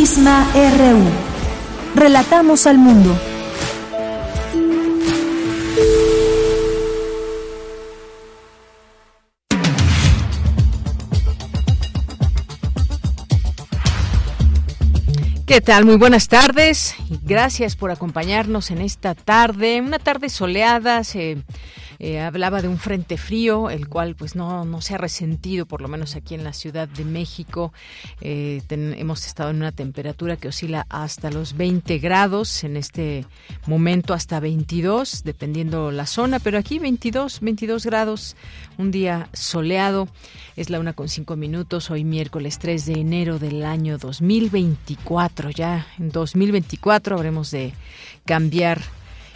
Prisma 0.00 0.50
RU. 0.54 0.98
Relatamos 1.94 2.66
al 2.66 2.78
mundo. 2.78 3.14
¿Qué 15.46 15.60
tal? 15.60 15.84
Muy 15.84 15.96
buenas 15.96 16.28
tardes 16.28 16.94
y 17.10 17.20
gracias 17.22 17.76
por 17.76 17.90
acompañarnos 17.90 18.70
en 18.70 18.80
esta 18.80 19.14
tarde, 19.14 19.82
una 19.82 19.98
tarde 19.98 20.30
soleada, 20.30 21.04
se 21.04 21.36
eh, 22.02 22.18
hablaba 22.18 22.62
de 22.62 22.68
un 22.68 22.78
frente 22.78 23.18
frío, 23.18 23.68
el 23.68 23.86
cual 23.86 24.16
pues 24.16 24.34
no, 24.34 24.64
no 24.64 24.80
se 24.80 24.94
ha 24.94 24.98
resentido, 24.98 25.66
por 25.66 25.82
lo 25.82 25.88
menos 25.88 26.16
aquí 26.16 26.34
en 26.34 26.44
la 26.44 26.54
Ciudad 26.54 26.88
de 26.88 27.04
México. 27.04 27.74
Eh, 28.22 28.62
hemos 28.70 29.26
estado 29.26 29.50
en 29.50 29.56
una 29.56 29.70
temperatura 29.70 30.36
que 30.36 30.48
oscila 30.48 30.86
hasta 30.88 31.30
los 31.30 31.58
20 31.58 31.98
grados, 31.98 32.64
en 32.64 32.78
este 32.78 33.26
momento 33.66 34.14
hasta 34.14 34.40
22, 34.40 35.24
dependiendo 35.24 35.90
la 35.90 36.06
zona, 36.06 36.38
pero 36.38 36.56
aquí 36.56 36.78
22, 36.78 37.40
22 37.40 37.84
grados, 37.84 38.34
un 38.78 38.90
día 38.90 39.28
soleado. 39.34 40.08
Es 40.56 40.70
la 40.70 40.80
una 40.80 40.94
con 40.94 41.10
cinco 41.10 41.36
minutos, 41.36 41.90
hoy 41.90 42.04
miércoles 42.04 42.58
3 42.58 42.86
de 42.86 42.92
enero 42.94 43.38
del 43.38 43.62
año 43.62 43.98
2024. 43.98 45.50
Ya 45.50 45.86
en 45.98 46.10
2024 46.10 47.14
habremos 47.16 47.50
de 47.50 47.74
cambiar 48.24 48.80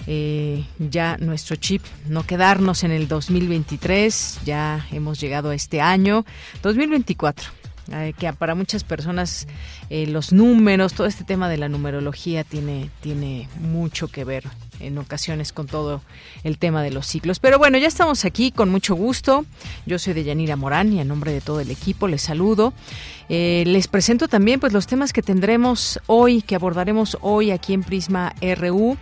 eh, 0.06 0.64
ya 0.78 1.17
nuestro 1.19 1.56
chip, 1.56 1.83
no 2.09 2.27
quedarnos 2.27 2.84
en 2.84 2.91
el 2.91 3.09
2023, 3.09 4.41
ya 4.45 4.87
hemos 4.92 5.20
llegado 5.20 5.50
a 5.50 5.55
este 5.55 5.81
año 5.81 6.25
2024. 6.62 7.50
Eh, 7.92 8.15
que 8.19 8.33
para 8.33 8.55
muchas 8.55 8.83
personas 8.83 9.47
eh, 9.91 10.06
los 10.06 10.33
números, 10.33 10.95
todo 10.95 11.06
este 11.06 11.22
tema 11.22 11.50
de 11.50 11.59
la 11.59 11.69
numerología 11.69 12.42
tiene, 12.42 12.89
tiene 13.03 13.47
mucho 13.61 14.09
que 14.09 14.25
ver 14.25 14.45
en 14.81 14.97
ocasiones 14.97 15.53
con 15.53 15.67
todo 15.67 16.00
el 16.45 16.56
tema 16.56 16.83
de 16.83 16.91
los 16.91 17.06
ciclos. 17.06 17.41
Pero 17.41 17.59
bueno, 17.59 17.77
ya 17.77 17.87
estamos 17.87 18.25
aquí 18.25 18.53
con 18.53 18.70
mucho 18.70 18.95
gusto. 18.95 19.45
Yo 19.84 19.98
soy 19.98 20.15
de 20.15 20.25
Yanira 20.25 20.56
Morán 20.56 20.95
y 20.95 21.00
a 21.00 21.05
nombre 21.05 21.33
de 21.33 21.42
todo 21.42 21.61
el 21.61 21.70
equipo 21.70 22.09
les 22.09 22.22
saludo. 22.22 22.72
les 23.28 23.89
presento 23.89 24.28
también 24.28 24.61
pues 24.61 24.72
los 24.72 24.87
temas 24.87 25.12
que 25.12 25.20
tendremos 25.20 26.00
hoy, 26.06 26.41
que 26.41 26.55
abordaremos 26.55 27.19
hoy 27.20 27.50
aquí 27.50 27.75
en 27.75 27.83
Prisma 27.83 28.34
RU. 28.41 28.97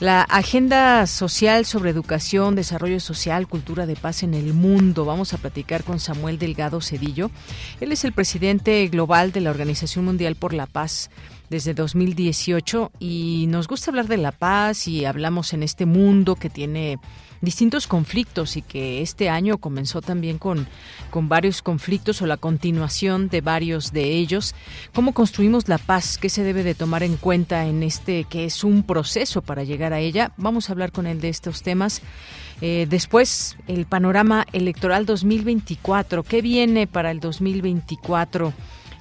La 0.00 0.22
agenda 0.22 1.06
social 1.06 1.64
sobre 1.64 1.90
educación, 1.90 2.56
desarrollo 2.56 2.98
social, 2.98 3.46
cultura 3.46 3.86
de 3.86 3.94
paz 3.94 4.24
en 4.24 4.34
el 4.34 4.52
mundo. 4.52 5.04
Vamos 5.04 5.32
a 5.32 5.38
platicar 5.38 5.84
con 5.84 6.00
Samuel 6.00 6.38
Delgado 6.38 6.80
Cedillo. 6.80 7.30
Él 7.80 7.92
es 7.92 8.04
el 8.04 8.12
presidente 8.12 8.86
global 8.88 9.30
de 9.30 9.40
la 9.40 9.50
Organización 9.50 10.04
Mundial 10.04 10.34
por 10.34 10.52
la 10.52 10.66
Paz 10.66 11.10
desde 11.48 11.74
2018 11.74 12.90
y 12.98 13.46
nos 13.48 13.68
gusta 13.68 13.92
hablar 13.92 14.08
de 14.08 14.16
la 14.16 14.32
paz 14.32 14.88
y 14.88 15.04
hablamos 15.04 15.52
en 15.52 15.62
este 15.62 15.86
mundo 15.86 16.34
que 16.34 16.50
tiene 16.50 16.98
distintos 17.44 17.86
conflictos 17.86 18.56
y 18.56 18.62
que 18.62 19.02
este 19.02 19.28
año 19.28 19.58
comenzó 19.58 20.00
también 20.00 20.38
con, 20.38 20.66
con 21.10 21.28
varios 21.28 21.62
conflictos 21.62 22.22
o 22.22 22.26
la 22.26 22.36
continuación 22.36 23.28
de 23.28 23.40
varios 23.40 23.92
de 23.92 24.12
ellos. 24.12 24.54
¿Cómo 24.94 25.12
construimos 25.12 25.68
la 25.68 25.78
paz? 25.78 26.18
¿Qué 26.18 26.28
se 26.28 26.42
debe 26.42 26.62
de 26.62 26.74
tomar 26.74 27.02
en 27.02 27.16
cuenta 27.16 27.66
en 27.66 27.82
este 27.82 28.24
que 28.24 28.44
es 28.44 28.64
un 28.64 28.82
proceso 28.82 29.42
para 29.42 29.64
llegar 29.64 29.92
a 29.92 30.00
ella? 30.00 30.32
Vamos 30.36 30.68
a 30.68 30.72
hablar 30.72 30.92
con 30.92 31.06
él 31.06 31.20
de 31.20 31.28
estos 31.28 31.62
temas. 31.62 32.02
Eh, 32.60 32.86
después, 32.88 33.56
el 33.66 33.86
panorama 33.86 34.46
electoral 34.52 35.06
2024. 35.06 36.22
¿Qué 36.22 36.42
viene 36.42 36.86
para 36.86 37.10
el 37.10 37.20
2024? 37.20 38.52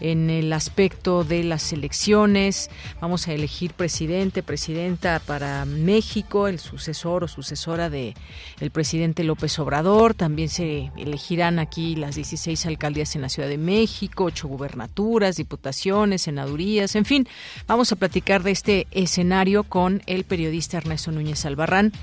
En 0.04 0.30
el 0.30 0.54
aspecto 0.54 1.24
de 1.24 1.44
las 1.44 1.74
elecciones. 1.74 2.70
Vamos 3.02 3.28
a 3.28 3.34
elegir 3.34 3.74
presidente, 3.74 4.44
presidenta 4.44 5.20
para 5.20 5.66
México, 5.66 6.48
el 6.48 6.60
sucesor 6.60 7.24
o 7.24 7.28
sucesora 7.28 7.90
de 7.90 8.14
el 8.60 8.70
presidente 8.70 9.24
López 9.24 9.58
Obrador. 9.58 10.14
También 10.14 10.50
se 10.50 10.92
elegirán 10.98 11.58
aquí 11.58 11.96
las 11.96 12.16
16 12.16 12.66
alcaldías 12.66 13.16
en 13.16 13.22
la 13.22 13.30
Ciudad 13.30 13.50
de 13.50 13.58
México, 13.58 14.26
ocho 14.26 14.48
gubernaturas, 14.48 15.38
diputaciones, 15.38 16.24
senadurías, 16.24 16.96
en 16.96 17.06
fin. 17.06 17.28
Vamos 17.66 17.92
a 17.92 17.96
platicar 17.96 18.44
de 18.44 18.52
este 18.52 18.88
escenario 18.92 19.64
con 19.64 20.04
el 20.06 20.26
periodista 20.26 20.78
Ernesto 20.78 21.12
Núñez 21.12 21.46
Albarrán 21.46 21.94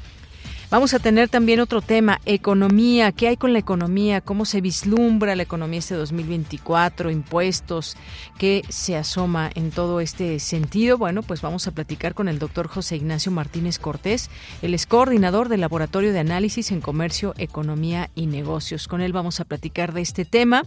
Vamos 0.71 0.95
a 0.95 1.01
tener 1.01 1.29
también 1.29 1.59
otro 1.59 1.83
tema, 1.83 2.21
economía. 2.27 3.11
¿Qué 3.11 3.27
hay 3.27 3.37
con 3.37 3.53
la 3.53 3.59
economía? 3.59 4.21
¿Cómo 4.21 4.45
se 4.45 4.61
vislumbra 4.61 5.35
la 5.35 5.43
economía 5.43 5.81
este 5.81 5.97
2024? 5.97 7.11
Impuestos. 7.11 7.97
¿Qué 8.39 8.63
se 8.69 8.97
asoma 8.97 9.51
en 9.57 9.73
todo 9.73 9.99
este 9.99 10.39
sentido? 10.39 10.97
Bueno, 10.97 11.25
pues 11.25 11.43
vamos 11.43 11.67
a 11.67 11.73
platicar 11.73 12.15
con 12.15 12.29
el 12.29 12.39
doctor 12.39 12.69
José 12.69 12.95
Ignacio 12.95 13.33
Martínez 13.33 13.81
Cortés. 13.81 14.31
Él 14.63 14.73
es 14.75 14.87
coordinador 14.87 15.49
del 15.49 15.61
Laboratorio 15.61 16.13
de 16.13 16.21
Análisis 16.21 16.71
en 16.71 16.81
Comercio, 16.81 17.35
Economía 17.37 18.09
y 18.15 18.27
Negocios. 18.27 18.87
Con 18.87 19.01
él 19.01 19.13
vamos 19.13 19.41
a 19.41 19.47
platicar 19.47 19.93
de 19.93 20.03
este 20.03 20.25
tema. 20.25 20.63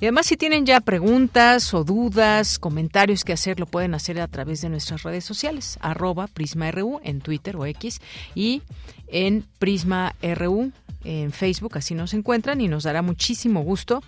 Y 0.00 0.04
además, 0.04 0.26
si 0.26 0.36
tienen 0.36 0.64
ya 0.64 0.80
preguntas 0.80 1.74
o 1.74 1.82
dudas, 1.82 2.60
comentarios 2.60 3.24
que 3.24 3.32
hacer, 3.32 3.58
lo 3.58 3.66
pueden 3.66 3.94
hacer 3.96 4.20
a 4.20 4.28
través 4.28 4.60
de 4.60 4.68
nuestras 4.68 5.02
redes 5.02 5.24
sociales, 5.24 5.76
arroba 5.82 6.28
PrismaRU 6.28 7.00
en 7.02 7.20
Twitter 7.20 7.56
o 7.56 7.66
X 7.66 8.00
y 8.36 8.62
en 9.10 9.44
Prisma 9.58 10.14
RU 10.22 10.72
en 11.04 11.32
Facebook, 11.32 11.78
así 11.78 11.94
nos 11.94 12.12
encuentran 12.12 12.60
y 12.60 12.68
nos 12.68 12.84
dará 12.84 13.02
muchísimo 13.02 13.62
gusto 13.62 14.02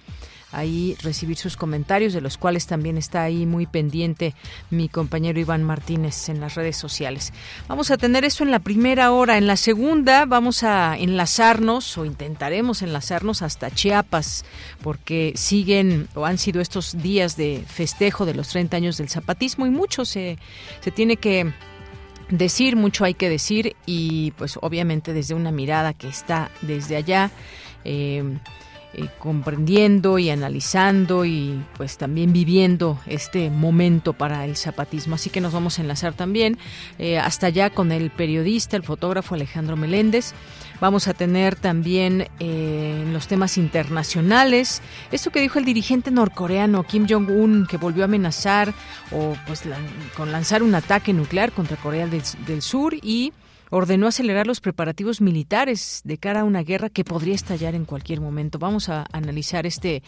ahí 0.52 0.96
recibir 1.02 1.36
sus 1.36 1.56
comentarios, 1.56 2.12
de 2.12 2.20
los 2.20 2.36
cuales 2.36 2.66
también 2.66 2.98
está 2.98 3.22
ahí 3.22 3.46
muy 3.46 3.66
pendiente 3.66 4.34
mi 4.70 4.88
compañero 4.88 5.40
Iván 5.40 5.62
Martínez 5.62 6.28
en 6.28 6.40
las 6.40 6.54
redes 6.54 6.76
sociales. 6.76 7.32
Vamos 7.68 7.90
a 7.90 7.96
tener 7.96 8.24
eso 8.24 8.44
en 8.44 8.50
la 8.50 8.58
primera 8.58 9.12
hora. 9.12 9.38
En 9.38 9.46
la 9.46 9.56
segunda 9.56 10.26
vamos 10.26 10.62
a 10.62 10.96
enlazarnos 10.98 11.96
o 11.98 12.04
intentaremos 12.04 12.82
enlazarnos 12.82 13.42
hasta 13.42 13.70
Chiapas, 13.70 14.44
porque 14.82 15.32
siguen 15.36 16.08
o 16.14 16.26
han 16.26 16.36
sido 16.36 16.60
estos 16.60 17.02
días 17.02 17.36
de 17.36 17.64
festejo 17.66 18.26
de 18.26 18.34
los 18.34 18.48
30 18.48 18.76
años 18.76 18.98
del 18.98 19.08
zapatismo 19.08 19.66
y 19.66 19.70
mucho 19.70 20.04
se, 20.04 20.38
se 20.80 20.90
tiene 20.90 21.16
que 21.16 21.52
decir, 22.32 22.76
mucho 22.76 23.04
hay 23.04 23.14
que 23.14 23.28
decir 23.28 23.76
y 23.86 24.32
pues 24.32 24.58
obviamente 24.60 25.12
desde 25.12 25.34
una 25.34 25.52
mirada 25.52 25.92
que 25.94 26.08
está 26.08 26.50
desde 26.62 26.96
allá. 26.96 27.30
Eh, 27.84 28.22
eh, 28.94 29.08
comprendiendo 29.18 30.18
y 30.18 30.28
analizando 30.28 31.24
y 31.24 31.64
pues 31.78 31.96
también 31.96 32.34
viviendo 32.34 32.98
este 33.06 33.48
momento 33.48 34.12
para 34.12 34.44
el 34.44 34.54
zapatismo. 34.54 35.14
Así 35.14 35.30
que 35.30 35.40
nos 35.40 35.54
vamos 35.54 35.78
a 35.78 35.82
enlazar 35.82 36.12
también 36.12 36.58
eh, 36.98 37.18
hasta 37.18 37.46
allá 37.46 37.70
con 37.70 37.90
el 37.90 38.10
periodista, 38.10 38.76
el 38.76 38.82
fotógrafo 38.82 39.34
Alejandro 39.34 39.76
Meléndez. 39.76 40.34
Vamos 40.82 41.06
a 41.06 41.14
tener 41.14 41.54
también 41.54 42.26
eh, 42.40 43.04
los 43.12 43.28
temas 43.28 43.56
internacionales 43.56 44.82
esto 45.12 45.30
que 45.30 45.40
dijo 45.40 45.60
el 45.60 45.64
dirigente 45.64 46.10
norcoreano 46.10 46.82
Kim 46.82 47.06
Jong-un 47.08 47.68
que 47.70 47.76
volvió 47.76 48.02
a 48.02 48.06
amenazar 48.06 48.74
o 49.12 49.36
pues 49.46 49.62
con 50.16 50.32
lanzar 50.32 50.60
un 50.60 50.74
ataque 50.74 51.12
nuclear 51.12 51.52
contra 51.52 51.76
Corea 51.76 52.08
del 52.08 52.62
Sur 52.62 52.94
y 53.00 53.32
ordenó 53.70 54.08
acelerar 54.08 54.48
los 54.48 54.58
preparativos 54.58 55.20
militares 55.20 56.00
de 56.02 56.18
cara 56.18 56.40
a 56.40 56.44
una 56.44 56.64
guerra 56.64 56.88
que 56.90 57.04
podría 57.04 57.36
estallar 57.36 57.76
en 57.76 57.84
cualquier 57.84 58.20
momento. 58.20 58.58
Vamos 58.58 58.88
a 58.88 59.06
analizar 59.12 59.66
este 59.66 60.02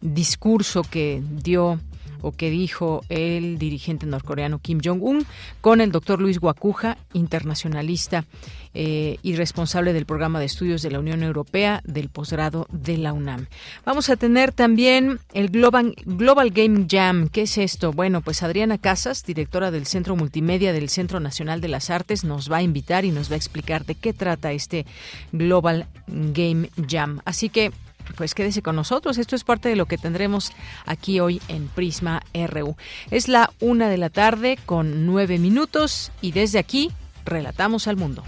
discurso 0.00 0.84
que 0.84 1.22
dio 1.22 1.80
o 2.24 2.32
que 2.32 2.50
dijo 2.50 3.02
el 3.10 3.58
dirigente 3.58 4.06
norcoreano 4.06 4.58
Kim 4.58 4.80
Jong-un 4.82 5.26
con 5.60 5.80
el 5.80 5.92
doctor 5.92 6.20
Luis 6.20 6.40
Guacuja, 6.40 6.96
internacionalista 7.12 8.24
eh, 8.72 9.18
y 9.22 9.36
responsable 9.36 9.92
del 9.92 10.06
programa 10.06 10.40
de 10.40 10.46
estudios 10.46 10.82
de 10.82 10.90
la 10.90 10.98
Unión 10.98 11.22
Europea 11.22 11.82
del 11.84 12.08
posgrado 12.08 12.66
de 12.72 12.98
la 12.98 13.12
UNAM. 13.12 13.46
Vamos 13.84 14.08
a 14.08 14.16
tener 14.16 14.52
también 14.52 15.20
el 15.32 15.50
Global, 15.50 15.94
Global 16.04 16.50
Game 16.50 16.86
Jam. 16.90 17.28
¿Qué 17.28 17.42
es 17.42 17.58
esto? 17.58 17.92
Bueno, 17.92 18.22
pues 18.22 18.42
Adriana 18.42 18.78
Casas, 18.78 19.22
directora 19.24 19.70
del 19.70 19.86
Centro 19.86 20.16
Multimedia 20.16 20.72
del 20.72 20.88
Centro 20.88 21.20
Nacional 21.20 21.60
de 21.60 21.68
las 21.68 21.90
Artes, 21.90 22.24
nos 22.24 22.50
va 22.50 22.56
a 22.56 22.62
invitar 22.62 23.04
y 23.04 23.10
nos 23.10 23.30
va 23.30 23.34
a 23.34 23.36
explicar 23.36 23.84
de 23.84 23.94
qué 23.94 24.12
trata 24.12 24.52
este 24.52 24.86
Global 25.30 25.86
Game 26.08 26.70
Jam. 26.88 27.20
Así 27.24 27.50
que 27.50 27.70
pues 28.16 28.34
quédese 28.34 28.62
con 28.62 28.76
nosotros. 28.76 29.18
Esto 29.18 29.36
es 29.36 29.44
parte 29.44 29.68
de 29.68 29.76
lo 29.76 29.86
que 29.86 29.98
tendremos 29.98 30.52
aquí 30.86 31.20
hoy 31.20 31.40
en 31.48 31.68
Prisma 31.68 32.22
RU. 32.34 32.76
Es 33.10 33.28
la 33.28 33.52
una 33.60 33.88
de 33.88 33.98
la 33.98 34.10
tarde 34.10 34.58
con 34.66 35.06
nueve 35.06 35.38
minutos 35.38 36.12
y 36.20 36.32
desde 36.32 36.58
aquí 36.58 36.90
relatamos 37.24 37.88
al 37.88 37.96
mundo. 37.96 38.22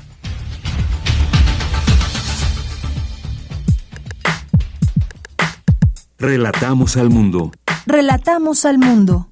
Relatamos 6.18 6.96
al 6.96 7.10
mundo. 7.10 7.52
Relatamos 7.86 8.64
al 8.64 8.78
mundo. 8.78 9.28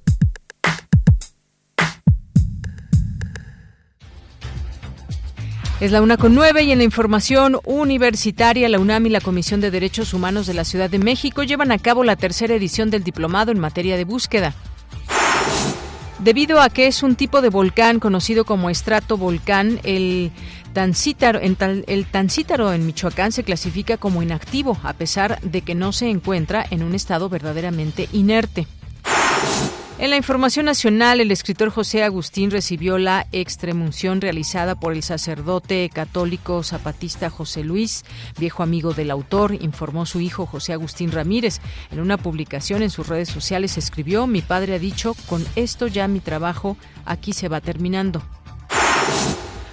Es 5.85 5.93
la 5.93 6.01
una 6.01 6.17
con 6.17 6.35
nueve 6.35 6.63
y 6.63 6.73
en 6.73 6.79
la 6.79 6.85
información 6.85 7.59
universitaria, 7.67 8.71
la 8.71 8.79
UNAM 8.79 9.05
y 9.05 9.11
la 9.11 9.21
Comisión 9.21 9.61
de 9.61 9.71
Derechos 9.71 10.15
Humanos 10.15 10.47
de 10.47 10.55
la 10.55 10.65
Ciudad 10.65 10.89
de 10.89 10.99
México 10.99 11.43
llevan 11.43 11.71
a 11.73 11.79
cabo 11.79 12.05
la 12.05 12.17
tercera 12.17 12.55
edición 12.55 12.89
del 12.89 13.05
diplomado 13.05 13.53
en 13.53 13.59
materia 13.59 13.99
de 13.99 14.07
búsqueda. 14.07 14.55
Debido 16.21 16.63
a 16.63 16.71
que 16.71 16.87
es 16.87 17.03
un 17.03 17.17
tipo 17.17 17.43
de 17.43 17.51
volcán 17.51 18.01
conocido 18.01 18.47
como 18.47 18.71
estrato 18.71 19.19
volcán, 19.19 19.79
el 19.85 20.33
el 20.75 22.07
Tancítaro 22.07 22.73
en 22.73 22.87
Michoacán 22.87 23.31
se 23.33 23.45
clasifica 23.45 23.99
como 23.99 24.23
inactivo, 24.23 24.79
a 24.85 24.95
pesar 24.95 25.39
de 25.43 25.61
que 25.61 25.75
no 25.75 25.93
se 25.93 26.09
encuentra 26.09 26.65
en 26.71 26.83
un 26.83 26.95
estado 26.95 27.29
verdaderamente 27.29 28.09
inerte. 28.11 28.67
En 29.97 30.11
la 30.11 30.17
información 30.17 30.67
nacional, 30.67 31.21
el 31.21 31.31
escritor 31.31 31.71
José 31.71 32.03
Agustín 32.03 32.51
recibió 32.51 32.99
la 32.99 33.29
extremunción 33.31 34.21
realizada 34.21 34.75
por 34.75 34.93
el 34.93 35.05
sacerdote 35.05 35.89
católico 35.89 36.65
zapatista 36.65 37.31
José 37.31 37.63
Luis, 37.63 38.05
viejo 38.37 38.65
amigo 38.65 38.93
del 38.93 39.13
autor, 39.13 39.55
informó 39.55 40.05
su 40.05 40.21
hijo 40.21 40.47
José 40.47 40.73
Agustín 40.73 41.13
Ramírez. 41.13 41.61
En 41.93 42.01
una 42.01 42.17
publicación 42.17 42.83
en 42.83 42.91
sus 42.91 43.07
redes 43.07 43.29
sociales 43.29 43.79
escribió, 43.79 44.27
mi 44.27 44.43
padre 44.43 44.75
ha 44.75 44.79
dicho, 44.81 45.15
con 45.29 45.47
esto 45.55 45.87
ya 45.87 46.09
mi 46.09 46.19
trabajo 46.19 46.77
aquí 47.05 47.33
se 47.33 47.49
va 47.49 47.61
terminando. 47.61 48.21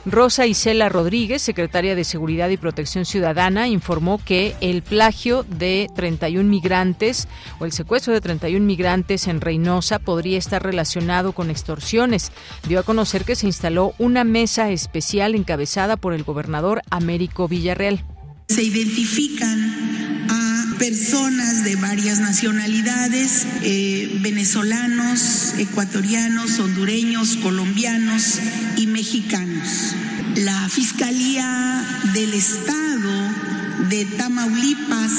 Rosa 0.06 0.48
Isela 0.48 0.90
Rodríguez, 0.90 1.44
secretaria 1.44 1.94
de 1.96 2.04
Seguridad 2.04 2.50
y 2.50 2.58
Protección 2.58 3.06
Ciudadana, 3.06 3.68
informó 3.68 4.20
que 4.24 4.56
el 4.60 4.82
plagio 4.82 5.44
de 5.44 5.90
31 5.96 6.50
migrantes 6.50 7.28
o 7.60 7.66
el 7.66 7.72
secuestro 7.72 8.12
de 8.12 8.22
31 8.22 8.66
migrantes 8.66 9.28
en 9.28 9.42
Reynosa 9.42 10.00
podría 10.00 10.40
estar 10.40 10.64
relacionado 10.64 11.34
con 11.34 11.52
extorsiones. 11.52 12.32
Dio 12.68 12.80
a 12.80 12.84
conocer 12.84 13.26
que 13.26 13.36
se 13.36 13.46
instaló 13.46 13.94
una 14.00 14.24
mesa 14.24 14.72
especial 14.72 15.36
encabezada 15.36 15.98
por 15.98 16.14
el 16.14 16.24
gobernador 16.24 16.82
Américo 16.90 17.48
Villarreal. 17.48 18.04
Se 18.50 18.64
identifican 18.64 20.51
personas 20.82 21.64
de 21.64 21.76
varias 21.76 22.20
nacionalidades, 22.20 23.46
eh, 23.62 24.18
venezolanos, 24.22 25.54
ecuatorianos, 25.60 26.58
hondureños, 26.58 27.38
colombianos 27.38 28.40
y 28.78 28.88
mexicanos. 28.88 29.94
La 30.38 30.68
Fiscalía 30.70 31.86
del 32.16 32.34
Estado 32.34 33.61
de 33.90 34.06
Tamaulipas 34.06 35.12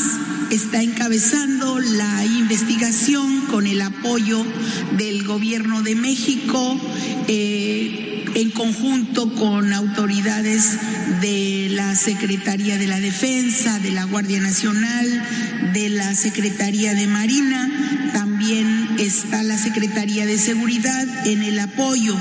está 0.51 0.83
encabezando 0.83 1.81
la 1.81 2.25
investigación 2.25 3.47
con 3.47 3.67
el 3.67 3.81
apoyo 3.81 4.45
del 4.97 5.25
Gobierno 5.25 5.83
de 5.83 5.95
México. 5.95 6.81
Eh, 7.29 8.09
en 8.35 8.51
conjunto 8.51 9.35
con 9.35 9.73
autoridades 9.73 10.79
de 11.21 11.69
la 11.71 11.95
Secretaría 11.95 12.79
de 12.79 12.87
la 12.87 12.99
Defensa, 12.99 13.79
de 13.79 13.91
la 13.91 14.05
Guardia 14.05 14.41
Nacional, 14.41 15.23
de 15.75 15.91
la 15.91 16.15
Secretaría 16.15 16.95
de 16.95 17.07
Marina, 17.07 18.11
también 18.15 18.97
está 18.99 19.43
la 19.43 19.59
Secretaría 19.59 20.25
de 20.25 20.39
Seguridad 20.39 21.27
en 21.27 21.43
el 21.43 21.59
apoyo. 21.59 22.17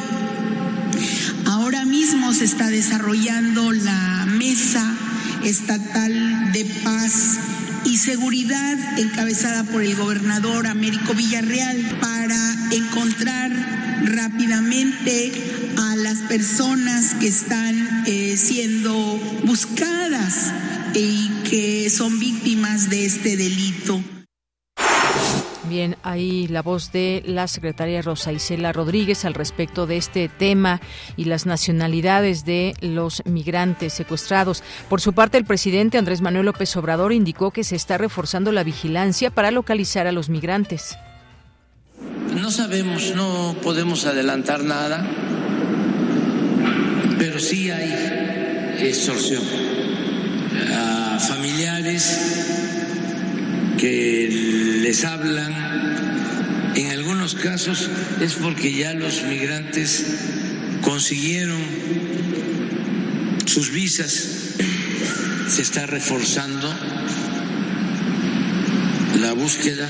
Ahora 1.45 1.85
mismo 1.85 2.33
se 2.33 2.45
está 2.45 2.67
desarrollando 2.67 3.71
la 3.71 4.25
mesa 4.37 4.97
estatal 5.43 6.51
de 6.51 6.65
paz 6.83 7.39
y 7.85 7.97
seguridad 7.97 8.99
encabezada 8.99 9.63
por 9.63 9.83
el 9.83 9.95
gobernador 9.95 10.67
Américo 10.67 11.13
Villarreal 11.13 11.97
para 11.99 12.55
encontrar 12.71 13.51
rápidamente 14.05 15.31
a 15.77 15.95
las 15.95 16.19
personas 16.19 17.15
que 17.15 17.27
están 17.27 18.03
eh, 18.05 18.35
siendo 18.37 18.93
buscadas 19.45 20.53
y 20.93 21.29
que 21.49 21.89
son 21.89 22.19
víctimas 22.19 22.89
de 22.89 23.05
este 23.05 23.37
delito. 23.37 24.20
Bien, 25.81 25.97
ahí 26.03 26.47
la 26.47 26.61
voz 26.61 26.91
de 26.91 27.23
la 27.25 27.47
secretaria 27.47 28.03
Rosa 28.03 28.31
Isela 28.31 28.71
Rodríguez 28.71 29.25
al 29.25 29.33
respecto 29.33 29.87
de 29.87 29.97
este 29.97 30.29
tema 30.29 30.79
y 31.17 31.25
las 31.25 31.47
nacionalidades 31.47 32.45
de 32.45 32.75
los 32.81 33.23
migrantes 33.25 33.91
secuestrados. 33.91 34.61
Por 34.89 35.01
su 35.01 35.13
parte, 35.13 35.39
el 35.39 35.45
presidente 35.45 35.97
Andrés 35.97 36.21
Manuel 36.21 36.45
López 36.45 36.77
Obrador 36.77 37.13
indicó 37.13 37.49
que 37.49 37.63
se 37.63 37.75
está 37.75 37.97
reforzando 37.97 38.51
la 38.51 38.63
vigilancia 38.63 39.31
para 39.31 39.49
localizar 39.49 40.05
a 40.05 40.11
los 40.11 40.29
migrantes. 40.29 40.99
No 42.35 42.51
sabemos, 42.51 43.15
no 43.15 43.55
podemos 43.63 44.05
adelantar 44.05 44.63
nada, 44.63 45.03
pero 47.17 47.39
sí 47.39 47.71
hay 47.71 48.77
extorsión 48.81 49.41
a 50.75 51.17
familiares 51.19 52.50
que 53.81 54.29
les 54.83 55.03
hablan, 55.05 56.71
en 56.75 56.91
algunos 56.91 57.33
casos 57.33 57.89
es 58.21 58.35
porque 58.35 58.71
ya 58.71 58.93
los 58.93 59.23
migrantes 59.23 60.05
consiguieron 60.81 61.59
sus 63.47 63.71
visas, 63.71 64.27
se 65.47 65.63
está 65.63 65.87
reforzando 65.87 66.71
la 69.19 69.33
búsqueda 69.33 69.89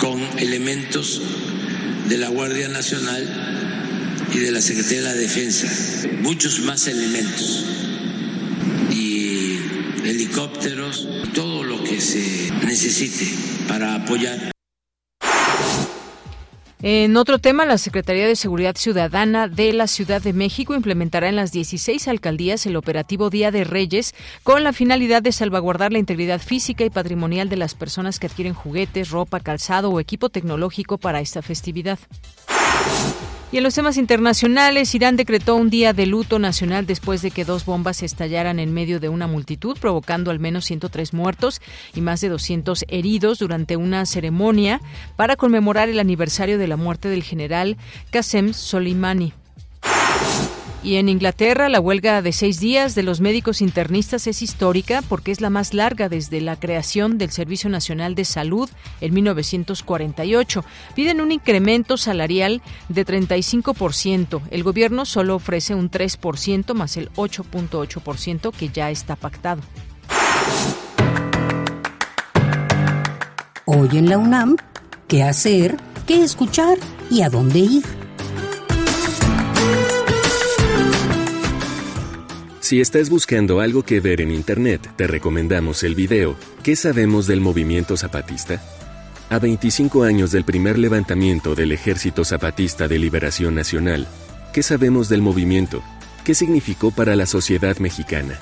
con 0.00 0.20
elementos 0.38 1.22
de 2.08 2.18
la 2.18 2.28
Guardia 2.28 2.66
Nacional 2.66 3.24
y 4.34 4.38
de 4.38 4.50
la 4.50 4.60
Secretaría 4.60 4.98
de 4.98 5.04
la 5.04 5.14
Defensa, 5.14 5.68
muchos 6.22 6.58
más 6.58 6.88
elementos. 6.88 7.66
Y 8.90 9.58
helicópteros, 10.04 11.06
todo 11.34 11.57
que 11.88 12.00
se 12.00 12.50
necesite 12.66 13.26
para 13.66 13.94
apoyar. 13.94 14.52
En 16.80 17.16
otro 17.16 17.38
tema, 17.38 17.64
la 17.64 17.78
Secretaría 17.78 18.26
de 18.26 18.36
Seguridad 18.36 18.76
Ciudadana 18.76 19.48
de 19.48 19.72
la 19.72 19.88
Ciudad 19.88 20.22
de 20.22 20.32
México 20.32 20.74
implementará 20.74 21.28
en 21.28 21.34
las 21.34 21.50
16 21.50 22.06
alcaldías 22.06 22.66
el 22.66 22.76
operativo 22.76 23.30
Día 23.30 23.50
de 23.50 23.64
Reyes 23.64 24.14
con 24.44 24.62
la 24.62 24.72
finalidad 24.72 25.22
de 25.22 25.32
salvaguardar 25.32 25.90
la 25.90 25.98
integridad 25.98 26.40
física 26.40 26.84
y 26.84 26.90
patrimonial 26.90 27.48
de 27.48 27.56
las 27.56 27.74
personas 27.74 28.20
que 28.20 28.28
adquieren 28.28 28.54
juguetes, 28.54 29.10
ropa, 29.10 29.40
calzado 29.40 29.90
o 29.90 29.98
equipo 29.98 30.28
tecnológico 30.28 30.98
para 30.98 31.20
esta 31.20 31.42
festividad. 31.42 31.98
Y 33.50 33.56
en 33.56 33.62
los 33.62 33.74
temas 33.74 33.96
internacionales, 33.96 34.94
Irán 34.94 35.16
decretó 35.16 35.56
un 35.56 35.70
día 35.70 35.94
de 35.94 36.04
luto 36.04 36.38
nacional 36.38 36.84
después 36.84 37.22
de 37.22 37.30
que 37.30 37.46
dos 37.46 37.64
bombas 37.64 38.02
estallaran 38.02 38.58
en 38.58 38.74
medio 38.74 39.00
de 39.00 39.08
una 39.08 39.26
multitud, 39.26 39.78
provocando 39.80 40.30
al 40.30 40.38
menos 40.38 40.66
103 40.66 41.14
muertos 41.14 41.62
y 41.94 42.02
más 42.02 42.20
de 42.20 42.28
200 42.28 42.84
heridos 42.88 43.38
durante 43.38 43.76
una 43.76 44.04
ceremonia 44.04 44.82
para 45.16 45.36
conmemorar 45.36 45.88
el 45.88 45.98
aniversario 45.98 46.58
de 46.58 46.68
la 46.68 46.76
muerte 46.76 47.08
del 47.08 47.22
general 47.22 47.78
Qasem 48.10 48.52
Soleimani. 48.52 49.32
Y 50.82 50.96
en 50.96 51.08
Inglaterra, 51.08 51.68
la 51.68 51.80
huelga 51.80 52.22
de 52.22 52.32
seis 52.32 52.60
días 52.60 52.94
de 52.94 53.02
los 53.02 53.20
médicos 53.20 53.60
internistas 53.60 54.28
es 54.28 54.42
histórica 54.42 55.02
porque 55.08 55.32
es 55.32 55.40
la 55.40 55.50
más 55.50 55.74
larga 55.74 56.08
desde 56.08 56.40
la 56.40 56.54
creación 56.54 57.18
del 57.18 57.30
Servicio 57.30 57.68
Nacional 57.68 58.14
de 58.14 58.24
Salud 58.24 58.70
en 59.00 59.12
1948. 59.12 60.64
Piden 60.94 61.20
un 61.20 61.32
incremento 61.32 61.96
salarial 61.96 62.62
de 62.88 63.04
35%. 63.04 64.40
El 64.50 64.62
gobierno 64.62 65.04
solo 65.04 65.34
ofrece 65.34 65.74
un 65.74 65.90
3% 65.90 66.74
más 66.74 66.96
el 66.96 67.10
8.8% 67.12 68.52
que 68.52 68.68
ya 68.68 68.90
está 68.90 69.16
pactado. 69.16 69.62
Hoy 73.66 73.88
en 73.98 74.08
la 74.08 74.16
UNAM, 74.16 74.56
¿qué 75.08 75.24
hacer? 75.24 75.76
¿Qué 76.06 76.22
escuchar? 76.22 76.78
¿Y 77.10 77.22
a 77.22 77.28
dónde 77.28 77.58
ir? 77.58 77.97
Si 82.68 82.82
estás 82.82 83.08
buscando 83.08 83.60
algo 83.60 83.82
que 83.82 83.98
ver 83.98 84.20
en 84.20 84.30
Internet, 84.30 84.90
te 84.94 85.06
recomendamos 85.06 85.82
el 85.84 85.94
video 85.94 86.36
¿Qué 86.62 86.76
sabemos 86.76 87.26
del 87.26 87.40
movimiento 87.40 87.96
zapatista? 87.96 88.62
A 89.30 89.38
25 89.38 90.02
años 90.02 90.32
del 90.32 90.44
primer 90.44 90.76
levantamiento 90.76 91.54
del 91.54 91.72
Ejército 91.72 92.26
Zapatista 92.26 92.86
de 92.86 92.98
Liberación 92.98 93.54
Nacional, 93.54 94.06
¿qué 94.52 94.62
sabemos 94.62 95.08
del 95.08 95.22
movimiento? 95.22 95.82
¿Qué 96.26 96.34
significó 96.34 96.90
para 96.90 97.16
la 97.16 97.24
sociedad 97.24 97.78
mexicana? 97.78 98.38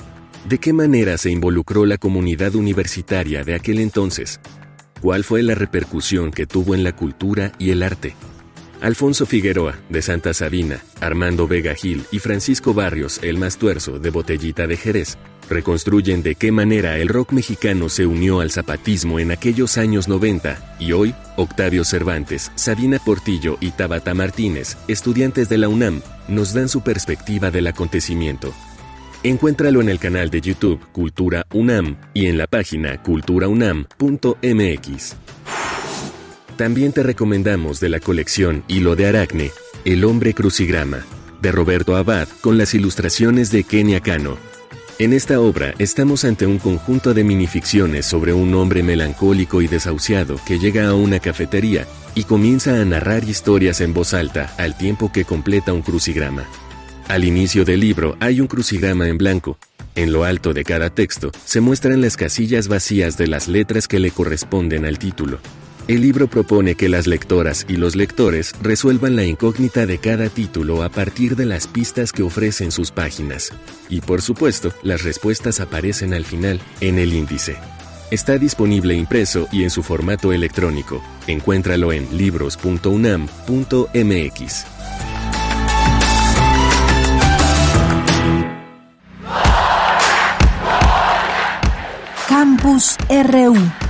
¿De 0.48 0.58
qué 0.58 0.72
manera 0.72 1.18
se 1.18 1.30
involucró 1.30 1.86
la 1.86 1.96
comunidad 1.96 2.56
universitaria 2.56 3.44
de 3.44 3.54
aquel 3.54 3.78
entonces? 3.78 4.40
¿Cuál 5.00 5.22
fue 5.22 5.44
la 5.44 5.54
repercusión 5.54 6.32
que 6.32 6.46
tuvo 6.48 6.74
en 6.74 6.82
la 6.82 6.96
cultura 6.96 7.52
y 7.60 7.70
el 7.70 7.84
arte? 7.84 8.16
Alfonso 8.80 9.26
Figueroa, 9.26 9.76
de 9.88 10.02
Santa 10.02 10.34
Sabina, 10.34 10.82
Armando 11.00 11.48
Vega 11.48 11.74
Gil 11.74 12.04
y 12.12 12.18
Francisco 12.18 12.74
Barrios, 12.74 13.20
el 13.22 13.38
más 13.38 13.56
tuerzo, 13.56 13.98
de 13.98 14.10
Botellita 14.10 14.66
de 14.66 14.76
Jerez, 14.76 15.16
reconstruyen 15.48 16.22
de 16.22 16.34
qué 16.34 16.52
manera 16.52 16.98
el 16.98 17.08
rock 17.08 17.32
mexicano 17.32 17.88
se 17.88 18.06
unió 18.06 18.40
al 18.40 18.50
zapatismo 18.50 19.18
en 19.18 19.30
aquellos 19.30 19.78
años 19.78 20.08
90 20.08 20.76
y 20.78 20.92
hoy 20.92 21.14
Octavio 21.36 21.84
Cervantes, 21.84 22.52
Sabina 22.54 22.98
Portillo 22.98 23.56
y 23.60 23.70
Tabata 23.70 24.14
Martínez, 24.14 24.76
estudiantes 24.88 25.48
de 25.48 25.58
la 25.58 25.68
UNAM, 25.68 26.02
nos 26.28 26.52
dan 26.52 26.68
su 26.68 26.82
perspectiva 26.82 27.50
del 27.50 27.68
acontecimiento. 27.68 28.52
Encuéntralo 29.22 29.80
en 29.80 29.88
el 29.88 29.98
canal 29.98 30.30
de 30.30 30.40
YouTube 30.40 30.80
Cultura 30.92 31.46
UNAM 31.52 31.96
y 32.12 32.26
en 32.26 32.38
la 32.38 32.46
página 32.46 33.02
culturaunam.mx. 33.02 35.16
También 36.56 36.92
te 36.92 37.02
recomendamos 37.02 37.80
de 37.80 37.90
la 37.90 38.00
colección 38.00 38.64
Hilo 38.66 38.96
de 38.96 39.06
Aracne, 39.06 39.50
El 39.84 40.04
hombre 40.04 40.32
crucigrama, 40.32 41.04
de 41.42 41.52
Roberto 41.52 41.96
Abad 41.96 42.28
con 42.40 42.56
las 42.56 42.72
ilustraciones 42.72 43.50
de 43.50 43.62
Kenia 43.62 44.00
Cano. 44.00 44.38
En 44.98 45.12
esta 45.12 45.38
obra 45.38 45.74
estamos 45.78 46.24
ante 46.24 46.46
un 46.46 46.56
conjunto 46.58 47.12
de 47.12 47.24
minificciones 47.24 48.06
sobre 48.06 48.32
un 48.32 48.54
hombre 48.54 48.82
melancólico 48.82 49.60
y 49.60 49.68
desahuciado 49.68 50.40
que 50.46 50.58
llega 50.58 50.88
a 50.88 50.94
una 50.94 51.18
cafetería 51.18 51.86
y 52.14 52.24
comienza 52.24 52.80
a 52.80 52.84
narrar 52.86 53.24
historias 53.24 53.82
en 53.82 53.92
voz 53.92 54.14
alta 54.14 54.54
al 54.56 54.78
tiempo 54.78 55.12
que 55.12 55.26
completa 55.26 55.74
un 55.74 55.82
crucigrama. 55.82 56.44
Al 57.08 57.24
inicio 57.24 57.66
del 57.66 57.80
libro 57.80 58.16
hay 58.18 58.40
un 58.40 58.46
crucigrama 58.46 59.08
en 59.08 59.18
blanco. 59.18 59.58
En 59.94 60.10
lo 60.10 60.24
alto 60.24 60.54
de 60.54 60.64
cada 60.64 60.88
texto 60.88 61.32
se 61.44 61.60
muestran 61.60 62.00
las 62.00 62.16
casillas 62.16 62.66
vacías 62.68 63.18
de 63.18 63.26
las 63.26 63.46
letras 63.46 63.86
que 63.88 63.98
le 63.98 64.10
corresponden 64.10 64.86
al 64.86 64.98
título. 64.98 65.38
El 65.88 66.00
libro 66.00 66.26
propone 66.26 66.74
que 66.74 66.88
las 66.88 67.06
lectoras 67.06 67.64
y 67.68 67.76
los 67.76 67.94
lectores 67.94 68.56
resuelvan 68.60 69.14
la 69.14 69.22
incógnita 69.22 69.86
de 69.86 69.98
cada 69.98 70.28
título 70.28 70.82
a 70.82 70.88
partir 70.88 71.36
de 71.36 71.46
las 71.46 71.68
pistas 71.68 72.10
que 72.10 72.24
ofrecen 72.24 72.72
sus 72.72 72.90
páginas. 72.90 73.52
Y 73.88 74.00
por 74.00 74.20
supuesto, 74.20 74.72
las 74.82 75.04
respuestas 75.04 75.60
aparecen 75.60 76.12
al 76.12 76.24
final, 76.24 76.60
en 76.80 76.98
el 76.98 77.12
índice. 77.12 77.56
Está 78.10 78.36
disponible 78.36 78.96
impreso 78.96 79.46
y 79.52 79.62
en 79.62 79.70
su 79.70 79.84
formato 79.84 80.32
electrónico. 80.32 81.00
Encuéntralo 81.28 81.92
en 81.92 82.08
libros.unam.mx. 82.16 84.66
Campus 92.28 92.96
RU 93.08 93.85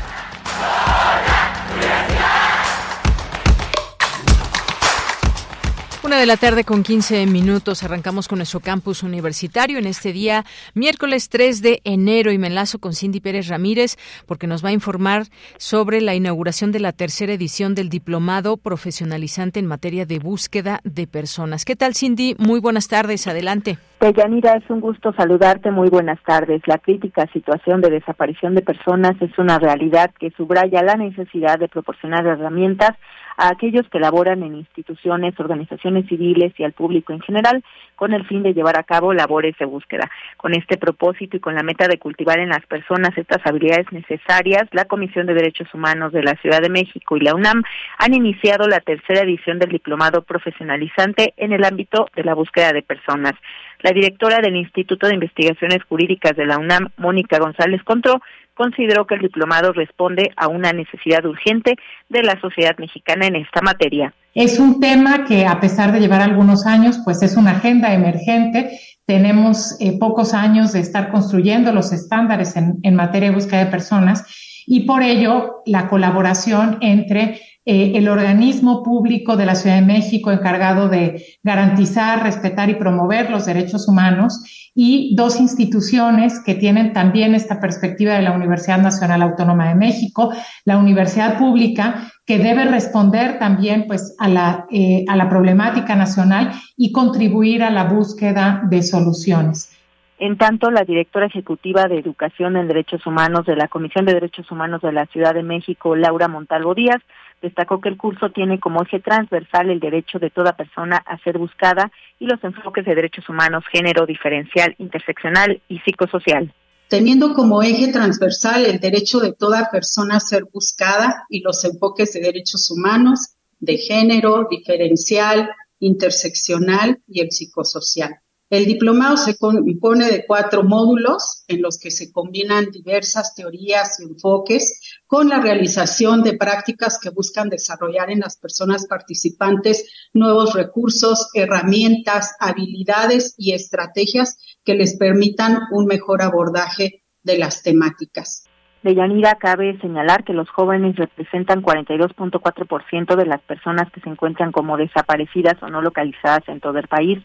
De 6.16 6.25
la 6.25 6.38
tarde 6.38 6.64
con 6.64 6.82
15 6.82 7.26
minutos 7.26 7.85
arrancamos 7.85 8.26
con 8.26 8.38
nuestro 8.38 8.61
campus 8.61 9.02
universitario 9.02 9.78
en 9.78 9.87
este 9.87 10.14
día, 10.14 10.44
miércoles 10.75 11.28
3 11.28 11.61
de 11.61 11.80
enero, 11.85 12.32
y 12.32 12.38
me 12.38 12.46
enlazo 12.46 12.78
con 12.78 12.94
Cindy 12.94 13.20
Pérez 13.20 13.49
Ramírez 13.49 13.96
porque 14.26 14.46
nos 14.46 14.64
va 14.64 14.70
a 14.70 14.73
informar 14.73 15.25
sobre 15.58 16.00
la 16.00 16.14
inauguración 16.14 16.73
de 16.73 16.80
la 16.80 16.92
tercera 16.92 17.35
edición 17.35 17.75
del 17.75 17.90
Diplomado 17.90 18.56
Profesionalizante 18.56 19.61
en 19.61 19.66
materia 19.66 20.06
de 20.06 20.18
búsqueda 20.18 20.80
de 20.85 21.06
personas. 21.06 21.66
¿Qué 21.66 21.76
tal, 21.76 21.94
Cindy? 21.94 22.35
Muy 22.38 22.61
buenas 22.61 22.88
tardes, 22.88 23.26
adelante. 23.26 23.76
Deyanira, 24.00 24.54
es 24.54 24.68
un 24.70 24.80
gusto 24.80 25.12
saludarte. 25.12 25.70
Muy 25.70 25.90
buenas 25.90 26.23
tardes. 26.23 26.62
La 26.66 26.78
crítica 26.78 27.26
situación 27.32 27.82
de 27.82 27.90
desaparición 27.90 28.54
de 28.54 28.62
personas 28.62 29.20
es 29.20 29.38
una 29.38 29.58
realidad 29.58 30.11
que 30.18 30.30
subraya 30.30 30.82
la 30.82 30.94
necesidad 30.94 31.58
de 31.58 31.68
proporcionar 31.68 32.26
herramientas 32.26 32.96
a 33.37 33.49
aquellos 33.49 33.88
que 33.88 34.00
laboran 34.00 34.43
en 34.43 34.55
instituciones, 34.55 35.38
organizaciones 35.38 36.07
civiles 36.07 36.52
y 36.59 36.64
al 36.64 36.73
público 36.73 37.12
en 37.12 37.21
general, 37.21 37.62
con 37.95 38.12
el 38.12 38.26
fin 38.26 38.43
de 38.43 38.55
llevar 38.55 38.78
a 38.78 38.83
cabo 38.83 39.12
labores 39.12 39.57
de 39.59 39.64
búsqueda. 39.64 40.11
Con 40.37 40.55
este 40.55 40.76
propósito 40.76 41.37
y 41.37 41.40
con 41.40 41.55
la 41.55 41.62
meta 41.62 41.88
de 41.88 41.99
cultivar 41.99 42.38
en 42.38 42.50
las 42.50 42.64
personas 42.66 43.16
estas 43.16 43.45
habilidades 43.47 43.90
necesarias, 43.93 44.69
la 44.73 44.85
Comisión 44.85 45.26
de 45.26 45.35
Derechos 45.35 45.73
Humanos 45.75 46.12
de 46.12 46.23
la 46.23 46.35
Ciudad 46.37 46.61
de 46.61 46.71
México 46.71 47.16
y 47.16 47.21
la 47.21 47.35
UNAM 47.35 47.62
han 47.99 48.14
iniciado 48.14 48.69
la 48.69 48.81
tercera 48.81 49.23
edición 49.23 49.59
del 49.59 49.71
Diplomado 49.71 50.23
Profesionalizante 50.23 51.35
en 51.37 51.52
el 51.52 51.64
ámbito 51.64 52.09
de 52.14 52.25
la 52.25 52.35
búsqueda 52.35 52.73
de 52.73 52.83
personas. 52.83 53.35
La 53.81 53.90
directora 53.90 54.38
del 54.38 54.57
Instituto 54.57 55.07
de 55.07 55.14
Investigaciones 55.14 55.83
Jurídicas 55.85 56.37
de 56.37 56.47
la 56.47 56.59
UNAM, 56.59 56.90
Mónica 56.97 57.38
González 57.38 57.83
Contró, 57.85 58.21
consideró 58.56 59.06
que 59.06 59.14
el 59.14 59.20
diplomado 59.20 59.72
responde 59.72 60.32
a 60.36 60.48
una 60.48 60.72
necesidad 60.72 61.25
urgente 61.25 61.76
de 62.08 62.22
la 62.22 62.40
sociedad 62.40 62.76
mexicana 62.78 63.26
en 63.26 63.36
esta 63.36 63.60
materia. 63.62 64.12
Es 64.34 64.58
un 64.58 64.80
tema 64.80 65.25
que 65.25 65.46
a 65.46 65.60
pesar 65.60 65.92
de 65.92 66.00
llevar 66.00 66.22
algunos 66.22 66.66
años, 66.66 67.00
pues 67.04 67.22
es 67.22 67.36
una 67.36 67.52
agenda 67.52 67.94
emergente. 67.94 68.80
Tenemos 69.06 69.76
eh, 69.80 69.98
pocos 69.98 70.34
años 70.34 70.72
de 70.72 70.80
estar 70.80 71.10
construyendo 71.10 71.72
los 71.72 71.92
estándares 71.92 72.56
en, 72.56 72.78
en 72.82 72.96
materia 72.96 73.28
de 73.28 73.34
búsqueda 73.34 73.64
de 73.64 73.70
personas 73.70 74.25
y 74.66 74.80
por 74.80 75.02
ello 75.02 75.62
la 75.64 75.88
colaboración 75.88 76.78
entre 76.80 77.40
eh, 77.68 77.92
el 77.96 78.08
organismo 78.08 78.85
público 78.85 79.37
de 79.37 79.44
la 79.44 79.56
Ciudad 79.56 79.80
de 79.80 79.87
México 79.87 80.30
encargado 80.30 80.88
de 80.88 81.25
garantizar, 81.42 82.23
respetar 82.23 82.70
y 82.70 82.76
promover 82.76 83.28
los 83.28 83.44
derechos 83.44 83.88
humanos 83.88 84.70
y 84.73 85.16
dos 85.16 85.40
instituciones 85.40 86.40
que 86.44 86.54
tienen 86.54 86.92
también 86.92 87.35
esta 87.35 87.58
perspectiva 87.58 88.14
de 88.14 88.23
la 88.23 88.32
Universidad 88.32 88.78
Nacional 88.78 89.20
Autónoma 89.20 89.68
de 89.68 89.75
México, 89.75 90.32
la 90.64 90.78
Universidad 90.78 91.38
Pública, 91.38 92.12
que 92.25 92.38
debe 92.38 92.66
responder 92.66 93.40
también 93.40 93.87
pues 93.88 94.14
a 94.20 94.28
la, 94.28 94.66
eh, 94.70 95.04
a 95.08 95.16
la 95.16 95.28
problemática 95.28 95.96
nacional 95.96 96.52
y 96.76 96.92
contribuir 96.92 97.64
a 97.64 97.70
la 97.70 97.85
búsqueda 97.85 98.62
de 98.70 98.85
soluciones. 98.85 99.73
En 100.18 100.38
tanto, 100.38 100.70
la 100.70 100.85
directora 100.85 101.26
ejecutiva 101.26 101.88
de 101.88 101.99
Educación 101.99 102.56
en 102.56 102.68
Derechos 102.68 103.06
Humanos 103.06 103.44
de 103.44 103.56
la 103.56 103.68
Comisión 103.68 104.06
de 104.06 104.14
Derechos 104.14 104.50
Humanos 104.50 104.80
de 104.82 104.92
la 104.92 105.06
Ciudad 105.06 105.35
de 105.35 105.42
México, 105.42 105.94
Laura 105.94 106.28
Montalvo 106.28 106.75
Díaz, 106.75 107.02
Destacó 107.43 107.81
que 107.81 107.88
el 107.88 107.97
curso 107.97 108.31
tiene 108.31 108.59
como 108.59 108.83
eje 108.83 109.00
transversal 109.00 109.71
el 109.71 109.81
derecho 109.81 110.19
de 110.19 110.31
toda 110.31 110.57
persona 110.57 110.97
a 110.97 111.19
ser 111.19 111.38
buscada 111.38 111.93
y 112.19 112.26
los 112.26 112.43
enfoques 112.43 112.85
de 112.85 112.95
derechos 112.95 113.28
humanos, 113.28 113.64
género 113.71 114.07
diferencial, 114.07 114.75
interseccional 114.78 115.61
y 115.69 115.78
psicosocial. 115.81 116.52
Teniendo 116.88 117.35
como 117.35 117.62
eje 117.62 117.93
transversal 117.93 118.64
el 118.64 118.78
derecho 118.78 119.21
de 119.21 119.33
toda 119.33 119.71
persona 119.71 120.16
a 120.16 120.21
ser 120.21 120.45
buscada 120.52 121.26
y 121.28 121.40
los 121.40 121.64
enfoques 121.64 122.12
de 122.12 122.21
derechos 122.21 122.71
humanos, 122.71 123.37
de 123.59 123.76
género, 123.76 124.47
diferencial, 124.49 125.50
interseccional 125.81 127.00
y 127.09 127.21
el 127.21 127.31
psicosocial. 127.31 128.21
El 128.49 128.66
diplomado 128.66 129.16
se 129.16 129.37
compone 129.37 130.09
de 130.09 130.25
cuatro 130.25 130.62
módulos 130.62 131.43
en 131.49 131.62
los 131.62 131.78
que 131.78 131.90
se 131.90 132.12
combinan 132.12 132.71
diversas 132.71 133.35
teorías 133.35 133.99
y 133.99 134.05
enfoques 134.05 134.81
con 135.06 135.28
la 135.28 135.40
realización 135.40 136.22
de 136.22 136.36
prácticas 136.36 136.98
que 137.00 137.10
buscan 137.10 137.48
desarrollar 137.48 138.10
en 138.10 138.20
las 138.20 138.36
personas 138.36 138.86
participantes 138.86 140.10
nuevos 140.12 140.54
recursos, 140.54 141.30
herramientas, 141.34 142.34
habilidades 142.40 143.34
y 143.38 143.52
estrategias 143.52 144.38
que 144.64 144.75
les 144.75 144.96
permitan 144.96 145.60
un 145.70 145.86
mejor 145.86 146.22
abordaje 146.22 147.04
de 147.22 147.38
las 147.38 147.62
temáticas. 147.62 148.48
De 148.82 148.94
Yanira 148.94 149.34
cabe 149.34 149.76
señalar 149.80 150.22
que 150.22 150.32
los 150.32 150.48
jóvenes 150.48 150.94
representan 150.94 151.60
42.4% 151.60 153.16
de 153.16 153.26
las 153.26 153.40
personas 153.42 153.90
que 153.90 154.00
se 154.00 154.08
encuentran 154.08 154.52
como 154.52 154.76
desaparecidas 154.76 155.60
o 155.60 155.68
no 155.68 155.82
localizadas 155.82 156.46
en 156.46 156.60
todo 156.60 156.78
el 156.78 156.86
país, 156.86 157.18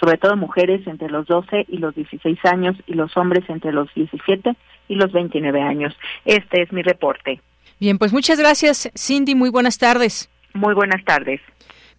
sobre 0.00 0.18
todo 0.18 0.36
mujeres 0.36 0.86
entre 0.86 1.08
los 1.08 1.26
12 1.26 1.66
y 1.68 1.78
los 1.78 1.94
16 1.94 2.38
años 2.44 2.76
y 2.86 2.94
los 2.94 3.16
hombres 3.16 3.44
entre 3.48 3.72
los 3.72 3.92
17 3.94 4.54
y 4.88 4.94
los 4.94 5.12
29 5.12 5.60
años. 5.60 5.96
Este 6.24 6.62
es 6.62 6.72
mi 6.72 6.82
reporte. 6.82 7.40
Bien, 7.80 7.98
pues 7.98 8.12
muchas 8.12 8.38
gracias, 8.38 8.90
Cindy. 8.96 9.34
Muy 9.34 9.50
buenas 9.50 9.78
tardes. 9.78 10.30
Muy 10.54 10.74
buenas 10.74 11.04
tardes. 11.04 11.40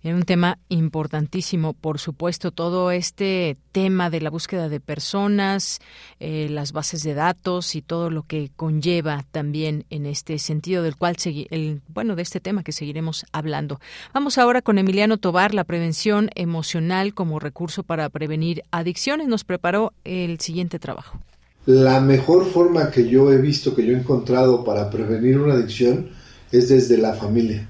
Un 0.02 0.24
tema 0.24 0.58
importantísimo, 0.70 1.74
por 1.74 2.00
supuesto, 2.00 2.52
todo 2.52 2.90
este 2.90 3.58
tema 3.74 4.10
de 4.10 4.22
la 4.22 4.30
búsqueda 4.30 4.70
de 4.70 4.80
personas, 4.80 5.80
eh, 6.22 6.48
las 6.50 6.72
bases 6.72 7.04
de 7.04 7.14
datos 7.14 7.76
y 7.76 7.82
todo 7.82 8.10
lo 8.10 8.24
que 8.24 8.50
conlleva 8.56 9.26
también 9.32 9.84
en 9.90 10.06
este 10.06 10.40
sentido 10.40 10.84
del 10.84 10.96
cual 10.96 11.18
el, 11.26 11.82
bueno 11.90 12.16
de 12.16 12.22
este 12.22 12.40
tema 12.40 12.64
que 12.64 12.72
seguiremos 12.72 13.26
hablando. 13.34 13.82
Vamos 14.14 14.38
ahora 14.38 14.62
con 14.62 14.78
Emiliano 14.78 15.18
Tobar, 15.18 15.54
la 15.54 15.66
prevención 15.66 16.30
emocional 16.36 17.14
como 17.14 17.38
recurso 17.38 17.84
para 17.84 18.08
prevenir 18.08 18.64
adicciones. 18.72 19.28
Nos 19.28 19.44
preparó 19.44 19.92
el 20.06 20.40
siguiente 20.40 20.80
trabajo. 20.80 21.20
La 21.66 22.00
mejor 22.00 22.46
forma 22.46 22.90
que 22.90 23.10
yo 23.10 23.34
he 23.34 23.38
visto, 23.38 23.76
que 23.76 23.86
yo 23.86 23.92
he 23.92 24.00
encontrado 24.00 24.64
para 24.64 24.90
prevenir 24.90 25.40
una 25.40 25.56
adicción 25.56 26.12
es 26.54 26.70
desde 26.70 26.98
la 26.98 27.16
familia 27.16 27.68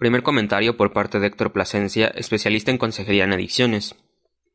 Primer 0.00 0.22
comentario 0.22 0.78
por 0.78 0.94
parte 0.94 1.20
de 1.20 1.26
Héctor 1.26 1.52
Plasencia, 1.52 2.06
especialista 2.14 2.70
en 2.70 2.78
consejería 2.78 3.24
en 3.24 3.34
adicciones. 3.34 3.96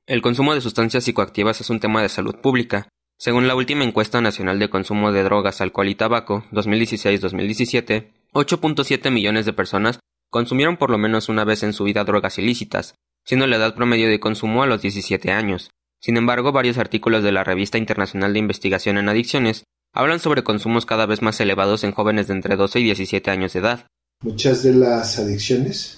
El 0.08 0.24
consumo 0.24 0.56
de 0.56 0.62
sustancias 0.62 1.04
psicoactivas 1.04 1.62
es 1.62 1.70
un 1.70 1.80
tema 1.80 2.02
de 2.02 2.10
salud 2.10 2.36
pública. 2.42 2.90
Según 3.20 3.48
la 3.48 3.54
última 3.54 3.84
encuesta 3.84 4.22
nacional 4.22 4.58
de 4.58 4.72
consumo 4.72 5.12
de 5.12 5.22
drogas, 5.22 5.62
alcohol 5.62 5.88
y 5.88 5.94
tabaco 5.94 6.44
2016-2017, 6.52 8.08
8.7 8.34 9.12
millones 9.12 9.46
de 9.46 9.54
personas 9.54 10.00
consumieron 10.32 10.78
por 10.78 10.90
lo 10.90 10.98
menos 10.98 11.30
una 11.30 11.44
vez 11.44 11.62
en 11.62 11.74
su 11.74 11.84
vida 11.84 12.04
drogas 12.04 12.40
ilícitas, 12.40 12.96
siendo 13.24 13.46
la 13.46 13.58
edad 13.58 13.76
promedio 13.76 14.10
de 14.10 14.20
consumo 14.20 14.64
a 14.64 14.66
los 14.66 14.82
17 14.82 15.32
años. 15.32 15.70
Sin 16.02 16.18
embargo, 16.18 16.54
varios 16.54 16.80
artículos 16.80 17.22
de 17.22 17.32
la 17.32 17.44
Revista 17.44 17.78
Internacional 17.78 18.34
de 18.34 18.40
Investigación 18.40 18.98
en 18.98 19.10
Adicciones 19.10 19.64
hablan 19.94 20.20
sobre 20.20 20.44
consumos 20.44 20.88
cada 20.88 21.06
vez 21.06 21.22
más 21.22 21.40
elevados 21.40 21.84
en 21.84 21.92
jóvenes 21.92 22.26
de 22.26 22.34
entre 22.34 22.56
12 22.56 22.80
y 22.80 22.84
17 22.86 23.30
años 23.30 23.54
de 23.54 23.60
edad. 23.60 23.86
Muchas 24.22 24.64
de 24.64 24.74
las 24.74 25.20
adicciones 25.20 25.98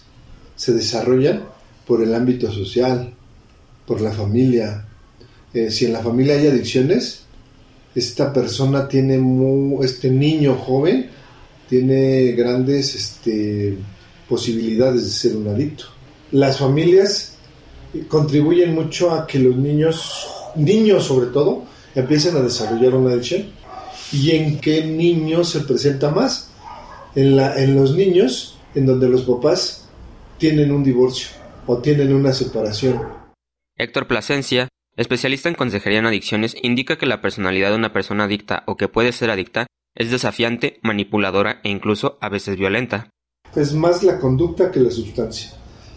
se 0.55 0.73
desarrollan 0.73 1.43
por 1.85 2.01
el 2.01 2.13
ámbito 2.13 2.51
social, 2.51 3.13
por 3.85 4.01
la 4.01 4.11
familia. 4.11 4.85
Eh, 5.53 5.71
si 5.71 5.85
en 5.85 5.93
la 5.93 6.01
familia 6.01 6.35
hay 6.35 6.47
adicciones, 6.47 7.21
esta 7.95 8.33
persona 8.33 8.87
tiene, 8.87 9.21
este 9.81 10.09
niño 10.09 10.55
joven, 10.55 11.09
tiene 11.69 12.31
grandes 12.31 12.95
este, 12.95 13.77
posibilidades 14.27 15.03
de 15.03 15.09
ser 15.09 15.37
un 15.37 15.47
adicto. 15.47 15.85
Las 16.31 16.57
familias 16.57 17.35
contribuyen 18.07 18.73
mucho 18.75 19.11
a 19.11 19.25
que 19.25 19.39
los 19.39 19.55
niños, 19.55 20.27
niños 20.55 21.05
sobre 21.05 21.27
todo, 21.27 21.63
empiecen 21.95 22.35
a 22.35 22.41
desarrollar 22.41 22.95
una 22.95 23.13
adicción. 23.13 23.45
¿Y 24.11 24.31
en 24.31 24.59
qué 24.59 24.85
niños 24.85 25.49
se 25.49 25.61
presenta 25.61 26.11
más? 26.11 26.49
En, 27.17 27.35
la, 27.35 27.57
en 27.57 27.75
los 27.75 27.95
niños 27.95 28.59
en 28.75 28.85
donde 28.85 29.09
los 29.09 29.23
papás 29.23 29.89
tienen 30.37 30.71
un 30.71 30.83
divorcio 30.83 31.29
o 31.65 31.79
tienen 31.79 32.13
una 32.13 32.31
separación. 32.31 33.01
Héctor 33.75 34.05
Plasencia, 34.05 34.67
especialista 34.95 35.49
en 35.49 35.55
consejería 35.55 35.97
en 35.97 36.05
adicciones, 36.05 36.55
indica 36.61 36.99
que 36.99 37.07
la 37.07 37.19
personalidad 37.19 37.71
de 37.71 37.75
una 37.75 37.91
persona 37.91 38.25
adicta 38.25 38.61
o 38.67 38.77
que 38.77 38.87
puede 38.87 39.13
ser 39.13 39.31
adicta 39.31 39.65
es 39.95 40.11
desafiante, 40.11 40.79
manipuladora 40.83 41.59
e 41.63 41.69
incluso 41.69 42.19
a 42.21 42.29
veces 42.29 42.55
violenta. 42.55 43.09
Es 43.55 43.73
más 43.73 44.03
la 44.03 44.19
conducta 44.19 44.71
que 44.71 44.79
la 44.79 44.91
sustancia. 44.91 45.53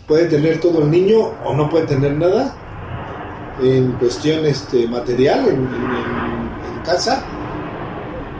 Puede 0.08 0.24
tener 0.24 0.58
todo 0.58 0.82
el 0.82 0.90
niño 0.90 1.18
o 1.44 1.54
no 1.54 1.68
puede 1.68 1.86
tener 1.86 2.14
nada 2.16 3.58
en 3.62 3.92
cuestión 3.92 4.46
este, 4.46 4.88
material, 4.88 5.48
en, 5.48 5.66
en 5.66 6.82
casa, 6.82 7.26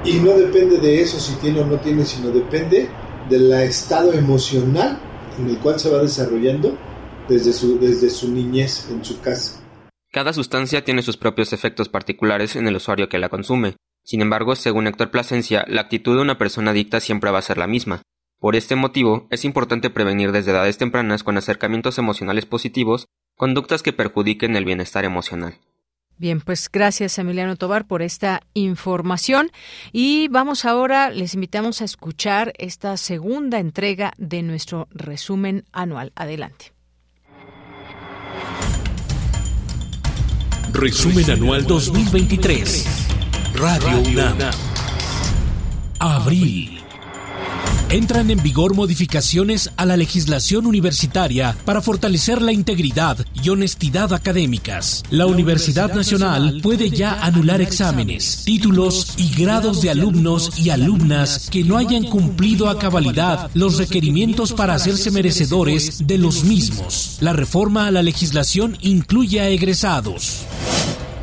y 0.05 0.15
no 0.15 0.33
depende 0.33 0.79
de 0.79 1.01
eso 1.01 1.21
si 1.21 1.35
tiene 1.37 1.61
o 1.61 1.67
no 1.67 1.79
tiene, 1.79 2.05
sino 2.05 2.31
depende 2.31 2.89
del 3.29 3.53
estado 3.53 4.13
emocional 4.13 4.99
en 5.39 5.49
el 5.49 5.59
cual 5.59 5.79
se 5.79 5.91
va 5.91 6.03
desarrollando 6.03 6.77
desde 7.29 7.53
su, 7.53 7.79
desde 7.79 8.11
su 8.11 8.33
niñez 8.33 8.89
en 8.91 9.05
su 9.05 9.21
casa. 9.21 9.63
Cada 10.13 10.33
sustancia 10.33 10.85
tiene 10.85 11.03
sus 11.03 11.17
propios 11.17 11.53
efectos 11.53 11.89
particulares 11.89 12.57
en 12.57 12.67
el 12.67 12.77
usuario 12.77 13.09
que 13.09 13.19
la 13.19 13.29
consume. 13.29 13.77
Sin 14.03 14.23
embargo, 14.23 14.57
según 14.57 14.87
Héctor 14.87 15.11
Plasencia, 15.11 15.65
la 15.69 15.83
actitud 15.83 16.17
de 16.17 16.23
una 16.23 16.39
persona 16.39 16.73
adicta 16.73 16.99
siempre 16.99 17.31
va 17.31 17.39
a 17.39 17.43
ser 17.43 17.59
la 17.59 17.69
misma. 17.69 18.03
Por 18.41 18.57
este 18.57 18.75
motivo, 18.75 19.29
es 19.31 19.45
importante 19.45 19.91
prevenir 19.91 20.33
desde 20.33 20.51
edades 20.51 20.79
tempranas 20.79 21.23
con 21.23 21.37
acercamientos 21.37 21.99
emocionales 21.99 22.47
positivos 22.47 23.07
conductas 23.37 23.83
que 23.83 23.93
perjudiquen 23.93 24.57
el 24.57 24.65
bienestar 24.65 25.05
emocional. 25.05 25.59
Bien, 26.21 26.43
pues 26.43 26.69
gracias 26.71 27.19
Emiliano 27.19 27.57
Tobar 27.57 27.87
por 27.87 28.03
esta 28.03 28.43
información 28.53 29.51
y 29.91 30.29
vamos 30.29 30.67
ahora, 30.67 31.09
les 31.09 31.33
invitamos 31.33 31.81
a 31.81 31.87
escuchar 31.87 32.53
esta 32.59 32.99
segunda 32.99 33.59
entrega 33.59 34.13
de 34.19 34.43
nuestro 34.43 34.87
resumen 34.91 35.65
anual. 35.73 36.13
Adelante. 36.15 36.75
Resumen 40.75 41.31
anual 41.31 41.65
2023. 41.67 42.87
Radio 43.55 44.01
UNAM. 44.03 44.39
Abril. 46.01 46.80
Entran 47.91 48.31
en 48.31 48.41
vigor 48.41 48.77
modificaciones 48.77 49.69
a 49.77 49.85
la 49.85 49.97
legislación 49.97 50.65
universitaria 50.65 51.57
para 51.65 51.81
fortalecer 51.81 52.41
la 52.41 52.53
integridad 52.53 53.19
y 53.43 53.49
honestidad 53.49 54.13
académicas. 54.13 55.03
La 55.11 55.27
Universidad 55.27 55.93
Nacional 55.93 56.61
puede 56.63 56.91
ya 56.91 57.21
anular 57.21 57.61
exámenes, 57.61 58.45
títulos 58.45 59.15
y 59.17 59.35
grados 59.35 59.83
de 59.83 59.91
alumnos 59.91 60.57
y 60.57 60.71
alumnas 60.71 61.51
que 61.51 61.65
no 61.65 61.79
hayan 61.79 62.05
cumplido 62.05 62.69
a 62.69 62.79
cabalidad 62.79 63.51
los 63.55 63.77
requerimientos 63.77 64.53
para 64.53 64.75
hacerse 64.75 65.11
merecedores 65.11 66.07
de 66.07 66.17
los 66.17 66.45
mismos. 66.45 67.19
La 67.21 67.33
reforma 67.33 67.89
a 67.89 67.91
la 67.91 68.05
legislación 68.05 68.79
incluye 68.83 69.41
a 69.41 69.49
egresados. 69.49 70.47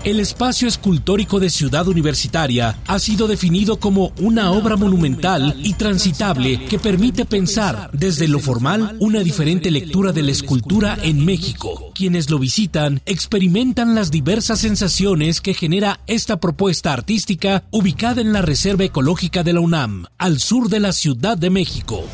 El 0.07 0.21
espacio 0.21 0.69
escultórico 0.69 1.37
de 1.37 1.49
Ciudad 1.49 1.85
Universitaria 1.85 2.79
ha 2.87 2.97
sido 2.97 3.27
definido 3.27 3.77
como 3.77 4.13
una 4.21 4.51
obra 4.51 4.77
monumental 4.77 5.59
y 5.61 5.73
transitable 5.73 6.63
que 6.67 6.79
permite 6.79 7.25
pensar 7.25 7.89
desde 7.91 8.29
lo 8.29 8.39
formal 8.39 8.95
una 9.01 9.19
diferente 9.19 9.69
lectura 9.69 10.13
de 10.13 10.23
la 10.23 10.31
escultura 10.31 10.97
en 11.03 11.25
México. 11.25 11.91
Quienes 11.93 12.29
lo 12.29 12.39
visitan 12.39 13.01
experimentan 13.05 13.95
las 13.95 14.09
diversas 14.09 14.61
sensaciones 14.61 15.41
que 15.41 15.53
genera 15.53 15.99
esta 16.07 16.39
propuesta 16.39 16.93
artística 16.93 17.65
ubicada 17.71 18.21
en 18.21 18.31
la 18.31 18.41
Reserva 18.41 18.85
Ecológica 18.85 19.43
de 19.43 19.51
la 19.51 19.59
UNAM, 19.59 20.05
al 20.17 20.39
sur 20.39 20.69
de 20.69 20.79
la 20.79 20.93
Ciudad 20.93 21.37
de 21.37 21.49
México 21.49 22.05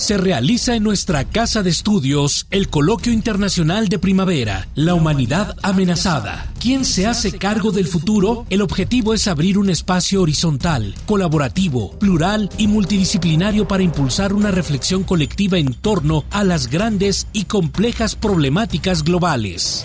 se 0.00 0.16
realiza 0.16 0.74
en 0.74 0.82
nuestra 0.82 1.24
casa 1.24 1.62
de 1.62 1.68
estudios 1.68 2.46
el 2.50 2.70
Coloquio 2.70 3.12
Internacional 3.12 3.88
de 3.88 3.98
Primavera, 3.98 4.66
La 4.74 4.94
Humanidad 4.94 5.54
Amenazada. 5.62 6.50
¿Quién 6.58 6.86
se 6.86 7.06
hace 7.06 7.32
cargo 7.32 7.70
del 7.70 7.86
futuro? 7.86 8.46
El 8.48 8.62
objetivo 8.62 9.12
es 9.12 9.28
abrir 9.28 9.58
un 9.58 9.68
espacio 9.68 10.22
horizontal, 10.22 10.94
colaborativo, 11.04 11.90
plural 11.98 12.48
y 12.56 12.66
multidisciplinario 12.66 13.68
para 13.68 13.82
impulsar 13.82 14.32
una 14.32 14.50
reflexión 14.50 15.04
colectiva 15.04 15.58
en 15.58 15.74
torno 15.74 16.24
a 16.30 16.44
las 16.44 16.68
grandes 16.68 17.26
y 17.34 17.44
complejas 17.44 18.16
problemáticas 18.16 19.04
globales. 19.04 19.84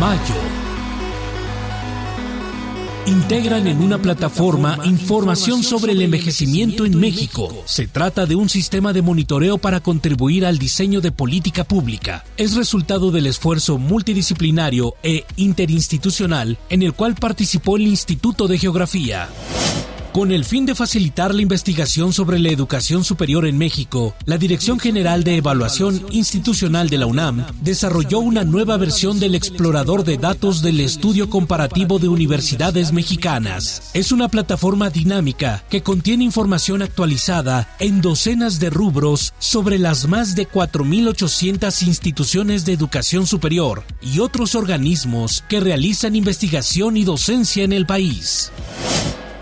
Mayo 0.00 0.57
integran 3.08 3.66
en 3.66 3.82
una 3.82 3.98
plataforma 3.98 4.78
información 4.84 5.62
sobre 5.62 5.92
el 5.92 6.02
envejecimiento 6.02 6.84
en 6.84 7.00
México. 7.00 7.64
Se 7.64 7.86
trata 7.86 8.26
de 8.26 8.36
un 8.36 8.50
sistema 8.50 8.92
de 8.92 9.00
monitoreo 9.00 9.56
para 9.56 9.80
contribuir 9.80 10.44
al 10.44 10.58
diseño 10.58 11.00
de 11.00 11.10
política 11.10 11.64
pública. 11.64 12.24
Es 12.36 12.54
resultado 12.54 13.10
del 13.10 13.26
esfuerzo 13.26 13.78
multidisciplinario 13.78 14.94
e 15.02 15.24
interinstitucional 15.36 16.58
en 16.68 16.82
el 16.82 16.92
cual 16.92 17.14
participó 17.14 17.76
el 17.78 17.86
Instituto 17.86 18.46
de 18.46 18.58
Geografía. 18.58 19.28
Con 20.18 20.32
el 20.32 20.44
fin 20.44 20.66
de 20.66 20.74
facilitar 20.74 21.32
la 21.32 21.42
investigación 21.42 22.12
sobre 22.12 22.40
la 22.40 22.48
educación 22.48 23.04
superior 23.04 23.46
en 23.46 23.56
México, 23.56 24.16
la 24.24 24.36
Dirección 24.36 24.80
General 24.80 25.22
de 25.22 25.36
Evaluación 25.36 26.04
Institucional 26.10 26.90
de 26.90 26.98
la 26.98 27.06
UNAM 27.06 27.46
desarrolló 27.60 28.18
una 28.18 28.42
nueva 28.42 28.76
versión 28.78 29.20
del 29.20 29.36
explorador 29.36 30.02
de 30.02 30.18
datos 30.18 30.60
del 30.60 30.80
Estudio 30.80 31.30
Comparativo 31.30 32.00
de 32.00 32.08
Universidades 32.08 32.92
Mexicanas. 32.92 33.92
Es 33.94 34.10
una 34.10 34.26
plataforma 34.26 34.90
dinámica 34.90 35.62
que 35.70 35.84
contiene 35.84 36.24
información 36.24 36.82
actualizada 36.82 37.72
en 37.78 38.00
docenas 38.00 38.58
de 38.58 38.70
rubros 38.70 39.34
sobre 39.38 39.78
las 39.78 40.08
más 40.08 40.34
de 40.34 40.48
4.800 40.48 41.86
instituciones 41.86 42.64
de 42.64 42.72
educación 42.72 43.24
superior 43.24 43.84
y 44.02 44.18
otros 44.18 44.56
organismos 44.56 45.44
que 45.48 45.60
realizan 45.60 46.16
investigación 46.16 46.96
y 46.96 47.04
docencia 47.04 47.62
en 47.62 47.72
el 47.72 47.86
país. 47.86 48.50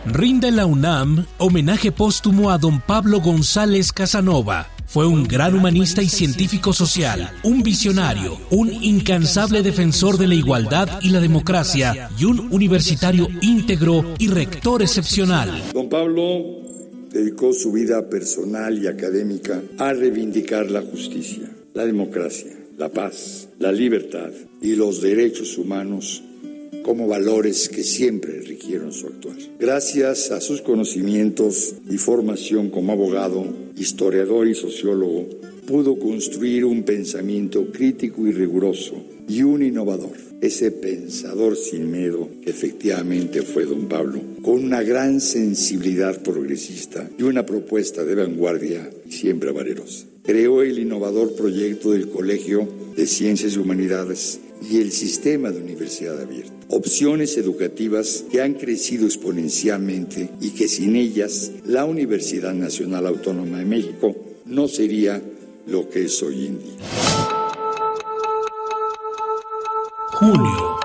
Rinde 0.06 0.52
la 0.52 0.66
UNAM 0.66 1.26
homenaje 1.38 1.90
póstumo 1.90 2.52
a 2.52 2.58
don 2.58 2.80
Pablo 2.80 3.20
González 3.20 3.90
Casanova. 3.92 4.68
Fue 4.86 5.04
un 5.04 5.24
gran 5.24 5.56
humanista 5.56 6.00
y 6.00 6.08
científico 6.08 6.72
social, 6.72 7.32
un 7.42 7.64
visionario, 7.64 8.38
un 8.52 8.72
incansable 8.72 9.62
defensor 9.62 10.16
de 10.16 10.28
la 10.28 10.36
igualdad 10.36 11.00
y 11.02 11.10
la 11.10 11.18
democracia 11.18 12.08
y 12.16 12.24
un 12.24 12.38
universitario 12.52 13.26
íntegro 13.42 14.14
y 14.18 14.28
rector 14.28 14.80
excepcional. 14.80 15.50
Don 15.74 15.88
Pablo 15.88 16.62
dedicó 17.10 17.52
su 17.52 17.72
vida 17.72 18.08
personal 18.08 18.78
y 18.80 18.86
académica 18.86 19.60
a 19.78 19.92
reivindicar 19.92 20.70
la 20.70 20.82
justicia, 20.82 21.50
la 21.74 21.84
democracia, 21.84 22.52
la 22.78 22.90
paz, 22.90 23.48
la 23.58 23.72
libertad 23.72 24.30
y 24.62 24.76
los 24.76 25.02
derechos 25.02 25.58
humanos 25.58 26.22
como 26.86 27.08
valores 27.08 27.68
que 27.68 27.82
siempre 27.82 28.40
rigieron 28.42 28.92
su 28.92 29.08
actuar. 29.08 29.34
Gracias 29.58 30.30
a 30.30 30.40
sus 30.40 30.62
conocimientos 30.62 31.74
y 31.90 31.98
formación 31.98 32.70
como 32.70 32.92
abogado, 32.92 33.44
historiador 33.76 34.46
y 34.46 34.54
sociólogo, 34.54 35.26
pudo 35.66 35.98
construir 35.98 36.64
un 36.64 36.84
pensamiento 36.84 37.72
crítico 37.72 38.24
y 38.28 38.30
riguroso 38.30 39.02
y 39.28 39.42
un 39.42 39.64
innovador. 39.64 40.12
Ese 40.40 40.70
pensador 40.70 41.56
sin 41.56 41.90
miedo 41.90 42.28
que 42.40 42.50
efectivamente 42.50 43.42
fue 43.42 43.64
don 43.64 43.88
Pablo, 43.88 44.20
con 44.42 44.64
una 44.64 44.84
gran 44.84 45.20
sensibilidad 45.20 46.22
progresista 46.22 47.10
y 47.18 47.24
una 47.24 47.44
propuesta 47.44 48.04
de 48.04 48.14
vanguardia 48.14 48.88
siempre 49.08 49.50
valerosa. 49.50 50.06
creó 50.22 50.62
el 50.62 50.78
innovador 50.78 51.34
proyecto 51.34 51.90
del 51.90 52.10
Colegio 52.10 52.68
de 52.96 53.06
Ciencias 53.06 53.54
y 53.54 53.58
Humanidades 53.58 54.40
y 54.62 54.78
el 54.78 54.92
sistema 54.92 55.50
de 55.50 55.60
universidad 55.60 56.20
abierta. 56.20 56.52
Opciones 56.68 57.36
educativas 57.36 58.24
que 58.30 58.42
han 58.42 58.54
crecido 58.54 59.06
exponencialmente 59.06 60.30
y 60.40 60.50
que 60.50 60.68
sin 60.68 60.96
ellas 60.96 61.52
la 61.64 61.84
Universidad 61.84 62.54
Nacional 62.54 63.06
Autónoma 63.06 63.58
de 63.58 63.64
México 63.64 64.14
no 64.44 64.68
sería 64.68 65.22
lo 65.66 65.88
que 65.88 66.04
es 66.04 66.22
hoy 66.22 66.46
en 66.46 66.58
día. 66.58 66.76
Junio 70.12 70.76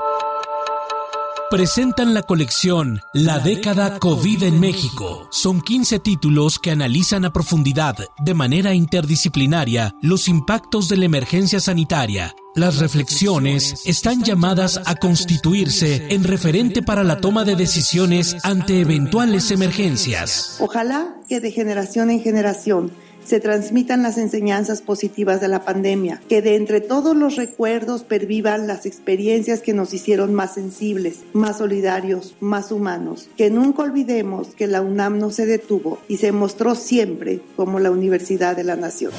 presentan 1.51 2.13
la 2.13 2.23
colección 2.23 3.01
La 3.13 3.39
década 3.39 3.99
COVID 3.99 4.43
en 4.43 4.61
México. 4.61 5.27
Son 5.31 5.61
15 5.61 5.99
títulos 5.99 6.59
que 6.59 6.71
analizan 6.71 7.25
a 7.25 7.33
profundidad, 7.33 7.97
de 8.19 8.33
manera 8.33 8.73
interdisciplinaria, 8.73 9.93
los 10.01 10.29
impactos 10.29 10.87
de 10.87 10.95
la 10.95 11.05
emergencia 11.05 11.59
sanitaria. 11.59 12.33
Las 12.53 12.79
reflexiones 12.79 13.83
están 13.85 14.23
llamadas 14.23 14.81
a 14.85 14.95
constituirse 14.95 16.13
en 16.13 16.25
referente 16.25 16.81
para 16.81 17.05
la 17.05 17.21
toma 17.21 17.45
de 17.45 17.55
decisiones 17.55 18.35
ante 18.43 18.81
eventuales 18.81 19.51
emergencias. 19.51 20.57
Ojalá 20.59 21.15
que 21.29 21.39
de 21.39 21.51
generación 21.51 22.09
en 22.09 22.19
generación 22.19 22.91
se 23.31 23.39
transmitan 23.39 24.03
las 24.03 24.17
enseñanzas 24.17 24.81
positivas 24.81 25.39
de 25.39 25.47
la 25.47 25.63
pandemia, 25.63 26.21
que 26.27 26.41
de 26.41 26.57
entre 26.57 26.81
todos 26.81 27.15
los 27.15 27.37
recuerdos 27.37 28.03
pervivan 28.03 28.67
las 28.67 28.85
experiencias 28.85 29.61
que 29.61 29.73
nos 29.73 29.93
hicieron 29.93 30.33
más 30.33 30.55
sensibles, 30.55 31.19
más 31.31 31.59
solidarios, 31.59 32.35
más 32.41 32.73
humanos, 32.73 33.29
que 33.37 33.49
nunca 33.49 33.83
olvidemos 33.83 34.49
que 34.49 34.67
la 34.67 34.81
UNAM 34.81 35.17
no 35.17 35.29
se 35.29 35.45
detuvo 35.45 35.99
y 36.09 36.17
se 36.17 36.33
mostró 36.33 36.75
siempre 36.75 37.39
como 37.55 37.79
la 37.79 37.89
Universidad 37.89 38.57
de 38.57 38.65
la 38.65 38.75
Nación. 38.75 39.13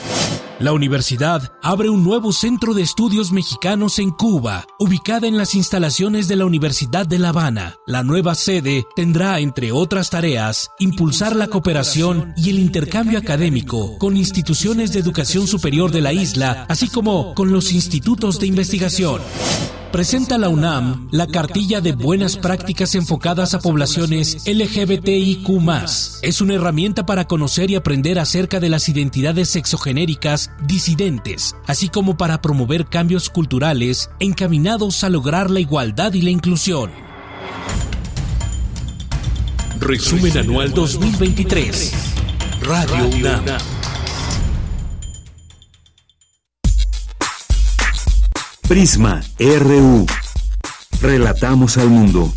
La 0.59 0.73
universidad 0.73 1.55
abre 1.63 1.89
un 1.89 2.05
nuevo 2.05 2.31
centro 2.31 2.73
de 2.73 2.83
estudios 2.83 3.33
mexicanos 3.33 3.99
en 3.99 4.11
Cuba, 4.11 4.65
ubicada 4.79 5.27
en 5.27 5.37
las 5.37 5.57
instalaciones 5.57 6.29
de 6.29 6.37
la 6.37 6.47
Universidad 6.47 7.05
de 7.05 7.19
La 7.19 7.31
Habana. 7.31 7.79
La 7.85 8.05
nueva 8.05 8.37
sede 8.37 8.85
tendrá, 8.95 9.41
entre 9.41 9.73
otras 9.73 10.11
tareas, 10.11 10.69
impulsar 10.79 11.35
la 11.35 11.49
cooperación 11.49 12.33
y 12.37 12.51
el 12.51 12.61
intercambio 12.61 13.19
académico 13.19 13.97
con 14.03 14.17
instituciones 14.17 14.93
de 14.93 14.99
educación 14.99 15.47
superior 15.47 15.93
de 15.93 16.01
la 16.01 16.13
isla, 16.13 16.67
así 16.69 16.89
como 16.89 17.37
con 17.37 17.53
los 17.53 17.71
institutos 17.71 18.41
de 18.41 18.49
investigación. 18.49 19.23
Presenta 19.93 20.39
la 20.39 20.49
UNAM 20.49 21.07
la 21.13 21.29
cartilla 21.29 21.81
de 21.81 21.93
buenas 21.93 22.37
prácticas 22.37 22.97
enfocadas 22.97 23.55
a 23.55 23.61
poblaciones 23.61 24.39
LGBTIQ. 24.45 25.47
Es 26.21 26.41
una 26.41 26.55
herramienta 26.55 27.07
para 27.07 27.29
conocer 27.29 27.71
y 27.71 27.77
aprender 27.77 28.19
acerca 28.19 28.59
de 28.59 28.71
las 28.71 28.89
identidades 28.89 29.51
sexogenéricas 29.51 30.51
disidentes, 30.67 31.55
así 31.69 31.89
como 31.89 32.17
para 32.17 32.43
promover 32.43 32.87
cambios 32.87 33.31
culturales 33.31 34.11
encaminados 34.19 35.05
a 35.05 35.11
lograr 35.11 35.49
la 35.49 35.61
igualdad 35.61 36.13
y 36.15 36.23
la 36.23 36.31
inclusión. 36.31 36.91
Resumen 39.79 40.39
Anual 40.39 40.75
2023. 40.75 41.93
Radio 42.63 43.07
UNAM. 43.07 43.82
Prisma 48.73 49.21
RU. 49.39 50.07
Relatamos 51.03 51.77
al 51.77 51.91
mundo. 51.91 52.33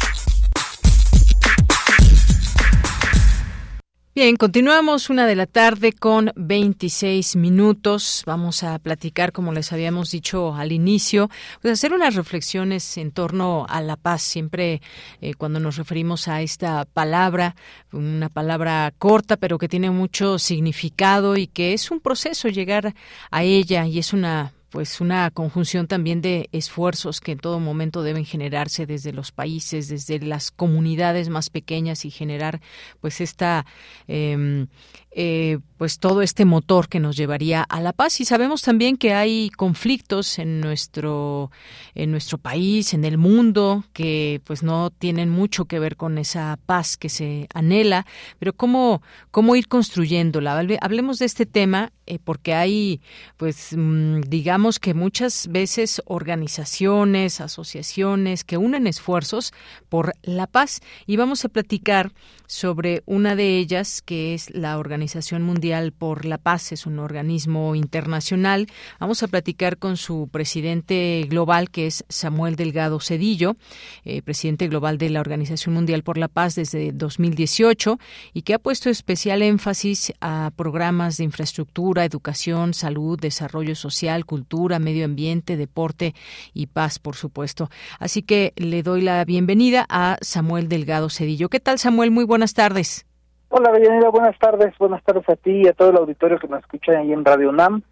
Bien, 4.13 4.35
continuamos 4.35 5.09
una 5.09 5.27
de 5.27 5.35
la 5.37 5.45
tarde 5.45 5.93
con 5.93 6.33
26 6.35 7.37
minutos. 7.37 8.23
Vamos 8.25 8.63
a 8.63 8.77
platicar, 8.79 9.31
como 9.31 9.53
les 9.53 9.71
habíamos 9.71 10.11
dicho 10.11 10.53
al 10.53 10.73
inicio, 10.73 11.29
pues 11.61 11.71
hacer 11.71 11.93
unas 11.93 12.15
reflexiones 12.15 12.97
en 12.97 13.13
torno 13.13 13.65
a 13.69 13.79
la 13.79 13.95
paz. 13.95 14.21
Siempre 14.21 14.81
eh, 15.21 15.35
cuando 15.35 15.61
nos 15.61 15.77
referimos 15.77 16.27
a 16.27 16.41
esta 16.41 16.83
palabra, 16.83 17.55
una 17.93 18.27
palabra 18.27 18.93
corta 18.97 19.37
pero 19.37 19.57
que 19.57 19.69
tiene 19.69 19.89
mucho 19.89 20.37
significado 20.37 21.37
y 21.37 21.47
que 21.47 21.71
es 21.71 21.91
un 21.91 22.01
proceso 22.01 22.49
llegar 22.49 22.93
a 23.31 23.43
ella 23.43 23.85
y 23.85 23.99
es 23.99 24.11
una 24.11 24.51
pues 24.75 24.99
una 24.99 25.31
conjunción 25.31 25.87
también 25.87 26.19
de 26.19 26.49
esfuerzos 26.51 27.21
que 27.21 27.31
en 27.31 27.39
todo 27.39 27.61
momento 27.61 28.03
deben 28.03 28.25
generarse 28.25 28.85
desde 28.85 29.13
los 29.13 29.31
países, 29.31 29.87
desde 29.87 30.19
las 30.19 30.51
comunidades 30.51 31.29
más 31.29 31.49
pequeñas 31.49 32.03
y 32.03 32.11
generar 32.11 32.59
pues 32.99 33.21
esta 33.21 33.65
eh, 34.09 34.67
eh, 35.11 35.59
pues 35.77 35.99
todo 35.99 36.21
este 36.21 36.45
motor 36.45 36.87
que 36.87 36.99
nos 36.99 37.17
llevaría 37.17 37.63
a 37.63 37.81
la 37.81 37.93
paz. 37.93 38.21
Y 38.21 38.25
sabemos 38.25 38.61
también 38.61 38.97
que 38.97 39.13
hay 39.13 39.49
conflictos 39.49 40.39
en 40.39 40.61
nuestro 40.61 41.51
en 41.93 42.11
nuestro 42.11 42.37
país 42.37 42.93
en 42.93 43.05
el 43.05 43.17
mundo 43.17 43.83
que 43.93 44.41
pues 44.45 44.63
no 44.63 44.89
tienen 44.89 45.29
mucho 45.29 45.65
que 45.65 45.79
ver 45.79 45.95
con 45.95 46.17
esa 46.17 46.57
paz 46.65 46.97
que 46.97 47.09
se 47.09 47.47
anhela. 47.53 48.05
Pero 48.39 48.53
cómo 48.53 49.01
cómo 49.31 49.55
ir 49.55 49.67
construyéndola 49.67 50.65
hablemos 50.81 51.19
de 51.19 51.25
este 51.25 51.45
tema 51.45 51.91
eh, 52.07 52.19
porque 52.23 52.53
hay 52.53 53.01
pues 53.37 53.73
mm, 53.75 54.21
digamos 54.21 54.79
que 54.79 54.93
muchas 54.93 55.47
veces 55.47 56.01
organizaciones 56.05 57.41
asociaciones 57.41 58.43
que 58.43 58.57
unen 58.57 58.87
esfuerzos 58.87 59.53
por 59.89 60.13
la 60.23 60.47
paz. 60.47 60.81
Y 61.05 61.17
vamos 61.17 61.45
a 61.45 61.49
platicar 61.49 62.11
sobre 62.47 63.03
una 63.05 63.35
de 63.35 63.57
ellas 63.57 64.01
que 64.01 64.33
es 64.33 64.53
la 64.53 64.77
organización 64.77 65.41
Mundial 65.43 65.91
por 65.91 66.25
la 66.25 66.37
Paz, 66.37 66.71
es 66.71 66.85
un 66.85 66.99
organismo 66.99 67.75
internacional. 67.75 68.67
Vamos 68.99 69.23
a 69.23 69.27
platicar 69.27 69.77
con 69.77 69.97
su 69.97 70.29
presidente 70.31 71.25
global, 71.29 71.69
que 71.69 71.87
es 71.87 72.05
Samuel 72.09 72.55
Delgado 72.55 72.99
Cedillo, 72.99 73.55
eh, 74.03 74.21
presidente 74.21 74.67
global 74.67 74.97
de 74.97 75.09
la 75.09 75.21
Organización 75.21 75.73
Mundial 75.73 76.03
por 76.03 76.17
la 76.17 76.27
Paz 76.27 76.55
desde 76.55 76.91
2018 76.91 77.97
y 78.33 78.43
que 78.43 78.53
ha 78.53 78.59
puesto 78.59 78.89
especial 78.89 79.41
énfasis 79.41 80.13
a 80.21 80.51
programas 80.55 81.17
de 81.17 81.23
infraestructura, 81.23 82.05
educación, 82.05 82.73
salud, 82.73 83.19
desarrollo 83.19 83.75
social, 83.75 84.25
cultura, 84.25 84.79
medio 84.79 85.05
ambiente, 85.05 85.57
deporte 85.57 86.13
y 86.53 86.67
paz, 86.67 86.99
por 86.99 87.15
supuesto. 87.15 87.69
Así 87.99 88.21
que 88.21 88.53
le 88.55 88.83
doy 88.83 89.01
la 89.01 89.23
bienvenida 89.25 89.85
a 89.89 90.17
Samuel 90.21 90.69
Delgado 90.69 91.09
Cedillo. 91.09 91.49
¿Qué 91.49 91.59
tal, 91.59 91.79
Samuel? 91.79 92.11
Muy 92.11 92.23
buenas 92.23 92.34
tardes. 92.53 93.05
Hola, 93.49 93.71
Bellanera, 93.71 94.09
buenas 94.09 94.37
tardes. 94.39 94.73
Buenas 94.77 95.03
tardes 95.03 95.27
a 95.29 95.35
ti 95.35 95.61
y 95.63 95.67
a 95.67 95.73
todo 95.73 95.91
el 95.91 95.97
auditorio 95.97 96.39
que 96.39 96.47
nos 96.47 96.59
escucha 96.59 96.93
ahí 96.93 97.13
en 97.13 97.23
Radio 97.23 97.49
UNAM. 97.49 97.83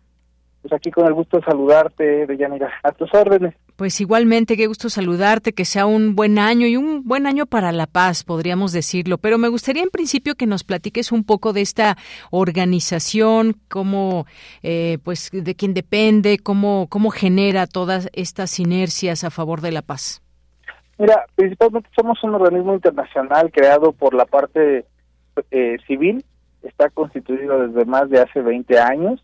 Pues 0.62 0.74
aquí 0.74 0.92
con 0.92 1.06
el 1.06 1.14
gusto 1.14 1.38
de 1.38 1.44
saludarte, 1.44 2.26
Bellanera, 2.26 2.72
a 2.84 2.92
tus 2.94 3.14
órdenes. 3.14 3.54
Pues 3.76 4.00
igualmente, 4.00 4.56
qué 4.56 4.68
gusto 4.68 4.90
saludarte, 4.90 5.54
que 5.54 5.66
sea 5.66 5.86
un 5.86 6.16
buen 6.16 6.40
año 6.40 6.68
y 6.68 6.78
un 6.78 7.04
buen 7.06 7.28
año 7.28 7.46
para 7.46 7.72
la 7.72 7.86
paz, 7.86 8.24
podríamos 8.24 8.72
decirlo. 8.72 9.18
Pero 9.18 9.38
me 9.38 9.50
gustaría 9.50 9.84
en 9.84 9.90
principio 9.90 10.36
que 10.36 10.46
nos 10.46 10.64
platiques 10.64 11.12
un 11.12 11.26
poco 11.26 11.54
de 11.54 11.62
esta 11.62 11.98
organización, 12.32 13.58
cómo, 13.68 14.26
eh, 14.64 15.00
pues, 15.04 15.32
de 15.34 15.56
quién 15.56 15.74
depende, 15.74 16.40
cómo, 16.40 16.88
cómo 16.90 17.10
genera 17.10 17.68
todas 17.68 18.10
estas 18.14 18.58
inercias 18.60 19.26
a 19.26 19.32
favor 19.32 19.60
de 19.60 19.72
la 19.72 19.82
paz. 19.82 20.23
Mira, 20.98 21.26
principalmente 21.36 21.90
somos 21.96 22.24
un 22.24 22.36
organismo 22.36 22.74
internacional 22.74 23.52
creado 23.52 23.92
por 23.92 24.14
la 24.14 24.26
parte 24.26 24.86
eh, 25.52 25.78
civil 25.88 26.24
está 26.64 26.90
constituido 26.90 27.68
desde 27.68 27.86
más 27.86 28.10
de 28.10 28.22
hace 28.22 28.42
20 28.42 28.80
años 28.80 29.24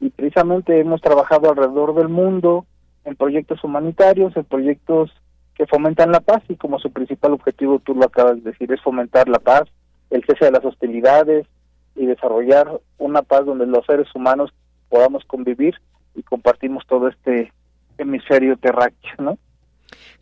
y 0.00 0.10
precisamente 0.10 0.78
hemos 0.80 1.00
trabajado 1.00 1.50
alrededor 1.50 1.94
del 1.94 2.08
mundo 2.08 2.64
en 3.04 3.16
proyectos 3.16 3.62
humanitarios, 3.64 4.36
en 4.36 4.44
proyectos 4.44 5.10
que 5.54 5.66
fomentan 5.66 6.12
la 6.12 6.20
paz 6.20 6.42
y 6.48 6.56
como 6.56 6.78
su 6.78 6.92
principal 6.92 7.32
objetivo, 7.32 7.78
tú 7.78 7.94
lo 7.94 8.04
acabas 8.04 8.36
de 8.36 8.50
decir, 8.50 8.70
es 8.72 8.80
fomentar 8.82 9.28
la 9.28 9.38
paz, 9.38 9.62
el 10.10 10.24
cese 10.24 10.46
de 10.46 10.52
las 10.52 10.64
hostilidades 10.64 11.46
y 11.94 12.06
desarrollar 12.06 12.80
una 12.98 13.22
paz 13.22 13.46
donde 13.46 13.66
los 13.66 13.84
seres 13.86 14.08
humanos 14.14 14.52
podamos 14.88 15.24
convivir 15.24 15.74
y 16.14 16.22
compartimos 16.22 16.86
todo 16.86 17.08
este 17.08 17.52
hemisferio 17.98 18.56
terráqueo, 18.58 19.14
¿no? 19.18 19.38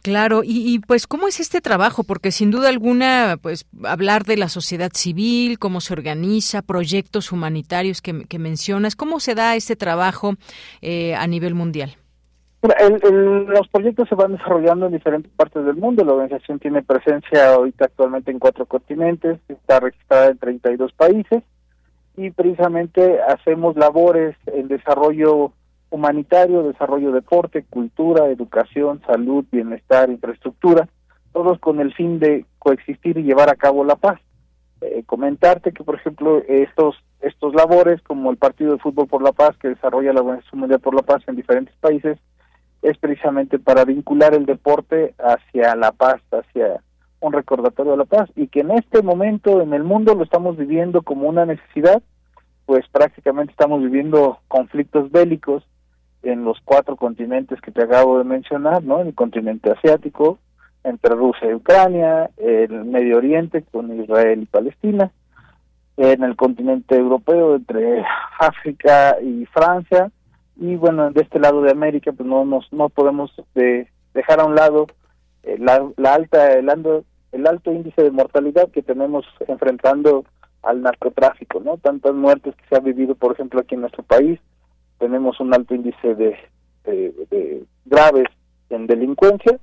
Claro, 0.05 0.43
y, 0.45 0.81
pues 0.81 1.07
cómo 1.07 1.29
es 1.29 1.41
este 1.41 1.63
trabajo, 1.63 2.05
porque 2.05 2.31
sin 2.31 2.51
duda 2.51 2.69
alguna, 2.69 3.39
pues 3.41 3.65
hablar 3.85 4.25
de 4.25 4.37
la 4.37 4.51
sociedad 4.51 4.91
civil, 4.93 5.59
cómo 5.59 5.81
se 5.81 5.95
organiza, 5.95 6.61
proyectos 6.61 7.33
humanitarios 7.33 8.03
que, 8.03 8.39
mencionas, 8.39 8.97
cómo 8.97 9.19
se 9.19 9.35
da 9.35 9.57
este 9.57 9.77
trabajo 9.77 10.35
eh, 10.83 11.15
a 11.15 11.27
nivel 11.27 11.55
mundial. 11.55 11.97
los 12.61 13.67
proyectos 13.69 14.07
se 14.11 14.15
van 14.15 14.33
desarrollando 14.33 14.89
en 14.89 14.93
diferentes 14.93 15.33
partes 15.33 15.65
del 15.65 15.77
mundo. 15.77 16.05
La 16.05 16.13
organización 16.13 16.59
tiene 16.59 16.83
presencia 16.83 17.55
ahorita 17.55 17.87
actualmente 17.87 18.31
en 18.31 18.39
cuatro 18.39 18.67
continentes, 18.67 19.41
está 19.49 19.81
registrada 19.81 20.27
en 20.27 20.37
32 20.37 20.93
países 20.93 21.43
y 22.19 22.31
precisamente 22.31 23.23
hacemos 23.23 23.75
labores 23.77 24.37
en 24.49 24.69
desarrollo 24.69 25.55
humanitario, 25.95 26.65
desarrollo 26.65 27.13
deporte, 27.13 27.65
cultura, 27.71 28.27
educación, 28.27 29.01
salud, 29.07 29.45
bienestar, 29.53 30.11
infraestructura, 30.11 30.89
todos 31.33 31.59
con 31.61 31.81
el 31.81 31.95
fin 31.95 32.19
de 32.19 32.45
coexistir 32.59 33.17
y 33.19 33.23
llevar 33.23 33.49
a 33.49 33.55
cabo 33.55 33.85
la 33.85 33.95
paz. 33.95 34.21
Eh, 34.81 35.05
comentarte 35.07 35.73
que, 35.73 35.85
por 35.85 35.95
ejemplo, 35.95 36.43
estos 36.49 36.97
estos 37.21 37.55
labores, 37.55 38.03
como 38.03 38.31
el 38.31 38.37
Partido 38.37 38.73
de 38.73 38.79
Fútbol 38.79 39.07
por 39.07 39.23
la 39.23 39.33
Paz, 39.33 39.57
que 39.59 39.69
desarrolla 39.69 40.13
la 40.13 40.21
Organización 40.21 40.61
Mundial 40.61 40.81
por 40.81 40.95
la 40.95 41.01
Paz 41.03 41.23
en 41.27 41.37
diferentes 41.37 41.75
países, 41.77 42.19
es 42.83 42.99
precisamente 42.99 43.59
para 43.59 43.87
vincular 43.87 44.35
el 44.35 44.45
deporte 44.45 45.15
hacia 45.19 45.75
la 45.75 45.93
paz, 45.93 46.21
hacia 46.31 46.83
un 47.21 47.33
recordatorio 47.33 47.93
de 47.93 47.99
la 47.99 48.05
paz, 48.05 48.29
y 48.37 48.49
que 48.49 48.61
en 48.61 48.73
este 48.73 49.01
momento 49.01 49.63
en 49.63 49.73
el 49.73 49.85
mundo 49.85 50.15
lo 50.15 50.23
estamos 50.23 50.59
viviendo 50.59 51.01
como 51.01 51.27
una 51.27 51.47
necesidad, 51.47 52.03
pues 52.67 52.87
prácticamente 52.89 53.53
estamos 53.53 53.81
viviendo 53.81 54.41
conflictos 54.49 55.11
bélicos 55.11 55.65
en 56.25 56.45
los 56.45 56.59
cuatro 56.65 56.97
continentes 56.97 57.61
que 57.61 57.71
te 57.71 57.85
acabo 57.85 58.19
de 58.19 58.25
mencionar, 58.25 58.83
¿no? 58.83 59.01
En 59.01 59.09
el 59.09 59.15
continente 59.15 59.71
asiático, 59.71 60.39
entre 60.83 61.15
Rusia 61.15 61.51
y 61.51 61.55
Ucrania, 61.55 62.31
el 62.37 62.85
Medio 62.85 63.19
Oriente 63.19 63.63
con 63.71 64.01
Israel 64.03 64.43
y 64.43 64.47
Palestina, 64.47 65.11
en 65.97 66.23
el 66.23 66.37
continente 66.37 66.97
europeo 66.97 67.57
entre 67.57 68.05
África 68.39 69.17
y 69.23 69.47
Francia 69.47 70.11
y 70.57 70.77
bueno 70.77 71.11
de 71.11 71.23
este 71.23 71.39
lado 71.39 71.63
de 71.63 71.71
América 71.71 72.13
pues 72.13 72.29
no 72.29 72.45
nos 72.45 72.73
no 72.73 72.89
podemos 72.89 73.33
de, 73.55 73.89
dejar 74.13 74.41
a 74.41 74.45
un 74.45 74.55
lado 74.55 74.87
la, 75.59 75.91
alta 76.13 76.53
el, 76.55 76.71
el 77.33 77.47
alto 77.47 77.73
índice 77.73 78.03
de 78.03 78.11
mortalidad 78.11 78.71
que 78.71 78.83
tenemos 78.83 79.25
enfrentando 79.47 80.25
al 80.63 80.83
narcotráfico 80.83 81.61
no 81.61 81.77
tantas 81.77 82.15
muertes 82.15 82.55
que 82.57 82.65
se 82.69 82.77
han 82.77 82.85
vivido 82.85 83.15
por 83.15 83.33
ejemplo 83.33 83.61
aquí 83.61 83.75
en 83.75 83.83
nuestro 83.83 84.03
país 84.03 84.41
tenemos 84.99 85.41
un 85.41 85.55
alto 85.55 85.75
índice 85.75 86.15
de, 86.15 86.37
de 86.85 87.65
graves 87.85 88.29
en 88.71 88.87
delincuencia 88.87 89.59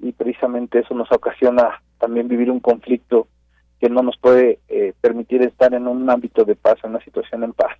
y 0.00 0.12
precisamente 0.12 0.80
eso 0.80 0.94
nos 0.94 1.10
ocasiona 1.12 1.82
también 1.98 2.28
vivir 2.28 2.50
un 2.50 2.60
conflicto 2.60 3.28
que 3.80 3.88
no 3.88 4.02
nos 4.02 4.16
puede 4.18 4.58
eh, 4.68 4.92
permitir 5.00 5.42
estar 5.42 5.72
en 5.74 5.86
un 5.86 6.08
ámbito 6.10 6.44
de 6.44 6.56
paz, 6.56 6.78
en 6.82 6.90
una 6.90 7.04
situación 7.04 7.44
en 7.44 7.52
paz. 7.52 7.76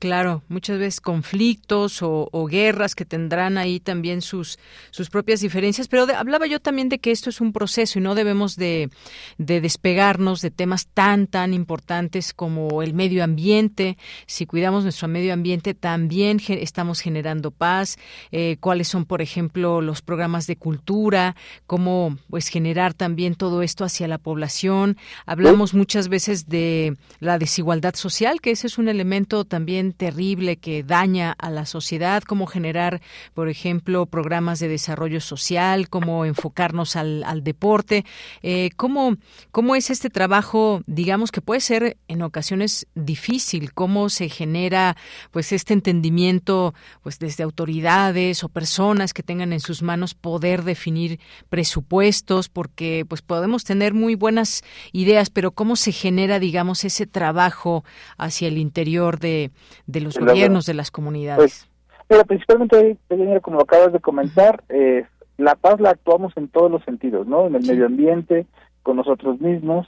Claro, 0.00 0.42
muchas 0.48 0.78
veces 0.78 1.00
conflictos 1.00 2.00
o, 2.02 2.46
guerras 2.46 2.94
que 2.94 3.04
tendrán 3.04 3.56
ahí 3.56 3.78
también 3.78 4.20
sus, 4.20 4.58
sus 4.90 5.10
propias 5.10 5.40
diferencias, 5.40 5.86
pero 5.86 6.06
hablaba 6.16 6.46
yo 6.46 6.60
también 6.60 6.88
de 6.88 6.98
que 6.98 7.12
esto 7.12 7.30
es 7.30 7.40
un 7.40 7.52
proceso 7.52 7.98
y 7.98 8.02
no 8.02 8.14
debemos 8.14 8.56
de, 8.56 8.90
despegarnos 9.38 10.40
de 10.40 10.50
temas 10.50 10.88
tan, 10.88 11.26
tan 11.28 11.54
importantes 11.54 12.32
como 12.32 12.82
el 12.82 12.94
medio 12.94 13.22
ambiente. 13.22 13.96
Si 14.26 14.46
cuidamos 14.46 14.82
nuestro 14.82 15.08
medio 15.08 15.32
ambiente, 15.32 15.74
también 15.74 16.40
estamos 16.48 17.00
generando 17.00 17.50
paz. 17.52 17.96
Eh, 18.32 18.56
cuáles 18.60 18.88
son, 18.88 19.04
por 19.04 19.22
ejemplo, 19.22 19.80
los 19.80 20.02
programas 20.02 20.46
de 20.46 20.56
cultura, 20.56 21.36
cómo 21.66 22.16
pues 22.28 22.48
generar 22.48 22.94
también 22.94 23.34
todo 23.34 23.62
esto 23.62 23.84
hacia 23.84 24.08
la 24.08 24.18
población. 24.18 24.96
Hablamos 25.26 25.74
muchas 25.74 26.08
veces 26.08 26.48
de 26.48 26.96
la 27.20 27.38
desigualdad 27.38 27.94
social, 27.94 28.40
que 28.40 28.50
ese 28.50 28.66
es 28.66 28.78
un 28.78 28.88
elemento 28.88 29.44
también 29.44 29.75
terrible 29.92 30.56
que 30.56 30.82
daña 30.82 31.32
a 31.32 31.50
la 31.50 31.66
sociedad, 31.66 32.22
cómo 32.22 32.46
generar, 32.46 33.00
por 33.34 33.48
ejemplo, 33.48 34.06
programas 34.06 34.58
de 34.58 34.68
desarrollo 34.68 35.20
social, 35.20 35.88
cómo 35.88 36.24
enfocarnos 36.24 36.96
al, 36.96 37.42
deporte, 37.42 38.04
eh, 38.42 38.70
cómo, 38.76 39.16
cómo 39.50 39.76
es 39.76 39.90
este 39.90 40.10
trabajo, 40.10 40.82
digamos 40.86 41.30
que 41.30 41.40
puede 41.40 41.60
ser 41.60 41.96
en 42.08 42.22
ocasiones 42.22 42.86
difícil, 42.94 43.72
cómo 43.72 44.08
se 44.08 44.28
genera 44.28 44.96
pues 45.30 45.52
este 45.52 45.74
entendimiento 45.74 46.74
pues 47.02 47.18
desde 47.18 47.44
autoridades 47.44 48.42
o 48.42 48.48
personas 48.48 49.12
que 49.12 49.22
tengan 49.22 49.52
en 49.52 49.60
sus 49.60 49.82
manos 49.82 50.14
poder 50.14 50.64
definir 50.64 51.20
presupuestos, 51.48 52.48
porque 52.48 53.04
pues 53.08 53.22
podemos 53.22 53.64
tener 53.64 53.94
muy 53.94 54.14
buenas 54.14 54.62
ideas, 54.92 55.30
pero 55.30 55.52
cómo 55.52 55.76
se 55.76 55.92
genera, 55.92 56.38
digamos, 56.38 56.84
ese 56.84 57.06
trabajo 57.06 57.84
hacia 58.16 58.48
el 58.48 58.58
interior 58.58 59.18
de, 59.18 59.50
de 59.86 60.00
los 60.00 60.18
gobiernos, 60.18 60.66
de 60.66 60.74
las 60.74 60.90
comunidades? 60.90 61.68
Pues, 62.08 62.24
principalmente, 62.24 62.98
como 63.42 63.60
acabas 63.60 63.92
de 63.92 64.00
comentar, 64.00 64.62
eh, 64.68 65.04
la 65.38 65.54
paz 65.54 65.80
la 65.80 65.90
actuamos 65.90 66.32
en 66.36 66.48
todos 66.48 66.70
los 66.70 66.82
sentidos, 66.84 67.26
¿no? 67.26 67.46
En 67.46 67.54
el 67.54 67.66
medio 67.66 67.86
ambiente, 67.86 68.46
con 68.82 68.96
nosotros 68.96 69.40
mismos. 69.40 69.86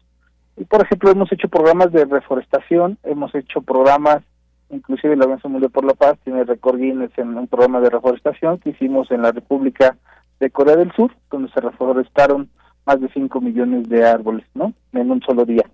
Y, 0.57 0.65
por 0.65 0.83
ejemplo, 0.83 1.11
hemos 1.11 1.33
hecho 1.33 1.49
programas 1.49 1.93
de 1.93 2.05
reforestación, 2.05 2.99
hemos 3.05 3.35
hecho 3.35 3.63
programas, 3.63 4.23
inclusive 4.71 5.17
la 5.17 5.25
Organización 5.25 5.53
Mundial 5.53 5.71
por 5.71 5.85
la 5.85 5.95
Paz 5.95 6.19
tiene 6.25 6.45
récord 6.45 6.79
Guinness 6.79 7.17
en 7.17 7.37
un 7.39 7.47
programa 7.47 7.81
de 7.81 7.91
reforestación 7.91 8.59
que 8.59 8.71
hicimos 8.71 9.11
en 9.11 9.23
la 9.23 9.33
República 9.33 9.97
de 10.41 10.51
Corea 10.51 10.77
del 10.77 10.93
Sur, 10.93 11.13
donde 11.31 11.51
se 11.53 11.61
reforestaron 11.61 12.51
más 12.85 13.01
de 13.01 13.09
5 13.09 13.41
millones 13.41 13.89
de 13.89 14.05
árboles, 14.07 14.47
¿no? 14.55 14.73
En 14.93 15.11
un 15.11 15.23
solo 15.23 15.45
día. 15.45 15.65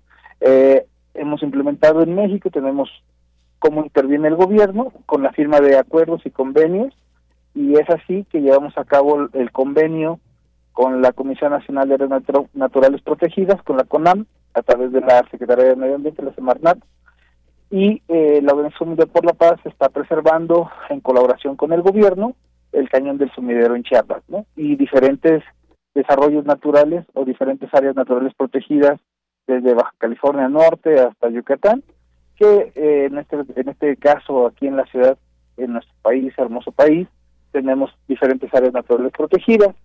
Eh, 0.41 0.85
hemos 1.13 1.41
implementado 1.43 2.03
en 2.03 2.13
México, 2.13 2.49
tenemos 2.49 2.89
cómo 3.59 3.83
interviene 3.83 4.27
el 4.27 4.35
gobierno 4.35 4.91
con 5.05 5.23
la 5.23 5.31
firma 5.31 5.59
de 5.59 5.77
acuerdos 5.77 6.25
y 6.25 6.31
convenios 6.31 6.93
y 7.55 7.75
es 7.75 7.89
así 7.89 8.25
que 8.29 8.41
llevamos 8.41 8.77
a 8.77 8.83
cabo 8.83 9.29
el, 9.33 9.51
convenio 9.51 10.19
con 10.73 11.01
la 11.01 11.13
Comisión 11.13 11.51
Nacional 11.51 11.87
de 11.87 11.93
Áreas 11.95 12.23
Naturales 12.53 13.01
Protegidas, 13.01 13.61
con 13.63 13.77
la 13.77 13.85
CONAM, 13.85 14.25
a 14.53 14.61
través 14.61 14.91
de 14.91 14.99
la 14.99 15.25
Secretaría 15.31 15.69
de 15.69 15.75
Medio 15.77 15.95
Ambiente, 15.95 16.21
la 16.21 16.33
Semarnat, 16.33 16.77
y 17.71 18.01
eh, 18.09 18.41
la 18.43 18.51
Organización 18.51 18.89
Mundial 18.89 19.07
por 19.07 19.25
la 19.25 19.33
Paz 19.33 19.59
está 19.63 19.87
preservando, 19.87 20.69
en 20.89 20.99
colaboración 20.99 21.55
con 21.55 21.71
el 21.71 21.81
gobierno, 21.81 22.35
el 22.73 22.89
cañón 22.89 23.17
del 23.17 23.31
sumidero 23.31 23.75
en 23.75 23.83
Chiapas, 23.83 24.23
¿no? 24.27 24.45
Y 24.57 24.75
diferentes 24.75 25.41
desarrollos 25.93 26.45
naturales 26.45 27.05
o 27.13 27.23
diferentes 27.23 27.73
áreas 27.73 27.95
naturales 27.95 28.33
protegidas, 28.35 28.99
desde 29.47 29.73
Baja 29.73 29.93
California 29.97 30.49
Norte 30.49 30.99
hasta 30.99 31.29
Yucatán, 31.29 31.83
que 32.37 32.71
eh, 32.75 33.05
en, 33.05 33.17
este, 33.17 33.37
en 33.55 33.69
este 33.69 33.97
caso 33.97 34.47
aquí 34.47 34.67
en 34.67 34.77
la 34.77 34.85
ciudad, 34.85 35.17
en 35.57 35.73
nuestro 35.73 35.93
país, 36.01 36.33
hermoso 36.37 36.71
país, 36.71 37.07
tenemos 37.51 37.91
diferentes 38.07 38.53
áreas 38.53 38.73
naturales 38.73 39.11
protegidas. 39.11 39.75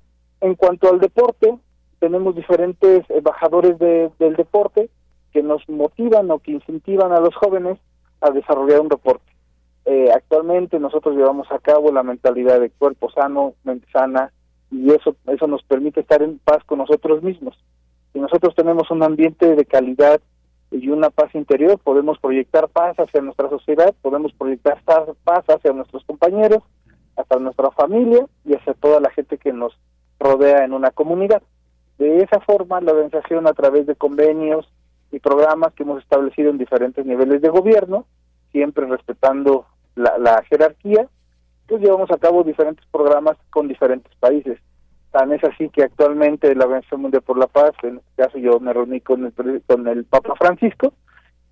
En 0.40 0.54
cuanto 0.54 0.88
al 0.88 1.00
deporte, 1.00 1.56
tenemos 2.00 2.34
diferentes 2.34 3.08
embajadores 3.10 3.78
de, 3.78 4.10
del 4.18 4.34
deporte 4.34 4.90
que 5.32 5.42
nos 5.42 5.68
motivan 5.68 6.30
o 6.30 6.40
que 6.40 6.52
incentivan 6.52 7.12
a 7.12 7.20
los 7.20 7.34
jóvenes 7.34 7.78
a 8.20 8.30
desarrollar 8.30 8.80
un 8.80 8.88
deporte. 8.88 9.30
Eh, 9.84 10.10
actualmente 10.14 10.78
nosotros 10.78 11.16
llevamos 11.16 11.50
a 11.50 11.58
cabo 11.58 11.92
la 11.92 12.02
mentalidad 12.02 12.60
de 12.60 12.70
cuerpo 12.70 13.10
sano, 13.10 13.54
mente 13.64 13.86
sana, 13.92 14.32
y 14.70 14.90
eso, 14.90 15.16
eso 15.26 15.46
nos 15.46 15.62
permite 15.62 16.00
estar 16.00 16.22
en 16.22 16.38
paz 16.38 16.62
con 16.64 16.78
nosotros 16.78 17.22
mismos. 17.22 17.56
Si 18.12 18.18
nosotros 18.18 18.54
tenemos 18.54 18.90
un 18.90 19.02
ambiente 19.02 19.54
de 19.54 19.64
calidad 19.64 20.20
y 20.70 20.88
una 20.88 21.11
paz 21.11 21.35
interior, 21.35 21.78
podemos 21.78 22.18
proyectar 22.18 22.68
paz 22.68 22.96
hacia 22.98 23.20
nuestra 23.20 23.48
sociedad, 23.48 23.94
podemos 24.02 24.33
proyectar 24.33 24.80
paz 25.24 25.44
hacia 25.48 25.72
nuestros 25.72 26.04
compañeros, 26.04 26.62
hacia 27.16 27.38
nuestra 27.38 27.70
familia 27.72 28.26
y 28.44 28.54
hacia 28.54 28.74
toda 28.74 29.00
la 29.00 29.11
gente 29.11 29.38
que 29.38 29.52
nos 29.52 29.76
rodea 30.18 30.64
en 30.64 30.72
una 30.72 30.90
comunidad. 30.90 31.42
De 31.98 32.22
esa 32.22 32.40
forma, 32.40 32.80
la 32.80 32.92
organización 32.92 33.46
a 33.46 33.52
través 33.52 33.87
de 33.87 33.96
convenios 33.96 34.70
y 35.11 35.18
programas 35.18 35.74
que 35.74 35.83
hemos 35.83 36.02
establecido 36.02 36.50
en 36.50 36.59
diferentes 36.59 37.04
niveles 37.04 37.42
de 37.42 37.48
gobierno, 37.48 38.06
siempre 38.52 38.87
respetando 38.87 39.66
la, 39.96 40.18
la 40.18 40.42
jerarquía, 40.44 41.09
pues 41.66 41.83
llevamos 41.83 42.11
a 42.11 42.18
cabo 42.18 42.42
diferentes 42.44 42.87
programas 42.90 43.37
con 43.50 43.68
diferentes 43.68 44.14
países. 44.16 44.59
Tan 45.10 45.32
es 45.32 45.42
así 45.42 45.68
que 45.70 45.82
actualmente 45.82 46.54
la 46.54 46.66
Organización 46.66 47.02
Mundial 47.02 47.22
por 47.22 47.36
la 47.36 47.48
Paz, 47.48 47.72
en 47.82 47.96
este 47.96 48.22
caso 48.22 48.38
yo 48.38 48.60
me 48.60 48.72
reuní 48.72 49.00
con 49.00 49.24
el, 49.24 49.62
con 49.66 49.88
el 49.88 50.04
Papa 50.04 50.34
Francisco, 50.36 50.92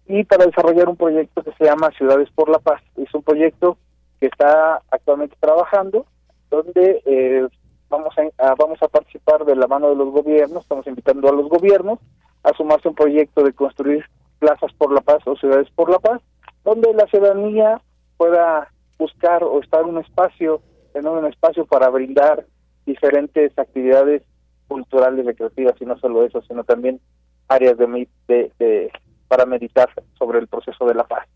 y 0.07 0.25
para 0.25 0.47
desarrollar 0.47 0.89
un 0.89 0.97
proyecto 0.97 1.43
que 1.43 1.53
se 1.53 1.65
llama 1.65 1.91
Ciudades 1.91 2.31
por 2.35 2.49
la 2.49 2.59
Paz. 2.61 2.81
Es 2.97 3.13
un 3.15 3.23
proyecto 3.23 3.77
que 4.21 4.27
está 4.27 4.81
actualmente 4.91 5.37
trabajando, 5.41 6.07
donde 6.51 7.03
eh, 7.05 7.47
vamos, 7.89 8.15
a, 8.17 8.55
vamos 8.55 8.83
a 8.83 8.89
participar 8.89 9.45
de 9.45 9.57
la 9.57 9.67
mano 9.67 9.91
de 9.91 9.97
los 9.97 10.11
gobiernos, 10.11 10.63
estamos 10.63 10.87
invitando 10.87 11.29
a 11.29 11.33
los 11.33 11.49
gobiernos 11.49 11.99
a 12.45 12.53
sumarse 12.55 12.89
a 12.89 12.91
un 12.91 12.95
proyecto 12.95 13.43
de 13.43 13.53
construir 13.53 14.05
plazas 14.39 14.73
por 14.75 14.93
la 14.93 15.01
paz 15.01 15.21
o 15.27 15.37
ciudades 15.37 15.69
por 15.75 15.91
la 15.91 15.99
paz, 15.99 16.23
donde 16.65 16.95
la 16.95 17.07
ciudadanía 17.07 17.81
pueda 18.17 18.71
buscar 18.99 19.43
o 19.45 19.61
estar 19.61 19.85
un 19.85 19.99
espacio, 19.99 20.63
tener 20.93 21.11
un 21.11 21.27
espacio 21.27 21.67
para 21.67 21.89
brindar 21.89 22.47
diferentes 22.89 23.57
actividades 23.59 24.23
culturales, 24.67 25.27
recreativas 25.27 25.75
y 25.81 25.85
no 25.85 25.99
solo 25.99 26.25
eso, 26.25 26.43
sino 26.43 26.65
también 26.65 27.01
áreas 27.47 27.77
de, 27.77 28.09
de 28.27 28.91
para 29.29 29.45
meditar 29.45 29.91
sobre 30.19 30.39
el 30.39 30.49
proceso 30.49 30.87
de 30.87 30.95
la 30.95 31.05
paz. 31.05 31.29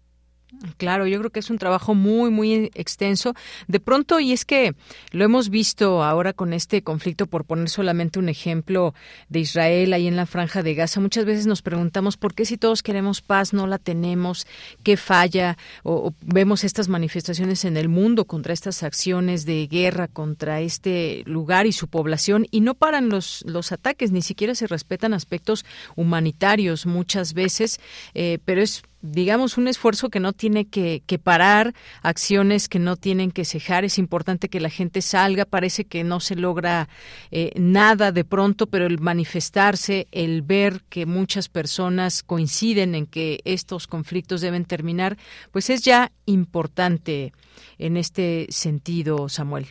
Claro, 0.76 1.06
yo 1.06 1.18
creo 1.18 1.30
que 1.30 1.40
es 1.40 1.50
un 1.50 1.58
trabajo 1.58 1.94
muy, 1.94 2.30
muy 2.30 2.70
extenso. 2.74 3.34
De 3.68 3.80
pronto, 3.80 4.20
y 4.20 4.32
es 4.32 4.44
que 4.44 4.74
lo 5.10 5.24
hemos 5.24 5.48
visto 5.48 6.04
ahora 6.04 6.32
con 6.32 6.52
este 6.52 6.82
conflicto, 6.82 7.26
por 7.26 7.44
poner 7.44 7.68
solamente 7.68 8.18
un 8.18 8.28
ejemplo 8.28 8.94
de 9.28 9.40
Israel 9.40 9.92
ahí 9.92 10.06
en 10.06 10.16
la 10.16 10.26
franja 10.26 10.62
de 10.62 10.74
Gaza, 10.74 11.00
muchas 11.00 11.24
veces 11.24 11.46
nos 11.46 11.62
preguntamos 11.62 12.16
por 12.16 12.34
qué 12.34 12.44
si 12.44 12.58
todos 12.58 12.82
queremos 12.82 13.22
paz 13.22 13.52
no 13.52 13.66
la 13.66 13.78
tenemos, 13.78 14.46
qué 14.82 14.96
falla, 14.96 15.56
o, 15.82 16.12
vemos 16.20 16.64
estas 16.64 16.88
manifestaciones 16.88 17.64
en 17.64 17.76
el 17.76 17.88
mundo 17.88 18.26
contra 18.26 18.52
estas 18.52 18.82
acciones 18.82 19.46
de 19.46 19.66
guerra 19.66 20.06
contra 20.06 20.60
este 20.60 21.22
lugar 21.26 21.66
y 21.66 21.72
su 21.72 21.88
población, 21.88 22.46
y 22.50 22.60
no 22.60 22.74
paran 22.74 23.08
los, 23.08 23.42
los 23.46 23.72
ataques, 23.72 24.12
ni 24.12 24.22
siquiera 24.22 24.54
se 24.54 24.66
respetan 24.66 25.14
aspectos 25.14 25.64
humanitarios 25.96 26.86
muchas 26.86 27.34
veces, 27.34 27.80
eh, 28.14 28.38
pero 28.44 28.62
es 28.62 28.82
digamos, 29.02 29.58
un 29.58 29.68
esfuerzo 29.68 30.08
que 30.08 30.20
no 30.20 30.32
tiene 30.32 30.66
que, 30.66 31.02
parar, 31.22 31.74
acciones 32.02 32.68
que 32.68 32.78
no 32.78 32.96
tienen 32.96 33.32
que 33.32 33.44
cejar. 33.44 33.84
Es 33.84 33.98
importante 33.98 34.48
que 34.48 34.60
la 34.60 34.70
gente 34.70 35.02
salga. 35.02 35.44
Parece 35.44 35.84
que 35.84 36.04
no 36.04 36.20
se 36.20 36.36
logra 36.36 36.88
eh, 37.30 37.50
nada 37.56 38.12
de 38.12 38.24
pronto, 38.24 38.68
pero 38.68 38.86
el 38.86 39.00
manifestarse, 39.00 40.06
el 40.12 40.42
ver 40.42 40.82
que 40.88 41.04
muchas 41.04 41.48
personas 41.48 42.22
coinciden 42.22 42.94
en 42.94 43.06
que 43.06 43.40
estos 43.44 43.86
conflictos 43.86 44.40
deben 44.40 44.64
terminar, 44.64 45.16
pues 45.50 45.68
es 45.68 45.82
ya 45.82 46.12
importante 46.24 47.32
en 47.78 47.96
este 47.96 48.46
sentido, 48.50 49.28
Samuel. 49.28 49.66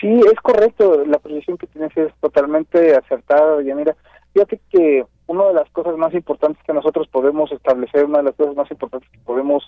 Sí, 0.00 0.08
es 0.08 0.40
correcto. 0.42 1.04
La 1.04 1.18
posición 1.18 1.58
que 1.58 1.66
tienes 1.66 1.94
es 1.96 2.12
totalmente 2.20 2.94
acertada, 2.94 3.62
Yanira. 3.62 3.96
Fíjate 4.32 4.60
que 4.70 5.04
una 5.30 5.44
de 5.44 5.54
las 5.54 5.70
cosas 5.70 5.96
más 5.96 6.12
importantes 6.12 6.60
que 6.64 6.72
nosotros 6.72 7.06
podemos 7.06 7.52
establecer, 7.52 8.04
una 8.04 8.18
de 8.18 8.24
las 8.24 8.34
cosas 8.34 8.56
más 8.56 8.68
importantes 8.68 9.08
que 9.10 9.20
podemos 9.20 9.62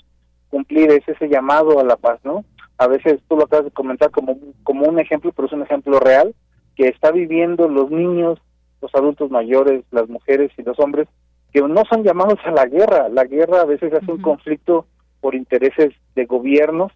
cumplir 0.51 0.91
es 0.91 1.07
ese 1.07 1.29
llamado 1.29 1.79
a 1.79 1.85
la 1.85 1.95
paz, 1.95 2.19
¿no? 2.25 2.45
A 2.79 2.89
veces 2.89 3.21
tú 3.29 3.37
lo 3.37 3.45
acabas 3.45 3.67
de 3.67 3.71
comentar 3.71 4.11
como, 4.11 4.37
como 4.65 4.87
un 4.87 4.99
ejemplo, 4.99 5.31
pero 5.31 5.47
es 5.47 5.53
un 5.53 5.63
ejemplo 5.63 6.01
real 6.01 6.35
que 6.75 6.89
está 6.89 7.13
viviendo 7.13 7.69
los 7.69 7.93
niños, 7.93 8.41
los 8.81 8.93
adultos 8.93 9.31
mayores, 9.31 9.85
las 9.93 10.09
mujeres 10.09 10.51
y 10.59 10.63
los 10.65 10.81
hombres, 10.81 11.07
que 11.53 11.61
no 11.61 11.85
son 11.85 12.03
llamados 12.03 12.41
a 12.45 12.51
la 12.51 12.67
guerra. 12.67 13.09
La 13.09 13.23
guerra 13.23 13.61
a 13.61 13.65
veces 13.65 13.93
hace 13.95 14.11
un 14.11 14.21
conflicto 14.21 14.87
por 15.21 15.37
intereses 15.37 15.95
de 16.17 16.25
gobiernos 16.25 16.91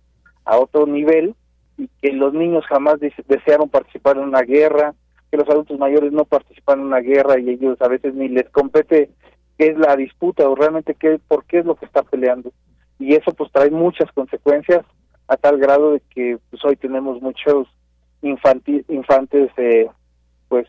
a 0.45 0.59
otro 0.59 0.89
nivel 0.89 1.37
y 1.79 1.89
que 2.03 2.13
los 2.13 2.35
niños 2.35 2.65
jamás 2.67 2.97
desearon 3.29 3.69
participar 3.69 4.17
en 4.17 4.25
una 4.25 4.43
guerra, 4.43 4.93
que 5.37 5.43
los 5.43 5.49
adultos 5.49 5.79
mayores 5.79 6.13
no 6.13 6.25
participan 6.25 6.81
en 6.81 6.87
una 6.87 7.01
guerra 7.01 7.39
y 7.39 7.51
ellos 7.51 7.81
a 7.83 7.89
veces 7.89 8.15
ni 8.15 8.29
les 8.29 8.49
compete 8.51 9.11
qué 9.59 9.69
es 9.69 9.79
la 9.79 9.97
disputa 9.97 10.49
o 10.49 10.55
realmente 10.55 10.95
qué, 10.95 11.21
por 11.29 11.45
qué 11.45 11.59
es 11.59 11.67
lo 11.67 11.75
que 11.75 11.85
está 11.85 12.03
peleando. 12.03 12.53
Y 12.99 13.15
eso 13.15 13.33
pues 13.33 13.53
trae 13.53 13.71
muchas 13.71 14.11
consecuencias 14.13 14.85
a 15.29 15.37
tal 15.37 15.59
grado 15.59 15.93
de 15.93 16.01
que 16.15 16.39
pues 16.51 16.65
hoy 16.65 16.77
tenemos 16.77 17.21
muchos 17.21 17.69
infantes 18.23 19.51
eh, 19.57 19.89
pues 20.49 20.67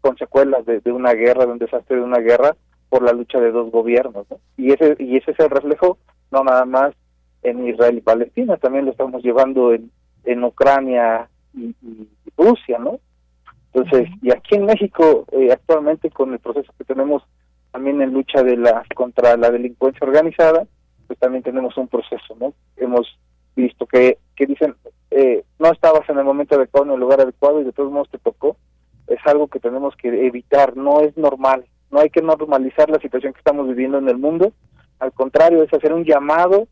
con 0.00 0.16
secuelas 0.18 0.66
de, 0.66 0.80
una 0.92 1.12
guerra, 1.12 1.46
de 1.46 1.52
un 1.52 1.58
desastre 1.58 1.96
de 1.96 2.02
una 2.02 2.18
guerra 2.18 2.56
por 2.88 3.02
la 3.02 3.12
lucha 3.12 3.38
de 3.40 3.52
dos 3.52 3.70
gobiernos. 3.70 4.26
Y, 4.56 4.72
ese, 4.72 4.96
y 4.98 5.16
ese 5.16 5.30
es 5.30 5.40
el 5.40 5.50
reflejo 5.50 5.98
no 6.30 6.42
nada 6.42 6.64
más 6.64 6.94
en 7.42 7.68
Israel 7.68 7.98
y 7.98 8.00
Palestina, 8.00 8.56
también 8.56 8.86
lo 8.86 8.90
estamos 8.90 9.22
llevando 9.22 9.72
en, 9.72 9.90
en 10.24 10.42
Ucrania 10.42 11.28
y 11.54 11.74
Rusia, 12.36 12.78
¿no? 12.78 12.98
Entonces, 13.74 14.08
y 14.22 14.30
aquí 14.30 14.54
en 14.54 14.66
México, 14.66 15.26
eh, 15.32 15.50
actualmente 15.50 16.08
con 16.10 16.32
el 16.32 16.38
proceso 16.38 16.72
que 16.78 16.84
tenemos 16.84 17.24
también 17.72 18.00
en 18.00 18.12
lucha 18.12 18.44
de 18.44 18.56
la 18.56 18.84
contra 18.94 19.36
la 19.36 19.50
delincuencia 19.50 20.06
organizada, 20.06 20.64
pues 21.08 21.18
también 21.18 21.42
tenemos 21.42 21.76
un 21.76 21.88
proceso, 21.88 22.36
¿no? 22.38 22.54
Hemos 22.76 23.18
visto 23.56 23.84
que, 23.86 24.18
que 24.36 24.46
dicen, 24.46 24.76
eh, 25.10 25.44
no 25.58 25.72
estabas 25.72 26.08
en 26.08 26.18
el 26.18 26.24
momento 26.24 26.54
adecuado, 26.54 26.86
en 26.86 26.92
el 26.92 27.00
lugar 27.00 27.20
adecuado 27.20 27.60
y 27.60 27.64
de 27.64 27.72
todos 27.72 27.90
modos 27.90 28.08
te 28.10 28.18
tocó. 28.18 28.56
Es 29.08 29.18
algo 29.26 29.48
que 29.48 29.58
tenemos 29.58 29.96
que 29.96 30.08
evitar, 30.26 30.76
no 30.76 31.00
es 31.00 31.16
normal, 31.16 31.66
no 31.90 31.98
hay 31.98 32.10
que 32.10 32.22
normalizar 32.22 32.88
la 32.88 33.00
situación 33.00 33.32
que 33.32 33.40
estamos 33.40 33.66
viviendo 33.66 33.98
en 33.98 34.08
el 34.08 34.18
mundo, 34.18 34.52
al 35.00 35.12
contrario, 35.12 35.62
es 35.62 35.74
hacer 35.74 35.92
un 35.92 36.04
llamado, 36.04 36.68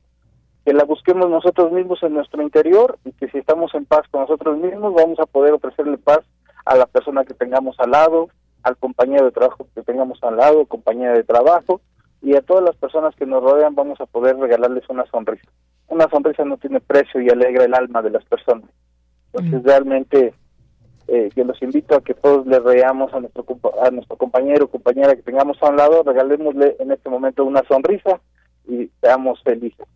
que 0.71 0.77
la 0.77 0.85
busquemos 0.85 1.29
nosotros 1.29 1.73
mismos 1.73 2.01
en 2.05 2.15
nuestro 2.15 2.41
interior 2.45 2.97
y 3.05 3.11
que 3.11 3.29
si 3.31 3.39
estamos 3.39 3.75
en 3.75 3.87
paz 3.87 4.03
con 4.09 4.21
nosotros 4.21 4.57
mismos 4.57 4.95
vamos 4.95 5.19
a 5.19 5.27
poder 5.27 5.53
ofrecerle 5.53 5.99
paz 5.99 6.21
a 6.65 6.77
la 6.77 6.87
persona 6.87 7.25
que 7.25 7.35
tengamos 7.35 7.75
al 7.81 7.91
lado, 7.91 8.29
al 8.63 8.77
compañero 8.77 9.25
de 9.25 9.33
trabajo 9.33 9.67
que 9.75 9.83
tengamos 9.83 10.23
al 10.23 10.37
lado, 10.37 10.65
compañera 10.67 11.15
de 11.15 11.25
trabajo 11.25 11.81
y 12.23 12.37
a 12.37 12.43
todas 12.43 12.63
las 12.63 12.77
personas 12.77 13.17
que 13.17 13.27
nos 13.27 13.43
rodean 13.43 13.75
vamos 13.75 14.01
a 14.01 14.07
poder 14.07 14.37
regalarles 14.37 14.89
una 14.89 15.05
sonrisa. 15.07 15.51
Una 15.89 16.09
sonrisa 16.09 16.45
no 16.45 16.57
tiene 16.57 16.79
precio 16.79 17.21
y 17.21 17.29
alegra 17.31 17.65
el 17.65 17.75
alma 17.75 18.01
de 18.01 18.11
las 18.11 18.25
personas. 18.27 18.71
Entonces 19.33 19.65
realmente 19.65 20.35
eh, 21.09 21.31
yo 21.35 21.43
los 21.43 21.61
invito 21.63 21.97
a 21.97 22.01
que 22.01 22.15
todos 22.15 22.47
le 22.47 22.61
reamos 22.61 23.13
a 23.13 23.19
nuestro 23.19 23.45
a 23.83 23.91
nuestro 23.91 24.17
compañero 24.17 24.67
o 24.67 24.69
compañera 24.69 25.17
que 25.17 25.23
tengamos 25.23 25.61
a 25.65 25.69
un 25.69 25.79
lado, 25.79 26.05
regalémosle 26.05 26.77
en 26.79 26.93
este 26.93 27.11
momento 27.11 27.45
una 27.45 27.65
sonrisa 27.65 28.21
y 28.69 28.89
seamos 29.01 29.43
felices. 29.43 29.89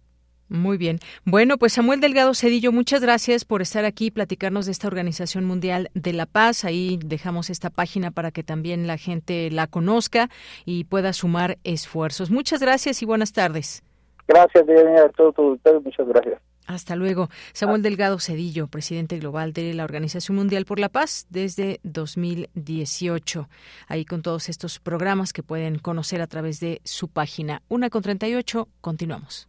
Muy 0.54 0.78
bien. 0.78 1.00
Bueno, 1.24 1.58
pues 1.58 1.72
Samuel 1.72 2.00
Delgado 2.00 2.32
Cedillo, 2.32 2.70
muchas 2.70 3.02
gracias 3.02 3.44
por 3.44 3.60
estar 3.60 3.84
aquí 3.84 4.06
y 4.06 4.10
platicarnos 4.12 4.66
de 4.66 4.72
esta 4.72 4.86
Organización 4.86 5.44
Mundial 5.44 5.90
de 5.94 6.12
la 6.12 6.26
Paz. 6.26 6.64
Ahí 6.64 6.96
dejamos 7.04 7.50
esta 7.50 7.70
página 7.70 8.12
para 8.12 8.30
que 8.30 8.44
también 8.44 8.86
la 8.86 8.96
gente 8.96 9.50
la 9.50 9.66
conozca 9.66 10.30
y 10.64 10.84
pueda 10.84 11.12
sumar 11.12 11.58
esfuerzos. 11.64 12.30
Muchas 12.30 12.60
gracias 12.60 13.02
y 13.02 13.04
buenas 13.04 13.32
tardes. 13.32 13.82
Gracias, 14.28 14.64
a 14.64 15.08
todos 15.08 15.34
ustedes. 15.36 15.82
Muchas 15.82 16.06
gracias. 16.06 16.40
Hasta 16.68 16.94
luego. 16.94 17.28
Samuel 17.52 17.82
Delgado 17.82 18.20
Cedillo, 18.20 18.68
presidente 18.68 19.18
global 19.18 19.52
de 19.52 19.74
la 19.74 19.82
Organización 19.82 20.36
Mundial 20.36 20.64
por 20.66 20.78
la 20.78 20.88
Paz 20.88 21.26
desde 21.30 21.80
2018. 21.82 23.48
Ahí 23.88 24.04
con 24.04 24.22
todos 24.22 24.48
estos 24.48 24.78
programas 24.78 25.32
que 25.32 25.42
pueden 25.42 25.80
conocer 25.80 26.22
a 26.22 26.28
través 26.28 26.60
de 26.60 26.80
su 26.84 27.08
página. 27.08 27.60
Una 27.68 27.90
con 27.90 28.02
38. 28.02 28.68
Continuamos. 28.80 29.48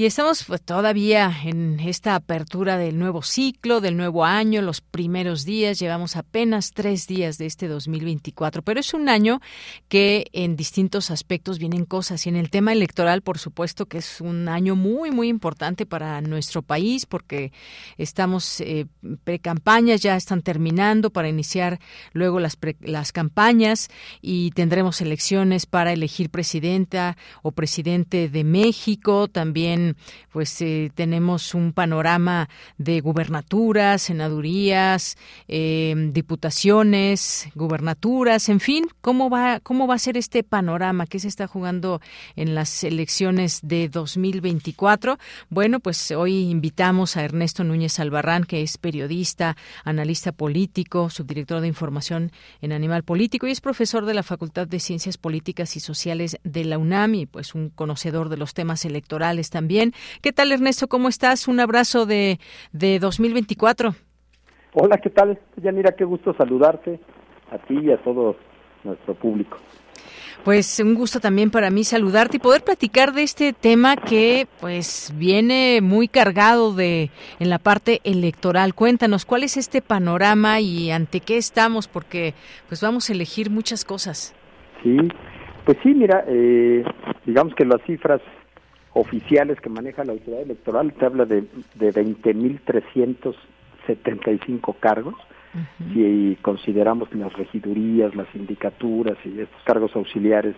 Y 0.00 0.06
estamos 0.06 0.44
pues, 0.44 0.62
todavía 0.62 1.30
en 1.44 1.78
esta 1.78 2.14
apertura 2.14 2.78
del 2.78 2.98
nuevo 2.98 3.20
ciclo, 3.20 3.82
del 3.82 3.98
nuevo 3.98 4.24
año, 4.24 4.62
los 4.62 4.80
primeros 4.80 5.44
días. 5.44 5.78
Llevamos 5.78 6.16
apenas 6.16 6.72
tres 6.72 7.06
días 7.06 7.36
de 7.36 7.44
este 7.44 7.68
2024, 7.68 8.62
pero 8.62 8.80
es 8.80 8.94
un 8.94 9.10
año 9.10 9.42
que 9.90 10.24
en 10.32 10.56
distintos 10.56 11.10
aspectos 11.10 11.58
vienen 11.58 11.84
cosas. 11.84 12.24
Y 12.24 12.30
en 12.30 12.36
el 12.36 12.48
tema 12.48 12.72
electoral, 12.72 13.20
por 13.20 13.36
supuesto, 13.36 13.84
que 13.84 13.98
es 13.98 14.22
un 14.22 14.48
año 14.48 14.74
muy, 14.74 15.10
muy 15.10 15.28
importante 15.28 15.84
para 15.84 16.22
nuestro 16.22 16.62
país, 16.62 17.04
porque 17.04 17.52
estamos 17.98 18.62
eh, 18.62 18.86
pre-campañas, 19.24 20.00
ya 20.00 20.16
están 20.16 20.40
terminando 20.40 21.10
para 21.10 21.28
iniciar 21.28 21.78
luego 22.14 22.40
las, 22.40 22.56
las 22.80 23.12
campañas 23.12 23.88
y 24.22 24.52
tendremos 24.52 25.02
elecciones 25.02 25.66
para 25.66 25.92
elegir 25.92 26.30
presidenta 26.30 27.18
o 27.42 27.52
presidente 27.52 28.30
de 28.30 28.44
México. 28.44 29.28
También 29.28 29.89
pues 30.32 30.60
eh, 30.62 30.90
tenemos 30.94 31.54
un 31.54 31.72
panorama 31.72 32.48
de 32.78 33.00
gubernaturas, 33.00 34.02
senadurías, 34.02 35.16
eh, 35.48 35.94
diputaciones, 36.12 37.48
gubernaturas, 37.54 38.48
en 38.48 38.60
fin, 38.60 38.86
cómo 39.00 39.30
va 39.30 39.60
cómo 39.60 39.86
va 39.86 39.94
a 39.94 39.98
ser 39.98 40.16
este 40.16 40.42
panorama 40.42 41.06
que 41.06 41.18
se 41.18 41.28
está 41.28 41.46
jugando 41.46 42.00
en 42.36 42.54
las 42.54 42.84
elecciones 42.84 43.60
de 43.62 43.88
2024. 43.88 45.18
Bueno, 45.48 45.80
pues 45.80 46.10
hoy 46.10 46.50
invitamos 46.50 47.16
a 47.16 47.24
Ernesto 47.24 47.64
Núñez 47.64 47.98
Albarrán, 47.98 48.44
que 48.44 48.62
es 48.62 48.78
periodista, 48.78 49.56
analista 49.84 50.32
político, 50.32 51.10
subdirector 51.10 51.60
de 51.60 51.68
información 51.68 52.32
en 52.60 52.72
Animal 52.72 53.02
Político 53.04 53.46
y 53.46 53.50
es 53.50 53.60
profesor 53.60 54.04
de 54.04 54.14
la 54.14 54.22
Facultad 54.22 54.66
de 54.66 54.80
Ciencias 54.80 55.18
Políticas 55.18 55.76
y 55.76 55.80
Sociales 55.80 56.38
de 56.44 56.64
la 56.64 56.78
UNAM 56.78 57.14
y 57.14 57.26
pues 57.26 57.54
un 57.54 57.70
conocedor 57.70 58.28
de 58.28 58.36
los 58.36 58.54
temas 58.54 58.84
electorales 58.84 59.50
también 59.50 59.79
¿Qué 60.20 60.32
tal, 60.32 60.52
Ernesto? 60.52 60.88
¿Cómo 60.88 61.08
estás? 61.08 61.48
Un 61.48 61.60
abrazo 61.60 62.04
de, 62.06 62.38
de 62.72 62.98
2024. 62.98 63.94
Hola, 64.74 64.98
¿qué 64.98 65.10
tal? 65.10 65.38
Yanira, 65.56 65.92
qué 65.92 66.04
gusto 66.04 66.34
saludarte 66.34 67.00
a 67.50 67.58
ti 67.58 67.78
y 67.82 67.90
a 67.90 67.96
todo 67.98 68.36
nuestro 68.84 69.14
público. 69.14 69.56
Pues 70.44 70.80
un 70.80 70.94
gusto 70.94 71.20
también 71.20 71.50
para 71.50 71.70
mí 71.70 71.84
saludarte 71.84 72.38
y 72.38 72.40
poder 72.40 72.62
platicar 72.62 73.12
de 73.12 73.22
este 73.22 73.52
tema 73.52 73.96
que 73.96 74.46
pues 74.60 75.12
viene 75.14 75.80
muy 75.82 76.08
cargado 76.08 76.72
de 76.72 77.10
en 77.38 77.50
la 77.50 77.58
parte 77.58 78.00
electoral. 78.04 78.74
Cuéntanos 78.74 79.26
cuál 79.26 79.44
es 79.44 79.58
este 79.58 79.82
panorama 79.82 80.60
y 80.60 80.92
ante 80.92 81.20
qué 81.20 81.36
estamos 81.36 81.88
porque 81.88 82.32
pues 82.68 82.80
vamos 82.80 83.10
a 83.10 83.12
elegir 83.12 83.50
muchas 83.50 83.84
cosas. 83.84 84.34
Sí, 84.82 84.96
pues 85.66 85.76
sí, 85.82 85.92
mira, 85.94 86.24
eh, 86.26 86.84
digamos 87.26 87.54
que 87.54 87.66
las 87.66 87.82
cifras 87.84 88.22
oficiales 88.92 89.60
que 89.60 89.68
maneja 89.68 90.04
la 90.04 90.12
autoridad 90.12 90.42
electoral, 90.42 90.92
te 90.94 91.06
habla 91.06 91.24
de, 91.24 91.44
de 91.74 91.92
20.375 91.92 94.76
cargos, 94.80 95.14
si 95.92 96.38
consideramos 96.42 97.12
las 97.12 97.32
regidurías, 97.32 98.14
las 98.14 98.28
sindicaturas 98.28 99.18
y 99.24 99.40
estos 99.40 99.60
cargos 99.64 99.96
auxiliares 99.96 100.54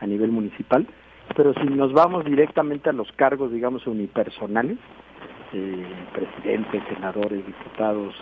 a 0.00 0.06
nivel 0.06 0.32
municipal, 0.32 0.88
pero 1.36 1.54
si 1.54 1.66
nos 1.66 1.92
vamos 1.92 2.24
directamente 2.24 2.90
a 2.90 2.92
los 2.92 3.12
cargos, 3.12 3.52
digamos, 3.52 3.86
unipersonales, 3.86 4.78
eh, 5.52 5.86
presidentes, 6.12 6.82
senadores, 6.92 7.46
diputados, 7.46 8.12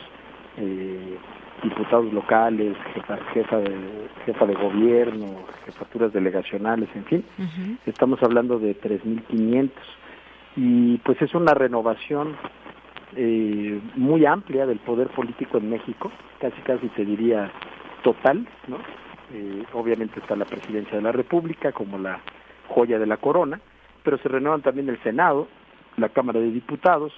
eh, 0.59 1.17
diputados 1.63 2.13
locales, 2.13 2.77
jefa, 2.95 3.17
jefa, 3.33 3.59
de, 3.59 4.09
jefa 4.27 4.47
de 4.47 4.55
gobierno, 4.55 5.45
jefaturas 5.65 6.13
delegacionales, 6.13 6.89
en 6.95 7.05
fin. 7.05 7.25
Estamos 7.87 8.23
hablando 8.23 8.59
de 8.59 8.79
3.500. 8.81 9.71
Y 10.57 10.99
pues 10.99 11.21
es 11.23 11.35
una 11.35 11.55
renovación 11.55 12.37
eh, 13.17 13.81
muy 13.97 14.27
amplia 14.27 14.67
del 14.67 14.79
poder 14.79 15.09
político 15.09 15.59
en 15.59 15.71
México, 15.71 16.11
casi 16.41 16.61
casi 16.63 16.89
te 16.89 17.05
diría 17.05 17.51
total, 18.03 18.47
¿no? 18.69 18.79
Eh, 19.33 19.65
obviamente 19.73 20.21
está 20.21 20.37
la 20.37 20.45
presidencia 20.45 20.97
de 20.97 21.03
la 21.03 21.13
República 21.13 21.73
como 21.73 21.99
la 21.99 22.21
joya 22.69 22.99
de 22.99 23.07
la 23.07 23.17
corona, 23.17 23.61
pero 24.03 24.19
se 24.19 24.29
renuevan 24.29 24.63
también 24.63 24.89
el 24.89 25.03
Senado, 25.03 25.49
la 25.97 26.11
Cámara 26.11 26.41
de 26.41 26.51
Diputados, 26.51 27.13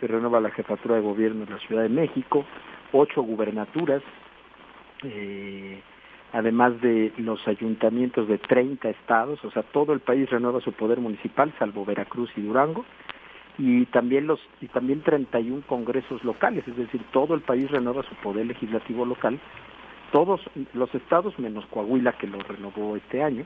se 0.00 0.06
renueva 0.06 0.40
la 0.40 0.50
jefatura 0.50 0.96
de 0.96 1.02
gobierno 1.02 1.44
de 1.44 1.52
la 1.52 1.58
Ciudad 1.58 1.82
de 1.82 1.88
México, 1.88 2.44
ocho 2.92 3.22
gubernaturas, 3.22 4.02
eh, 5.04 5.80
además 6.32 6.80
de 6.80 7.12
los 7.18 7.46
ayuntamientos 7.46 8.28
de 8.28 8.38
30 8.38 8.88
estados, 8.90 9.44
o 9.44 9.50
sea, 9.50 9.62
todo 9.62 9.92
el 9.92 10.00
país 10.00 10.28
renueva 10.30 10.60
su 10.60 10.72
poder 10.72 11.00
municipal, 11.00 11.52
salvo 11.58 11.84
Veracruz 11.84 12.30
y 12.36 12.42
Durango, 12.42 12.84
y 13.58 13.84
también 13.86 14.26
los 14.26 14.40
y 14.60 14.68
también 14.68 15.02
31 15.02 15.62
congresos 15.66 16.24
locales, 16.24 16.66
es 16.66 16.76
decir, 16.76 17.02
todo 17.12 17.34
el 17.34 17.42
país 17.42 17.70
renueva 17.70 18.02
su 18.02 18.14
poder 18.16 18.46
legislativo 18.46 19.04
local, 19.04 19.38
todos 20.10 20.40
los 20.74 20.94
estados 20.94 21.38
menos 21.38 21.66
Coahuila 21.66 22.12
que 22.12 22.26
lo 22.26 22.38
renovó 22.38 22.96
este 22.96 23.22
año, 23.22 23.44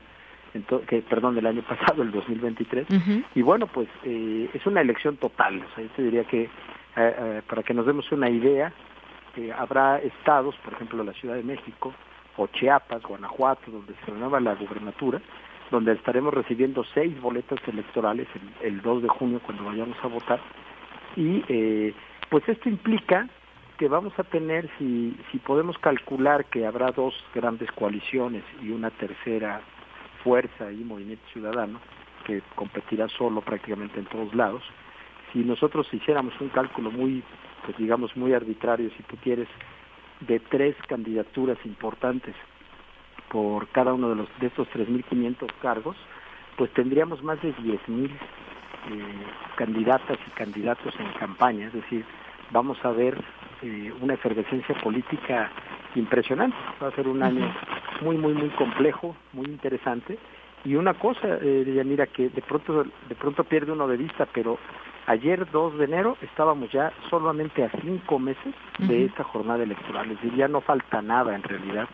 que 0.87 1.01
perdón, 1.01 1.37
el 1.37 1.45
año 1.45 1.61
pasado, 1.61 2.03
el 2.03 2.11
2023, 2.11 2.87
y 3.35 3.41
bueno, 3.41 3.67
pues 3.67 3.89
eh, 4.03 4.49
es 4.53 4.65
una 4.65 4.81
elección 4.81 5.17
total, 5.17 5.61
o 5.61 5.75
sea, 5.75 5.83
yo 5.83 5.89
te 5.91 6.03
diría 6.03 6.23
que 6.23 6.43
eh, 6.43 6.49
eh, 6.95 7.41
para 7.47 7.63
que 7.63 7.73
nos 7.73 7.85
demos 7.85 8.11
una 8.11 8.29
idea, 8.29 8.71
habrá 9.55 9.99
estados, 9.99 10.55
por 10.57 10.73
ejemplo 10.73 11.03
la 11.03 11.13
Ciudad 11.13 11.35
de 11.35 11.43
México, 11.43 11.93
o 12.37 12.47
Chiapas, 12.47 13.01
Guanajuato, 13.03 13.71
donde 13.71 13.93
se 13.95 14.11
renueva 14.11 14.39
la 14.39 14.55
gubernatura, 14.55 15.21
donde 15.71 15.93
estaremos 15.93 16.33
recibiendo 16.33 16.83
seis 16.93 17.19
boletas 17.19 17.59
electorales 17.67 18.27
el, 18.61 18.81
2 18.81 19.03
de 19.03 19.09
junio 19.09 19.41
cuando 19.43 19.65
vayamos 19.65 19.97
a 20.03 20.07
votar. 20.07 20.39
Y 21.15 21.43
eh, 21.49 21.93
pues 22.29 22.47
esto 22.47 22.69
implica 22.69 23.27
que 23.77 23.87
vamos 23.87 24.17
a 24.17 24.23
tener, 24.23 24.69
si, 24.77 25.15
si 25.31 25.39
podemos 25.39 25.77
calcular 25.77 26.45
que 26.45 26.65
habrá 26.65 26.91
dos 26.91 27.13
grandes 27.33 27.71
coaliciones 27.71 28.43
y 28.61 28.69
una 28.69 28.89
tercera 28.91 29.61
fuerza 30.23 30.71
y 30.71 30.83
movimiento 30.83 31.23
ciudadano, 31.31 31.79
que 32.25 32.41
competirá 32.55 33.07
solo 33.09 33.41
prácticamente 33.41 33.99
en 33.99 34.05
todos 34.05 34.33
lados, 34.33 34.63
si 35.31 35.39
nosotros 35.39 35.87
hiciéramos 35.93 36.39
un 36.41 36.49
cálculo 36.49 36.91
muy 36.91 37.23
pues 37.65 37.77
digamos 37.77 38.15
muy 38.15 38.33
arbitrario 38.33 38.89
si 38.97 39.03
tú 39.03 39.17
quieres 39.17 39.47
de 40.21 40.39
tres 40.39 40.75
candidaturas 40.87 41.57
importantes 41.65 42.35
por 43.29 43.67
cada 43.69 43.93
uno 43.93 44.09
de 44.09 44.15
los 44.15 44.27
de 44.39 44.47
estos 44.47 44.67
3.500 44.69 45.47
cargos, 45.61 45.95
pues 46.55 46.71
tendríamos 46.73 47.21
más 47.23 47.41
de 47.41 47.53
10.000 47.55 48.09
eh, 48.09 48.17
candidatas 49.57 50.17
y 50.25 50.29
candidatos 50.31 50.93
en 50.99 51.11
campaña, 51.19 51.67
es 51.67 51.73
decir, 51.73 52.05
vamos 52.51 52.77
a 52.83 52.91
ver 52.91 53.21
eh, 53.61 53.93
una 54.01 54.13
efervescencia 54.13 54.75
política 54.81 55.51
impresionante. 55.95 56.55
Va 56.81 56.87
a 56.87 56.91
ser 56.91 57.07
un 57.07 57.23
año 57.23 57.53
muy, 58.01 58.17
muy, 58.17 58.33
muy 58.33 58.49
complejo, 58.49 59.15
muy 59.33 59.47
interesante. 59.47 60.17
Y 60.63 60.75
una 60.75 60.93
cosa, 60.93 61.39
eh, 61.41 61.83
mira 61.85 62.07
que 62.07 62.29
de 62.29 62.41
pronto, 62.41 62.83
de 62.83 63.15
pronto 63.15 63.43
pierde 63.43 63.71
uno 63.71 63.87
de 63.87 63.97
vista, 63.97 64.27
pero 64.31 64.57
Ayer 65.07 65.49
2 65.49 65.77
de 65.77 65.85
enero 65.85 66.17
estábamos 66.21 66.69
ya 66.69 66.91
solamente 67.09 67.63
a 67.63 67.69
cinco 67.81 68.19
meses 68.19 68.53
de 68.77 69.05
esta 69.05 69.23
jornada 69.23 69.63
electoral, 69.63 70.11
es 70.11 70.21
decir, 70.21 70.35
ya 70.35 70.49
no 70.49 70.59
falta 70.59 71.01
nada 71.01 71.33
en 71.33 71.43
realidad 71.43 71.87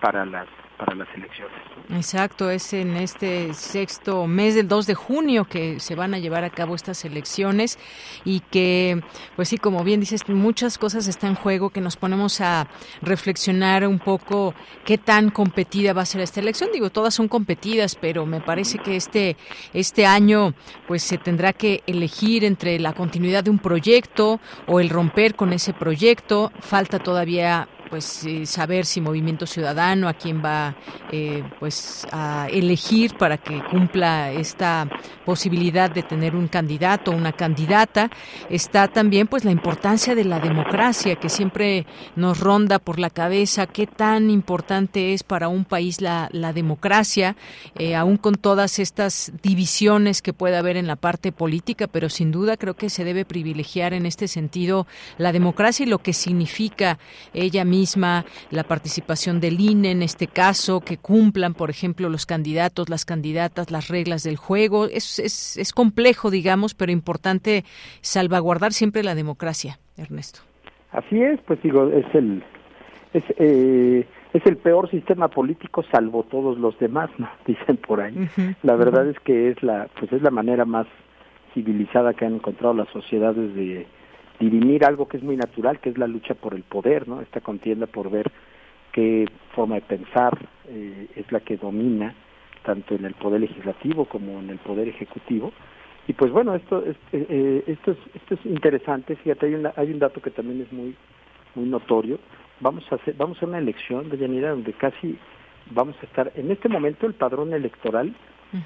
para 0.00 0.26
las 0.26 0.48
para 0.78 0.94
las 0.94 1.08
elecciones. 1.14 1.56
Exacto, 1.90 2.50
es 2.50 2.72
en 2.72 2.96
este 2.96 3.54
sexto 3.54 4.26
mes 4.26 4.54
del 4.54 4.68
2 4.68 4.86
de 4.86 4.94
junio 4.94 5.46
que 5.46 5.80
se 5.80 5.94
van 5.94 6.14
a 6.14 6.18
llevar 6.18 6.44
a 6.44 6.50
cabo 6.50 6.74
estas 6.74 7.04
elecciones 7.04 7.78
y 8.24 8.40
que, 8.40 9.02
pues 9.36 9.48
sí, 9.48 9.58
como 9.58 9.82
bien 9.84 10.00
dices, 10.00 10.28
muchas 10.28 10.78
cosas 10.78 11.08
están 11.08 11.30
en 11.30 11.36
juego, 11.36 11.70
que 11.70 11.80
nos 11.80 11.96
ponemos 11.96 12.40
a 12.40 12.68
reflexionar 13.02 13.86
un 13.86 13.98
poco 13.98 14.54
qué 14.84 14.98
tan 14.98 15.30
competida 15.30 15.92
va 15.92 16.02
a 16.02 16.06
ser 16.06 16.20
esta 16.20 16.40
elección. 16.40 16.70
Digo, 16.72 16.90
todas 16.90 17.14
son 17.14 17.28
competidas, 17.28 17.94
pero 17.94 18.26
me 18.26 18.40
parece 18.40 18.78
que 18.78 18.96
este, 18.96 19.36
este 19.72 20.06
año 20.06 20.54
pues 20.86 21.02
se 21.02 21.18
tendrá 21.18 21.52
que 21.52 21.82
elegir 21.86 22.44
entre 22.44 22.78
la 22.78 22.92
continuidad 22.92 23.44
de 23.44 23.50
un 23.50 23.58
proyecto 23.58 24.40
o 24.66 24.80
el 24.80 24.90
romper 24.90 25.34
con 25.34 25.52
ese 25.52 25.72
proyecto. 25.72 26.52
Falta 26.60 26.98
todavía 26.98 27.68
pues 27.88 28.24
eh, 28.24 28.46
saber 28.46 28.84
si 28.86 29.00
Movimiento 29.00 29.46
Ciudadano 29.46 30.08
a 30.08 30.14
quién 30.14 30.42
va 30.44 30.76
eh, 31.10 31.42
pues 31.58 32.06
a 32.12 32.48
elegir 32.50 33.16
para 33.16 33.38
que 33.38 33.62
cumpla 33.64 34.30
esta 34.32 34.88
posibilidad 35.24 35.90
de 35.90 36.02
tener 36.02 36.36
un 36.36 36.48
candidato 36.48 37.10
o 37.10 37.16
una 37.16 37.32
candidata 37.32 38.10
está 38.50 38.88
también 38.88 39.26
pues 39.26 39.44
la 39.44 39.50
importancia 39.50 40.14
de 40.14 40.24
la 40.24 40.40
democracia 40.40 41.16
que 41.16 41.28
siempre 41.28 41.86
nos 42.16 42.40
ronda 42.40 42.78
por 42.78 42.98
la 42.98 43.10
cabeza 43.10 43.66
qué 43.66 43.86
tan 43.86 44.30
importante 44.30 45.14
es 45.14 45.22
para 45.22 45.48
un 45.48 45.64
país 45.64 46.00
la, 46.00 46.28
la 46.32 46.52
democracia 46.52 47.36
eh, 47.76 47.94
aún 47.94 48.16
con 48.16 48.34
todas 48.34 48.78
estas 48.78 49.32
divisiones 49.42 50.22
que 50.22 50.32
puede 50.32 50.56
haber 50.56 50.76
en 50.76 50.86
la 50.86 50.96
parte 50.96 51.32
política 51.32 51.86
pero 51.86 52.08
sin 52.08 52.32
duda 52.32 52.56
creo 52.56 52.74
que 52.74 52.90
se 52.90 53.04
debe 53.04 53.24
privilegiar 53.24 53.94
en 53.94 54.06
este 54.06 54.28
sentido 54.28 54.86
la 55.16 55.32
democracia 55.32 55.86
y 55.86 55.88
lo 55.88 55.98
que 55.98 56.12
significa 56.12 56.98
ella 57.32 57.64
misma 57.64 57.77
misma, 57.78 58.24
la 58.50 58.64
participación 58.64 59.40
del 59.40 59.60
INE 59.60 59.90
en 59.90 60.02
este 60.02 60.26
caso, 60.26 60.80
que 60.80 60.96
cumplan, 60.96 61.54
por 61.54 61.70
ejemplo, 61.70 62.08
los 62.08 62.26
candidatos, 62.26 62.88
las 62.88 63.04
candidatas, 63.04 63.70
las 63.70 63.88
reglas 63.88 64.22
del 64.22 64.36
juego. 64.36 64.86
Es, 64.86 65.18
es, 65.18 65.56
es 65.56 65.72
complejo, 65.72 66.30
digamos, 66.30 66.74
pero 66.74 66.92
importante 66.92 67.64
salvaguardar 68.00 68.72
siempre 68.72 69.02
la 69.02 69.14
democracia, 69.14 69.78
Ernesto. 69.96 70.40
Así 70.90 71.22
es, 71.22 71.38
pues 71.46 71.60
digo, 71.62 71.88
es 71.88 72.06
el 72.14 72.42
es, 73.12 73.24
eh, 73.38 74.06
es 74.32 74.46
el 74.46 74.56
peor 74.56 74.90
sistema 74.90 75.28
político 75.28 75.82
salvo 75.90 76.24
todos 76.24 76.58
los 76.58 76.78
demás, 76.78 77.10
¿no? 77.18 77.28
Dicen 77.46 77.76
por 77.76 78.00
ahí. 78.00 78.28
la 78.62 78.76
verdad 78.76 79.08
es 79.08 79.18
que 79.20 79.50
es 79.50 79.62
la 79.62 79.88
pues 79.98 80.12
es 80.12 80.22
la 80.22 80.30
manera 80.30 80.64
más 80.64 80.86
civilizada 81.54 82.14
que 82.14 82.26
han 82.26 82.34
encontrado 82.34 82.74
las 82.74 82.88
sociedades 82.88 83.54
de 83.54 83.86
dirimir 84.38 84.84
algo 84.84 85.08
que 85.08 85.16
es 85.16 85.22
muy 85.22 85.36
natural, 85.36 85.80
que 85.80 85.90
es 85.90 85.98
la 85.98 86.06
lucha 86.06 86.34
por 86.34 86.54
el 86.54 86.62
poder, 86.62 87.08
¿no? 87.08 87.20
Esta 87.20 87.40
contienda 87.40 87.86
por 87.86 88.10
ver 88.10 88.30
qué 88.92 89.26
forma 89.54 89.76
de 89.76 89.82
pensar 89.82 90.38
eh, 90.68 91.08
es 91.16 91.30
la 91.32 91.40
que 91.40 91.56
domina 91.56 92.14
tanto 92.62 92.94
en 92.94 93.04
el 93.04 93.14
poder 93.14 93.40
legislativo 93.40 94.04
como 94.04 94.38
en 94.40 94.50
el 94.50 94.58
poder 94.58 94.88
ejecutivo. 94.88 95.52
Y 96.06 96.12
pues 96.12 96.32
bueno, 96.32 96.54
esto 96.54 96.84
es, 96.84 96.96
eh, 97.12 97.26
eh, 97.28 97.64
esto 97.66 97.92
es, 97.92 97.98
esto 98.14 98.34
es 98.34 98.46
interesante. 98.46 99.16
Fíjate, 99.16 99.46
hay, 99.46 99.54
una, 99.54 99.72
hay 99.76 99.90
un 99.90 99.98
dato 99.98 100.20
que 100.20 100.30
también 100.30 100.62
es 100.62 100.72
muy 100.72 100.94
muy 101.54 101.68
notorio. 101.68 102.18
Vamos 102.60 102.84
a 102.90 102.96
hacer 102.96 103.14
vamos 103.16 103.42
a 103.42 103.46
una 103.46 103.58
elección 103.58 104.08
de 104.10 104.18
Yanira 104.18 104.50
donde 104.50 104.72
casi 104.72 105.18
vamos 105.70 105.96
a 106.02 106.06
estar 106.06 106.32
en 106.34 106.50
este 106.50 106.68
momento 106.68 107.06
el 107.06 107.14
padrón 107.14 107.52
electoral 107.52 108.14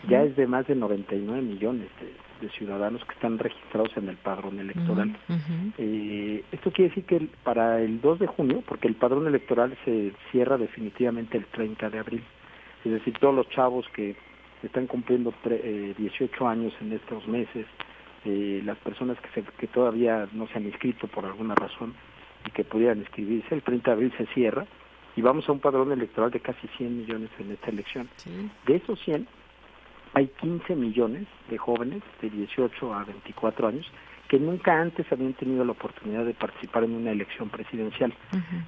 ya 0.09 0.23
es 0.23 0.37
de 0.37 0.47
más 0.47 0.67
de 0.67 0.75
99 0.75 1.43
millones 1.43 1.89
de, 2.01 2.49
ciudadanos 2.59 3.05
que 3.05 3.13
están 3.13 3.39
registrados 3.39 3.97
en 3.97 4.09
el 4.09 4.17
padrón 4.17 4.59
electoral. 4.59 5.17
eh, 5.79 6.45
esto 6.51 6.73
quiere 6.73 6.89
decir 6.89 7.05
que 7.05 7.29
para 7.45 7.81
el 7.81 8.01
2 8.01 8.19
de 8.19 8.27
junio, 8.27 8.65
porque 8.67 8.89
el 8.89 8.97
padrón 8.97 9.29
electoral 9.29 9.79
se 9.85 10.13
cierra 10.33 10.59
definitivamente 10.59 11.39
el 11.39 11.47
30 11.47 11.91
de 11.91 11.99
abril, 12.01 12.25
es 12.85 12.91
decir, 12.91 13.17
todos 13.21 13.33
los 13.33 13.49
chavos 13.51 13.87
que 13.95 14.17
están 14.65 14.89
cumpliendo 14.89 15.33
eh, 15.45 15.95
18 15.97 16.49
años 16.49 16.73
en 16.81 16.93
estos 16.93 17.29
meses, 17.29 17.67
eh, 18.25 18.61
las 18.65 18.79
personas 18.79 19.19
que, 19.21 19.29
se, 19.41 19.47
que 19.59 19.69
todavía 19.69 20.29
no 20.33 20.49
se 20.49 20.59
han 20.59 20.67
inscrito 20.67 21.07
por 21.07 21.25
alguna 21.25 21.55
razón 21.55 21.95
y 22.47 22.51
que 22.51 22.65
pudieran 22.65 22.99
inscribirse, 22.99 23.55
el 23.55 23.63
30 23.63 23.91
de 23.91 23.95
abril 23.95 24.13
se 24.17 24.27
cierra 24.35 24.67
y 25.17 25.23
vamos 25.23 25.49
a 25.49 25.53
un 25.53 25.61
padrón 25.61 25.93
electoral 25.93 26.31
de 26.31 26.41
casi 26.41 26.67
100 26.77 26.99
millones 26.99 27.31
en 27.39 27.53
esta 27.53 27.71
elección. 27.71 28.09
De 28.67 28.77
esos 28.77 28.99
100, 29.01 29.27
hay 30.15 30.29
15 30.41 30.77
millones 30.77 31.27
de 31.49 31.59
jóvenes 31.59 32.03
de 32.21 32.31
18 32.31 32.95
a 32.95 33.05
24 33.05 33.69
años 33.69 33.87
que 34.29 34.39
nunca 34.39 34.81
antes 34.81 35.11
habían 35.13 35.35
tenido 35.35 35.63
la 35.63 35.73
oportunidad 35.73 36.25
de 36.25 36.33
participar 36.33 36.85
en 36.85 36.93
una 36.93 37.11
elección 37.11 37.51
presidencial. 37.51 38.15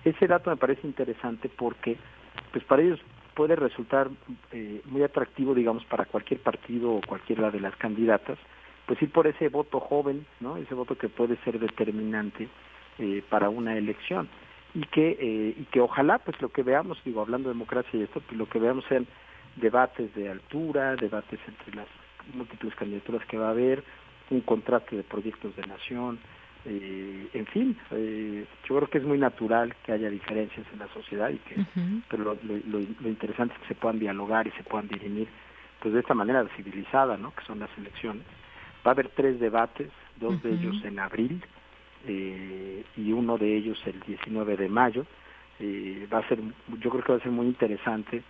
Ese 0.05 0.27
dato 0.27 0.51
me 0.51 0.59
parece 0.59 0.87
interesante 0.87 1.49
porque 1.49 1.97
pues 2.53 2.63
para 2.65 2.83
ellos 2.83 3.01
puede 3.35 3.57
resultar 3.57 4.11
eh, 4.53 4.83
muy 4.85 5.03
atractivo, 5.03 5.55
digamos, 5.55 5.85
para 5.87 6.05
cualquier 6.05 6.41
partido 6.41 6.93
o 6.93 7.01
cualquiera 7.07 7.51
de 7.51 7.61
las 7.61 7.75
candidatas, 7.77 8.39
pues 8.87 9.01
ir 9.01 9.11
por 9.11 9.27
ese 9.27 9.49
voto 9.49 9.81
joven, 9.81 10.27
¿no? 10.41 10.59
Ese 10.59 10.75
voto 10.75 10.99
que 10.99 11.09
puede 11.09 11.37
ser 11.45 11.59
determinante 11.59 12.49
eh, 12.99 13.23
para 13.31 13.49
una 13.49 13.77
elección 13.77 14.29
y 14.75 14.83
que 14.83 15.17
eh, 15.19 15.55
y 15.59 15.65
que 15.73 15.81
ojalá, 15.81 16.19
pues 16.19 16.41
lo 16.43 16.51
que 16.51 16.63
veamos, 16.63 16.99
digo, 17.05 17.23
hablando 17.23 17.49
de 17.49 17.55
democracia 17.55 17.99
y 17.99 18.03
esto, 18.03 18.21
pues 18.21 18.37
lo 18.37 18.49
que 18.49 18.59
veamos 18.59 18.85
sean 18.89 19.07
debates 19.57 20.15
de 20.15 20.31
altura, 20.31 20.97
debates 20.97 21.41
entre 21.47 21.75
las 21.77 21.87
múltiples 22.35 22.75
candidaturas 22.75 23.25
que 23.27 23.39
va 23.39 23.49
a 23.49 23.51
haber, 23.51 23.85
un 24.31 24.41
contraste 24.41 24.97
de 24.97 25.03
proyectos 25.03 25.55
de 25.57 25.67
nación, 25.67 26.19
eh, 26.67 27.29
en 27.35 27.47
fin, 27.47 27.77
eh, 27.91 28.47
yo 28.67 28.77
creo 28.77 28.89
que 28.89 28.99
es 28.99 29.05
muy 29.05 29.19
natural 29.19 29.75
que 29.85 29.93
haya 29.93 30.09
diferencias 30.09 30.67
en 30.73 30.79
la 30.79 30.89
sociedad 30.89 31.29
y 31.29 31.37
que, 31.39 31.57
pero 32.09 32.25
lo, 32.25 32.39
lo, 32.43 32.81
lo, 33.01 33.09
interesante 33.09 33.55
es 33.55 33.61
que 33.61 33.69
se 33.69 33.75
puedan 33.75 33.99
dialogar 33.99 34.47
y 34.47 34.51
se 34.53 34.63
puedan 34.63 34.89
dirimir, 34.89 35.29
pues 35.81 35.93
de 35.93 36.01
esta 36.01 36.15
manera 36.15 36.47
civilizada, 36.57 37.19
¿no? 37.19 37.35
Que 37.35 37.45
son 37.45 37.59
las 37.59 37.69
elecciones. 37.77 38.25
Va 38.87 38.91
a 38.91 38.95
haber 38.95 39.09
tres 39.11 39.39
debates, 39.41 39.91
dos 40.17 40.43
de 40.43 40.53
ellos 40.53 40.77
en 40.85 40.99
abril 40.99 41.43
eh, 42.07 42.85
y 42.97 43.13
uno 43.13 43.37
de 43.39 43.57
ellos 43.57 43.81
el 43.87 44.01
19 44.01 44.57
de 44.57 44.69
mayo. 44.69 45.07
Eh, 45.61 46.07
va 46.13 46.19
a 46.19 46.29
ser, 46.29 46.39
yo 46.81 46.91
creo 46.91 47.03
que 47.03 47.13
va 47.13 47.19
a 47.19 47.23
ser 47.23 47.33
muy 47.33 47.47
interesante 47.47 48.23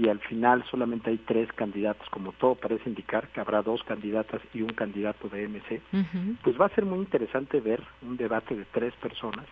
si 0.00 0.08
al 0.08 0.18
final 0.20 0.64
solamente 0.70 1.10
hay 1.10 1.18
tres 1.18 1.52
candidatos, 1.52 2.08
como 2.08 2.32
todo 2.32 2.54
parece 2.54 2.88
indicar 2.88 3.28
que 3.28 3.40
habrá 3.40 3.60
dos 3.60 3.82
candidatas 3.84 4.40
y 4.54 4.62
un 4.62 4.72
candidato 4.72 5.28
de 5.28 5.46
MC, 5.46 5.82
pues 6.42 6.58
va 6.58 6.66
a 6.66 6.74
ser 6.74 6.86
muy 6.86 7.00
interesante 7.00 7.60
ver 7.60 7.82
un 8.00 8.16
debate 8.16 8.56
de 8.56 8.64
tres 8.72 8.94
personas 8.94 9.44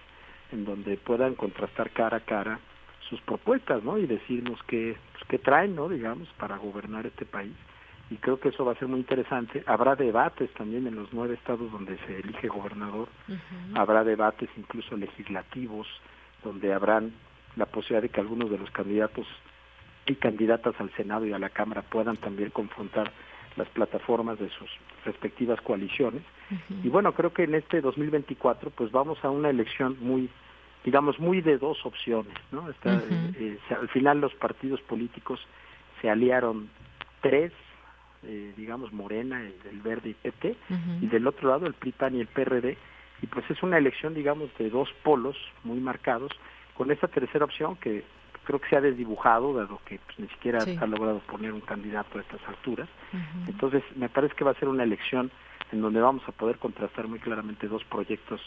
en 0.51 0.65
donde 0.65 0.97
puedan 0.97 1.35
contrastar 1.35 1.91
cara 1.91 2.19
a 2.19 2.21
cara 2.21 2.61
sus 3.11 3.21
propuestas, 3.23 3.83
¿no? 3.85 3.99
Y 3.99 4.07
decirnos 4.07 4.59
qué, 4.67 4.97
pues, 5.13 5.25
qué 5.29 5.39
traen, 5.39 5.77
¿no? 5.77 5.89
Digamos, 5.89 6.29
para 6.39 6.57
gobernar 6.57 7.05
este 7.05 7.27
país. 7.27 7.55
Y 8.11 8.17
creo 8.17 8.41
que 8.41 8.49
eso 8.49 8.65
va 8.65 8.73
a 8.73 8.77
ser 8.77 8.89
muy 8.89 9.01
interesante. 9.01 9.63
Habrá 9.67 9.97
debates 9.97 10.51
también 10.55 10.87
en 10.87 10.95
los 10.95 11.13
nueve 11.13 11.35
estados 11.35 11.71
donde 11.71 11.99
se 12.07 12.21
elige 12.21 12.49
gobernador. 12.49 13.09
Habrá 13.75 14.03
debates 14.03 14.49
incluso 14.57 14.97
legislativos 14.97 15.87
donde 16.43 16.73
habrán 16.73 17.13
la 17.57 17.67
posibilidad 17.67 18.03
de 18.03 18.09
que 18.09 18.21
algunos 18.21 18.51
de 18.51 18.57
los 18.57 18.71
candidatos 18.71 19.27
y 20.09 20.17
candidatas 20.17 20.75
al 20.81 20.91
Senado 20.95 21.27
y 21.27 21.33
a 21.33 21.39
la 21.39 21.51
Cámara 21.51 21.83
puedan 21.83 22.17
también 22.17 22.51
confrontar 22.51 23.13
las 23.57 23.69
plataformas 23.69 24.39
de 24.39 24.49
sus 24.51 24.71
respectivas 25.05 25.61
coaliciones. 25.61 26.23
Y 26.83 26.89
bueno, 26.89 27.13
creo 27.13 27.33
que 27.33 27.45
en 27.45 27.55
este 27.55 27.81
2024 27.81 28.71
pues 28.71 28.91
vamos 28.91 29.23
a 29.25 29.31
una 29.31 29.51
elección 29.51 29.97
muy, 30.01 30.31
digamos, 30.85 31.19
muy 31.19 31.41
de 31.41 31.59
dos 31.59 31.85
opciones, 31.85 32.35
¿no? 32.53 32.71
Está, 32.71 32.95
eh, 32.95 33.33
eh, 33.37 33.59
al 33.79 33.89
final 33.89 34.21
los 34.21 34.35
partidos 34.35 34.81
políticos 34.83 35.41
se 36.01 36.09
aliaron 36.09 36.71
tres, 37.21 37.53
eh, 38.23 38.55
digamos, 38.57 38.93
Morena, 38.93 39.43
el, 39.43 39.55
el, 39.71 39.81
Verde 39.81 40.11
y 40.11 40.15
PT, 40.15 40.57
y 41.03 41.07
del 41.07 41.27
otro 41.27 41.51
lado 41.51 41.67
el 41.67 41.75
PRI, 41.75 41.93
PAN 41.93 42.15
y 42.17 42.21
el 42.21 42.29
PRD, 42.29 42.79
y 43.21 43.27
pues 43.27 43.45
es 43.51 43.63
una 43.63 43.79
elección, 43.79 44.15
digamos, 44.15 44.51
de 44.59 44.71
dos 44.71 44.89
polos 45.03 45.37
muy 45.65 45.81
marcados, 45.81 46.31
con 46.75 46.91
esta 46.93 47.09
tercera 47.09 47.45
opción 47.45 47.77
que 47.77 48.05
creo 48.49 48.61
que 48.63 48.69
se 48.71 48.77
ha 48.77 48.81
desdibujado, 48.81 49.53
dado 49.53 49.79
que 49.85 49.99
pues, 50.07 50.19
ni 50.19 50.29
siquiera 50.29 50.61
sí. 50.61 50.75
ha 50.81 50.87
logrado 50.87 51.19
poner 51.21 51.53
un 51.53 51.61
candidato 51.61 52.17
a 52.17 52.23
estas 52.23 52.41
alturas. 52.49 52.89
Uh 53.13 53.17
-huh. 53.17 53.49
Entonces, 53.51 53.83
me 53.95 54.09
parece 54.09 54.35
que 54.35 54.43
va 54.43 54.53
a 54.53 54.55
ser 54.55 54.69
una 54.69 54.85
elección 54.85 55.31
en 55.71 55.83
donde 55.83 56.01
vamos 56.01 56.23
a 56.27 56.33
poder 56.33 56.57
contrastar 56.57 57.09
muy 57.09 57.19
claramente 57.19 57.69
dos 57.69 57.85
proyectos 57.85 58.41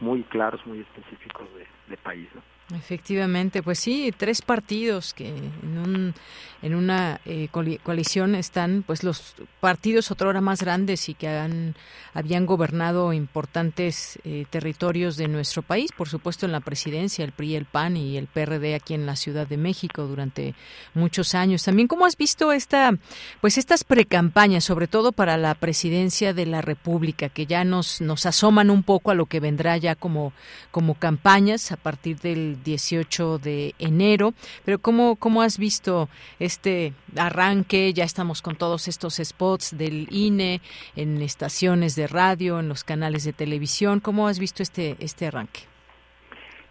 muy 0.00 0.22
claros, 0.22 0.64
muy 0.66 0.80
específicos 0.80 1.46
de, 1.54 1.66
de 1.86 1.96
país. 1.98 2.28
¿no? 2.34 2.40
Efectivamente, 2.70 3.62
pues 3.62 3.78
sí, 3.78 4.14
tres 4.16 4.40
partidos 4.40 5.12
que 5.12 5.28
en, 5.28 5.78
un, 5.78 6.14
en 6.62 6.74
una 6.74 7.20
eh, 7.26 7.48
coalición 7.50 8.34
están, 8.34 8.82
pues 8.86 9.02
los 9.02 9.34
partidos 9.60 10.10
otrora 10.10 10.40
más 10.40 10.62
grandes 10.62 11.08
y 11.08 11.14
que 11.14 11.28
han, 11.28 11.74
habían 12.14 12.46
gobernado 12.46 13.12
importantes 13.12 14.18
eh, 14.24 14.46
territorios 14.48 15.16
de 15.16 15.28
nuestro 15.28 15.62
país, 15.62 15.90
por 15.92 16.08
supuesto 16.08 16.46
en 16.46 16.52
la 16.52 16.60
presidencia, 16.60 17.24
el 17.24 17.32
PRI, 17.32 17.56
el 17.56 17.66
PAN 17.66 17.96
y 17.96 18.16
el 18.16 18.26
PRD 18.26 18.74
aquí 18.74 18.94
en 18.94 19.04
la 19.04 19.16
Ciudad 19.16 19.46
de 19.46 19.58
México 19.58 20.06
durante 20.06 20.54
muchos 20.94 21.34
años. 21.34 21.64
También, 21.64 21.88
¿cómo 21.88 22.06
has 22.06 22.16
visto 22.16 22.52
esta, 22.52 22.96
pues 23.42 23.58
estas 23.58 23.84
precampañas, 23.84 24.64
sobre 24.64 24.86
todo 24.86 25.12
para 25.12 25.36
la 25.36 25.54
presidencia 25.54 26.32
de 26.32 26.46
la 26.46 26.62
República, 26.62 27.28
que 27.28 27.44
ya 27.44 27.64
nos, 27.64 28.00
nos 28.00 28.24
asoman 28.24 28.70
un 28.70 28.82
poco 28.82 29.10
a 29.10 29.14
lo 29.14 29.26
que 29.26 29.40
vendrá 29.40 29.76
ya 29.76 29.94
como, 29.94 30.32
como 30.70 30.94
campañas 30.94 31.70
a 31.72 31.76
partir 31.76 32.18
del 32.20 32.51
18 32.62 33.38
de 33.38 33.74
enero. 33.78 34.34
Pero 34.64 34.78
¿cómo, 34.78 35.16
cómo 35.16 35.42
has 35.42 35.58
visto 35.58 36.08
este 36.38 36.92
arranque? 37.16 37.92
Ya 37.92 38.04
estamos 38.04 38.42
con 38.42 38.56
todos 38.56 38.88
estos 38.88 39.16
spots 39.22 39.76
del 39.76 40.08
INE 40.10 40.60
en 40.96 41.20
estaciones 41.22 41.94
de 41.96 42.06
radio, 42.06 42.60
en 42.60 42.68
los 42.68 42.84
canales 42.84 43.24
de 43.24 43.32
televisión. 43.32 44.00
¿Cómo 44.00 44.28
has 44.28 44.38
visto 44.38 44.62
este, 44.62 44.96
este 44.98 45.26
arranque? 45.26 45.60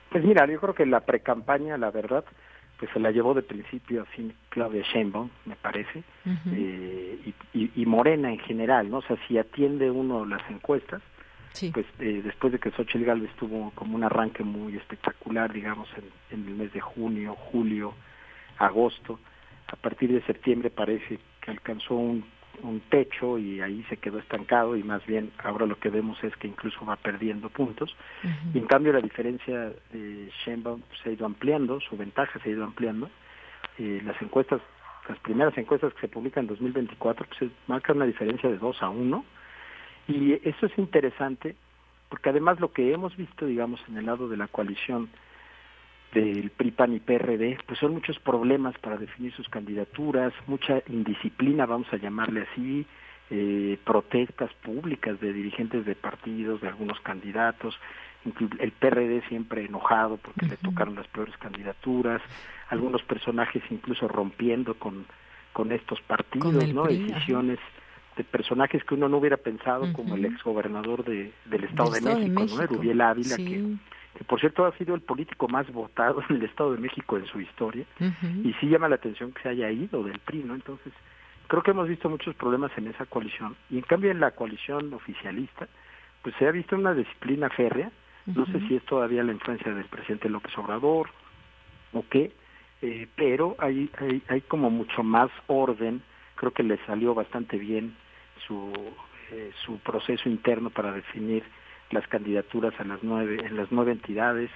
Pues 0.09 0.23
mira, 0.23 0.45
yo 0.45 0.59
creo 0.59 0.75
que 0.75 0.86
la 0.86 1.01
precampaña, 1.01 1.77
la 1.77 1.89
verdad, 1.89 2.25
pues 2.77 2.91
se 2.91 2.99
la 2.99 3.11
llevó 3.11 3.34
de 3.34 3.43
principio 3.43 4.01
a 4.01 4.05
fin 4.05 4.34
Claudia 4.49 4.84
Sheinbaum, 4.91 5.29
me 5.45 5.55
parece, 5.55 5.99
uh 6.25 6.29
-huh. 6.29 6.53
eh, 6.53 7.34
y, 7.53 7.59
y, 7.59 7.71
y 7.75 7.86
Morena 7.86 8.29
en 8.29 8.39
general, 8.39 8.89
¿no? 8.89 8.97
O 8.97 9.01
sea, 9.03 9.17
si 9.27 9.38
atiende 9.38 9.89
uno 9.91 10.25
las 10.25 10.41
encuestas, 10.49 11.01
Sí. 11.53 11.71
pues 11.71 11.85
eh, 11.99 12.21
después 12.23 12.53
de 12.53 12.59
que 12.59 12.71
Xochitl 12.71 13.03
Gálvez 13.03 13.31
tuvo 13.35 13.71
como 13.71 13.95
un 13.95 14.03
arranque 14.03 14.43
muy 14.43 14.75
espectacular, 14.77 15.51
digamos, 15.51 15.89
en, 15.97 16.39
en, 16.39 16.47
el 16.47 16.55
mes 16.55 16.71
de 16.73 16.79
junio, 16.79 17.35
julio, 17.35 17.93
agosto, 18.57 19.19
a 19.67 19.75
partir 19.75 20.11
de 20.11 20.21
septiembre 20.23 20.69
parece 20.69 21.19
que 21.41 21.51
alcanzó 21.51 21.95
un, 21.95 22.23
un 22.63 22.81
techo 22.81 23.37
y 23.37 23.61
ahí 23.61 23.83
se 23.89 23.97
quedó 23.97 24.19
estancado 24.19 24.75
y 24.75 24.83
más 24.83 25.05
bien 25.05 25.31
ahora 25.43 25.65
lo 25.65 25.79
que 25.79 25.89
vemos 25.89 26.21
es 26.23 26.35
que 26.37 26.47
incluso 26.47 26.85
va 26.85 26.95
perdiendo 26.95 27.49
puntos. 27.49 27.95
Uh 28.23 28.27
-huh. 28.27 28.55
Y 28.55 28.57
en 28.59 28.65
cambio 28.65 28.93
la 28.93 29.01
diferencia 29.01 29.73
de 29.91 30.31
Sheinbaum 30.43 30.81
se 31.01 31.09
ha 31.09 31.11
ido 31.13 31.25
ampliando, 31.25 31.79
su 31.79 31.97
ventaja 31.97 32.39
se 32.39 32.49
ha 32.49 32.51
ido 32.51 32.63
ampliando. 32.63 33.09
Eh, 33.77 34.01
las 34.05 34.21
encuestas, 34.21 34.61
las 35.07 35.17
primeras 35.19 35.57
encuestas 35.57 35.93
que 35.93 36.01
se 36.01 36.07
publican 36.07 36.43
en 36.43 36.49
2024 36.49 37.25
pues 37.37 37.51
marcan 37.67 37.97
una 37.97 38.05
diferencia 38.05 38.49
de 38.49 38.57
2 38.57 38.83
a 38.83 38.89
1 38.89 39.25
y 40.07 40.33
eso 40.47 40.65
es 40.65 40.77
interesante 40.77 41.55
porque 42.11 42.29
además 42.29 42.59
lo 42.59 42.73
que 42.73 42.91
hemos 42.91 43.15
visto, 43.15 43.45
digamos, 43.45 43.81
en 43.87 43.97
el 43.97 44.05
lado 44.05 44.27
de 44.27 44.35
la 44.35 44.47
coalición 44.47 45.09
del 46.13 46.49
PRI, 46.49 46.71
PAN 46.71 46.93
y 46.93 46.99
PRD, 46.99 47.57
pues 47.65 47.79
son 47.79 47.93
muchos 47.93 48.19
problemas 48.19 48.77
para 48.79 48.97
definir 48.97 49.33
sus 49.33 49.47
candidaturas, 49.47 50.33
mucha 50.45 50.83
indisciplina, 50.89 51.65
vamos 51.65 51.87
a 51.93 51.95
llamarle 51.95 52.45
así, 52.51 52.85
eh, 53.29 53.77
protestas 53.85 54.51
públicas 54.55 55.21
de 55.21 55.31
dirigentes 55.31 55.85
de 55.85 55.95
partidos, 55.95 56.59
de 56.59 56.67
algunos 56.67 56.99
candidatos, 56.99 57.79
el 58.59 58.71
PRD 58.73 59.21
siempre 59.29 59.65
enojado 59.65 60.17
porque 60.17 60.47
le 60.47 60.57
tocaron 60.57 60.95
las 60.95 61.07
peores 61.07 61.35
candidaturas, 61.37 62.21
algunos 62.69 63.01
personajes 63.03 63.63
incluso 63.69 64.09
rompiendo 64.09 64.73
con, 64.73 65.05
con 65.53 65.71
estos 65.71 66.01
partidos, 66.01 66.73
¿no? 66.73 66.83
Decisiones 66.83 67.59
de 68.18 68.24
personajes 68.24 68.84
que 68.84 68.95
uno 68.95 69.07
no 69.07 69.18
hubiera 69.18 69.38
pensado, 69.38 69.91
como 69.93 70.16
el 70.16 70.26
exgobernador 70.26 71.03
de, 71.05 71.32
del 71.45 71.64
Estado, 71.64 71.91
de, 71.91 72.01
México, 72.01 72.45
¿no? 72.55 72.62
Erubiel 72.62 73.01
Ávila, 73.01 73.38
que 73.38 73.78
que 74.18 74.24
por 74.24 74.39
cierto 74.39 74.66
ha 74.66 74.78
sido 74.78 74.93
el 74.95 75.01
político 75.01 75.47
más 75.47 75.72
votado 75.72 76.22
en 76.30 76.38
el 76.38 76.43
Estado 76.43 76.74
de 76.74 76.80
México 76.80 77.18
en 77.18 77.26
su 77.28 77.39
historia, 77.39 77.86
y 78.43 78.53
sí 78.59 78.68
llama 78.68 78.89
la 78.89 78.95
atención 78.95 79.32
que 79.32 79.41
se 79.41 79.49
haya 79.49 79.72
ido 79.72 80.03
del 80.03 80.20
PRI, 80.20 80.43
¿no? 80.43 80.55
Entonces, 80.55 80.93
creo 81.47 81.64
que 81.64 81.72
hemos 81.72 81.88
visto 81.88 82.09
muchos 82.09 82.36
problemas 82.36 82.72
en 82.78 82.88
esa 82.88 83.05
coalición, 83.05 83.55
y 83.70 83.78
en 83.78 83.84
cambio 83.84 84.12
en 84.12 84.20
la 84.20 84.32
coalición 84.32 84.93
oficialista, 84.93 85.68
pues 86.22 86.36
se 86.38 86.47
ha 86.47 86.51
visto 86.51 86.76
una 86.76 86.93
disciplina 86.93 87.49
férrea, 87.49 87.91
no 88.28 88.45
sé 88.45 88.59
si 88.68 88.76
es 88.76 88.86
todavía 88.86 89.24
la 89.24 89.32
influencia 89.32 89.74
del 89.74 89.86
presidente 89.86 90.30
López 90.30 90.55
Obrador 90.55 91.09
o 91.91 92.05
qué, 92.07 92.32
eh, 92.84 93.07
pero 93.16 93.55
hay, 93.57 93.89
hay, 93.97 94.22
hay 94.28 94.41
como 94.41 94.70
mucho 94.70 95.01
más 95.01 95.32
orden, 95.47 96.03
creo 96.41 96.51
que 96.51 96.63
le 96.63 96.83
salió 96.87 97.13
bastante 97.13 97.59
bien 97.59 97.95
su, 98.47 98.73
eh, 99.31 99.51
su 99.63 99.77
proceso 99.77 100.27
interno 100.27 100.71
para 100.71 100.91
definir 100.91 101.43
las 101.91 102.07
candidaturas 102.07 102.73
a 102.79 102.83
las 102.83 102.97
nueve, 103.03 103.45
en 103.45 103.55
las 103.55 103.71
nueve 103.71 103.91
entidades. 103.91 104.49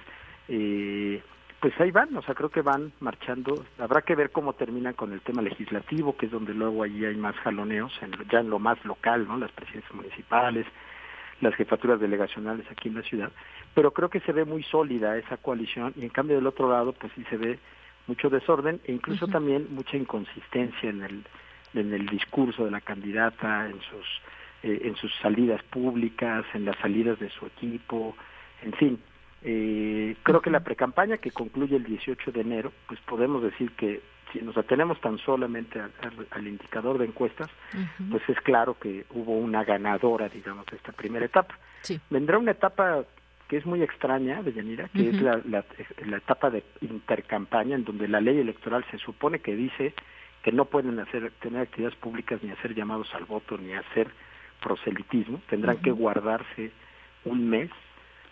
Eh, 0.48 1.22
pues 1.60 1.80
ahí 1.80 1.92
van, 1.92 2.14
o 2.16 2.22
sea, 2.22 2.34
creo 2.34 2.50
que 2.50 2.60
van 2.60 2.92
marchando. 2.98 3.64
Habrá 3.78 4.02
que 4.02 4.16
ver 4.16 4.32
cómo 4.32 4.54
terminan 4.54 4.94
con 4.94 5.12
el 5.12 5.20
tema 5.20 5.42
legislativo, 5.42 6.16
que 6.16 6.26
es 6.26 6.32
donde 6.32 6.54
luego 6.54 6.82
allí 6.82 7.04
hay 7.04 7.14
más 7.14 7.36
jaloneos, 7.36 7.92
en, 8.02 8.10
ya 8.32 8.40
en 8.40 8.50
lo 8.50 8.58
más 8.58 8.84
local, 8.84 9.28
¿no? 9.28 9.38
Las 9.38 9.52
presidencias 9.52 9.94
municipales, 9.94 10.66
las 11.40 11.54
jefaturas 11.54 12.00
delegacionales 12.00 12.66
aquí 12.68 12.88
en 12.88 12.96
la 12.96 13.02
ciudad. 13.02 13.30
Pero 13.74 13.92
creo 13.92 14.10
que 14.10 14.18
se 14.20 14.32
ve 14.32 14.44
muy 14.44 14.64
sólida 14.64 15.16
esa 15.18 15.36
coalición 15.36 15.92
y 15.94 16.02
en 16.02 16.08
cambio 16.08 16.34
del 16.34 16.48
otro 16.48 16.68
lado, 16.68 16.94
pues 16.94 17.12
sí 17.14 17.22
se 17.30 17.36
ve 17.36 17.60
mucho 18.08 18.28
desorden 18.28 18.80
e 18.86 18.92
incluso 18.92 19.28
también 19.28 19.68
mucha 19.70 19.96
inconsistencia 19.96 20.90
en 20.90 21.02
el, 21.04 21.24
en 21.74 21.92
el 21.92 22.06
discurso 22.06 22.64
de 22.64 22.70
la 22.70 22.80
candidata, 22.80 23.66
en 23.66 23.80
sus 23.80 24.06
eh, 24.62 24.80
en 24.84 24.96
sus 24.96 25.14
salidas 25.22 25.62
públicas, 25.64 26.44
en 26.54 26.64
las 26.64 26.76
salidas 26.78 27.20
de 27.20 27.30
su 27.30 27.46
equipo, 27.46 28.16
en 28.62 28.72
fin. 28.72 28.98
Eh, 29.42 30.16
creo 30.22 30.40
que 30.40 30.50
la 30.50 30.64
precampaña 30.64 31.18
que 31.18 31.30
concluye 31.30 31.76
el 31.76 31.84
18 31.84 32.32
de 32.32 32.40
enero, 32.40 32.72
pues 32.88 32.98
podemos 33.02 33.42
decir 33.42 33.70
que 33.72 34.00
si 34.32 34.40
nos 34.40 34.56
atenemos 34.56 35.00
tan 35.00 35.18
solamente 35.18 35.80
al, 36.30 36.46
indicador 36.48 36.98
de 36.98 37.04
encuestas, 37.04 37.48
pues 38.10 38.22
es 38.28 38.40
claro 38.40 38.76
que 38.78 39.04
hubo 39.10 39.36
una 39.38 39.62
ganadora, 39.62 40.28
digamos, 40.28 40.66
de 40.66 40.78
esta 40.78 40.90
primera 40.90 41.26
etapa. 41.26 41.54
Vendrá 42.10 42.38
una 42.38 42.50
etapa 42.50 43.04
que 43.46 43.58
es 43.58 43.66
muy 43.66 43.82
extraña, 43.82 44.42
Deyanira, 44.42 44.88
que 44.88 45.10
es 45.10 45.20
la, 45.20 45.40
la, 45.48 45.64
la, 46.06 46.16
etapa 46.16 46.50
de 46.50 46.64
intercampaña, 46.80 47.76
en 47.76 47.84
donde 47.84 48.08
la 48.08 48.20
ley 48.20 48.38
electoral 48.38 48.84
se 48.90 48.98
supone 48.98 49.38
que 49.38 49.54
dice 49.54 49.94
que 50.46 50.52
no 50.52 50.66
pueden 50.66 51.00
hacer 51.00 51.32
tener 51.40 51.62
actividades 51.62 51.98
públicas 51.98 52.40
ni 52.40 52.50
hacer 52.50 52.72
llamados 52.72 53.12
al 53.16 53.24
voto 53.24 53.58
ni 53.58 53.72
hacer 53.72 54.12
proselitismo, 54.62 55.40
tendrán 55.50 55.78
que 55.78 55.90
guardarse 55.90 56.70
un 57.24 57.50
mes 57.50 57.68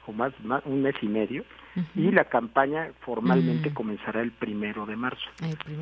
o 0.06 0.12
más, 0.12 0.32
un 0.64 0.80
mes 0.80 0.94
y 1.02 1.08
medio 1.08 1.44
y 1.96 2.12
la 2.12 2.26
campaña 2.26 2.90
formalmente 3.00 3.70
mm. 3.70 3.74
comenzará 3.74 4.20
el 4.20 4.30
primero 4.30 4.86
de 4.86 4.94
marzo. 4.94 5.28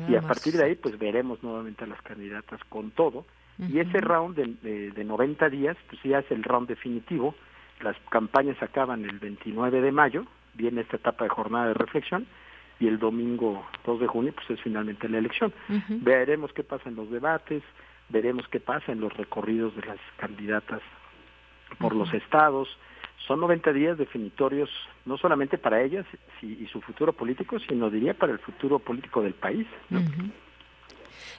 Y 0.09 0.15
a 0.15 0.21
partir 0.21 0.55
de 0.55 0.63
ahí 0.63 0.75
pues 0.75 0.97
veremos 0.97 1.43
nuevamente 1.43 1.83
a 1.83 1.87
las 1.87 2.01
candidatas 2.01 2.59
con 2.67 2.89
todo 2.89 3.27
y 3.59 3.77
ese 3.77 4.01
round 4.01 4.35
de, 4.35 4.89
de, 4.89 5.03
90 5.03 5.49
días 5.49 5.77
pues 5.87 6.01
ya 6.01 6.17
es 6.17 6.31
el 6.31 6.41
round 6.41 6.67
definitivo. 6.67 7.35
Las 7.83 7.95
campañas 8.09 8.57
acaban 8.63 9.05
el 9.05 9.19
29 9.19 9.81
de 9.81 9.91
mayo 9.91 10.25
viene 10.55 10.81
esta 10.81 10.97
etapa 10.97 11.25
de 11.25 11.29
jornada 11.29 11.67
de 11.67 11.73
reflexión 11.75 12.25
y 12.79 12.87
el 12.87 12.99
domingo 12.99 13.65
2 13.85 13.99
de 13.99 14.07
junio 14.07 14.33
pues 14.33 14.49
es 14.49 14.61
finalmente 14.61 15.07
la 15.07 15.19
elección 15.19 15.53
veremos 16.01 16.51
qué 16.53 16.63
pasa 16.63 16.89
en 16.89 16.95
los 16.95 17.09
debates 17.09 17.63
veremos 18.09 18.47
qué 18.49 18.59
pasa 18.59 18.91
en 18.91 19.01
los 19.01 19.15
recorridos 19.15 19.75
de 19.75 19.85
las 19.85 19.99
candidatas 20.17 20.81
por 21.79 21.95
los 21.95 22.13
estados. 22.13 22.67
Son 23.27 23.39
90 23.39 23.71
días 23.73 23.97
definitorios, 23.97 24.69
no 25.05 25.17
solamente 25.17 25.57
para 25.57 25.81
ellas 25.81 26.05
y 26.41 26.65
su 26.67 26.81
futuro 26.81 27.13
político, 27.13 27.57
sino 27.59 27.89
diría 27.89 28.13
para 28.13 28.33
el 28.33 28.39
futuro 28.39 28.79
político 28.79 29.21
del 29.21 29.33
país. 29.33 29.65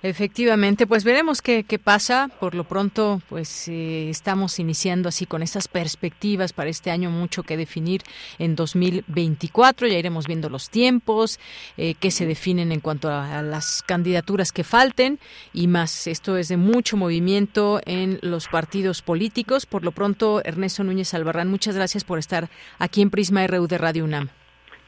Efectivamente, 0.03 0.87
pues 0.87 1.03
veremos 1.03 1.41
qué, 1.41 1.65
qué 1.65 1.79
pasa. 1.79 2.29
Por 2.39 2.55
lo 2.55 2.65
pronto, 2.65 3.23
pues 3.31 3.69
eh, 3.69 4.11
estamos 4.11 4.59
iniciando 4.59 5.09
así 5.09 5.25
con 5.25 5.43
estas 5.43 5.67
perspectivas 5.67 6.53
para 6.53 6.69
este 6.69 6.91
año, 6.91 7.11
mucho 7.11 7.43
que 7.43 7.57
definir 7.57 8.03
en 8.39 8.55
2024. 8.55 9.87
Ya 9.87 9.99
iremos 9.99 10.27
viendo 10.27 10.51
los 10.51 10.69
tiempos, 10.69 11.41
eh, 11.77 11.95
qué 11.99 12.11
se 12.11 12.27
definen 12.27 12.71
en 12.71 12.81
cuanto 12.81 13.09
a, 13.09 13.41
las 13.41 13.83
candidaturas 13.83 14.53
que 14.53 14.63
falten 14.63 15.19
y 15.53 15.69
más. 15.69 16.07
Esto 16.07 16.37
es 16.37 16.49
de 16.49 16.59
mucho 16.59 16.97
movimiento 16.97 17.81
en 17.87 18.19
los 18.21 18.49
partidos 18.49 19.01
políticos. 19.01 19.65
Por 19.65 19.85
lo 19.85 19.93
pronto, 19.93 20.43
Ernesto 20.45 20.85
Núñez 20.85 21.15
Albarrán, 21.15 21.51
muchas 21.51 21.77
gracias 21.77 22.05
por 22.05 22.19
estar 22.19 22.49
aquí 22.79 23.01
en 23.01 23.11
Prisma 23.11 23.47
RU 23.47 23.67
de 23.67 23.79
Radio 23.79 24.05
UNAM. 24.05 24.29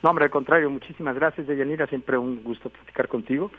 No, 0.03 0.11
hombre, 0.11 0.27
al 0.27 0.31
contrario, 0.31 0.69
muchísimas 0.69 1.15
gracias, 1.15 1.47
Deyanira. 1.47 1.87
Siempre 1.87 2.19
un 2.19 2.43
gusto 2.45 2.69
platicar 2.69 3.09
contigo 3.09 3.51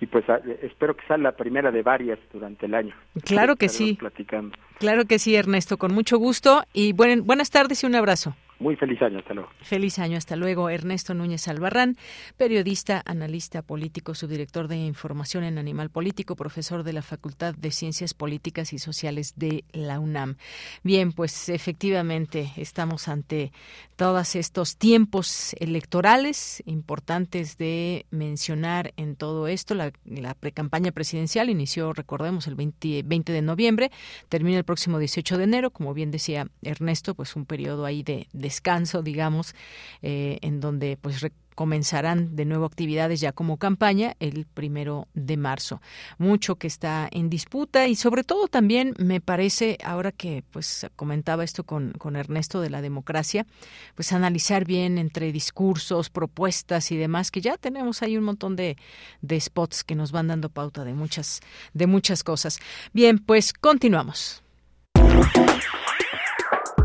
y 0.00 0.06
pues 0.06 0.24
espero 0.62 0.96
que 0.96 1.06
sea 1.06 1.16
la 1.16 1.32
primera 1.32 1.70
de 1.70 1.82
varias 1.82 2.18
durante 2.32 2.66
el 2.66 2.74
año. 2.74 2.94
Claro 3.24 3.56
que 3.56 3.68
sí. 3.68 3.94
Platicando. 3.94 4.56
Claro 4.78 5.06
que 5.06 5.18
sí, 5.18 5.34
Ernesto, 5.34 5.78
con 5.78 5.94
mucho 5.94 6.18
gusto 6.18 6.64
y 6.72 6.92
buenas 6.92 7.50
tardes 7.50 7.82
y 7.82 7.86
un 7.86 7.94
abrazo. 7.94 8.36
Muy 8.58 8.74
feliz 8.76 9.02
año, 9.02 9.18
hasta 9.18 9.34
luego. 9.34 9.50
Feliz 9.60 9.98
año, 9.98 10.16
hasta 10.16 10.34
luego. 10.34 10.70
Ernesto 10.70 11.12
Núñez 11.12 11.46
Albarrán, 11.46 11.96
periodista, 12.38 13.02
analista 13.04 13.60
político, 13.60 14.14
subdirector 14.14 14.66
de 14.66 14.76
información 14.76 15.44
en 15.44 15.58
Animal 15.58 15.90
Político, 15.90 16.36
profesor 16.36 16.82
de 16.82 16.94
la 16.94 17.02
Facultad 17.02 17.54
de 17.54 17.70
Ciencias 17.70 18.14
Políticas 18.14 18.72
y 18.72 18.78
Sociales 18.78 19.34
de 19.36 19.64
la 19.72 20.00
UNAM. 20.00 20.36
Bien, 20.82 21.12
pues 21.12 21.50
efectivamente 21.50 22.52
estamos 22.56 23.08
ante 23.08 23.52
todos 23.96 24.34
estos 24.36 24.78
tiempos 24.78 25.54
electorales 25.60 26.62
importantes 26.64 27.58
de 27.58 28.06
mencionar 28.10 28.94
en 28.96 29.16
todo 29.16 29.48
esto. 29.48 29.74
La, 29.74 29.92
la 30.06 30.32
precampaña 30.32 30.92
presidencial 30.92 31.50
inició, 31.50 31.92
recordemos, 31.92 32.46
el 32.46 32.54
20, 32.54 33.02
20 33.04 33.32
de 33.32 33.42
noviembre, 33.42 33.90
termina 34.30 34.56
el 34.56 34.64
próximo 34.64 34.98
18 34.98 35.36
de 35.36 35.44
enero, 35.44 35.70
como 35.70 35.92
bien 35.92 36.10
decía 36.10 36.48
Ernesto, 36.62 37.14
pues 37.14 37.36
un 37.36 37.44
periodo 37.44 37.84
ahí 37.84 38.02
de 38.02 38.26
descanso, 38.46 39.02
digamos, 39.02 39.54
eh, 40.02 40.38
en 40.42 40.60
donde 40.60 40.96
pues 41.00 41.20
comenzarán 41.56 42.36
de 42.36 42.44
nuevo 42.44 42.66
actividades 42.66 43.18
ya 43.20 43.32
como 43.32 43.56
campaña 43.56 44.14
el 44.20 44.44
primero 44.44 45.08
de 45.14 45.36
marzo. 45.36 45.80
Mucho 46.18 46.56
que 46.56 46.66
está 46.68 47.08
en 47.10 47.30
disputa 47.30 47.88
y 47.88 47.96
sobre 47.96 48.22
todo 48.22 48.46
también 48.46 48.94
me 48.98 49.20
parece, 49.20 49.78
ahora 49.82 50.12
que 50.12 50.44
pues 50.52 50.86
comentaba 50.96 51.42
esto 51.42 51.64
con, 51.64 51.92
con 51.92 52.14
Ernesto 52.14 52.60
de 52.60 52.70
la 52.70 52.82
democracia, 52.82 53.46
pues 53.94 54.12
analizar 54.12 54.66
bien 54.66 54.98
entre 54.98 55.32
discursos, 55.32 56.10
propuestas 56.10 56.92
y 56.92 56.96
demás, 56.96 57.30
que 57.30 57.40
ya 57.40 57.56
tenemos 57.56 58.02
ahí 58.02 58.18
un 58.18 58.24
montón 58.24 58.54
de, 58.54 58.76
de 59.22 59.40
spots 59.40 59.82
que 59.82 59.94
nos 59.94 60.12
van 60.12 60.28
dando 60.28 60.50
pauta 60.50 60.84
de 60.84 60.92
muchas, 60.92 61.40
de 61.72 61.86
muchas 61.86 62.22
cosas. 62.22 62.60
Bien, 62.92 63.18
pues 63.18 63.54
continuamos. 63.54 64.42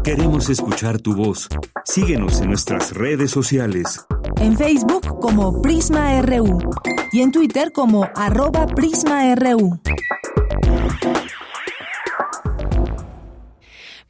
Queremos 0.04 0.50
escuchar 0.50 1.00
tu 1.00 1.16
voz. 1.16 1.48
Síguenos 1.86 2.42
en 2.42 2.50
nuestras 2.50 2.92
redes 2.94 3.30
sociales. 3.30 4.04
En 4.38 4.58
Facebook 4.58 5.20
como 5.20 5.62
Prisma 5.62 6.20
RU 6.24 6.60
y 7.12 7.22
en 7.22 7.32
Twitter 7.32 7.72
como 7.72 8.10
arroba 8.16 8.66
PrismaRU. 8.66 9.80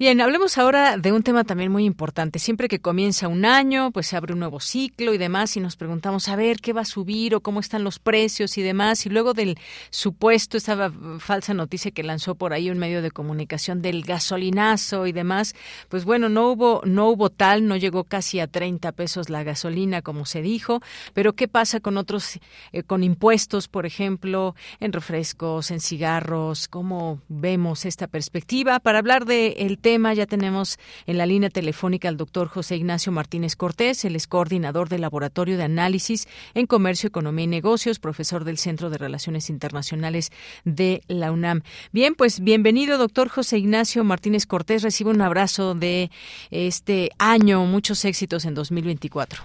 Bien, 0.01 0.19
hablemos 0.19 0.57
ahora 0.57 0.97
de 0.97 1.11
un 1.11 1.21
tema 1.21 1.43
también 1.43 1.71
muy 1.71 1.85
importante. 1.85 2.39
Siempre 2.39 2.67
que 2.67 2.79
comienza 2.79 3.27
un 3.27 3.45
año, 3.45 3.91
pues 3.91 4.07
se 4.07 4.17
abre 4.17 4.33
un 4.33 4.39
nuevo 4.39 4.59
ciclo 4.59 5.13
y 5.13 5.19
demás, 5.19 5.55
y 5.57 5.59
nos 5.59 5.75
preguntamos 5.75 6.27
a 6.27 6.35
ver 6.35 6.57
qué 6.57 6.73
va 6.73 6.81
a 6.81 6.85
subir 6.85 7.35
o 7.35 7.41
cómo 7.41 7.59
están 7.59 7.83
los 7.83 7.99
precios 7.99 8.57
y 8.57 8.63
demás. 8.63 9.05
Y 9.05 9.09
luego 9.09 9.35
del 9.35 9.59
supuesto, 9.91 10.57
esta 10.57 10.91
falsa 11.19 11.53
noticia 11.53 11.91
que 11.91 12.01
lanzó 12.01 12.33
por 12.33 12.51
ahí 12.51 12.71
un 12.71 12.79
medio 12.79 13.03
de 13.03 13.11
comunicación 13.11 13.83
del 13.83 14.01
gasolinazo 14.01 15.05
y 15.05 15.11
demás, 15.11 15.53
pues 15.87 16.03
bueno, 16.03 16.29
no 16.29 16.49
hubo, 16.49 16.81
no 16.83 17.07
hubo 17.09 17.29
tal, 17.29 17.67
no 17.67 17.77
llegó 17.77 18.03
casi 18.03 18.39
a 18.39 18.47
30 18.47 18.93
pesos 18.93 19.29
la 19.29 19.43
gasolina, 19.43 20.01
como 20.01 20.25
se 20.25 20.41
dijo. 20.41 20.81
Pero 21.13 21.33
¿qué 21.33 21.47
pasa 21.47 21.79
con 21.79 21.97
otros, 21.97 22.39
eh, 22.71 22.81
con 22.81 23.03
impuestos, 23.03 23.67
por 23.67 23.85
ejemplo, 23.85 24.55
en 24.79 24.93
refrescos, 24.93 25.69
en 25.69 25.79
cigarros? 25.79 26.67
¿Cómo 26.67 27.21
vemos 27.27 27.85
esta 27.85 28.07
perspectiva? 28.07 28.79
Para 28.79 28.97
hablar 28.97 29.25
del 29.25 29.77
tema 29.77 29.90
Ya 29.91 30.25
tenemos 30.25 30.79
en 31.05 31.17
la 31.17 31.25
línea 31.25 31.49
telefónica 31.49 32.07
al 32.07 32.15
doctor 32.15 32.47
José 32.47 32.77
Ignacio 32.77 33.11
Martínez 33.11 33.57
Cortés, 33.57 34.05
el 34.05 34.15
es 34.15 34.25
coordinador 34.25 34.87
del 34.87 35.01
Laboratorio 35.01 35.57
de 35.57 35.63
Análisis 35.63 36.29
en 36.53 36.65
Comercio, 36.65 37.09
Economía 37.09 37.43
y 37.43 37.47
Negocios, 37.47 37.99
profesor 37.99 38.45
del 38.45 38.57
Centro 38.57 38.89
de 38.89 38.97
Relaciones 38.97 39.49
Internacionales 39.49 40.31
de 40.63 41.01
la 41.09 41.33
UNAM. 41.33 41.63
Bien, 41.91 42.15
pues 42.15 42.39
bienvenido, 42.39 42.97
doctor 42.97 43.27
José 43.27 43.57
Ignacio 43.57 44.05
Martínez 44.05 44.45
Cortés. 44.45 44.81
Recibe 44.81 45.09
un 45.09 45.21
abrazo 45.21 45.75
de 45.75 46.09
este 46.51 47.09
año. 47.19 47.65
Muchos 47.65 48.05
éxitos 48.05 48.45
en 48.45 48.53
2024. 48.53 49.43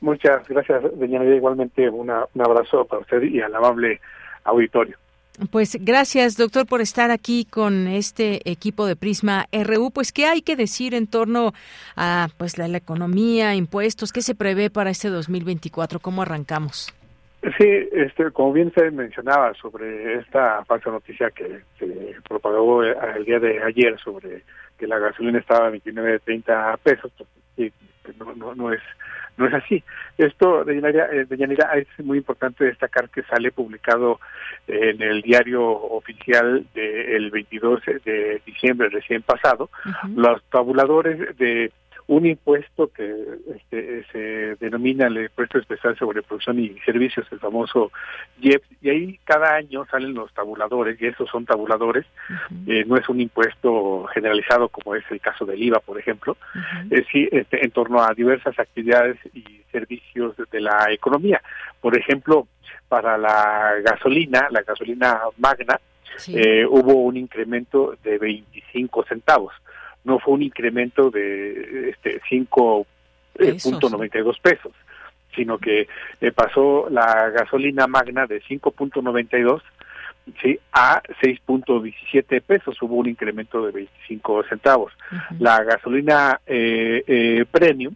Muchas 0.00 0.48
gracias, 0.48 0.82
doña 0.98 1.24
Igualmente 1.24 1.88
un 1.88 2.10
abrazo 2.10 2.84
para 2.84 3.02
usted 3.02 3.22
y 3.22 3.40
al 3.40 3.54
amable 3.54 4.00
auditorio. 4.42 4.96
Pues 5.52 5.78
gracias, 5.80 6.36
doctor, 6.36 6.66
por 6.66 6.80
estar 6.80 7.12
aquí 7.12 7.44
con 7.44 7.86
este 7.86 8.50
equipo 8.50 8.86
de 8.86 8.96
Prisma 8.96 9.46
RU. 9.52 9.92
Pues, 9.92 10.12
¿qué 10.12 10.26
hay 10.26 10.42
que 10.42 10.56
decir 10.56 10.94
en 10.94 11.06
torno 11.06 11.52
a 11.96 12.28
pues 12.36 12.58
la, 12.58 12.66
economía, 12.76 13.54
impuestos? 13.54 14.12
¿Qué 14.12 14.20
se 14.20 14.34
prevé 14.34 14.68
para 14.68 14.90
este 14.90 15.08
2024? 15.08 16.00
¿Cómo 16.00 16.22
arrancamos? 16.22 16.92
Sí, 17.56 17.68
este, 17.92 18.32
como 18.32 18.52
bien 18.52 18.72
se 18.74 18.90
mencionaba 18.90 19.54
sobre 19.54 20.18
esta 20.18 20.64
falsa 20.64 20.90
noticia 20.90 21.30
que 21.30 21.60
se 21.78 22.16
propagó 22.28 22.82
el 22.82 23.24
día 23.24 23.38
de 23.38 23.62
ayer 23.62 23.96
sobre 24.00 24.42
que 24.76 24.88
la 24.88 24.98
gasolina 24.98 25.38
estaba 25.38 25.68
a 25.68 25.70
29, 25.70 26.18
30 26.18 26.76
pesos, 26.82 27.12
pues, 27.56 27.72
no, 28.18 28.34
no, 28.34 28.54
no 28.54 28.72
es 28.72 28.80
no 29.38 29.46
es 29.46 29.54
así. 29.54 29.82
Esto, 30.18 30.64
de 30.64 30.80
Yanira, 31.36 31.70
es 31.74 31.86
muy 32.04 32.18
importante 32.18 32.64
destacar 32.64 33.08
que 33.08 33.22
sale 33.22 33.52
publicado 33.52 34.18
en 34.66 35.00
el 35.00 35.22
diario 35.22 35.64
oficial 35.64 36.66
del 36.74 37.30
22 37.30 37.80
de 38.04 38.42
diciembre 38.44 38.88
recién 38.88 39.22
pasado, 39.22 39.70
los 40.14 40.42
tabuladores 40.50 41.36
de 41.38 41.72
un 42.08 42.24
impuesto 42.24 42.88
que 42.88 43.14
este, 43.54 44.04
se 44.10 44.56
denomina 44.56 45.06
el 45.06 45.24
impuesto 45.24 45.58
especial 45.58 45.96
sobre 45.98 46.22
producción 46.22 46.58
y 46.58 46.70
servicios, 46.80 47.26
el 47.30 47.38
famoso 47.38 47.92
IEPS, 48.40 48.66
y 48.80 48.88
ahí 48.88 49.20
cada 49.24 49.54
año 49.54 49.86
salen 49.90 50.14
los 50.14 50.32
tabuladores, 50.32 51.00
y 51.00 51.06
esos 51.06 51.28
son 51.28 51.44
tabuladores, 51.44 52.06
eh, 52.66 52.84
no 52.86 52.96
es 52.96 53.06
un 53.10 53.20
impuesto 53.20 54.06
generalizado 54.14 54.68
como 54.70 54.94
es 54.94 55.04
el 55.10 55.20
caso 55.20 55.44
del 55.44 55.62
IVA, 55.62 55.80
por 55.80 55.98
ejemplo, 55.98 56.38
es 56.90 57.06
sí, 57.12 57.28
este, 57.30 57.62
en 57.62 57.70
torno 57.72 58.02
a 58.02 58.14
diversas 58.14 58.58
actividades 58.58 59.18
y 59.34 59.44
servicios 59.70 60.34
de 60.50 60.60
la 60.60 60.86
economía. 60.90 61.42
Por 61.78 61.96
ejemplo, 61.98 62.48
para 62.88 63.18
la 63.18 63.74
gasolina, 63.84 64.48
la 64.50 64.62
gasolina 64.62 65.20
magna, 65.36 65.78
eh, 66.28 66.64
hubo 66.66 66.94
un 66.94 67.18
incremento 67.18 67.96
de 68.02 68.16
25 68.16 69.04
centavos 69.04 69.52
no 70.04 70.18
fue 70.18 70.34
un 70.34 70.42
incremento 70.42 71.10
de 71.10 71.90
este 71.90 72.20
5.92 72.30 74.40
pesos, 74.40 74.72
sino 75.34 75.58
que 75.58 75.88
eh, 76.20 76.32
pasó 76.32 76.88
la 76.90 77.30
gasolina 77.30 77.86
magna 77.86 78.26
de 78.26 78.42
5.92 78.42 79.62
¿sí? 80.42 80.58
a 80.72 81.02
6.17 81.22 82.42
pesos, 82.42 82.80
hubo 82.82 82.96
un 82.96 83.08
incremento 83.08 83.64
de 83.64 83.72
25 83.72 84.44
centavos. 84.44 84.92
La 85.38 85.62
gasolina 85.64 86.40
eh, 86.46 87.02
eh, 87.06 87.44
premium 87.50 87.94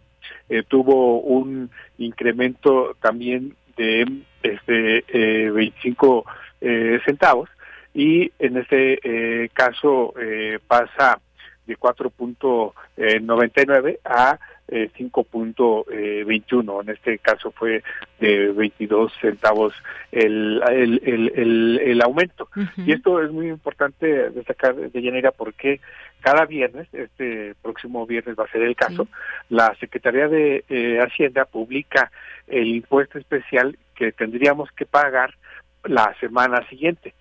eh, 0.49 0.63
tuvo 0.67 1.21
un 1.21 1.69
incremento 1.97 2.95
también 3.01 3.55
de 3.77 4.05
este 4.41 5.51
25 5.51 6.25
centavos 7.05 7.49
y 7.93 8.31
en 8.39 8.57
este 8.57 9.49
caso 9.53 10.13
pasa 10.67 11.19
de 11.65 11.77
4.99 11.77 13.99
a 14.03 14.37
5.21. 14.67 15.85
Eh, 15.91 16.25
en 16.81 16.89
este 16.89 17.19
caso 17.19 17.51
fue 17.51 17.83
de 18.19 18.51
22 18.51 19.13
centavos 19.21 19.73
el, 20.11 20.61
el, 20.69 20.99
el, 21.03 21.79
el, 21.83 22.01
aumento. 22.01 22.49
Y 22.77 22.93
esto 22.93 23.21
es 23.21 23.31
muy 23.31 23.49
importante 23.49 24.31
destacar 24.31 24.75
de 24.75 25.01
Llanera 25.01 25.31
porque 25.31 25.79
cada 26.21 26.45
viernes, 26.45 26.87
este 26.93 27.53
próximo 27.61 28.07
viernes 28.07 28.35
va 28.39 28.45
a 28.45 28.51
ser 28.51 28.63
el 28.63 28.75
caso, 28.75 29.07
la 29.49 29.75
Secretaría 29.79 30.27
de 30.27 30.65
eh, 30.69 30.99
Hacienda 30.99 31.45
publica 31.45 32.11
el 32.47 32.67
impuesto 32.67 33.19
especial 33.19 33.77
que 33.95 34.11
tendríamos 34.11 34.71
que 34.71 34.85
pagar 34.85 35.35
la 35.83 36.15
semana 36.19 36.67
siguiente. 36.69 37.13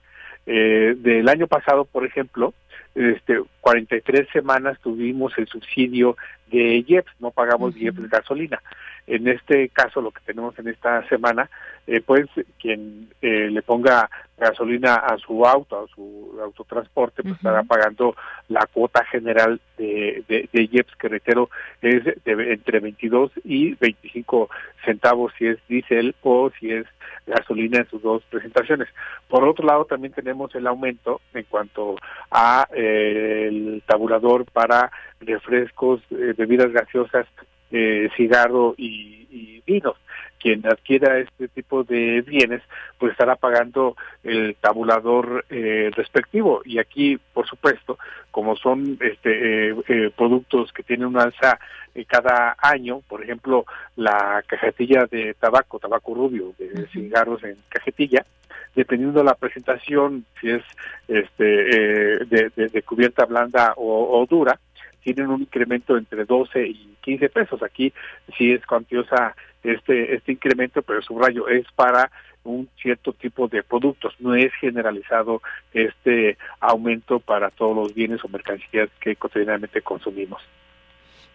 Eh, 0.46 0.94
del 0.98 1.28
año 1.28 1.46
pasado, 1.46 1.84
por 1.84 2.04
ejemplo, 2.04 2.52
este, 2.94 3.40
43 3.60 4.28
semanas 4.32 4.78
tuvimos 4.80 5.32
el 5.38 5.46
subsidio 5.48 6.16
de 6.50 6.84
IEPS, 6.86 7.10
no 7.20 7.30
pagamos 7.30 7.76
IEPS 7.76 8.02
de 8.02 8.08
gasolina. 8.08 8.62
En 9.06 9.26
este 9.26 9.68
caso, 9.70 10.00
lo 10.00 10.10
que 10.12 10.20
tenemos 10.24 10.56
en 10.58 10.68
esta 10.68 11.06
semana, 11.08 11.50
eh, 11.86 12.00
pues 12.00 12.26
quien 12.60 13.08
eh, 13.20 13.48
le 13.50 13.62
ponga 13.62 14.08
gasolina 14.38 14.94
a 14.94 15.18
su 15.18 15.44
auto, 15.44 15.84
a 15.84 15.94
su 15.94 16.38
autotransporte, 16.40 17.22
pues 17.22 17.34
estará 17.36 17.62
pagando 17.64 18.14
la 18.48 18.66
cuota 18.72 19.04
general 19.04 19.60
de, 19.76 20.24
de, 20.28 20.48
de 20.52 20.68
IEPS, 20.70 20.96
que 20.96 21.08
reitero, 21.08 21.50
es 21.80 22.04
de, 22.04 22.52
entre 22.52 22.80
22 22.80 23.32
y 23.44 23.74
25 23.74 24.48
centavos 24.84 25.32
si 25.38 25.46
es 25.46 25.58
diésel 25.68 26.14
o 26.22 26.50
si 26.58 26.70
es 26.70 26.86
gasolina 27.26 27.78
en 27.78 27.88
sus 27.88 28.02
dos 28.02 28.22
presentaciones. 28.30 28.88
Por 29.28 29.44
otro 29.44 29.66
lado, 29.66 29.84
también 29.84 30.12
tenemos 30.12 30.54
el 30.54 30.66
aumento 30.66 31.20
en 31.34 31.44
cuanto 31.44 31.96
a 32.30 32.66
eh, 32.74 33.46
el 33.48 33.82
tabulador 33.86 34.44
para 34.46 34.90
refrescos, 35.20 36.00
eh, 36.10 36.34
bebidas 36.36 36.72
gaseosas 36.72 37.26
eh, 37.72 38.10
cigarro 38.16 38.74
y, 38.76 39.26
y 39.30 39.62
vinos. 39.66 39.96
Quien 40.38 40.66
adquiera 40.66 41.18
este 41.18 41.46
tipo 41.46 41.84
de 41.84 42.20
bienes, 42.22 42.62
pues 42.98 43.12
estará 43.12 43.36
pagando 43.36 43.96
el 44.24 44.56
tabulador 44.56 45.44
eh, 45.48 45.90
respectivo. 45.94 46.62
Y 46.64 46.80
aquí, 46.80 47.16
por 47.32 47.46
supuesto, 47.46 47.96
como 48.32 48.56
son 48.56 48.98
este, 49.00 49.70
eh, 49.70 49.74
eh 49.88 50.10
productos 50.16 50.72
que 50.72 50.82
tienen 50.82 51.06
un 51.06 51.18
alza 51.18 51.60
eh, 51.94 52.04
cada 52.04 52.56
año, 52.58 53.02
por 53.08 53.22
ejemplo, 53.22 53.64
la 53.94 54.42
cajetilla 54.44 55.06
de 55.06 55.34
tabaco, 55.34 55.78
tabaco 55.78 56.12
rubio, 56.12 56.54
de 56.58 56.88
cigarros 56.88 57.44
en 57.44 57.56
cajetilla, 57.68 58.26
dependiendo 58.74 59.20
de 59.20 59.26
la 59.26 59.34
presentación, 59.34 60.24
si 60.40 60.50
es 60.50 60.62
este, 61.06 61.44
de, 61.44 62.50
de, 62.56 62.68
de, 62.68 62.82
cubierta 62.82 63.26
blanda 63.26 63.74
o, 63.76 64.18
o 64.20 64.26
dura, 64.26 64.58
tienen 65.02 65.28
un 65.28 65.42
incremento 65.42 65.96
entre 65.96 66.24
12 66.24 66.66
y 66.66 66.96
15 67.02 67.28
pesos. 67.28 67.62
Aquí 67.62 67.92
sí 68.36 68.52
es 68.52 68.64
cuantiosa 68.66 69.34
este, 69.62 70.14
este 70.14 70.32
incremento, 70.32 70.82
pero 70.82 71.02
subrayo, 71.02 71.48
es 71.48 71.66
para 71.74 72.10
un 72.44 72.68
cierto 72.80 73.12
tipo 73.12 73.46
de 73.48 73.62
productos, 73.62 74.14
no 74.18 74.34
es 74.34 74.52
generalizado 74.54 75.42
este 75.72 76.36
aumento 76.60 77.20
para 77.20 77.50
todos 77.50 77.76
los 77.76 77.94
bienes 77.94 78.24
o 78.24 78.28
mercancías 78.28 78.88
que 79.00 79.14
cotidianamente 79.16 79.82
consumimos. 79.82 80.42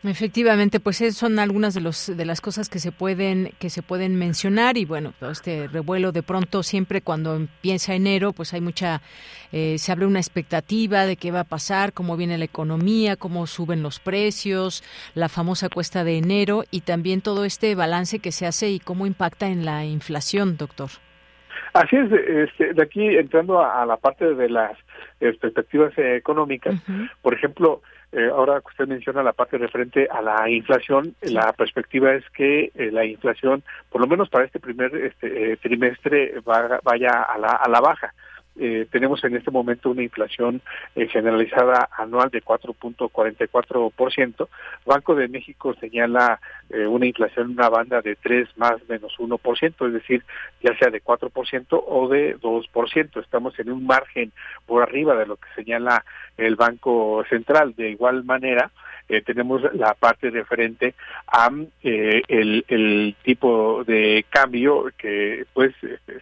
Efectivamente, 0.03 0.79
pues 0.79 0.97
son 1.15 1.39
algunas 1.39 1.73
de 1.73 1.81
los 1.81 2.15
de 2.15 2.23
las 2.23 2.39
cosas 2.39 2.69
que 2.69 2.77
se 2.77 2.91
pueden 2.91 3.51
que 3.59 3.71
se 3.71 3.81
pueden 3.81 4.15
mencionar 4.15 4.77
y 4.77 4.85
bueno, 4.85 5.13
este 5.31 5.67
revuelo 5.67 6.11
de 6.11 6.21
pronto 6.21 6.61
siempre 6.61 7.01
cuando 7.01 7.35
empieza 7.35 7.95
enero, 7.95 8.31
pues 8.31 8.53
hay 8.53 8.61
mucha 8.61 9.01
eh, 9.51 9.77
se 9.79 9.91
abre 9.91 10.05
una 10.05 10.19
expectativa 10.19 11.05
de 11.07 11.15
qué 11.15 11.31
va 11.31 11.41
a 11.41 11.45
pasar, 11.45 11.93
cómo 11.93 12.15
viene 12.15 12.37
la 12.37 12.45
economía, 12.45 13.15
cómo 13.15 13.47
suben 13.47 13.81
los 13.81 13.99
precios, 13.99 14.83
la 15.15 15.29
famosa 15.29 15.67
cuesta 15.67 16.03
de 16.03 16.19
enero 16.19 16.63
y 16.69 16.81
también 16.81 17.21
todo 17.21 17.43
este 17.43 17.73
balance 17.73 18.19
que 18.19 18.31
se 18.31 18.45
hace 18.45 18.69
y 18.69 18.79
cómo 18.79 19.07
impacta 19.07 19.47
en 19.47 19.65
la 19.65 19.83
inflación, 19.83 20.57
doctor. 20.57 20.89
Así 21.73 21.95
es, 21.95 22.11
este, 22.11 22.73
de 22.73 22.81
aquí 22.81 23.05
entrando 23.17 23.63
a, 23.63 23.85
la 23.85 23.97
parte 23.97 24.35
de 24.35 24.49
las 24.49 24.77
expectativas 25.19 25.91
económicas, 25.97 26.75
por 27.21 27.33
ejemplo, 27.33 27.81
eh, 28.11 28.29
ahora 28.31 28.61
que 28.61 28.67
usted 28.67 28.87
menciona 28.87 29.21
la 29.21 29.33
parte 29.33 29.57
referente 29.57 30.07
a 30.09 30.21
la 30.21 30.49
inflación, 30.49 31.15
la 31.21 31.51
perspectiva 31.53 32.13
es 32.13 32.23
que 32.29 32.71
eh, 32.73 32.89
la 32.91 33.05
inflación, 33.05 33.63
por 33.89 33.99
lo 33.99 34.07
menos 34.07 34.29
para 34.29 34.45
este 34.45 34.59
primer 34.59 34.95
este, 34.95 35.53
eh, 35.53 35.57
trimestre, 35.57 36.35
vaya 36.45 37.21
a 37.23 37.37
la, 37.37 37.49
a 37.49 37.67
la 37.69 37.81
baja. 37.81 38.13
Eh, 38.59 38.87
tenemos 38.91 39.23
en 39.23 39.35
este 39.35 39.51
momento 39.51 39.91
una 39.91 40.01
inflación 40.01 40.61
eh, 40.95 41.07
generalizada 41.07 41.89
anual 41.97 42.29
de 42.29 42.43
4.44%. 42.43 44.47
Banco 44.85 45.15
de 45.15 45.27
México 45.27 45.75
señala 45.79 46.39
eh, 46.69 46.87
una 46.87 47.05
inflación 47.05 47.47
en 47.47 47.53
una 47.53 47.69
banda 47.69 48.01
de 48.01 48.15
3 48.15 48.49
más 48.57 48.75
menos 48.89 49.13
1%, 49.17 49.87
es 49.87 49.93
decir, 49.93 50.23
ya 50.61 50.75
sea 50.77 50.89
de 50.89 51.03
4% 51.03 51.83
o 51.87 52.07
de 52.07 52.37
2%. 52.37 53.21
Estamos 53.21 53.57
en 53.59 53.71
un 53.71 53.85
margen 53.85 54.31
por 54.65 54.81
arriba 54.81 55.15
de 55.15 55.27
lo 55.27 55.37
que 55.37 55.47
señala 55.55 56.03
el 56.37 56.55
Banco 56.55 57.23
Central. 57.29 57.75
De 57.75 57.89
igual 57.89 58.23
manera, 58.23 58.71
eh, 59.09 59.21
tenemos 59.21 59.61
la 59.73 59.93
parte 59.93 60.29
referente 60.29 60.93
a 61.27 61.49
eh, 61.81 62.21
el, 62.27 62.65
el, 62.67 63.15
tipo 63.23 63.85
de 63.85 64.25
cambio 64.29 64.91
que 64.97 65.45
pues 65.53 65.73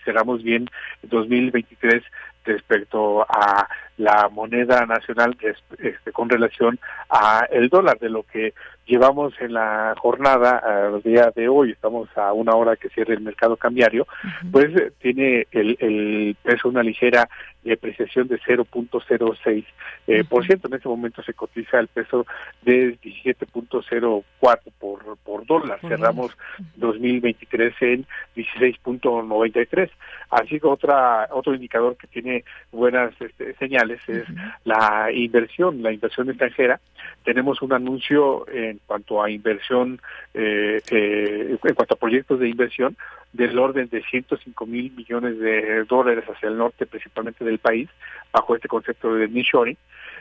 cerramos 0.04 0.44
bien 0.44 0.70
2023 1.02 2.04
respecto 2.46 3.22
a 3.22 3.68
la 3.98 4.30
moneda 4.30 4.86
nacional 4.86 5.38
este, 5.42 6.12
con 6.12 6.30
relación 6.30 6.80
a 7.10 7.48
el 7.52 7.70
dólar 7.70 7.98
de 8.00 8.10
lo 8.10 8.24
que 8.24 8.54
llevamos 8.86 9.34
en 9.40 9.54
la 9.54 9.96
jornada 9.98 10.58
al 10.58 11.02
día 11.02 11.32
de 11.36 11.48
hoy 11.48 11.72
estamos 11.72 12.08
a 12.16 12.34
una 12.34 12.54
hora 12.56 12.76
que 12.76 12.90
cierre 12.90 13.16
el 13.16 13.22
mercado 13.22 13.58
cambiario 13.58 14.06
pues 14.52 14.68
tiene 15.00 15.48
el, 15.52 15.76
el 15.80 16.36
peso 16.44 16.70
una 16.70 16.84
ligera 16.84 17.28
depreciación 17.64 18.28
de 18.28 18.40
0.06 18.42 19.66
eh, 20.08 20.24
por 20.24 20.46
ciento 20.46 20.68
en 20.68 20.76
este 20.76 20.90
momento 20.90 21.24
se 21.24 21.34
cotiza 21.34 21.80
el 21.80 21.88
peso 21.88 22.28
de 22.62 23.00
17.04 23.00 24.24
por 24.80 25.18
por 25.18 25.46
dólar. 25.46 25.80
Cerramos 25.82 26.32
2023 26.76 27.74
en 27.82 28.06
16.93 28.36 29.90
así 30.30 30.60
que 30.60 30.68
otra 30.68 31.28
otro 31.32 31.56
indicador 31.56 31.98
que 31.98 32.08
tiene 32.08 32.44
buenas 32.72 33.14
este, 33.20 33.56
señales 33.56 33.85
es 33.92 34.02
la 34.64 35.12
inversión 35.12 35.82
la 35.82 35.92
inversión 35.92 36.30
extranjera 36.30 36.80
tenemos 37.26 37.62
un 37.62 37.74
anuncio 37.74 38.48
en 38.50 38.80
cuanto 38.86 39.22
a 39.22 39.30
inversión, 39.30 40.00
eh, 40.34 40.82
eh, 40.92 41.58
en 41.64 41.76
cuanto 41.76 41.96
a 41.96 41.98
proyectos 41.98 42.40
de 42.40 42.48
inversión, 42.48 42.96
del 43.34 43.58
orden 43.60 43.90
de 43.90 44.02
105 44.04 44.66
mil 44.66 44.92
millones 44.92 45.38
de 45.40 45.84
dólares 45.86 46.24
hacia 46.26 46.48
el 46.48 46.58
norte, 46.58 46.86
principalmente 46.86 47.44
del 47.44 47.60
país, 47.60 47.90
bajo 48.32 48.56
este 48.56 48.70
concepto 48.70 49.14
de 49.14 49.28
nearshoring, 49.28 49.78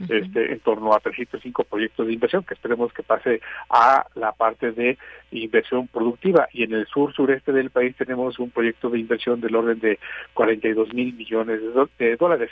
este, 0.08 0.52
en 0.52 0.58
torno 0.60 0.92
a 0.92 0.98
305 0.98 1.64
proyectos 1.64 2.06
de 2.06 2.12
inversión, 2.12 2.42
que 2.42 2.54
esperemos 2.54 2.92
que 2.92 3.04
pase 3.04 3.40
a 3.70 4.04
la 4.16 4.32
parte 4.32 4.72
de 4.72 4.98
inversión 5.30 5.86
productiva. 5.86 6.48
Y 6.52 6.64
en 6.64 6.72
el 6.72 6.86
sur 6.86 7.12
sureste 7.12 7.52
del 7.52 7.70
país 7.70 7.94
tenemos 7.96 8.38
un 8.40 8.50
proyecto 8.50 8.90
de 8.90 8.98
inversión 8.98 9.40
del 9.40 9.54
orden 9.54 9.78
de 9.78 9.98
42 10.32 10.92
mil 10.92 11.14
millones 11.14 11.60
de, 11.98 12.16
dólares. 12.16 12.50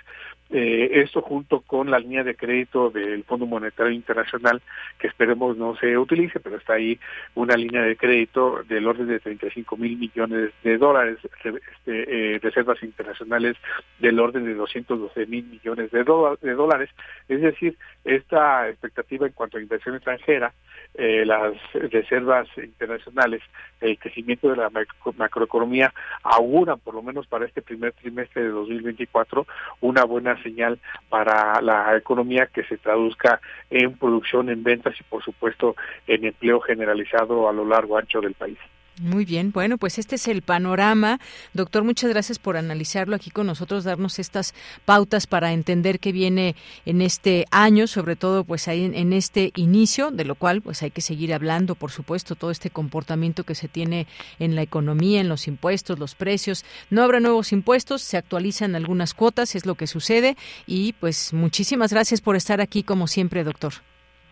Eh, 0.55 1.01
esto 1.01 1.23
junto 1.23 1.61
con 1.61 1.91
la 1.91 1.99
línea 1.99 2.23
de 2.25 2.35
crédito 2.35 2.91
del 2.91 3.25
Fondo 3.25 3.47
Monetario 3.47 3.91
Internacional, 3.91 4.61
que 4.99 5.07
esperemos 5.07 5.57
no 5.57 5.75
se 5.77 5.97
utilice, 5.97 6.41
pero 6.41 6.57
está 6.57 6.75
ahí 6.75 7.01
una 7.35 7.57
línea 7.57 7.81
de 7.83 7.97
crédito 7.97 8.63
del 8.65 8.87
orden 8.87 9.09
de 9.09 9.19
35 9.19 9.79
mil 9.79 9.97
millones 9.97 10.51
de 10.63 10.77
dólares, 10.77 11.17
este, 11.25 12.35
eh, 12.35 12.39
reservas 12.39 12.83
internacionales 12.83 13.57
del 13.99 14.21
orden 14.21 14.45
de 14.45 14.53
212 14.53 15.27
mil 15.27 15.45
millones 15.45 15.91
de, 15.91 16.05
de 16.43 16.53
dólares. 16.53 16.91
Es 17.29 17.41
decir, 17.41 17.79
esta 18.05 18.69
expectativa 18.69 19.27
en 19.27 19.33
cuanto 19.33 19.57
a 19.57 19.63
inversión 19.63 19.95
extranjera, 19.95 20.53
eh, 20.95 21.25
las 21.25 21.55
reservas 21.73 22.49
internacionales, 22.57 23.43
el 23.81 23.99
crecimiento 23.99 24.51
de 24.51 24.57
la 24.57 24.71
macroeconomía 25.17 25.93
auguran, 26.23 26.79
por 26.81 26.95
lo 26.95 27.03
menos 27.03 27.27
para 27.27 27.47
este 27.47 27.63
primer 27.63 27.93
trimestre 27.93 28.43
de 28.43 28.49
2024, 28.51 29.47
una 29.81 30.05
buena 30.05 30.41
señal 30.43 30.79
para 31.09 31.61
la 31.63 31.97
economía 31.97 32.47
que 32.47 32.65
se 32.65 32.77
traduzca 32.77 33.41
en 33.71 33.97
producción, 33.97 34.51
en 34.51 34.63
ventas 34.63 34.95
y, 35.01 35.03
por 35.05 35.23
supuesto, 35.23 35.77
en 36.07 36.25
empleo 36.25 36.61
generalizado 36.61 37.49
a 37.49 37.53
lo 37.53 37.65
largo 37.65 37.97
ancho 37.97 38.21
del 38.21 38.35
país. 38.35 38.59
Muy 39.01 39.25
bien, 39.25 39.53
bueno, 39.53 39.79
pues 39.79 39.99
este 39.99 40.17
es 40.17 40.29
el 40.29 40.43
panorama. 40.43 41.19
Doctor, 41.55 41.83
muchas 41.83 42.11
gracias 42.11 42.39
por 42.39 42.59
analizarlo 42.59 43.17
aquí 43.17 43.31
con 43.31 43.47
nosotros, 43.47 43.85
darnos 43.85 44.19
estas 44.19 44.55
pautas 44.85 45.27
para 45.27 45.53
entender 45.53 45.99
qué 45.99 46.13
viene 46.13 46.57
en 46.85 47.01
este 47.01 47.47
año, 47.51 47.87
sobre 47.87 48.17
todo 48.17 48.45
pues 48.45 48.69
ahí 48.69 48.85
en, 48.85 49.13
este 49.15 49.51
inicio, 49.57 50.11
de 50.11 50.27
lo 50.27 50.35
cual 50.35 50.61
pues 50.61 50.83
hay 50.83 50.91
que 50.91 51.01
seguir 51.01 51.33
hablando, 51.33 51.75
por 51.75 51.91
supuesto, 51.91 52.35
todo 52.35 52.51
este 52.51 52.69
comportamiento 52.69 53.45
que 53.45 53.55
se 53.55 53.67
tiene 53.67 54.07
en 54.39 54.55
la 54.55 54.63
economía, 54.63 55.23
en 55.23 55.29
los 55.29 55.49
impuestos, 55.49 55.99
los 55.99 56.15
precios. 56.15 56.65
No 56.91 57.03
habrá 57.03 57.19
nuevos 57.19 57.53
impuestos, 57.53 58.03
se 58.03 58.19
actualizan 58.19 58.75
algunas 58.75 59.15
cuotas, 59.15 59.55
es 59.55 59.65
lo 59.65 59.75
que 59.75 59.87
sucede 59.87 60.37
y 60.67 60.93
pues 60.93 61.33
muchísimas 61.33 61.93
gracias 61.95 62.21
por 62.21 62.37
estar 62.37 62.61
aquí 62.61 62.83
como 62.83 63.07
siempre, 63.07 63.43
doctor. 63.43 63.73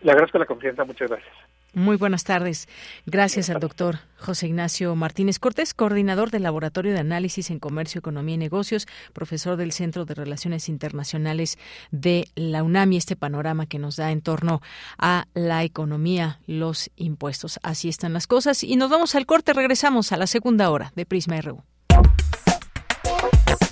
Le 0.03 0.11
agradezco 0.11 0.37
la 0.37 0.45
confianza, 0.45 0.83
muchas 0.83 1.09
gracias. 1.09 1.50
Muy 1.73 1.95
buenas 1.95 2.25
tardes. 2.25 2.67
Gracias 3.05 3.49
al 3.49 3.61
doctor 3.61 3.99
José 4.17 4.47
Ignacio 4.47 4.93
Martínez 4.93 5.39
Cortés, 5.39 5.73
coordinador 5.73 6.29
del 6.29 6.43
Laboratorio 6.43 6.91
de 6.91 6.99
Análisis 6.99 7.49
en 7.49 7.59
Comercio, 7.59 7.99
Economía 7.99 8.35
y 8.35 8.39
Negocios, 8.39 8.87
profesor 9.13 9.55
del 9.55 9.71
Centro 9.71 10.03
de 10.03 10.13
Relaciones 10.13 10.67
Internacionales 10.67 11.57
de 11.91 12.27
la 12.35 12.63
UNAM 12.63 12.91
y 12.91 12.97
este 12.97 13.15
panorama 13.15 13.67
que 13.67 13.79
nos 13.79 13.95
da 13.95 14.11
en 14.11 14.21
torno 14.21 14.61
a 14.97 15.27
la 15.33 15.63
economía, 15.63 16.41
los 16.45 16.91
impuestos. 16.97 17.57
Así 17.63 17.87
están 17.87 18.11
las 18.11 18.27
cosas. 18.27 18.65
Y 18.65 18.75
nos 18.75 18.89
vamos 18.89 19.15
al 19.15 19.25
corte, 19.25 19.53
regresamos 19.53 20.11
a 20.11 20.17
la 20.17 20.27
segunda 20.27 20.69
hora 20.71 20.91
de 20.97 21.05
Prisma 21.05 21.39
RU. 21.39 21.63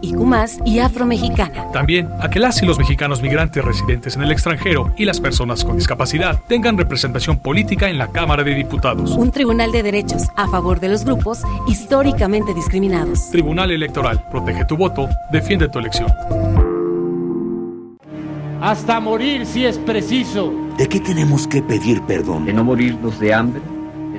y 0.66 0.80
afromexicana. 0.80 1.70
También 1.74 2.08
a 2.22 2.30
que 2.30 2.40
las 2.40 2.64
y 2.64 2.66
los 2.66 2.80
mexicanos 2.80 3.22
migrantes 3.22 3.64
residentes 3.64 4.16
en 4.16 4.22
el 4.22 4.32
extranjero 4.32 4.94
y 4.98 5.04
las 5.04 5.20
personas 5.20 5.66
con 5.66 5.76
discapacidad 5.76 6.40
tengan 6.48 6.78
representación 6.78 7.40
política 7.40 7.90
en 7.90 7.98
la 7.98 8.08
Cámara 8.08 8.44
de 8.44 8.56
Diputados. 8.56 9.12
Un 9.12 9.32
tribunal 9.32 9.74
de 9.74 9.84
derechos 9.84 10.24
a 10.38 10.48
favor 10.48 10.80
de 10.80 10.88
los 10.88 11.04
grupos 11.04 11.42
históricamente 11.68 12.54
discriminados. 12.54 13.32
Tribunal 13.32 13.72
Electoral, 13.72 14.24
protege 14.32 14.64
tu 14.64 14.78
voto, 14.78 15.10
defiende 15.30 15.68
tu 15.68 15.80
elección 15.80 16.69
hasta 18.62 19.00
morir 19.00 19.46
si 19.46 19.66
es 19.66 19.78
preciso. 19.78 20.54
¿De 20.78 20.88
qué 20.88 21.00
tenemos 21.00 21.48
que 21.48 21.62
pedir 21.62 22.02
perdón? 22.04 22.46
De 22.46 22.54
no 22.54 22.64
morirnos 22.64 23.20
de 23.20 23.34
hambre. 23.34 23.62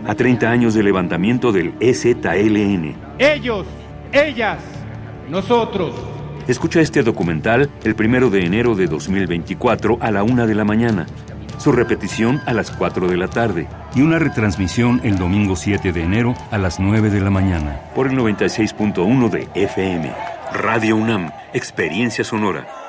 A 0.07 0.15
30 0.15 0.51
años 0.51 0.75
del 0.75 0.87
levantamiento 0.87 1.53
del 1.53 1.75
EZLN. 1.81 2.95
Ellos, 3.19 3.67
ellas, 4.13 4.59
nosotros. 5.29 5.95
Escucha 6.49 6.81
este 6.81 7.03
documental 7.03 7.71
el 7.85 7.95
primero 7.95 8.31
de 8.31 8.45
enero 8.45 8.75
de 8.75 8.87
2024 8.87 9.99
a 10.01 10.11
la 10.11 10.23
una 10.23 10.47
de 10.47 10.55
la 10.55 10.65
mañana. 10.65 11.07
Su 11.59 11.73
repetición 11.73 12.41
a 12.47 12.55
las 12.55 12.71
4 12.71 13.07
de 13.09 13.17
la 13.19 13.29
tarde. 13.29 13.69
Y 13.95 14.01
una 14.01 14.19
retransmisión 14.19 15.01
el 15.05 15.19
domingo 15.19 15.57
7 15.57 15.93
de 15.93 16.03
enero 16.03 16.35
a 16.51 16.57
las 16.57 16.81
9 16.81 17.11
de 17.11 17.21
la 17.21 17.31
mañana. 17.31 17.81
Por 17.95 18.07
el 18.07 18.17
96.1 18.17 19.29
de 19.29 19.49
FM. 19.55 20.11
Radio 20.55 20.97
UNAM. 20.97 21.31
Experiencia 21.53 22.25
sonora. 22.25 22.80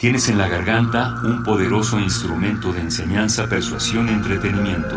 Tienes 0.00 0.28
en 0.28 0.38
la 0.38 0.46
garganta 0.46 1.16
un 1.24 1.42
poderoso 1.42 1.98
instrumento 1.98 2.72
de 2.72 2.82
enseñanza, 2.82 3.48
persuasión 3.48 4.06
y 4.06 4.12
entretenimiento. 4.12 4.94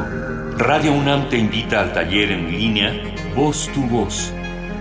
Radio 0.60 0.94
UNAM 0.94 1.28
te 1.28 1.40
invita 1.40 1.80
al 1.80 1.92
taller 1.92 2.30
en 2.30 2.52
línea 2.52 2.94
Voz 3.36 3.68
tu 3.74 3.82
Voz. 3.88 4.32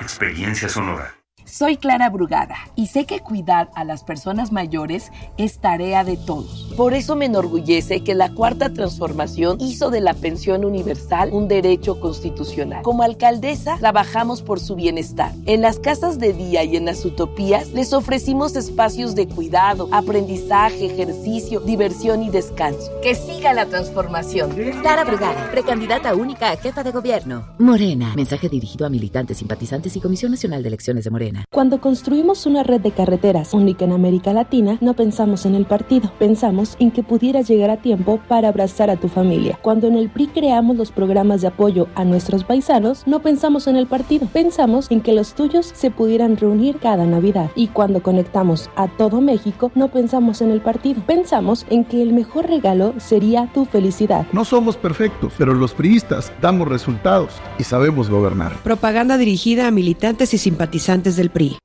experiencia 0.00 0.68
sonora. 0.68 1.15
Soy 1.46 1.76
Clara 1.76 2.10
Brugada 2.10 2.56
y 2.74 2.88
sé 2.88 3.04
que 3.04 3.20
cuidar 3.20 3.70
a 3.76 3.84
las 3.84 4.02
personas 4.02 4.50
mayores 4.50 5.12
es 5.36 5.58
tarea 5.58 6.02
de 6.02 6.16
todos. 6.16 6.74
Por 6.76 6.92
eso 6.92 7.14
me 7.14 7.26
enorgullece 7.26 8.02
que 8.02 8.16
la 8.16 8.30
Cuarta 8.34 8.72
Transformación 8.72 9.60
hizo 9.60 9.90
de 9.90 10.00
la 10.00 10.14
pensión 10.14 10.64
universal 10.64 11.30
un 11.32 11.46
derecho 11.46 12.00
constitucional. 12.00 12.82
Como 12.82 13.04
alcaldesa, 13.04 13.78
trabajamos 13.78 14.42
por 14.42 14.58
su 14.58 14.74
bienestar. 14.74 15.32
En 15.46 15.62
las 15.62 15.78
casas 15.78 16.18
de 16.18 16.32
día 16.32 16.64
y 16.64 16.76
en 16.76 16.84
las 16.84 17.04
utopías 17.04 17.68
les 17.68 17.92
ofrecimos 17.92 18.56
espacios 18.56 19.14
de 19.14 19.28
cuidado, 19.28 19.88
aprendizaje, 19.92 20.86
ejercicio, 20.86 21.60
diversión 21.60 22.24
y 22.24 22.30
descanso. 22.30 22.90
Que 23.02 23.14
siga 23.14 23.52
la 23.52 23.66
transformación. 23.66 24.50
Clara 24.80 25.04
Brugada, 25.04 25.48
precandidata 25.52 26.12
única 26.16 26.50
a 26.50 26.56
jefa 26.56 26.82
de 26.82 26.90
gobierno. 26.90 27.46
Morena. 27.58 28.14
Mensaje 28.16 28.48
dirigido 28.48 28.84
a 28.84 28.90
militantes, 28.90 29.38
simpatizantes 29.38 29.94
y 29.94 30.00
Comisión 30.00 30.32
Nacional 30.32 30.62
de 30.62 30.68
Elecciones 30.68 31.04
de 31.04 31.10
Morena. 31.10 31.35
Cuando 31.50 31.80
construimos 31.80 32.46
una 32.46 32.62
red 32.62 32.80
de 32.80 32.90
carreteras 32.90 33.54
única 33.54 33.84
en 33.84 33.92
América 33.92 34.32
Latina, 34.32 34.78
no 34.80 34.94
pensamos 34.94 35.46
en 35.46 35.54
el 35.54 35.64
partido, 35.64 36.12
pensamos 36.18 36.76
en 36.78 36.90
que 36.90 37.02
pudiera 37.02 37.40
llegar 37.40 37.70
a 37.70 37.76
tiempo 37.78 38.20
para 38.28 38.48
abrazar 38.48 38.90
a 38.90 38.96
tu 38.96 39.08
familia. 39.08 39.58
Cuando 39.62 39.86
en 39.86 39.96
el 39.96 40.08
PRI 40.08 40.28
creamos 40.28 40.76
los 40.76 40.92
programas 40.92 41.40
de 41.40 41.48
apoyo 41.48 41.88
a 41.94 42.04
nuestros 42.04 42.44
paisanos, 42.44 43.06
no 43.06 43.20
pensamos 43.20 43.66
en 43.66 43.76
el 43.76 43.86
partido, 43.86 44.28
pensamos 44.32 44.90
en 44.90 45.00
que 45.00 45.12
los 45.12 45.34
tuyos 45.34 45.72
se 45.74 45.90
pudieran 45.90 46.36
reunir 46.36 46.78
cada 46.78 47.06
Navidad. 47.06 47.50
Y 47.54 47.68
cuando 47.68 48.02
conectamos 48.02 48.70
a 48.76 48.88
todo 48.88 49.20
México, 49.20 49.70
no 49.74 49.88
pensamos 49.88 50.40
en 50.42 50.50
el 50.50 50.60
partido, 50.60 51.02
pensamos 51.06 51.66
en 51.70 51.84
que 51.84 52.02
el 52.02 52.12
mejor 52.12 52.46
regalo 52.48 52.94
sería 52.98 53.48
tu 53.52 53.64
felicidad. 53.64 54.26
No 54.32 54.44
somos 54.44 54.76
perfectos, 54.76 55.32
pero 55.38 55.54
los 55.54 55.72
priistas 55.72 56.32
damos 56.40 56.68
resultados 56.68 57.32
y 57.58 57.64
sabemos 57.64 58.10
gobernar. 58.10 58.52
Propaganda 58.62 59.18
dirigida 59.18 59.66
a 59.66 59.70
militantes 59.70 60.34
y 60.34 60.38
simpatizantes 60.38 61.16
del 61.16 61.25
PRI. 61.30 61.58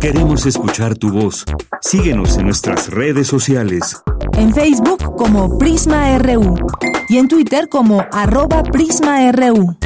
Queremos 0.00 0.46
escuchar 0.46 0.96
tu 0.96 1.12
voz. 1.12 1.44
Síguenos 1.80 2.36
en 2.36 2.46
nuestras 2.46 2.90
redes 2.90 3.28
sociales. 3.28 4.02
En 4.36 4.52
Facebook 4.52 5.14
como 5.16 5.58
Prisma 5.58 6.18
RU 6.18 6.56
y 7.08 7.18
en 7.18 7.28
Twitter 7.28 7.68
como 7.68 8.04
arroba 8.10 8.64
PrismaRU. 8.64 9.76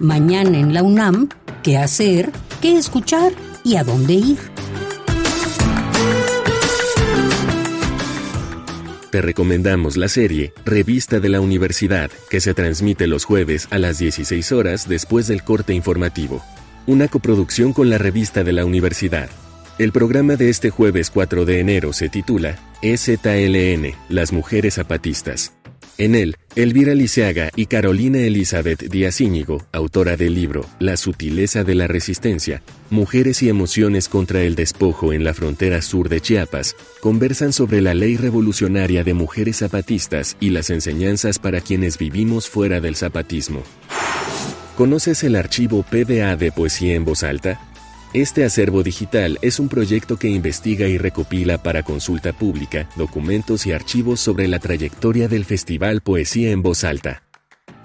Mañana 0.00 0.58
en 0.58 0.74
la 0.74 0.82
UNAM, 0.82 1.28
¿qué 1.62 1.78
hacer? 1.78 2.32
¿Qué 2.60 2.76
escuchar? 2.76 3.32
¿Y 3.64 3.76
a 3.76 3.84
dónde 3.84 4.14
ir? 4.14 4.38
Te 9.10 9.22
recomendamos 9.22 9.96
la 9.96 10.08
serie 10.08 10.52
Revista 10.66 11.18
de 11.18 11.30
la 11.30 11.40
Universidad, 11.40 12.10
que 12.28 12.42
se 12.42 12.52
transmite 12.52 13.06
los 13.06 13.24
jueves 13.24 13.66
a 13.70 13.78
las 13.78 13.98
16 13.98 14.52
horas 14.52 14.86
después 14.86 15.26
del 15.26 15.42
corte 15.42 15.72
informativo. 15.72 16.44
Una 16.86 17.08
coproducción 17.08 17.72
con 17.72 17.88
la 17.88 17.96
Revista 17.96 18.44
de 18.44 18.52
la 18.52 18.66
Universidad. 18.66 19.30
El 19.78 19.92
programa 19.92 20.36
de 20.36 20.50
este 20.50 20.68
jueves 20.68 21.08
4 21.10 21.46
de 21.46 21.60
enero 21.60 21.94
se 21.94 22.10
titula 22.10 22.58
EZLN, 22.82 23.94
Las 24.10 24.30
Mujeres 24.34 24.74
Zapatistas. 24.74 25.54
En 26.00 26.14
él, 26.14 26.36
Elvira 26.54 26.94
Liceaga 26.94 27.50
y 27.56 27.66
Carolina 27.66 28.20
Elizabeth 28.20 28.88
Díaz 28.88 29.20
Íñigo, 29.20 29.66
autora 29.72 30.16
del 30.16 30.36
libro 30.36 30.64
La 30.78 30.96
sutileza 30.96 31.64
de 31.64 31.74
la 31.74 31.88
resistencia, 31.88 32.62
Mujeres 32.88 33.42
y 33.42 33.48
emociones 33.48 34.08
contra 34.08 34.42
el 34.42 34.54
despojo 34.54 35.12
en 35.12 35.24
la 35.24 35.34
frontera 35.34 35.82
sur 35.82 36.08
de 36.08 36.20
Chiapas, 36.20 36.76
conversan 37.00 37.52
sobre 37.52 37.80
la 37.80 37.94
ley 37.94 38.16
revolucionaria 38.16 39.02
de 39.02 39.12
mujeres 39.12 39.56
zapatistas 39.56 40.36
y 40.38 40.50
las 40.50 40.70
enseñanzas 40.70 41.40
para 41.40 41.60
quienes 41.60 41.98
vivimos 41.98 42.48
fuera 42.48 42.80
del 42.80 42.94
zapatismo. 42.94 43.64
¿Conoces 44.76 45.24
el 45.24 45.34
archivo 45.34 45.82
PDA 45.82 46.36
de 46.36 46.52
Poesía 46.52 46.94
en 46.94 47.04
Voz 47.04 47.24
Alta? 47.24 47.67
Este 48.14 48.46
acervo 48.46 48.82
digital 48.82 49.38
es 49.42 49.60
un 49.60 49.68
proyecto 49.68 50.16
que 50.16 50.28
investiga 50.28 50.88
y 50.88 50.96
recopila 50.96 51.62
para 51.62 51.82
consulta 51.82 52.32
pública 52.32 52.88
documentos 52.96 53.66
y 53.66 53.72
archivos 53.72 54.18
sobre 54.18 54.48
la 54.48 54.58
trayectoria 54.58 55.28
del 55.28 55.44
Festival 55.44 56.00
Poesía 56.00 56.50
en 56.50 56.62
Voz 56.62 56.84
Alta. 56.84 57.27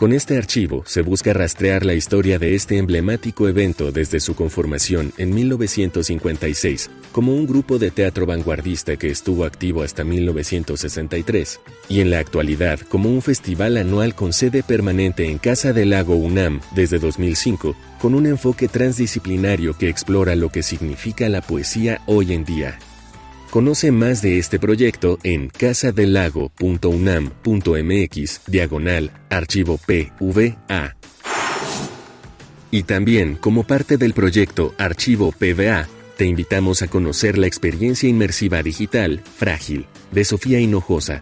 Con 0.03 0.11
este 0.11 0.37
archivo 0.37 0.83
se 0.85 1.01
busca 1.01 1.31
rastrear 1.31 1.85
la 1.85 1.93
historia 1.93 2.37
de 2.37 2.55
este 2.55 2.77
emblemático 2.77 3.47
evento 3.47 3.93
desde 3.93 4.19
su 4.19 4.35
conformación 4.35 5.13
en 5.17 5.33
1956 5.33 6.89
como 7.13 7.33
un 7.33 7.47
grupo 7.47 7.79
de 7.79 7.89
teatro 7.89 8.25
vanguardista 8.25 8.97
que 8.97 9.09
estuvo 9.09 9.45
activo 9.45 9.81
hasta 9.81 10.03
1963 10.03 11.61
y 11.87 12.01
en 12.01 12.11
la 12.11 12.19
actualidad 12.19 12.81
como 12.81 13.07
un 13.07 13.21
festival 13.21 13.77
anual 13.77 14.13
con 14.13 14.33
sede 14.33 14.61
permanente 14.61 15.29
en 15.29 15.37
Casa 15.37 15.71
del 15.71 15.91
Lago 15.91 16.17
UNAM 16.17 16.59
desde 16.75 16.99
2005 16.99 17.73
con 18.01 18.13
un 18.13 18.25
enfoque 18.25 18.67
transdisciplinario 18.67 19.77
que 19.77 19.87
explora 19.87 20.35
lo 20.35 20.49
que 20.49 20.63
significa 20.63 21.29
la 21.29 21.39
poesía 21.39 22.01
hoy 22.07 22.33
en 22.33 22.43
día. 22.43 22.77
Conoce 23.53 23.91
más 23.91 24.23
de 24.23 24.39
este 24.39 24.57
proyecto 24.57 25.19
en 25.21 25.47
casadelago.unam.mx 25.47 28.41
diagonal 28.47 29.11
archivo 29.29 29.77
PVA. 29.77 30.95
Y 32.71 32.81
también, 32.81 33.35
como 33.35 33.63
parte 33.63 33.97
del 33.97 34.15
proyecto 34.15 34.73
Archivo 34.79 35.31
PVA, 35.31 35.87
te 36.17 36.25
invitamos 36.25 36.81
a 36.81 36.87
conocer 36.87 37.37
la 37.37 37.45
experiencia 37.45 38.09
inmersiva 38.09 38.63
digital 38.63 39.21
Frágil, 39.37 39.85
de 40.11 40.25
Sofía 40.25 40.59
Hinojosa. 40.59 41.21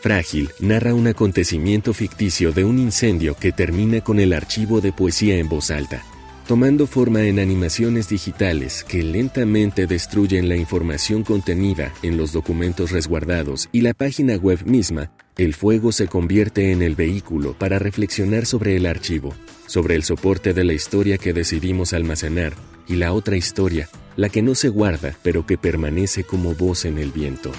Frágil 0.00 0.50
narra 0.60 0.94
un 0.94 1.08
acontecimiento 1.08 1.94
ficticio 1.94 2.52
de 2.52 2.64
un 2.64 2.78
incendio 2.78 3.34
que 3.34 3.50
termina 3.50 4.02
con 4.02 4.20
el 4.20 4.34
archivo 4.34 4.80
de 4.80 4.92
poesía 4.92 5.36
en 5.36 5.48
voz 5.48 5.72
alta 5.72 6.04
tomando 6.46 6.86
forma 6.86 7.22
en 7.22 7.38
animaciones 7.38 8.08
digitales 8.08 8.84
que 8.84 9.02
lentamente 9.02 9.86
destruyen 9.86 10.48
la 10.48 10.56
información 10.56 11.22
contenida 11.22 11.92
en 12.02 12.16
los 12.16 12.32
documentos 12.32 12.90
resguardados 12.90 13.68
y 13.72 13.82
la 13.82 13.94
página 13.94 14.36
web 14.36 14.64
misma, 14.64 15.10
el 15.36 15.54
fuego 15.54 15.92
se 15.92 16.08
convierte 16.08 16.72
en 16.72 16.82
el 16.82 16.94
vehículo 16.94 17.54
para 17.58 17.78
reflexionar 17.78 18.44
sobre 18.44 18.76
el 18.76 18.86
archivo, 18.86 19.34
sobre 19.66 19.94
el 19.94 20.02
soporte 20.02 20.52
de 20.52 20.64
la 20.64 20.72
historia 20.74 21.18
que 21.18 21.32
decidimos 21.32 21.92
almacenar 21.92 22.54
y 22.86 22.96
la 22.96 23.12
otra 23.12 23.36
historia, 23.36 23.88
la 24.16 24.28
que 24.28 24.42
no 24.42 24.54
se 24.54 24.68
guarda 24.68 25.16
pero 25.22 25.46
que 25.46 25.56
permanece 25.56 26.24
como 26.24 26.54
voz 26.54 26.84
en 26.84 26.98
el 26.98 27.12
viento. 27.12 27.52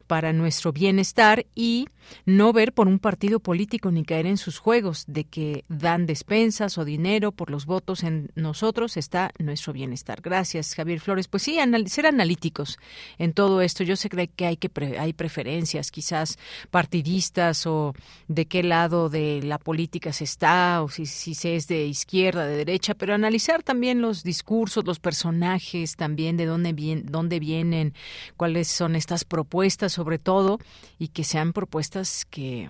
para 0.08 0.34
nuestro 0.34 0.72
bienestar 0.72 1.46
y 1.54 1.88
no 2.26 2.54
ver 2.54 2.74
por 2.74 2.88
un 2.88 3.00
partido 3.00 3.40
político 3.40 3.92
ni 3.92 4.04
caer 4.04 4.26
en 4.26 4.38
sus 4.38 4.60
juegos 4.60 5.04
de 5.08 5.26
que 5.26 5.66
dan 5.68 6.06
despensas 6.06 6.78
o 6.78 6.86
dinero 6.86 7.32
por 7.32 7.52
los 7.52 7.66
votos 7.66 8.04
en 8.04 8.32
nosotros 8.36 8.98
está 8.98 9.32
nuestro 9.40 9.74
bienestar. 9.74 10.22
Gracias, 10.22 10.74
Javier 10.74 11.00
Flores. 11.00 11.28
Pues 11.28 11.44
sí, 11.44 11.60
ser 11.88 12.06
analíticos 12.06 12.80
en 13.18 13.34
todo 13.34 13.62
esto. 13.62 13.84
Yo 13.84 13.96
sé 13.96 14.10
que 14.10 14.46
hay 14.46 14.58
que 14.58 14.72
hay 14.98 15.14
preferencias, 15.14 15.92
quizás 15.92 16.38
partidistas 16.72 17.66
o 17.68 17.94
de 18.28 18.46
qué 18.46 18.64
lado 18.64 19.10
de 19.10 19.42
la 19.44 19.58
política 19.58 20.14
se 20.14 20.24
está 20.24 20.82
o 20.82 20.90
si, 20.90 21.06
si 21.06 21.34
se 21.34 21.56
es 21.56 21.68
de 21.68 21.86
izquierda, 21.86 22.46
de 22.46 22.58
derecha, 22.58 22.94
pero 22.94 23.14
analizar 23.14 23.64
también 23.64 24.02
los 24.02 24.24
discursos, 24.24 24.86
los 24.86 25.00
personajes, 25.00 25.96
también 25.96 26.38
de 26.38 26.46
dónde, 26.46 26.74
vienen, 26.74 27.06
dónde 27.06 27.40
vienen, 27.40 27.94
cuáles 28.38 28.68
son 28.68 28.96
estas 28.96 29.26
propuestas 29.26 29.97
sobre 29.98 30.20
todo 30.20 30.60
y 31.00 31.08
que 31.08 31.24
sean 31.24 31.54
propuestas 31.54 32.24
que 32.26 32.70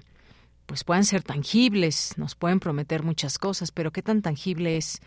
pues 0.65 0.83
puedan 0.83 1.03
ser 1.03 1.23
tangibles, 1.23 2.13
nos 2.17 2.35
pueden 2.35 2.59
prometer 2.59 3.03
muchas 3.03 3.37
cosas, 3.37 3.71
pero 3.71 3.91
qué 3.91 4.01
tan 4.01 4.21
tangible 4.21 4.77
es 4.77 4.99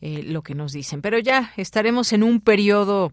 eh, 0.00 0.22
lo 0.22 0.42
que 0.42 0.54
nos 0.54 0.72
dicen. 0.72 1.02
Pero 1.02 1.18
ya 1.18 1.52
estaremos 1.56 2.12
en 2.12 2.22
un 2.22 2.40
periodo 2.40 3.12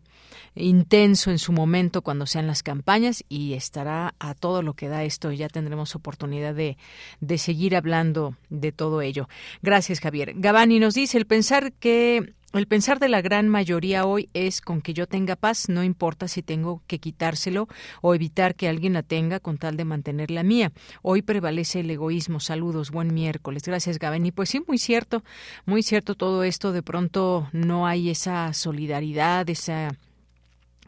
intenso 0.56 1.32
en 1.32 1.40
su 1.40 1.52
momento 1.52 2.02
cuando 2.02 2.26
sean 2.26 2.48
las 2.48 2.64
campañas 2.64 3.24
y 3.30 3.54
estará 3.54 4.14
a 4.20 4.34
todo 4.34 4.62
lo 4.62 4.74
que 4.74 4.88
da 4.88 5.04
esto 5.04 5.32
ya 5.32 5.48
tendremos 5.48 5.96
oportunidad 5.96 6.54
de, 6.54 6.78
de 7.22 7.38
seguir 7.38 7.76
hablando 7.76 8.36
de 8.50 8.72
todo 8.72 9.02
ello. 9.02 9.30
Gracias, 9.62 10.00
Javier. 10.00 10.34
Gabani 10.36 10.80
nos 10.80 10.96
dice 10.96 11.18
el 11.18 11.28
pensar 11.28 11.74
que 11.74 12.34
el 12.54 12.68
pensar 12.68 13.00
de 13.00 13.10
la 13.10 13.22
gran 13.22 13.48
mayoría 13.48 14.06
hoy 14.06 14.30
es 14.34 14.62
con 14.62 14.82
que 14.82 14.94
yo 14.94 15.06
tenga 15.06 15.36
paz, 15.36 15.70
no 15.70 15.84
importa 15.84 16.28
si 16.28 16.42
tengo 16.42 16.82
que 16.88 16.98
quitárselo 16.98 17.68
o 18.02 18.16
evitar 18.16 18.56
que 18.56 18.68
alguien 18.68 18.94
la 18.94 19.04
tenga 19.04 19.40
con 19.40 19.58
tal 19.58 19.78
de 19.78 19.86
mantener 19.86 20.32
la 20.32 20.42
mía. 20.44 20.72
Hoy 21.04 21.22
prevalece 21.22 21.82
el 21.82 21.92
egoísmo. 21.92 22.40
Saludos, 22.40 22.90
buen 22.90 23.14
miércoles. 23.14 23.64
Gracias, 23.64 24.00
Y 24.24 24.32
Pues 24.32 24.50
sí, 24.50 24.62
muy 24.68 24.80
cierto, 24.80 25.24
muy 25.66 25.84
cierto 25.84 26.16
todo 26.16 26.44
esto. 26.44 26.72
De 26.72 26.82
pronto 26.82 27.48
no 27.52 27.86
hay 27.86 28.10
esa 28.10 28.52
solidaridad, 28.54 29.48
esa 29.50 29.96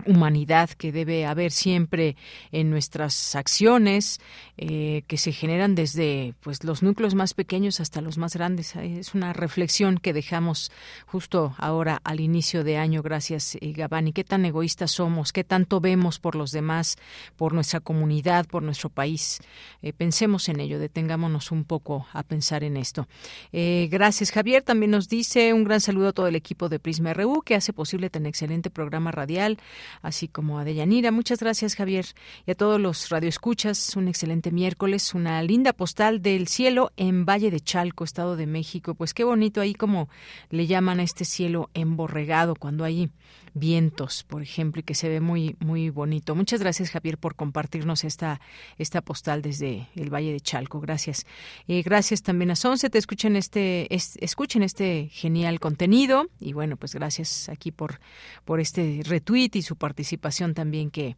humanidad 0.06 0.70
que 0.70 0.91
debe 0.91 1.26
haber 1.26 1.52
siempre 1.52 2.16
en 2.52 2.70
nuestras 2.70 3.36
acciones 3.36 4.20
eh, 4.58 5.04
que 5.08 5.18
se 5.18 5.32
generan 5.32 5.76
desde 5.76 6.34
pues 6.41 6.64
los 6.64 6.84
núcleos 6.84 7.16
más 7.16 7.34
pequeños 7.34 7.80
hasta 7.80 8.02
los 8.02 8.18
más 8.18 8.36
grandes. 8.36 8.76
Es 8.76 9.14
una 9.14 9.34
reflexión 9.34 9.97
que 9.97 10.14
dejamos 10.14 10.72
justo 11.06 11.56
ahora 11.58 12.02
al 12.04 12.20
inicio 12.20 12.64
de 12.64 12.78
año. 12.78 13.02
Gracias 13.02 13.56
eh, 13.56 13.72
Gabani. 13.72 14.14
Qué 14.14 14.24
tan 14.24 14.45
egoístas 14.45 14.91
somos 14.91 15.32
qué 15.34 15.43
tanto 15.43 15.80
vemos 15.80 16.20
por 16.20 16.36
los 16.36 16.52
demás 16.52 16.97
por 17.36 17.54
nuestra 17.54 17.80
comunidad 17.80 18.45
por 18.47 18.64
nuestro 18.64 18.89
país 18.89 19.39
eh, 19.82 19.93
pensemos 19.93 20.49
en 20.49 20.60
ello 20.60 20.80
detengámonos 20.80 21.52
un 21.52 21.64
poco 21.64 22.08
a 22.14 22.24
pensar 22.24 22.64
en 22.64 22.78
esto. 22.78 23.08
Gracias 23.52 24.32
Javier. 24.32 24.64
También 24.64 24.91
nos 24.91 25.08
dice 25.08 25.54
un 25.54 25.64
gran 25.64 25.82
saludo 25.82 26.10
a 26.10 26.14
todo 26.14 26.28
el 26.28 26.36
equipo 26.36 26.70
de 26.70 26.80
Prisma 26.80 27.14
RU 27.14 27.41
que 27.41 27.56
hace 27.56 27.74
posible 27.74 28.10
tan 28.10 28.26
excelente 28.26 28.70
programa 28.70 29.12
radial 29.12 29.58
así 30.01 30.27
como 30.27 30.59
a 30.59 30.63
Deyanira. 30.63 31.11
Muchas 31.11 31.39
gracias, 31.39 31.75
Javier. 31.75 32.05
Y 32.45 32.51
a 32.51 32.55
todos 32.55 32.79
los 32.79 33.09
radioescuchas, 33.09 33.95
un 33.95 34.07
excelente 34.07 34.51
miércoles, 34.51 35.13
una 35.13 35.41
linda 35.43 35.73
postal 35.73 36.21
del 36.21 36.47
cielo 36.47 36.91
en 36.97 37.25
Valle 37.25 37.51
de 37.51 37.59
Chalco, 37.59 38.03
Estado 38.03 38.35
de 38.35 38.47
México. 38.47 38.95
Pues 38.95 39.13
qué 39.13 39.23
bonito 39.23 39.61
ahí 39.61 39.73
como 39.73 40.09
le 40.49 40.67
llaman 40.67 40.99
a 40.99 41.03
este 41.03 41.25
cielo 41.25 41.69
emborregado 41.73 42.55
cuando 42.55 42.83
hay 42.83 43.09
vientos, 43.53 44.23
por 44.23 44.41
ejemplo, 44.41 44.79
y 44.79 44.83
que 44.83 44.95
se 44.95 45.09
ve 45.09 45.19
muy 45.19 45.55
muy 45.59 45.89
bonito. 45.89 46.35
Muchas 46.35 46.61
gracias, 46.61 46.89
Javier, 46.89 47.17
por 47.17 47.35
compartirnos 47.35 48.03
esta 48.03 48.39
esta 48.77 49.01
postal 49.01 49.41
desde 49.41 49.87
el 49.95 50.13
Valle 50.13 50.31
de 50.31 50.39
Chalco. 50.39 50.79
Gracias. 50.79 51.25
Eh, 51.67 51.81
gracias 51.81 52.23
también 52.23 52.51
a 52.51 52.55
Sonce, 52.55 52.89
te 52.89 52.97
escuchen 52.97 53.35
este, 53.35 53.87
escuchen 53.93 54.63
este 54.63 55.09
genial 55.11 55.59
contenido 55.59 56.27
y 56.39 56.53
bueno, 56.53 56.77
pues 56.77 56.93
gracias 56.93 57.49
aquí 57.49 57.71
por 57.71 57.99
por 58.45 58.59
este 58.59 59.01
retweet 59.03 59.51
y 59.53 59.61
su 59.61 59.70
participación 59.76 60.53
también 60.53 60.91
que 60.91 61.15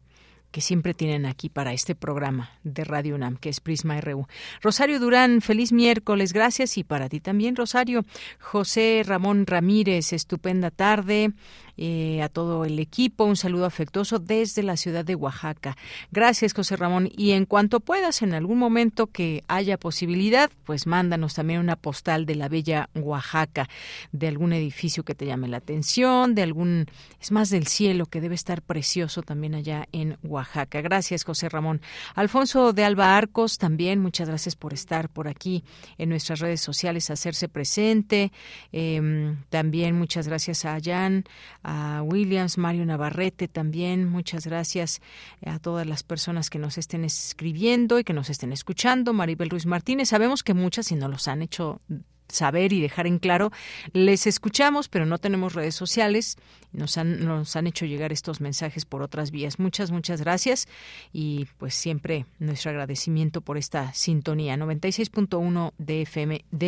que 0.54 0.60
siempre 0.60 0.94
tienen 0.94 1.26
aquí 1.26 1.48
para 1.48 1.72
este 1.72 1.96
programa 1.96 2.52
de 2.62 2.84
Radio 2.84 3.16
UNAM, 3.16 3.38
que 3.38 3.48
es 3.48 3.58
Prisma 3.58 4.00
RU. 4.00 4.28
Rosario 4.62 5.00
Durán, 5.00 5.40
feliz 5.40 5.72
miércoles, 5.72 6.32
gracias 6.32 6.78
y 6.78 6.84
para 6.84 7.08
ti 7.08 7.18
también, 7.18 7.56
Rosario. 7.56 8.04
José 8.38 9.02
Ramón 9.04 9.48
Ramírez, 9.48 10.12
estupenda 10.12 10.70
tarde. 10.70 11.32
Eh, 11.76 12.22
a 12.22 12.28
todo 12.28 12.64
el 12.64 12.78
equipo. 12.78 13.24
Un 13.24 13.36
saludo 13.36 13.66
afectuoso 13.66 14.20
desde 14.20 14.62
la 14.62 14.76
ciudad 14.76 15.04
de 15.04 15.16
Oaxaca. 15.16 15.76
Gracias, 16.12 16.54
José 16.54 16.76
Ramón. 16.76 17.10
Y 17.16 17.32
en 17.32 17.46
cuanto 17.46 17.80
puedas, 17.80 18.22
en 18.22 18.32
algún 18.32 18.58
momento 18.58 19.08
que 19.08 19.42
haya 19.48 19.76
posibilidad, 19.76 20.50
pues 20.64 20.86
mándanos 20.86 21.34
también 21.34 21.58
una 21.58 21.74
postal 21.74 22.26
de 22.26 22.36
la 22.36 22.48
bella 22.48 22.90
Oaxaca, 22.94 23.68
de 24.12 24.28
algún 24.28 24.52
edificio 24.52 25.04
que 25.04 25.16
te 25.16 25.26
llame 25.26 25.48
la 25.48 25.56
atención, 25.56 26.36
de 26.36 26.42
algún, 26.42 26.86
es 27.20 27.32
más 27.32 27.50
del 27.50 27.66
cielo, 27.66 28.06
que 28.06 28.20
debe 28.20 28.36
estar 28.36 28.62
precioso 28.62 29.22
también 29.22 29.56
allá 29.56 29.88
en 29.90 30.16
Oaxaca. 30.22 30.80
Gracias, 30.80 31.24
José 31.24 31.48
Ramón. 31.48 31.80
Alfonso 32.14 32.72
de 32.72 32.84
Alba 32.84 33.16
Arcos, 33.16 33.58
también 33.58 33.98
muchas 33.98 34.28
gracias 34.28 34.54
por 34.54 34.72
estar 34.72 35.08
por 35.08 35.26
aquí 35.26 35.64
en 35.98 36.08
nuestras 36.08 36.38
redes 36.38 36.60
sociales, 36.60 37.10
hacerse 37.10 37.48
presente. 37.48 38.30
Em, 38.70 39.42
también 39.48 39.98
muchas 39.98 40.28
gracias 40.28 40.64
a 40.64 40.78
Jan, 40.80 41.24
a 41.64 42.02
Williams, 42.02 42.58
Mario 42.58 42.86
Navarrete 42.86 43.48
también. 43.48 44.08
Muchas 44.08 44.46
gracias 44.46 45.00
a 45.44 45.58
todas 45.58 45.86
las 45.86 46.02
personas 46.02 46.50
que 46.50 46.58
nos 46.58 46.78
estén 46.78 47.04
escribiendo 47.04 47.98
y 47.98 48.04
que 48.04 48.12
nos 48.12 48.30
estén 48.30 48.52
escuchando. 48.52 49.12
Maribel 49.12 49.50
Ruiz 49.50 49.66
Martínez, 49.66 50.10
sabemos 50.10 50.42
que 50.42 50.54
muchas, 50.54 50.86
si 50.86 50.94
no 50.94 51.08
los 51.08 51.26
han 51.26 51.42
hecho 51.42 51.80
saber 52.28 52.72
y 52.72 52.80
dejar 52.80 53.06
en 53.06 53.18
claro, 53.18 53.50
les 53.92 54.26
escuchamos, 54.26 54.88
pero 54.88 55.06
no 55.06 55.18
tenemos 55.18 55.54
redes 55.54 55.74
sociales. 55.74 56.36
Nos 56.72 56.98
han, 56.98 57.24
nos 57.24 57.54
han 57.54 57.68
hecho 57.68 57.86
llegar 57.86 58.12
estos 58.12 58.40
mensajes 58.40 58.84
por 58.84 59.02
otras 59.02 59.30
vías. 59.30 59.60
Muchas, 59.60 59.92
muchas 59.92 60.20
gracias 60.20 60.66
y 61.12 61.46
pues 61.58 61.74
siempre 61.74 62.26
nuestro 62.40 62.70
agradecimiento 62.72 63.40
por 63.40 63.58
esta 63.58 63.92
sintonía. 63.94 64.56
96.1 64.56 65.72
de 65.78 66.02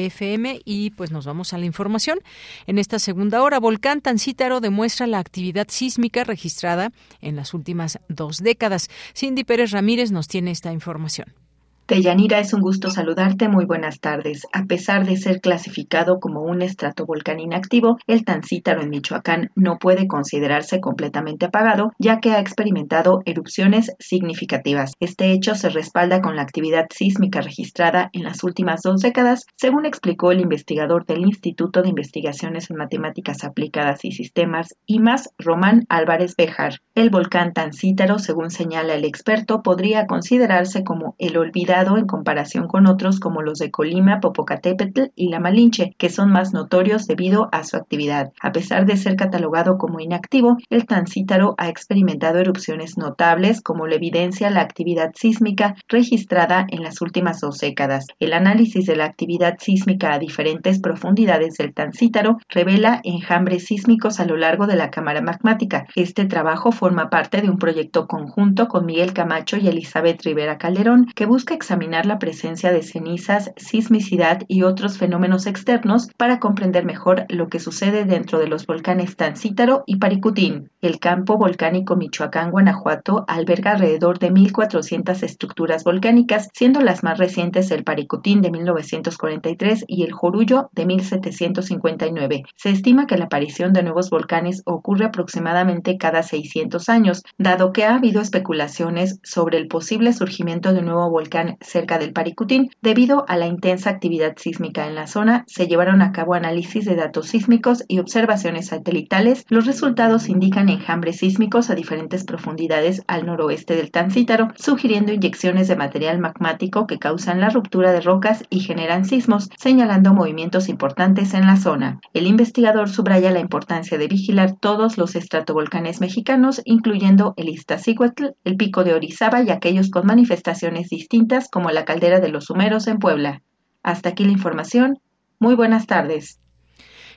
FM, 0.07 0.61
y 0.65 0.91
pues 0.91 1.11
nos 1.11 1.27
vamos 1.27 1.53
a 1.53 1.59
la 1.59 1.67
información. 1.67 2.21
En 2.67 2.79
esta 2.79 2.99
segunda 2.99 3.43
hora, 3.43 3.59
Volcán 3.59 4.01
Tancítaro 4.01 4.61
demuestra 4.61 5.07
la 5.07 5.19
actividad 5.19 5.67
sísmica 5.69 6.25
registrada 6.25 6.93
en 7.21 7.37
las 7.37 7.55
últimas 7.55 7.99
dos 8.09 8.39
décadas. 8.39 8.89
Cindy 9.15 9.45
Pérez 9.45 9.73
Ramírez 9.73 10.13
nos 10.13 10.29
tiene 10.29 10.51
esta 10.53 10.73
información. 10.73 11.46
Deyanira, 11.89 12.41
es 12.41 12.53
un 12.53 12.63
gusto 12.63 12.91
saludarte. 12.91 13.49
Muy 13.49 13.65
buenas 13.65 14.01
tardes. 14.01 14.45
A 14.53 14.65
pesar 14.65 15.07
de 15.07 15.17
ser 15.17 15.41
clasificado 15.41 16.19
como 16.19 16.43
un 16.43 16.61
estratovolcán 16.61 17.39
inactivo, 17.39 17.99
el 18.09 18.25
Tancítaro 18.25 18.83
en 18.83 18.91
Michoacán 18.91 19.53
no 19.55 19.79
puede 19.79 20.09
considerarse 20.09 20.81
completamente 20.81 21.47
apagado, 21.47 21.93
ya 22.01 22.19
que 22.19 22.33
ha 22.33 22.41
experimentado 22.41 23.21
erupciones 23.25 23.93
significativas. 24.01 24.95
Este 24.99 25.31
hecho 25.31 25.55
se 25.55 25.69
respalda 25.69 26.21
con 26.23 26.35
la 26.35 26.43
actividad 26.43 26.87
sísmica 26.91 27.41
registrada 27.41 28.11
en 28.13 28.25
las 28.25 28.43
últimas 28.43 28.83
dos 28.83 29.01
décadas, 29.01 29.47
según 29.55 29.87
explicó 29.87 30.33
el 30.33 30.41
investigador 30.41 31.07
del 31.07 31.21
Instituto 31.21 31.83
de 31.83 31.91
Investigaciones 31.91 32.69
en 32.69 32.79
Matemáticas 32.79 33.45
Aplicadas 33.45 34.05
y 34.05 34.11
Sistemas, 34.11 34.75
IMAS, 34.87 35.31
Román 35.39 35.85
Álvarez 35.89 36.35
Bejar. 36.37 36.81
El 36.97 37.11
volcán 37.11 37.53
Tancítaro, 37.53 38.19
según 38.19 38.51
señala 38.51 38.95
el 38.95 39.05
experto, 39.05 39.63
podría 39.63 40.07
considerarse 40.09 40.83
como 40.83 41.15
el 41.19 41.37
olvidado 41.37 41.76
en 41.77 42.07
comparación 42.07 42.69
con 42.69 42.87
otros 42.87 43.21
como 43.21 43.43
los 43.43 43.59
de 43.59 43.71
Colima, 43.71 44.21
Popocatépetl 44.21 45.11
y 45.15 45.29
La 45.29 45.41
Malinche, 45.41 45.95
que 45.99 46.09
son 46.09 46.31
más 46.31 46.55
notorios 46.55 47.07
debido 47.07 47.51
a 47.53 47.65
su 47.65 47.77
actividad. 47.77 48.33
A 48.41 48.51
pesar 48.51 48.87
de 48.87 48.97
ser 48.97 49.17
catalogado 49.17 49.77
como 49.77 50.01
inactivo, 50.01 50.57
el 50.71 50.87
Tancítaro 50.87 51.55
ha 51.59 51.69
experimentado 51.69 52.39
erupciones 52.39 52.97
notables, 52.97 53.61
como 53.61 53.87
lo 53.87 53.95
evidencia 53.95 54.49
la 54.49 54.63
actividad 54.63 55.13
sísmica 55.15 55.75
registrada 55.87 56.67
en 56.71 56.83
las 56.83 57.03
últimas 57.03 57.41
dos 57.41 57.59
décadas. 57.59 58.07
El 58.21 58.33
análisis 58.33 58.87
de 58.87 58.97
la 58.97 59.05
actividad 59.05 59.57
sísmica 59.59 60.15
a 60.15 60.19
diferentes 60.19 60.81
profundidades 60.81 61.57
del 61.59 61.75
Tancítaro 61.75 62.39
revela 62.49 63.03
enjambres 63.05 63.67
sísmicos 63.67 64.19
a 64.19 64.25
lo 64.25 64.39
largo 64.39 64.67
de 64.67 64.77
la 64.77 64.91
cámara 64.91 65.21
magmática. 65.21 65.87
Este 65.95 66.25
trabajo 66.25 66.73
forma 66.73 67.11
parte 67.11 67.43
de 67.43 67.51
un 67.51 67.59
proyecto 67.59 68.07
conjunto 68.07 68.67
con 68.67 68.87
Miguel 68.87 69.13
Camacho 69.13 69.59
y 69.59 69.69
Elizabeth 69.69 70.23
Rivera 70.25 70.57
Calderón 70.57 71.07
que 71.15 71.27
busca 71.27 71.55
examinar 71.67 72.07
la 72.07 72.21
presencia 72.21 72.71
de 72.71 72.81
cenizas, 72.85 73.51
sismicidad 73.57 74.43
y 74.47 74.63
otros 74.63 74.99
fenómenos 74.99 75.47
externos 75.47 76.09
para 76.17 76.39
comprender 76.39 76.85
mejor 76.85 77.27
lo 77.29 77.49
que 77.49 77.59
sucede 77.59 78.05
dentro 78.05 78.39
de 78.39 78.47
los 78.47 78.67
volcanes 78.67 79.17
Tancítaro 79.17 79.83
y 79.85 79.97
Paricutín. 79.97 80.71
El 80.81 81.01
campo 81.01 81.37
volcánico 81.37 81.97
Michoacán-Guanajuato 81.97 83.25
alberga 83.27 83.73
alrededor 83.73 84.21
de 84.21 84.31
1.400 84.31 85.25
estructuras 85.25 85.83
volcánicas, 85.83 86.49
siendo 86.55 86.81
las 86.83 87.03
más 87.03 87.19
recientes 87.19 87.73
el 87.73 87.83
Paricutín 87.83 88.43
de 88.43 88.53
1943 88.53 89.87
y 89.89 90.05
el 90.05 90.13
Jorullo 90.13 90.71
de 90.71 90.87
1759. 90.87 92.45
Se 92.55 92.71
estima 92.71 93.09
que 93.09 93.19
la 93.19 93.25
aparición 93.25 93.73
de 93.73 93.83
nuevos 93.83 94.09
volcanes 94.09 94.63
ocurre 94.67 95.07
aproximadamente 95.07 95.99
cada 95.99 96.23
600 96.23 96.89
años, 96.89 97.25
dado 97.39 97.73
que 97.73 97.85
ha 97.85 97.97
habido 97.97 98.21
especulaciones 98.21 99.19
sobre 99.25 99.59
el 99.59 99.67
posible 99.67 100.13
surgimiento 100.13 100.73
de 100.73 100.79
un 100.79 100.87
nuevo 100.87 101.11
volcán 101.11 101.56
cerca 101.61 101.99
del 101.99 102.13
Paricutín. 102.13 102.71
Debido 102.83 103.25
a 103.29 103.37
la 103.37 103.47
intensa 103.47 103.91
actividad 103.91 104.35
sísmica 104.37 104.87
en 104.87 104.95
la 104.95 105.07
zona, 105.07 105.45
se 105.47 105.67
llevaron 105.67 106.03
a 106.03 106.13
cabo 106.13 106.35
análisis 106.35 106.85
de 106.85 106.97
datos 106.97 107.29
sísmicos 107.29 107.85
y 107.89 107.99
observaciones 107.99 108.69
satelitales. 108.69 109.45
Los 109.49 109.67
resultados 109.67 110.29
indican 110.29 110.69
enjambres 110.69 111.19
sísmicos 111.19 111.71
a 111.71 111.75
diferentes 111.75 112.25
profundidades 112.25 113.03
al 113.07 113.27
noroeste 113.27 113.77
del 113.77 113.91
Tancítaro, 113.91 114.49
sugiriendo 114.57 115.13
inyecciones 115.13 115.69
de 115.69 115.77
material 115.77 116.19
magmático 116.19 116.87
que 116.87 116.99
causan 116.99 117.41
la 117.41 117.51
ruptura 117.51 117.93
de 117.93 118.01
rocas 118.01 118.45
y 118.51 118.61
generan 118.61 119.05
sismos, 119.05 119.49
señalando 119.59 120.15
movimientos 120.15 120.69
importantes 120.69 121.35
en 121.35 121.47
la 121.47 121.57
zona. 121.57 122.01
El 122.13 122.27
investigador 122.27 122.89
subraya 122.89 123.31
la 123.31 123.41
importancia 123.41 123.99
de 123.99 124.09
vigilar 124.09 124.57
todos 124.59 124.99
los 124.99 125.17
estratovolcanes 125.17 126.01
mexicanos, 126.01 126.61
incluyendo 126.65 127.35
el 127.37 127.49
Iztaccíhuatl, 127.49 128.27
el 128.45 128.57
Pico 128.57 128.85
de 128.85 128.95
Orizaba 128.95 129.43
y 129.43 129.51
aquellos 129.51 129.91
con 129.91 130.07
manifestaciones 130.07 130.89
distintas 130.89 131.46
como 131.51 131.71
la 131.71 131.85
caldera 131.85 132.21
de 132.21 132.29
los 132.29 132.51
Humeros 132.51 132.87
en 132.87 132.99
Puebla. 132.99 133.43
Hasta 133.83 134.11
aquí 134.11 134.25
la 134.25 134.33
información. 134.33 135.01
Muy 135.39 135.55
buenas 135.55 135.87
tardes. 135.87 136.41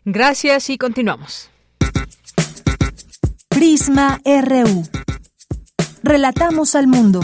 Gracias 0.05 0.69
y 0.69 0.77
continuamos. 0.77 1.49
Prisma 3.49 4.19
RU. 4.23 4.83
Relatamos 6.03 6.75
al 6.75 6.87
mundo. 6.87 7.21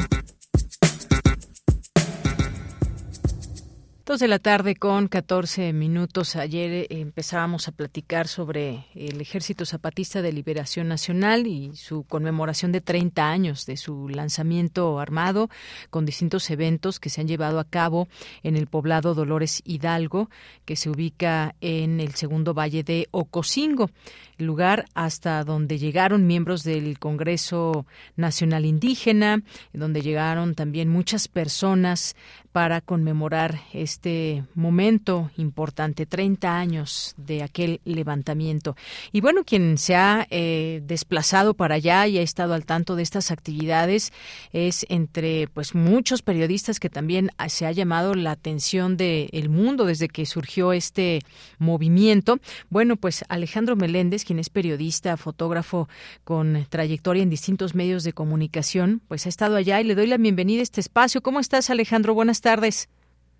Dos 4.06 4.20
de 4.20 4.28
la 4.28 4.38
tarde 4.38 4.76
con 4.76 5.08
14 5.08 5.74
minutos. 5.74 6.36
Ayer 6.36 6.72
eh, 6.72 6.88
empezábamos 6.92 7.68
a 7.68 7.72
platicar 7.72 8.28
sobre 8.28 8.86
el 8.94 9.20
Ejército 9.20 9.66
Zapatista 9.66 10.22
de 10.22 10.32
Liberación 10.32 10.88
Nacional 10.88 11.48
y 11.48 11.76
su 11.76 12.04
conmemoración 12.04 12.72
de 12.72 12.82
30 12.82 13.28
años 13.28 13.66
de 13.66 13.78
su 13.78 14.08
lanzamiento 14.08 15.00
armado 15.00 15.50
con 15.90 16.06
distintos 16.06 16.52
eventos 16.52 17.00
que 17.00 17.10
se 17.10 17.22
han 17.22 17.28
llevado 17.28 17.60
a 17.60 17.64
cabo 17.64 18.08
en 18.44 18.58
el 18.58 18.68
poblado 18.68 19.16
Dolores 19.16 19.64
Hidalgo, 19.66 20.30
que 20.66 20.76
se 20.76 20.92
ubica 20.92 21.56
en 21.60 22.00
el 22.00 22.14
segundo 22.14 22.54
valle 22.54 22.84
de 22.84 23.08
Ocosingo, 23.10 23.90
lugar 24.38 24.86
hasta 24.94 25.44
donde 25.44 25.80
llegaron 25.80 26.28
miembros 26.28 26.64
del 26.64 27.00
Congreso 27.00 27.88
Nacional 28.18 28.66
Indígena, 28.66 29.42
donde 29.74 30.04
llegaron 30.04 30.54
también 30.54 30.90
muchas 30.90 31.28
personas 31.28 32.16
para 32.56 32.80
conmemorar 32.80 33.60
este 33.74 34.46
momento 34.54 35.30
importante, 35.36 36.06
30 36.06 36.58
años 36.58 37.14
de 37.18 37.44
aquel 37.44 37.82
levantamiento. 37.84 38.78
Y 39.12 39.20
bueno, 39.20 39.44
quien 39.44 39.78
se 39.78 39.98
ha 39.98 40.26
eh, 40.30 40.82
desplazado 40.86 41.56
para 41.56 41.76
allá 41.76 42.08
y 42.08 42.18
ha 42.18 42.22
estado 42.22 42.54
al 42.54 42.66
tanto 42.66 42.96
de 42.96 43.04
estas 43.04 43.30
actividades 43.30 44.14
es 44.54 44.86
entre 44.88 45.50
pues 45.50 45.76
muchos 45.76 46.22
periodistas 46.22 46.80
que 46.80 46.90
también 46.90 47.30
se 47.50 47.66
ha 47.66 47.74
llamado 47.74 48.16
la 48.16 48.32
atención 48.32 48.96
del 48.96 49.50
mundo 49.50 49.84
desde 49.84 50.08
que 50.08 50.26
surgió 50.26 50.72
este 50.72 51.24
movimiento. 51.60 52.40
Bueno, 52.70 52.96
pues 52.96 53.26
Alejandro 53.28 53.76
Meléndez, 53.76 54.24
quien 54.24 54.40
es 54.40 54.50
periodista, 54.50 55.18
fotógrafo 55.18 55.90
con 56.24 56.66
trayectoria 56.70 57.22
en 57.22 57.30
distintos 57.30 57.76
medios 57.76 58.06
de 58.06 58.14
comunicación, 58.14 59.02
pues 59.10 59.26
ha 59.26 59.30
estado 59.30 59.58
allá 59.58 59.82
y 59.82 59.84
le 59.84 59.96
doy 59.96 60.08
la 60.08 60.16
bienvenida 60.16 60.62
a 60.62 60.64
este 60.64 60.80
espacio. 60.80 61.22
¿Cómo 61.22 61.42
estás, 61.42 61.70
Alejandro? 61.70 62.14
Buenas 62.14 62.45
tardes. 62.46 62.88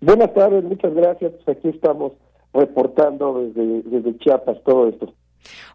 Buenas 0.00 0.34
tardes, 0.34 0.64
muchas 0.64 0.92
gracias. 0.92 1.32
Pues 1.32 1.56
aquí 1.56 1.68
estamos 1.68 2.12
reportando 2.52 3.40
desde, 3.40 3.82
desde 3.82 4.18
Chiapas 4.18 4.58
todo 4.64 4.88
esto. 4.88 5.14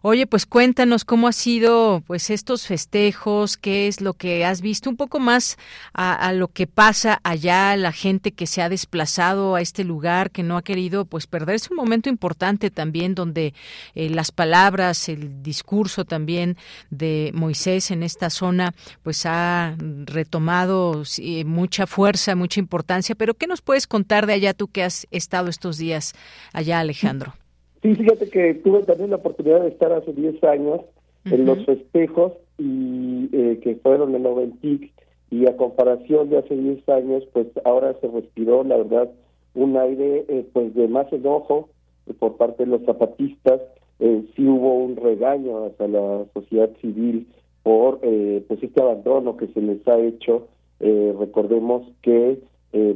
Oye, 0.02 0.26
pues 0.26 0.46
cuéntanos 0.46 1.04
cómo 1.04 1.28
ha 1.28 1.32
sido 1.32 2.02
pues 2.06 2.30
estos 2.30 2.66
festejos, 2.66 3.56
qué 3.56 3.88
es 3.88 4.00
lo 4.00 4.14
que 4.14 4.44
has 4.44 4.60
visto, 4.60 4.90
un 4.90 4.96
poco 4.96 5.20
más 5.20 5.58
a, 5.94 6.32
lo 6.32 6.48
que 6.48 6.66
pasa 6.66 7.20
allá, 7.22 7.76
la 7.76 7.92
gente 7.92 8.32
que 8.32 8.46
se 8.46 8.62
ha 8.62 8.68
desplazado 8.68 9.54
a 9.54 9.60
este 9.60 9.84
lugar, 9.84 10.30
que 10.30 10.42
no 10.42 10.56
ha 10.56 10.62
querido 10.62 11.04
pues 11.04 11.26
perderse 11.26 11.68
un 11.70 11.76
momento 11.76 12.08
importante 12.08 12.70
también 12.70 13.14
donde 13.14 13.54
eh, 13.94 14.10
las 14.10 14.32
palabras, 14.32 15.08
el 15.08 15.42
discurso 15.42 16.04
también 16.04 16.56
de 16.90 17.30
Moisés 17.34 17.90
en 17.90 18.02
esta 18.02 18.30
zona 18.30 18.74
pues 19.02 19.24
ha 19.26 19.76
retomado 19.78 21.02
mucha 21.44 21.86
fuerza, 21.86 22.34
mucha 22.34 22.60
importancia, 22.60 23.14
pero 23.14 23.34
¿qué 23.34 23.46
nos 23.46 23.62
puedes 23.62 23.86
contar 23.86 24.26
de 24.26 24.34
allá 24.34 24.54
tú 24.54 24.68
que 24.68 24.84
has 24.84 25.06
estado 25.10 25.48
estos 25.48 25.78
días 25.78 26.14
allá, 26.52 26.80
Alejandro? 26.80 27.34
Sí, 27.82 27.94
fíjate 27.94 28.30
que 28.30 28.54
tuve 28.54 28.82
también 28.84 29.10
la 29.10 29.16
oportunidad 29.16 29.60
de 29.60 29.68
estar 29.68 29.92
hace 29.92 30.12
10 30.12 30.42
años 30.44 30.80
en 31.24 31.44
los 31.46 31.64
festejos 31.64 32.32
y 32.58 33.28
eh, 33.32 33.60
que 33.62 33.76
fueron 33.76 34.14
en 34.14 34.22
Noventic 34.22 34.92
y 35.30 35.46
a 35.46 35.56
comparación 35.56 36.28
de 36.30 36.38
hace 36.38 36.54
10 36.54 36.88
años, 36.90 37.24
pues 37.32 37.46
ahora 37.64 37.94
se 38.00 38.08
respiró, 38.08 38.64
la 38.64 38.76
verdad, 38.76 39.10
un 39.54 39.76
aire 39.76 40.24
eh, 40.28 40.46
pues 40.52 40.74
de 40.74 40.88
más 40.88 41.12
enojo 41.12 41.70
por 42.18 42.36
parte 42.36 42.64
de 42.64 42.70
los 42.70 42.82
zapatistas. 42.84 43.60
Eh, 43.98 44.24
sí 44.34 44.46
hubo 44.46 44.74
un 44.74 44.96
regaño 44.96 45.64
hacia 45.64 45.88
la 45.88 46.24
sociedad 46.34 46.70
civil 46.80 47.26
por 47.62 48.00
eh, 48.02 48.44
pues 48.48 48.62
este 48.62 48.80
abandono 48.80 49.36
que 49.36 49.46
se 49.48 49.60
les 49.60 49.86
ha 49.88 49.98
hecho. 49.98 50.48
recordemos 50.80 51.82
que 52.02 52.38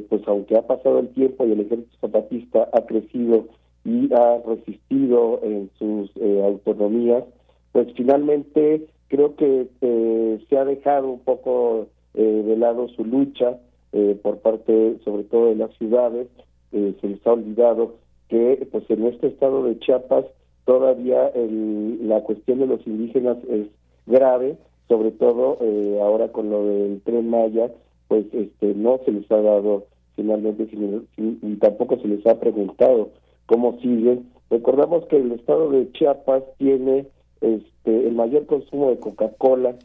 pues 0.09 0.21
aunque 0.27 0.57
ha 0.57 0.67
pasado 0.67 0.99
el 0.99 1.09
tiempo 1.09 1.45
y 1.45 1.51
el 1.51 1.61
ejército 1.61 1.97
zapatista 2.01 2.67
ha 2.73 2.81
crecido 2.85 3.45
y 3.87 4.13
ha 4.13 4.39
resistido 4.45 5.39
en 5.43 5.69
sus 5.79 6.11
eh, 6.17 6.43
autonomías, 6.43 7.23
pues 7.71 7.87
finalmente 7.95 8.85
creo 9.07 9.37
que 9.37 9.69
eh, 9.79 10.45
se 10.49 10.57
ha 10.57 10.65
dejado 10.65 11.07
un 11.07 11.21
poco 11.21 11.87
eh, 12.13 12.21
de 12.21 12.57
lado 12.57 12.89
su 12.89 13.05
lucha 13.05 13.57
por 14.21 14.37
parte 14.39 14.97
sobre 15.03 15.23
todo 15.23 15.47
de 15.47 15.55
las 15.55 15.75
ciudades, 15.77 16.27
se 16.71 17.07
les 17.07 17.25
ha 17.25 17.31
olvidado 17.31 17.95
que 18.27 18.67
pues 18.71 18.87
en 18.91 19.07
este 19.07 19.27
estado 19.27 19.63
de 19.63 19.79
Chiapas 19.79 20.25
todavía 20.65 21.29
el, 21.29 22.07
la 22.07 22.21
cuestión 22.21 22.59
de 22.59 22.67
los 22.67 22.85
indígenas 22.85 23.37
es 23.49 23.65
grave, 24.05 24.55
sobre 24.87 25.09
todo 25.11 25.57
ahora 26.03 26.31
con 26.31 26.51
lo 26.51 26.63
del 26.67 27.01
tren 27.05 27.27
Maya, 27.27 27.71
pues 28.07 28.25
este 28.33 28.75
no 28.75 28.99
se 29.03 29.13
les 29.13 29.31
ha 29.31 29.41
dado 29.41 29.85
finalmente 30.15 30.67
y 31.17 31.55
tampoco 31.55 31.97
se 31.97 32.07
les 32.07 32.23
ha 32.27 32.39
preguntado 32.39 33.09
cómo 33.47 33.79
siguen. 33.81 34.29
Recordamos 34.49 35.05
que 35.07 35.17
el 35.17 35.31
estado 35.31 35.71
de 35.71 35.91
Chiapas 35.93 36.43
tiene 36.57 37.07
este, 37.41 38.07
el 38.07 38.13
mayor 38.13 38.45
consumo 38.45 38.91
de 38.91 38.99
Coca-Cola 38.99 39.75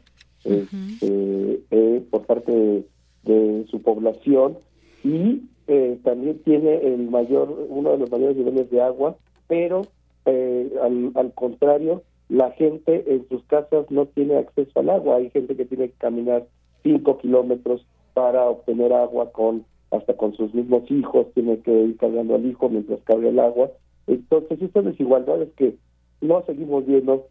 este, 0.45 1.63
eh, 1.71 2.03
por 2.11 2.27
parte 2.27 2.85
de, 3.25 3.65
su 3.71 3.81
población 3.81 4.59
y 5.05 5.43
eh, 5.69 5.99
también 6.03 6.39
tiene 6.43 6.75
el 6.77 7.09
mayor 7.09 7.67
uno 7.69 7.93
de 7.93 7.99
los 7.99 8.11
mayores 8.11 8.37
niveles 8.37 8.71
de 8.71 8.83
agua, 8.83 9.17
pero 9.47 9.83
eh, 10.27 10.71
al, 10.83 11.13
al 11.15 11.33
contrario, 11.33 12.03
la 12.29 12.51
gente 12.53 13.05
en 13.07 13.29
sus 13.29 13.45
casas 13.45 13.91
no 13.91 14.07
tiene 14.07 14.37
acceso 14.37 14.81
al 14.81 14.91
agua. 14.91 15.17
Hay 15.17 15.31
gente 15.31 15.57
que 15.57 15.65
tiene 15.65 15.89
que 15.89 15.99
caminar 15.99 16.47
cinco 16.83 17.19
kilómetros 17.19 17.87
para 18.15 18.45
obtener 18.45 18.93
agua 18.93 19.31
con 19.33 19.65
hasta 19.93 20.15
con 20.15 20.35
sus 20.35 20.53
mismos 20.55 20.91
hijos, 20.91 21.27
tiene 21.35 21.59
que 21.59 21.73
ir 21.73 21.97
cargando 21.97 22.35
al 22.35 22.47
hijo 22.47 22.69
mientras 22.69 23.01
carga 23.03 23.29
el 23.29 23.39
agua. 23.39 23.71
Entonces, 24.07 24.61
estas 24.61 24.85
desigualdades 24.85 25.51
que 25.57 25.77
no 26.21 26.43
seguimos 26.47 26.87
viendo 26.87 27.27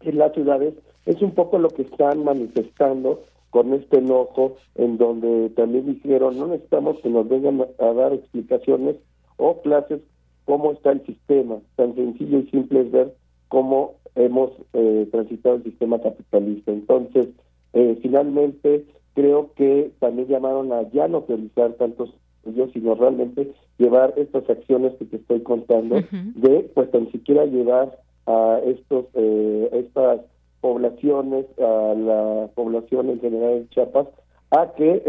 en 0.00 0.18
las 0.18 0.32
ciudades 0.32 0.74
es 1.06 1.20
un 1.22 1.32
poco 1.32 1.58
lo 1.58 1.68
que 1.68 1.82
están 1.82 2.24
manifestando 2.24 3.22
con 3.50 3.74
este 3.74 3.98
enojo, 3.98 4.56
en 4.76 4.96
donde 4.96 5.50
también 5.50 5.86
dijeron, 5.86 6.38
no 6.38 6.46
necesitamos 6.46 7.00
que 7.00 7.10
nos 7.10 7.28
vengan 7.28 7.66
a 7.78 7.92
dar 7.92 8.12
explicaciones 8.12 8.96
o 9.36 9.60
clases 9.60 10.00
cómo 10.44 10.72
está 10.72 10.92
el 10.92 11.04
sistema. 11.04 11.58
Tan 11.76 11.94
sencillo 11.94 12.38
y 12.38 12.50
simple 12.50 12.82
es 12.82 12.90
ver 12.90 13.14
cómo 13.48 13.94
hemos 14.14 14.52
eh, 14.72 15.08
transitado 15.10 15.56
el 15.56 15.64
sistema 15.64 16.00
capitalista. 16.00 16.72
Entonces, 16.72 17.28
eh, 17.72 17.98
finalmente, 18.02 18.84
creo 19.14 19.52
que 19.54 19.90
también 19.98 20.28
llamaron 20.28 20.72
a 20.72 20.88
ya 20.90 21.08
no 21.08 21.24
priorizar 21.24 21.72
tantos 21.74 22.14
ellos, 22.46 22.70
sino 22.72 22.94
realmente 22.94 23.52
llevar 23.78 24.14
estas 24.16 24.48
acciones 24.48 24.94
que 24.98 25.04
te 25.04 25.16
estoy 25.16 25.40
contando, 25.40 25.96
de 26.10 26.70
pues 26.74 26.90
tan 26.90 27.10
siquiera 27.12 27.44
llevar 27.44 27.98
a 28.26 28.60
estos 28.64 29.06
eh, 29.14 29.68
estas 29.72 30.20
poblaciones, 30.60 31.46
a 31.58 31.94
la 31.94 32.50
población 32.54 33.10
en 33.10 33.20
general 33.20 33.52
en 33.52 33.68
Chiapas, 33.70 34.08
a 34.50 34.72
que 34.74 35.02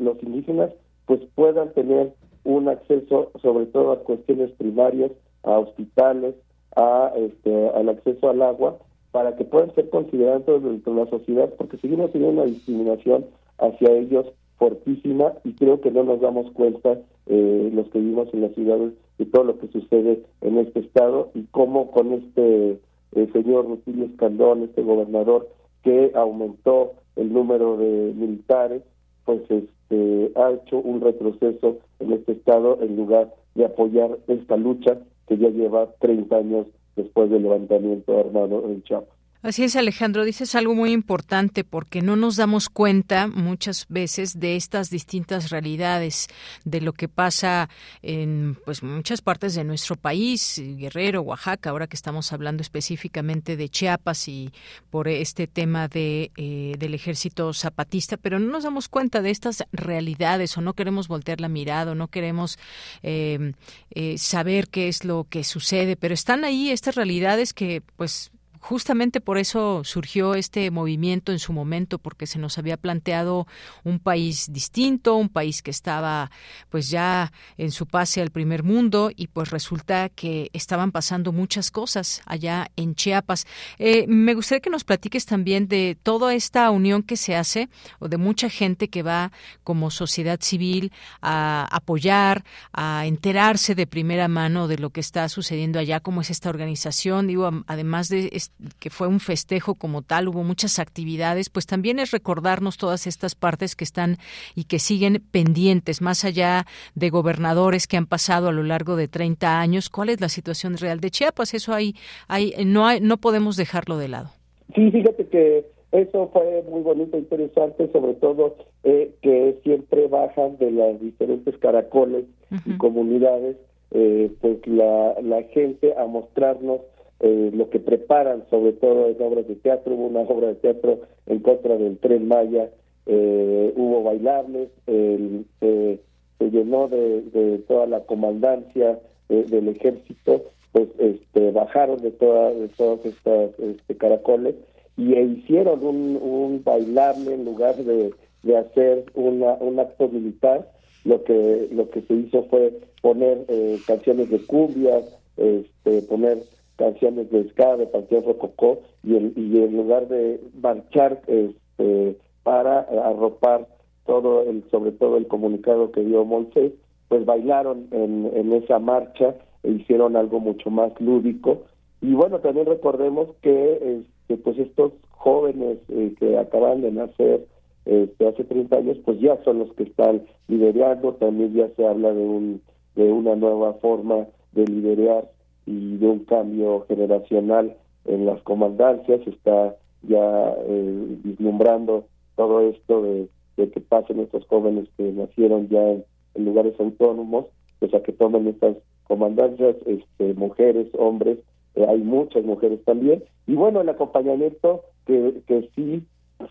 los 0.00 0.22
indígenas 0.22 0.70
pues 1.06 1.20
puedan 1.34 1.72
tener 1.72 2.12
un 2.44 2.68
acceso 2.68 3.30
sobre 3.40 3.66
todo 3.66 3.92
a 3.92 4.00
cuestiones 4.00 4.50
primarias, 4.52 5.12
a 5.44 5.58
hospitales, 5.58 6.34
a 6.76 7.12
este, 7.16 7.68
al 7.70 7.88
acceso 7.88 8.30
al 8.30 8.42
agua, 8.42 8.78
para 9.12 9.36
que 9.36 9.44
puedan 9.44 9.74
ser 9.74 9.88
considerados 9.90 10.62
dentro 10.62 10.94
de 10.94 11.04
la 11.04 11.10
sociedad, 11.10 11.50
porque 11.56 11.76
seguimos 11.76 12.10
teniendo 12.12 12.42
una 12.42 12.50
discriminación 12.50 13.26
hacia 13.58 13.92
ellos 13.92 14.26
fortísima 14.58 15.34
y 15.44 15.52
creo 15.54 15.80
que 15.80 15.90
no 15.90 16.02
nos 16.02 16.20
damos 16.20 16.50
cuenta 16.52 16.98
eh, 17.26 17.70
los 17.72 17.88
que 17.90 17.98
vivimos 17.98 18.32
en 18.32 18.42
las 18.42 18.52
ciudades 18.54 18.92
de 19.18 19.26
todo 19.26 19.44
lo 19.44 19.58
que 19.58 19.68
sucede 19.68 20.22
en 20.40 20.58
este 20.58 20.80
estado 20.80 21.30
y 21.34 21.44
cómo 21.50 21.90
con 21.90 22.12
este 22.12 22.78
eh, 23.12 23.28
señor 23.32 23.66
Rutilio 23.66 24.06
Escandón, 24.06 24.62
este 24.62 24.82
gobernador 24.82 25.48
que 25.82 26.12
aumentó 26.14 26.94
el 27.16 27.32
número 27.32 27.76
de 27.76 28.12
militares, 28.14 28.82
pues 29.24 29.42
este 29.50 30.32
ha 30.36 30.52
hecho 30.52 30.78
un 30.78 31.00
retroceso 31.00 31.78
en 32.00 32.12
este 32.12 32.32
estado 32.32 32.78
en 32.80 32.96
lugar 32.96 33.34
de 33.54 33.66
apoyar 33.66 34.18
esta 34.28 34.56
lucha 34.56 34.98
que 35.28 35.36
ya 35.38 35.48
lleva 35.50 35.92
30 36.00 36.36
años 36.36 36.66
después 36.96 37.30
del 37.30 37.42
levantamiento 37.42 38.18
armado 38.18 38.64
en 38.66 38.82
Chiapas. 38.82 39.21
Así 39.42 39.64
es, 39.64 39.74
Alejandro, 39.74 40.24
dices 40.24 40.54
algo 40.54 40.72
muy 40.76 40.92
importante 40.92 41.64
porque 41.64 42.00
no 42.00 42.14
nos 42.14 42.36
damos 42.36 42.68
cuenta 42.68 43.26
muchas 43.26 43.86
veces 43.88 44.38
de 44.38 44.54
estas 44.54 44.88
distintas 44.88 45.50
realidades, 45.50 46.28
de 46.64 46.80
lo 46.80 46.92
que 46.92 47.08
pasa 47.08 47.68
en 48.02 48.56
pues 48.64 48.84
muchas 48.84 49.20
partes 49.20 49.56
de 49.56 49.64
nuestro 49.64 49.96
país, 49.96 50.62
Guerrero, 50.64 51.22
Oaxaca, 51.22 51.70
ahora 51.70 51.88
que 51.88 51.96
estamos 51.96 52.32
hablando 52.32 52.62
específicamente 52.62 53.56
de 53.56 53.68
Chiapas 53.68 54.28
y 54.28 54.52
por 54.90 55.08
este 55.08 55.48
tema 55.48 55.88
de 55.88 56.30
eh, 56.36 56.76
del 56.78 56.94
ejército 56.94 57.52
zapatista, 57.52 58.16
pero 58.18 58.38
no 58.38 58.46
nos 58.46 58.62
damos 58.62 58.88
cuenta 58.88 59.22
de 59.22 59.30
estas 59.30 59.64
realidades 59.72 60.56
o 60.56 60.60
no 60.60 60.74
queremos 60.74 61.08
voltear 61.08 61.40
la 61.40 61.48
mirada, 61.48 61.90
o 61.92 61.94
no 61.96 62.06
queremos 62.06 62.60
eh, 63.02 63.54
eh, 63.90 64.18
saber 64.18 64.68
qué 64.68 64.86
es 64.86 65.04
lo 65.04 65.26
que 65.28 65.42
sucede, 65.42 65.96
pero 65.96 66.14
están 66.14 66.44
ahí 66.44 66.70
estas 66.70 66.94
realidades 66.94 67.52
que 67.52 67.82
pues 67.96 68.30
justamente 68.62 69.20
por 69.20 69.38
eso 69.38 69.82
surgió 69.82 70.36
este 70.36 70.70
movimiento 70.70 71.32
en 71.32 71.40
su 71.40 71.52
momento, 71.52 71.98
porque 71.98 72.28
se 72.28 72.38
nos 72.38 72.58
había 72.58 72.76
planteado 72.76 73.48
un 73.82 73.98
país 73.98 74.52
distinto, 74.52 75.16
un 75.16 75.28
país 75.28 75.62
que 75.62 75.72
estaba 75.72 76.30
pues 76.70 76.88
ya 76.88 77.32
en 77.58 77.72
su 77.72 77.86
pase 77.86 78.22
al 78.22 78.30
primer 78.30 78.62
mundo 78.62 79.10
y 79.14 79.26
pues 79.26 79.50
resulta 79.50 80.08
que 80.10 80.48
estaban 80.52 80.92
pasando 80.92 81.32
muchas 81.32 81.72
cosas 81.72 82.22
allá 82.24 82.70
en 82.76 82.94
Chiapas. 82.94 83.48
Eh, 83.78 84.06
me 84.06 84.32
gustaría 84.34 84.60
que 84.60 84.70
nos 84.70 84.84
platiques 84.84 85.26
también 85.26 85.66
de 85.66 85.98
toda 86.00 86.32
esta 86.32 86.70
unión 86.70 87.02
que 87.02 87.16
se 87.16 87.34
hace 87.34 87.68
o 87.98 88.08
de 88.08 88.16
mucha 88.16 88.48
gente 88.48 88.86
que 88.88 89.02
va 89.02 89.32
como 89.64 89.90
sociedad 89.90 90.38
civil 90.40 90.92
a 91.20 91.66
apoyar, 91.72 92.44
a 92.72 93.06
enterarse 93.06 93.74
de 93.74 93.88
primera 93.88 94.28
mano 94.28 94.68
de 94.68 94.78
lo 94.78 94.90
que 94.90 95.00
está 95.00 95.28
sucediendo 95.28 95.80
allá, 95.80 95.98
cómo 95.98 96.20
es 96.20 96.30
esta 96.30 96.48
organización, 96.48 97.26
digo, 97.26 97.50
además 97.66 98.08
de 98.08 98.30
que 98.78 98.90
fue 98.90 99.08
un 99.08 99.20
festejo 99.20 99.74
como 99.74 100.02
tal, 100.02 100.28
hubo 100.28 100.42
muchas 100.42 100.78
actividades, 100.78 101.50
pues 101.50 101.66
también 101.66 101.98
es 101.98 102.10
recordarnos 102.10 102.76
todas 102.76 103.06
estas 103.06 103.34
partes 103.34 103.74
que 103.74 103.84
están 103.84 104.18
y 104.54 104.64
que 104.64 104.78
siguen 104.78 105.22
pendientes, 105.30 106.00
más 106.00 106.24
allá 106.24 106.66
de 106.94 107.10
gobernadores 107.10 107.86
que 107.86 107.96
han 107.96 108.06
pasado 108.06 108.48
a 108.48 108.52
lo 108.52 108.62
largo 108.62 108.96
de 108.96 109.08
30 109.08 109.60
años, 109.60 109.90
¿cuál 109.90 110.10
es 110.10 110.20
la 110.20 110.28
situación 110.28 110.76
real 110.76 111.00
de 111.00 111.10
Chiapas? 111.10 111.54
Eso 111.54 111.72
ahí, 111.74 111.94
ahí 112.28 112.54
no, 112.64 112.86
hay, 112.86 113.00
no 113.00 113.16
podemos 113.16 113.56
dejarlo 113.56 113.98
de 113.98 114.08
lado. 114.08 114.30
Sí, 114.74 114.90
fíjate 114.90 115.26
que 115.26 115.66
eso 115.92 116.30
fue 116.32 116.64
muy 116.70 116.80
bonito, 116.80 117.18
interesante, 117.18 117.90
sobre 117.92 118.14
todo 118.14 118.56
eh, 118.82 119.14
que 119.20 119.58
siempre 119.62 120.06
bajan 120.08 120.56
de 120.58 120.70
las 120.70 120.98
diferentes 121.00 121.56
caracoles 121.58 122.24
y 122.64 122.76
comunidades, 122.78 123.56
eh, 123.90 124.30
pues 124.40 124.66
la, 124.66 125.14
la 125.22 125.42
gente 125.44 125.94
a 125.96 126.06
mostrarnos 126.06 126.80
eh, 127.24 127.52
lo 127.54 127.70
que 127.70 127.78
preparan, 127.78 128.42
sobre 128.50 128.72
todo 128.72 129.06
en 129.06 129.22
obras 129.22 129.46
de 129.46 129.54
teatro, 129.54 129.94
hubo 129.94 130.06
una 130.06 130.22
obra 130.22 130.48
de 130.48 130.56
teatro 130.56 131.02
en 131.26 131.38
contra 131.38 131.78
del 131.78 131.96
tren 131.98 132.26
Maya, 132.26 132.68
eh, 133.06 133.72
hubo 133.76 134.02
bailables, 134.02 134.70
se 134.86 136.50
llenó 136.50 136.88
de, 136.88 137.62
toda 137.68 137.86
la 137.86 138.00
comandancia 138.00 138.98
eh, 139.28 139.44
del 139.48 139.68
ejército, 139.68 140.46
pues 140.72 140.88
este, 140.98 141.52
bajaron 141.52 142.02
de, 142.02 142.10
toda, 142.10 142.52
de 142.54 142.66
todos 142.70 143.06
estos 143.06 143.50
este, 143.60 143.96
caracoles 143.96 144.56
y 144.96 145.14
e 145.14 145.22
hicieron 145.22 145.86
un, 145.86 146.18
un 146.20 146.64
bailable 146.64 147.34
en 147.34 147.44
lugar 147.44 147.76
de, 147.76 148.10
de 148.42 148.56
hacer 148.56 149.04
una, 149.14 149.52
un 149.60 149.78
acto 149.78 150.08
militar, 150.08 150.68
lo 151.04 151.22
que 151.22 151.68
lo 151.70 151.88
que 151.88 152.02
se 152.02 152.14
hizo 152.14 152.42
fue 152.50 152.80
poner 153.00 153.46
canciones 153.86 154.28
de 154.28 154.40
cumbias, 154.40 155.04
este, 155.36 156.02
poner 156.02 156.38
canciones 156.82 157.30
de 157.30 157.48
ska, 157.50 157.76
de 157.76 157.86
Panteón 157.86 158.24
Rococó, 158.24 158.80
y, 159.04 159.14
el, 159.14 159.32
y 159.36 159.62
en 159.62 159.76
lugar 159.76 160.08
de 160.08 160.40
marchar 160.60 161.22
este, 161.28 162.16
para 162.42 162.80
arropar 162.80 163.68
todo 164.04 164.42
el, 164.42 164.64
sobre 164.68 164.90
todo 164.90 165.16
el 165.16 165.28
comunicado 165.28 165.92
que 165.92 166.02
dio 166.02 166.24
Moisés, 166.24 166.72
pues 167.06 167.24
bailaron 167.24 167.86
en, 167.92 168.28
en 168.34 168.52
esa 168.52 168.80
marcha 168.80 169.36
e 169.62 169.70
hicieron 169.70 170.16
algo 170.16 170.40
mucho 170.40 170.70
más 170.70 170.92
lúdico. 171.00 171.62
Y 172.00 172.14
bueno, 172.14 172.40
también 172.40 172.66
recordemos 172.66 173.28
que 173.42 174.00
este, 174.00 174.36
pues 174.38 174.58
estos 174.58 174.92
jóvenes 175.10 175.78
eh, 175.88 176.14
que 176.18 176.36
acaban 176.36 176.80
de 176.80 176.90
nacer 176.90 177.46
este, 177.84 178.26
hace 178.26 178.42
30 178.42 178.76
años, 178.76 178.98
pues 179.04 179.20
ya 179.20 179.40
son 179.44 179.60
los 179.60 179.72
que 179.74 179.84
están 179.84 180.22
liderando, 180.48 181.14
también 181.14 181.54
ya 181.54 181.68
se 181.76 181.86
habla 181.86 182.12
de, 182.12 182.24
un, 182.24 182.60
de 182.96 183.12
una 183.12 183.36
nueva 183.36 183.74
forma 183.74 184.26
de 184.50 184.66
liderar 184.66 185.30
y 185.66 185.96
de 185.96 186.06
un 186.06 186.20
cambio 186.24 186.84
generacional 186.88 187.76
en 188.04 188.26
las 188.26 188.40
comandancias, 188.42 189.20
está 189.26 189.76
ya 190.02 190.54
eh, 190.66 191.18
vislumbrando 191.22 192.04
todo 192.36 192.60
esto 192.60 193.02
de, 193.02 193.28
que 193.56 193.80
pasen 193.80 194.18
estos 194.20 194.44
jóvenes 194.46 194.88
que 194.96 195.12
nacieron 195.12 195.68
ya 195.68 195.82
en, 195.82 196.04
lugares 196.34 196.74
autónomos, 196.80 197.46
pues 197.78 197.94
a 197.94 198.02
que 198.02 198.12
tomen 198.12 198.48
estas 198.48 198.76
comandancias, 199.04 199.76
este, 199.86 200.34
mujeres, 200.34 200.88
hombres, 200.98 201.38
eh, 201.74 201.86
hay 201.86 201.98
muchas 201.98 202.44
mujeres 202.44 202.82
también, 202.84 203.22
y 203.46 203.54
bueno, 203.54 203.82
el 203.82 203.88
acompañamiento 203.88 204.82
que, 205.06 205.42
que 205.46 205.68
sí 205.76 206.02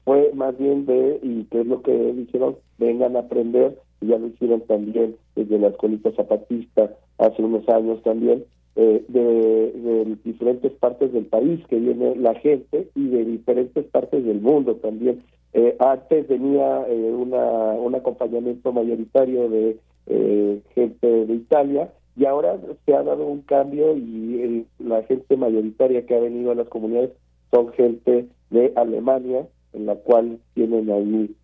fue 0.06 0.32
más 0.34 0.58
bien 0.58 0.86
de, 0.86 1.20
y 1.22 1.44
que 1.46 1.62
es 1.62 1.68
lo 1.68 1.82
que 1.82 2.14
dijeron, 2.14 2.56
vengan 2.78 3.16
a 3.16 3.22
aprender, 3.22 3.78
y 4.00 4.08
ya 4.08 4.18
lo 4.18 4.28
hicieron 4.28 4.62
también 4.62 5.16
desde 5.36 5.60
la 5.60 5.68
escuelita 5.70 6.12
zapatista 6.14 6.96
hace 7.18 7.42
unos 7.42 7.68
años 7.70 8.02
también, 8.04 8.46
eh, 8.76 9.04
de, 9.08 10.18
diferentes 10.24 10.72
partes 10.74 11.12
del 11.12 11.26
país 11.26 11.60
que 11.68 11.78
viene 11.78 12.16
la 12.16 12.36
gente 12.36 12.90
y 12.96 13.08
de 13.08 13.26
diferentes 13.26 13.86
partes 13.86 14.24
del 14.24 14.42
mundo 14.42 14.76
también. 14.76 15.24
Eh, 15.54 15.76
antes 15.80 16.28
venía 16.28 16.86
eh, 16.88 17.12
una, 17.14 17.74
un 17.74 17.94
acompañamiento 17.96 18.72
mayoritario 18.72 19.50
de 19.50 19.78
eh, 20.08 20.62
gente 20.74 21.26
de 21.26 21.34
Italia 21.34 21.92
y 22.16 22.26
ahora 22.26 22.58
se 22.86 22.96
ha 22.96 23.04
dado 23.04 23.26
un 23.26 23.42
cambio 23.42 23.96
y 23.98 24.66
la 24.80 25.04
gente 25.04 25.36
mayoritaria 25.36 26.06
que 26.06 26.16
ha 26.16 26.20
venido 26.20 26.52
a 26.52 26.56
las 26.56 26.68
comunidades 26.70 27.12
son 27.52 27.72
gente 27.74 28.28
de 28.50 28.72
Alemania, 28.76 29.48
en 29.74 29.86
la 29.86 29.96
cual 29.96 30.40
tienen 30.54 30.90
ahí 30.90 31.36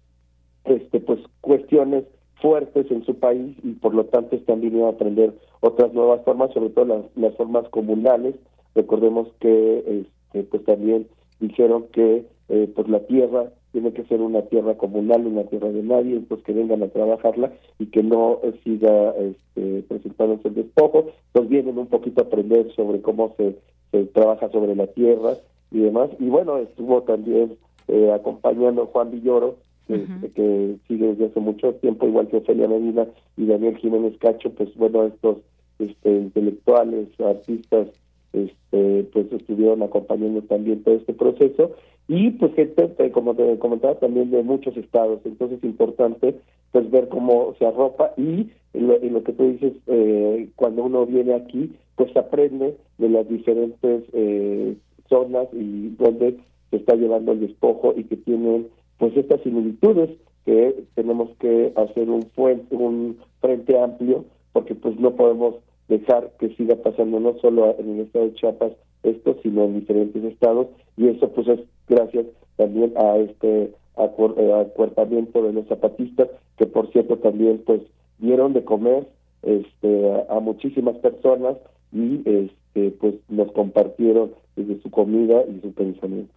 este 0.66 1.00
pues 1.00 1.20
cuestiones 1.42 2.06
fuertes 2.42 2.90
en 2.92 3.04
su 3.06 3.16
país 3.16 3.58
y 3.64 3.74
por 3.74 3.94
lo 3.94 4.06
tanto 4.06 4.36
están 4.36 4.62
viniendo 4.62 4.88
a 4.88 4.92
aprender 4.92 5.34
otras 5.62 5.94
nuevas 5.94 6.24
formas, 6.24 6.54
sobre 6.54 6.70
todo 6.70 6.86
las, 6.86 7.04
las 7.16 7.36
formas 7.36 7.68
comunales. 7.70 8.36
Recordemos 8.76 9.28
que 9.40 10.06
este, 10.32 10.44
pues 10.44 10.64
también 10.66 11.08
dijeron 11.40 11.86
que 11.92 12.26
eh, 12.50 12.72
pues 12.76 12.88
la 12.88 13.00
tierra 13.02 13.52
tiene 13.72 13.94
que 13.94 14.06
ser 14.06 14.22
una 14.22 14.42
tierra 14.44 14.76
comunal, 14.76 15.28
una 15.28 15.44
tierra 15.44 15.70
de 15.70 15.84
nadie, 15.84 16.20
pues 16.28 16.42
que 16.44 16.54
vengan 16.54 16.82
a 16.84 16.88
trabajarla 16.88 17.52
y 17.80 17.88
que 17.88 18.02
no 18.02 18.40
siga 18.64 19.12
este, 19.12 19.84
presentándose 19.88 20.48
el 20.48 20.56
despojo. 20.56 21.10
Entonces 21.28 21.50
vienen 21.50 21.78
un 21.78 21.88
poquito 21.88 22.22
a 22.22 22.26
aprender 22.26 22.72
sobre 22.76 23.02
cómo 23.02 23.36
se, 23.38 23.56
se 23.92 24.06
trabaja 24.06 24.50
sobre 24.50 24.76
la 24.76 24.88
tierra 24.88 25.34
y 25.72 25.80
demás. 25.80 26.10
Y 26.20 26.30
bueno, 26.30 26.58
estuvo 26.58 27.04
también 27.04 27.58
eh, 27.88 28.12
acompañando 28.12 28.88
Juan 28.88 29.12
Villoro, 29.12 29.58
que 29.88 30.76
sigue 30.88 31.08
desde 31.08 31.26
hace 31.26 31.40
mucho 31.40 31.74
tiempo, 31.76 32.08
igual 32.08 32.28
que 32.28 32.38
Ofelia 32.38 32.68
Medina 32.68 33.08
y 33.38 33.46
Daniel 33.46 33.78
Jiménez 33.78 34.18
Cacho, 34.20 34.52
pues 34.52 34.74
bueno, 34.76 35.06
estos 35.06 35.38
este, 35.80 36.10
intelectuales, 36.10 37.08
artistas, 37.20 37.88
este, 38.34 39.04
pues 39.14 39.32
estuvieron 39.32 39.82
acompañando 39.84 40.42
también 40.44 40.84
todo 40.84 40.96
este 40.96 41.14
proceso 41.14 41.72
y 42.08 42.32
pues 42.32 42.54
gente, 42.56 43.12
como 43.12 43.36
te 43.36 43.58
comentaba, 43.60 43.96
también 43.96 44.32
de 44.32 44.44
muchos 44.44 44.76
estados, 44.78 45.20
entonces 45.26 45.58
es 45.60 45.64
importante 45.64 46.36
pues 46.72 46.90
ver 46.92 47.08
cómo 47.10 47.56
se 47.58 47.66
arropa 47.66 48.14
y 48.18 48.50
lo, 48.74 48.98
lo 49.00 49.24
que 49.24 49.34
tú 49.34 49.52
dices, 49.52 49.74
eh, 49.88 50.50
cuando 50.56 50.84
uno 50.84 51.06
viene 51.06 51.34
aquí, 51.34 51.74
pues 51.96 52.16
aprende 52.16 52.78
de 52.98 53.10
las 53.10 53.28
diferentes 53.28 54.04
eh, 54.14 54.76
zonas 55.10 55.48
y 55.54 55.90
donde 55.98 56.38
se 56.70 56.78
está 56.78 56.96
llevando 56.96 57.32
el 57.32 57.40
despojo 57.40 57.94
y 57.96 58.04
que 58.04 58.18
tienen 58.18 58.68
pues 58.98 59.16
estas 59.16 59.42
similitudes 59.42 60.10
que 60.46 60.84
tenemos 60.96 61.30
que 61.40 61.74
hacer 61.76 62.10
un, 62.10 62.24
fuente, 62.36 62.76
un 62.76 63.18
frente 63.42 63.80
amplio 63.80 64.26
porque 64.54 64.76
pues 64.76 65.00
no 65.00 65.12
podemos 65.16 65.56
dejar 65.88 66.32
que 66.40 66.50
siga 66.56 66.76
pasando 66.78 67.20
no 67.20 67.38
solo 67.40 67.76
en 67.78 67.96
el 67.96 68.00
estado 68.02 68.26
de 68.26 68.34
Chiapas 68.34 68.72
esto, 69.04 69.38
sino 69.44 69.66
en 69.66 69.80
diferentes 69.80 70.24
estados 70.24 70.68
y 70.98 71.08
eso 71.08 71.30
pues 71.30 71.48
es 71.48 71.60
gracias 71.88 72.26
también 72.56 72.94
a 72.98 73.18
este 73.18 73.64
eh, 73.64 73.72
acuerpamiento 73.98 75.42
de 75.44 75.54
los 75.54 75.68
zapatistas 75.68 76.30
que 76.58 76.66
por 76.66 76.92
cierto 76.92 77.18
también 77.18 77.62
pues 77.66 77.82
dieron 78.20 78.54
de 78.54 78.64
comer 78.64 79.08
este 79.44 80.12
a, 80.30 80.40
muchísimas 80.40 80.98
personas 80.98 81.58
y 81.92 82.22
este 82.26 82.92
pues 83.00 83.16
nos 83.30 83.52
compartieron 83.52 84.32
desde 84.56 84.82
su 84.82 84.90
comida 84.90 85.44
y 85.44 85.62
su 85.62 85.72
pensamiento. 85.72 86.34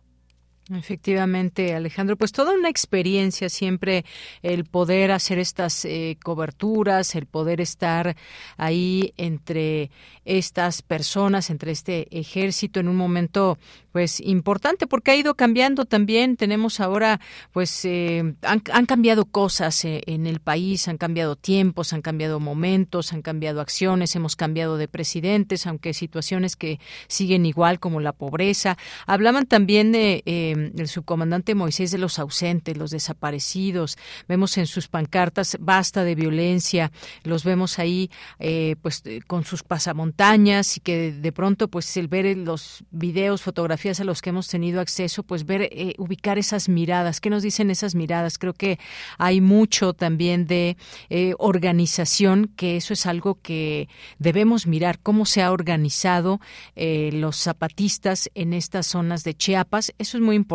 Efectivamente, 0.73 1.75
Alejandro, 1.75 2.17
pues 2.17 2.31
toda 2.31 2.53
una 2.53 2.69
experiencia 2.69 3.49
siempre 3.49 4.05
el 4.41 4.65
poder 4.65 5.11
hacer 5.11 5.41
estas 5.41 5.85
eh, 5.85 6.17
coberturas, 6.23 7.17
el 7.17 7.27
poder 7.27 7.61
estar 7.61 8.17
ahí 8.57 9.13
entre 9.17 9.91
estas 10.25 10.83
personas, 10.83 11.51
entre 11.51 11.73
este 11.73 12.07
ejército 12.17 12.79
en 12.79 12.87
un 12.87 12.95
momento 12.95 13.59
pues 13.91 14.21
importante 14.21 14.87
porque 14.87 15.11
ha 15.11 15.17
ido 15.17 15.35
cambiando 15.35 15.87
también. 15.87 16.37
Tenemos 16.37 16.79
ahora 16.79 17.21
pues 17.53 17.85
eh, 17.85 18.35
han, 18.43 18.87
cambiado 18.87 19.25
cosas 19.25 19.85
eh, 19.85 20.03
en 20.07 20.29
el 20.29 20.39
país, 20.39 20.87
han 20.87 20.99
cambiado 20.99 21.35
tiempos, 21.35 21.93
han 21.93 22.01
cambiado 22.01 22.39
momentos, 22.39 23.13
han 23.13 23.23
cambiado 23.23 23.61
acciones, 23.61 24.15
hemos 24.15 24.37
cambiado 24.37 24.77
de 24.77 24.87
presidentes, 24.87 25.67
aunque 25.67 25.95
situaciones 25.95 26.55
que 26.55 26.79
siguen 27.09 27.45
igual 27.45 27.81
como 27.81 27.99
la 27.99 28.13
pobreza. 28.13 28.79
Hablaban 29.07 29.47
también 29.47 29.91
de 29.91 30.23
el 30.77 30.89
subcomandante 30.89 31.55
Moisés 31.55 31.91
de 31.91 31.99
los 31.99 32.19
ausentes, 32.19 32.77
los 32.77 32.91
desaparecidos. 32.91 33.97
Vemos 34.29 34.57
en 34.59 34.67
sus 34.67 34.89
pancartas 34.89 35.57
basta 35.61 36.05
de 36.05 36.15
violencia. 36.15 36.93
Los 37.25 37.45
vemos 37.45 37.79
ahí, 37.79 38.11
eh, 38.39 38.77
pues, 38.83 39.03
eh, 39.05 39.21
con 39.27 39.45
sus 39.45 39.63
pasamontañas 39.63 40.77
y 40.77 40.81
que 40.81 41.13
de 41.13 41.33
pronto, 41.33 41.69
pues, 41.69 41.97
el 41.97 42.09
ver 42.09 42.37
los 42.37 42.85
videos, 42.91 43.43
fotografías 43.43 44.01
a 44.01 44.05
los 44.05 44.23
que 44.23 44.31
hemos 44.31 44.49
tenido 44.49 44.81
acceso, 44.81 45.23
pues, 45.23 45.47
ver, 45.47 45.63
eh, 45.63 45.95
ubicar 45.99 46.39
esas 46.39 46.69
miradas. 46.69 47.21
¿Qué 47.21 47.31
nos 47.31 47.43
dicen 47.43 47.71
esas 47.71 47.95
miradas? 47.95 48.39
Creo 48.39 48.55
que 48.55 48.79
hay 49.19 49.41
mucho 49.41 49.93
también 49.95 50.47
de 50.47 50.77
organización, 51.39 52.51
que 52.57 52.77
eso 52.77 52.93
es 52.93 53.07
algo 53.07 53.41
que 53.41 53.89
debemos 54.19 54.67
mirar, 54.67 54.99
cómo 55.01 55.27
se 55.27 55.43
ha 55.43 55.53
organizado 55.53 56.41
los 56.77 57.37
zapatistas 57.37 58.31
en 58.35 58.53
estas 58.53 58.87
zonas 58.87 59.25
de 59.25 59.35
Chiapas. 59.35 59.93
Eso 59.99 60.17
es 60.19 60.23
muy 60.23 60.37
importante 60.37 60.50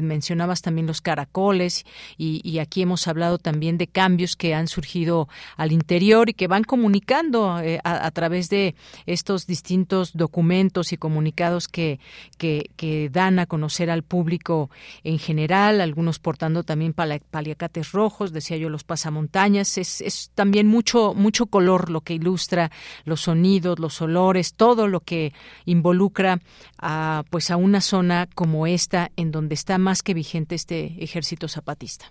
Mencionabas 0.00 0.62
también 0.62 0.86
los 0.86 1.00
caracoles 1.00 1.84
y, 2.16 2.58
aquí 2.58 2.82
hemos 2.82 3.08
hablado 3.08 3.38
también 3.38 3.78
de 3.78 3.86
cambios 3.86 4.36
que 4.36 4.54
han 4.54 4.68
surgido 4.68 5.28
al 5.56 5.72
interior 5.72 6.28
y 6.28 6.34
que 6.34 6.46
van 6.46 6.62
comunicando 6.62 7.58
eh, 7.60 7.80
a, 7.84 8.10
través 8.10 8.48
de 8.50 8.74
estos 9.06 9.46
distintos 9.46 10.12
documentos 10.12 10.92
y 10.92 10.96
comunicados 10.96 11.68
que, 11.68 11.98
que, 12.38 13.08
dan 13.10 13.38
a 13.38 13.46
conocer 13.46 13.90
al 13.90 14.02
público 14.02 14.70
en 15.04 15.18
general, 15.18 15.80
algunos 15.80 16.18
portando 16.18 16.62
también 16.62 16.92
paliacates 16.92 17.92
rojos, 17.92 18.32
decía 18.32 18.56
yo, 18.56 18.68
los 18.68 18.84
pasamontañas. 18.84 19.78
Es, 19.78 20.00
es 20.00 20.30
también 20.34 20.66
mucho, 20.66 21.14
mucho 21.14 21.46
color 21.46 21.90
lo 21.90 22.02
que 22.02 22.14
ilustra 22.14 22.70
los 23.04 23.22
sonidos, 23.22 23.78
los 23.78 24.00
olores, 24.02 24.54
todo 24.54 24.86
lo 24.86 25.00
que 25.00 25.32
involucra 25.64 26.40
a, 26.78 27.24
pues 27.30 27.50
a 27.50 27.56
una 27.56 27.80
zona 27.80 28.28
como 28.34 28.66
esta 28.66 29.10
en 29.16 29.30
donde 29.30 29.39
está 29.48 29.78
más 29.78 30.02
que 30.02 30.14
vigente 30.14 30.54
este 30.54 31.02
ejército 31.02 31.48
zapatista. 31.48 32.06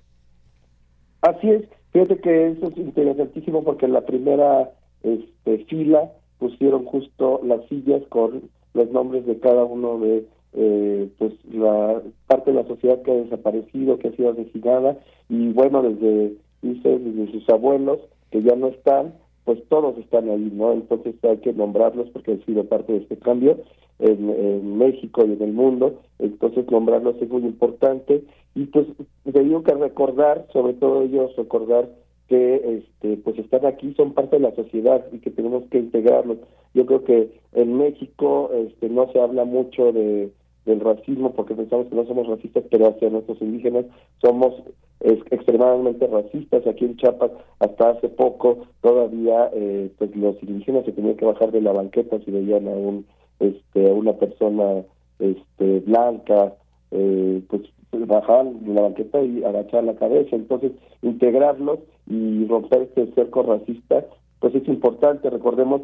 Así 1.22 1.50
es, 1.50 1.64
fíjate 1.92 2.18
que 2.20 2.52
eso 2.52 2.68
es 2.68 2.78
interesantísimo 2.78 3.64
porque 3.64 3.86
en 3.86 3.94
la 3.94 4.06
primera 4.06 4.72
este, 5.04 5.66
fila 5.66 6.12
pusieron 6.38 6.86
justo 6.86 7.42
las 7.44 7.66
sillas 7.68 8.02
con 8.10 8.50
los 8.74 8.90
nombres 8.92 9.26
de 9.26 9.40
cada 9.40 9.66
uno 9.66 10.00
de 10.00 10.26
eh, 10.54 11.10
pues 11.18 11.34
la 11.52 12.02
parte 12.28 12.52
de 12.52 12.62
la 12.62 12.68
sociedad 12.68 13.02
que 13.04 13.12
ha 13.12 13.16
desaparecido, 13.16 14.00
que 14.00 14.08
ha 14.08 14.16
sido 14.16 14.32
asesinada 14.32 14.98
y 15.28 15.50
bueno 15.50 15.84
desde 15.84 16.34
dice 16.62 16.98
desde 16.98 17.32
sus 17.32 17.48
abuelos 17.50 18.00
que 18.32 18.42
ya 18.42 18.56
no 18.56 18.68
están 18.70 19.14
pues 19.44 19.60
todos 19.68 19.98
están 19.98 20.30
ahí, 20.30 20.52
¿no? 20.54 20.74
Entonces 20.74 21.16
hay 21.24 21.38
que 21.38 21.54
nombrarlos 21.54 22.10
porque 22.12 22.34
han 22.34 22.46
sido 22.46 22.66
parte 22.66 22.94
de 22.94 23.00
este 23.00 23.18
cambio 23.18 23.58
en, 24.00 24.78
México 24.78 25.26
y 25.26 25.34
en 25.34 25.42
el 25.42 25.54
mundo, 25.54 26.00
entonces 26.20 26.70
nombrarlos 26.72 27.22
es 27.22 27.30
muy 27.30 27.44
importante 27.44 28.24
y 28.56 28.66
pues 28.66 28.88
digo 29.26 29.64
que 29.64 29.74
recordar, 29.74 30.48
sobre 30.54 30.74
todo 30.74 31.04
ellos 31.04 31.36
recordar 31.36 31.90
que 32.28 32.78
este 32.78 33.18
pues 33.18 33.38
están 33.40 33.66
aquí, 33.66 33.94
son 33.96 34.14
parte 34.14 34.38
de 34.38 34.44
la 34.44 34.56
sociedad 34.56 35.06
y 35.12 35.20
que 35.20 35.32
tenemos 35.32 35.64
que 35.70 35.80
integrarlos. 35.80 36.38
Yo 36.74 36.86
creo 36.86 37.04
que 37.04 37.32
en 37.54 37.78
México 37.78 38.52
este 38.54 38.90
no 38.90 39.12
se 39.12 39.20
habla 39.20 39.46
mucho 39.46 39.92
de 39.92 40.32
del 40.66 40.80
racismo 40.82 41.34
porque 41.34 41.56
pensamos 41.56 41.88
que 41.88 41.96
no 41.96 42.06
somos 42.06 42.28
racistas, 42.28 42.64
pero 42.70 42.90
hacia 42.90 43.10
nuestros 43.10 43.42
indígenas 43.42 43.86
somos 44.22 44.54
extremadamente 45.02 46.06
racistas. 46.08 46.66
Aquí 46.68 46.86
en 46.86 46.98
Chiapas, 46.98 47.32
hasta 47.60 47.92
hace 47.92 48.10
poco, 48.10 48.68
todavía 48.82 49.50
eh, 49.54 49.90
pues 49.98 50.16
los 50.16 50.42
indígenas 50.44 50.86
se 50.86 50.92
tenían 50.92 51.16
que 51.16 51.26
bajar 51.26 51.52
de 51.52 51.62
la 51.62 51.72
banqueta 51.72 52.20
si 52.24 52.32
veían 52.32 52.68
a 52.68 52.72
un 52.72 53.06
este 53.40 53.90
a 53.90 53.94
una 53.94 54.14
persona 54.14 54.84
este 55.20 55.80
blanca, 55.82 56.54
eh, 56.92 57.42
pues 57.50 57.64
bajar 57.92 58.46
de 58.46 58.74
la 58.74 58.82
banqueta 58.82 59.22
y 59.22 59.44
agachar 59.44 59.84
la 59.84 59.96
cabeza. 59.96 60.36
Entonces, 60.36 60.72
integrarlos 61.02 61.80
y 62.08 62.46
romper 62.48 62.84
este 62.84 63.08
cerco 63.14 63.44
racista, 63.44 64.06
pues 64.40 64.56
es 64.56 64.68
importante. 64.68 65.30
Recordemos 65.30 65.82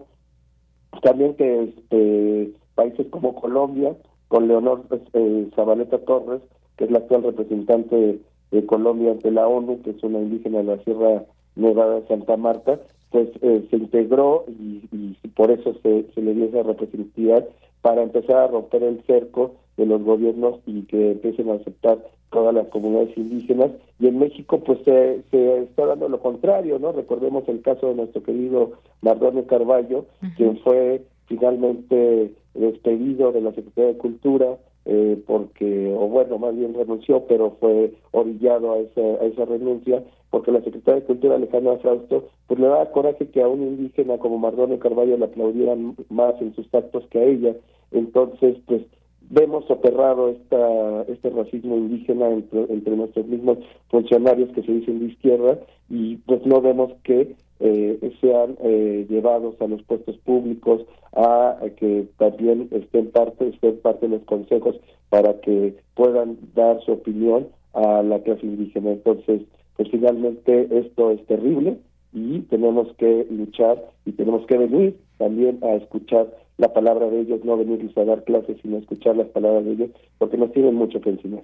también 1.02 1.36
que 1.36 1.64
este 1.64 2.52
países 2.76 3.08
como 3.10 3.36
Colombia 3.36 3.96
con 4.28 4.48
Leonor 4.48 4.84
eh, 5.14 5.50
Zabaleta 5.56 6.00
Torres, 6.00 6.42
que 6.78 6.86
es 6.86 6.92
la 6.92 7.00
actual 7.00 7.24
representante 7.24 8.20
de 8.52 8.66
Colombia 8.66 9.12
ante 9.12 9.32
la 9.32 9.48
ONU, 9.48 9.82
que 9.82 9.92
es 9.92 10.04
una 10.04 10.20
indígena 10.20 10.60
de 10.60 10.64
la 10.64 10.84
Sierra 10.84 11.24
Nevada 11.56 12.02
de 12.02 12.08
Santa 12.08 12.38
Marta, 12.38 12.80
pues 13.16 13.30
eh, 13.44 13.66
se 13.70 13.78
integró 13.78 14.44
y, 14.50 15.16
por 15.38 15.50
eso 15.50 15.74
se, 15.82 16.22
le 16.22 16.34
dio 16.34 16.46
esa 16.48 16.64
representatividad 16.64 17.48
para 17.82 18.04
empezar 18.04 18.36
a 18.36 18.48
romper 18.48 18.84
el 18.84 19.02
cerco 19.08 19.54
de 19.78 19.86
los 19.86 20.04
gobiernos 20.04 20.60
y 20.66 20.82
que 20.82 21.12
empiecen 21.12 21.50
a 21.50 21.54
aceptar 21.54 21.98
todas 22.30 22.54
las 22.54 22.68
comunidades 22.68 23.18
indígenas. 23.18 23.72
Y 24.02 24.08
en 24.08 24.20
México, 24.20 24.60
pues 24.60 24.80
se, 24.84 25.22
se 25.32 25.60
está 25.60 25.86
dando 25.86 26.10
lo 26.10 26.20
contrario, 26.20 26.78
¿no? 26.78 26.92
Recordemos 26.92 27.48
el 27.48 27.62
caso 27.62 27.88
de 27.88 27.96
nuestro 27.96 28.22
querido 28.22 28.74
Mardonio 29.02 29.48
Carballo, 29.48 30.08
quien 30.36 30.58
fue 30.58 31.02
finalmente 31.28 32.34
despedido 32.54 33.32
de 33.32 33.40
la 33.40 33.54
Secretaría 33.54 33.94
de 33.94 33.98
Cultura 33.98 34.58
eh, 34.84 35.24
porque, 35.26 35.96
o 35.98 36.08
bueno, 36.10 36.38
más 36.38 36.54
bien 36.54 36.74
renunció, 36.74 37.26
pero 37.28 37.58
fue 37.62 37.94
orillado 38.12 38.74
a 38.74 38.80
esa, 38.80 39.02
a 39.02 39.26
esa 39.26 39.46
renuncia 39.46 40.04
porque 40.36 40.52
la 40.52 40.62
Secretaría 40.64 41.00
de 41.00 41.08
Cultura, 41.08 41.36
Alejandra 41.36 41.78
Frausto, 41.78 42.28
pues 42.48 42.60
le 42.60 42.68
da 42.68 42.92
coraje 42.92 43.30
que 43.30 43.42
a 43.42 43.48
un 43.48 43.62
indígena 43.62 44.18
como 44.18 44.38
Mardonio 44.38 44.78
Carballo 44.80 45.16
le 45.16 45.24
aplaudieran 45.24 45.96
más 46.10 46.36
en 46.42 46.54
sus 46.56 46.68
actos 46.76 47.08
que 47.10 47.20
a 47.20 47.24
ella. 47.24 47.56
Entonces, 47.94 48.58
pues 48.66 48.82
vemos 49.30 49.64
soterrado 49.64 50.28
esta, 50.28 51.04
este 51.04 51.30
racismo 51.30 51.78
indígena 51.78 52.28
entre, 52.32 52.64
entre 52.64 52.98
nuestros 52.98 53.26
mismos 53.28 53.60
funcionarios 53.88 54.52
que 54.52 54.64
se 54.64 54.74
dicen 54.74 55.00
de 55.00 55.06
izquierda 55.06 55.58
y 55.90 56.18
pues 56.18 56.46
no 56.46 56.60
vemos 56.60 56.92
que 57.06 57.38
eh, 57.62 58.12
sean 58.20 58.58
eh, 58.62 59.06
llevados 59.08 59.56
a 59.62 59.68
los 59.68 59.84
puestos 59.84 60.18
públicos, 60.18 60.82
a, 61.14 61.60
que 61.78 62.10
también 62.18 62.68
estén 62.72 63.10
parte, 63.12 63.48
estén 63.48 63.78
parte 63.78 64.10
de 64.10 64.18
los 64.18 64.26
consejos 64.26 64.76
para 65.08 65.40
que 65.40 65.78
puedan 65.94 66.38
dar 66.54 66.82
su 66.82 66.92
opinión 66.92 67.48
a 67.72 68.04
la 68.04 68.20
clase 68.20 68.46
indígena. 68.46 68.92
Entonces, 68.92 69.44
pues 69.76 69.90
finalmente 69.90 70.68
esto 70.72 71.12
es 71.12 71.26
terrible 71.26 71.78
y 72.14 72.40
tenemos 72.42 72.88
que 72.98 73.28
luchar 73.30 73.84
y 74.06 74.14
tenemos 74.14 74.46
que 74.48 74.58
venir 74.58 74.98
también 75.18 75.60
a 75.64 75.76
escuchar 75.76 76.28
la 76.58 76.74
palabra 76.74 77.10
de 77.10 77.22
ellos, 77.22 77.44
no 77.44 77.58
venirles 77.58 77.98
a 77.98 78.06
dar 78.06 78.24
clases, 78.24 78.58
sino 78.62 78.78
escuchar 78.78 79.18
las 79.18 79.28
palabras 79.28 79.66
de 79.66 79.72
ellos, 79.74 79.90
porque 80.18 80.38
nos 80.38 80.52
tienen 80.54 80.76
mucho 80.76 81.02
que 81.02 81.10
enseñar. 81.10 81.44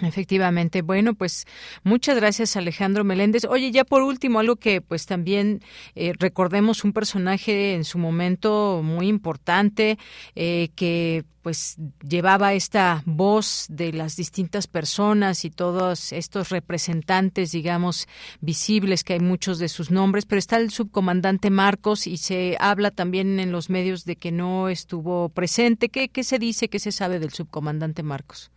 Efectivamente. 0.00 0.82
Bueno, 0.82 1.14
pues 1.14 1.46
muchas 1.82 2.16
gracias 2.16 2.56
Alejandro 2.56 3.04
Meléndez. 3.04 3.44
Oye, 3.44 3.70
ya 3.70 3.84
por 3.84 4.02
último, 4.02 4.40
algo 4.40 4.56
que 4.56 4.80
pues 4.80 5.06
también 5.06 5.62
eh, 5.94 6.12
recordemos 6.18 6.84
un 6.84 6.92
personaje 6.92 7.74
en 7.74 7.84
su 7.84 7.98
momento 7.98 8.80
muy 8.82 9.08
importante 9.08 9.98
eh, 10.34 10.70
que 10.74 11.24
pues 11.44 11.76
llevaba 12.02 12.54
esta 12.54 13.02
voz 13.04 13.66
de 13.68 13.92
las 13.92 14.16
distintas 14.16 14.66
personas 14.66 15.44
y 15.44 15.50
todos 15.50 16.10
estos 16.12 16.48
representantes, 16.48 17.52
digamos, 17.52 18.08
visibles, 18.40 19.04
que 19.04 19.12
hay 19.12 19.20
muchos 19.20 19.58
de 19.58 19.68
sus 19.68 19.90
nombres, 19.90 20.24
pero 20.24 20.38
está 20.38 20.56
el 20.56 20.70
subcomandante 20.70 21.50
Marcos 21.50 22.06
y 22.06 22.16
se 22.16 22.56
habla 22.60 22.90
también 22.90 23.38
en 23.40 23.52
los 23.52 23.68
medios 23.68 24.06
de 24.06 24.16
que 24.16 24.32
no 24.32 24.70
estuvo 24.70 25.28
presente. 25.28 25.90
¿Qué, 25.90 26.08
qué 26.08 26.24
se 26.24 26.38
dice, 26.38 26.70
qué 26.70 26.78
se 26.78 26.92
sabe 26.92 27.18
del 27.18 27.34
subcomandante 27.34 28.02
Marcos? 28.02 28.50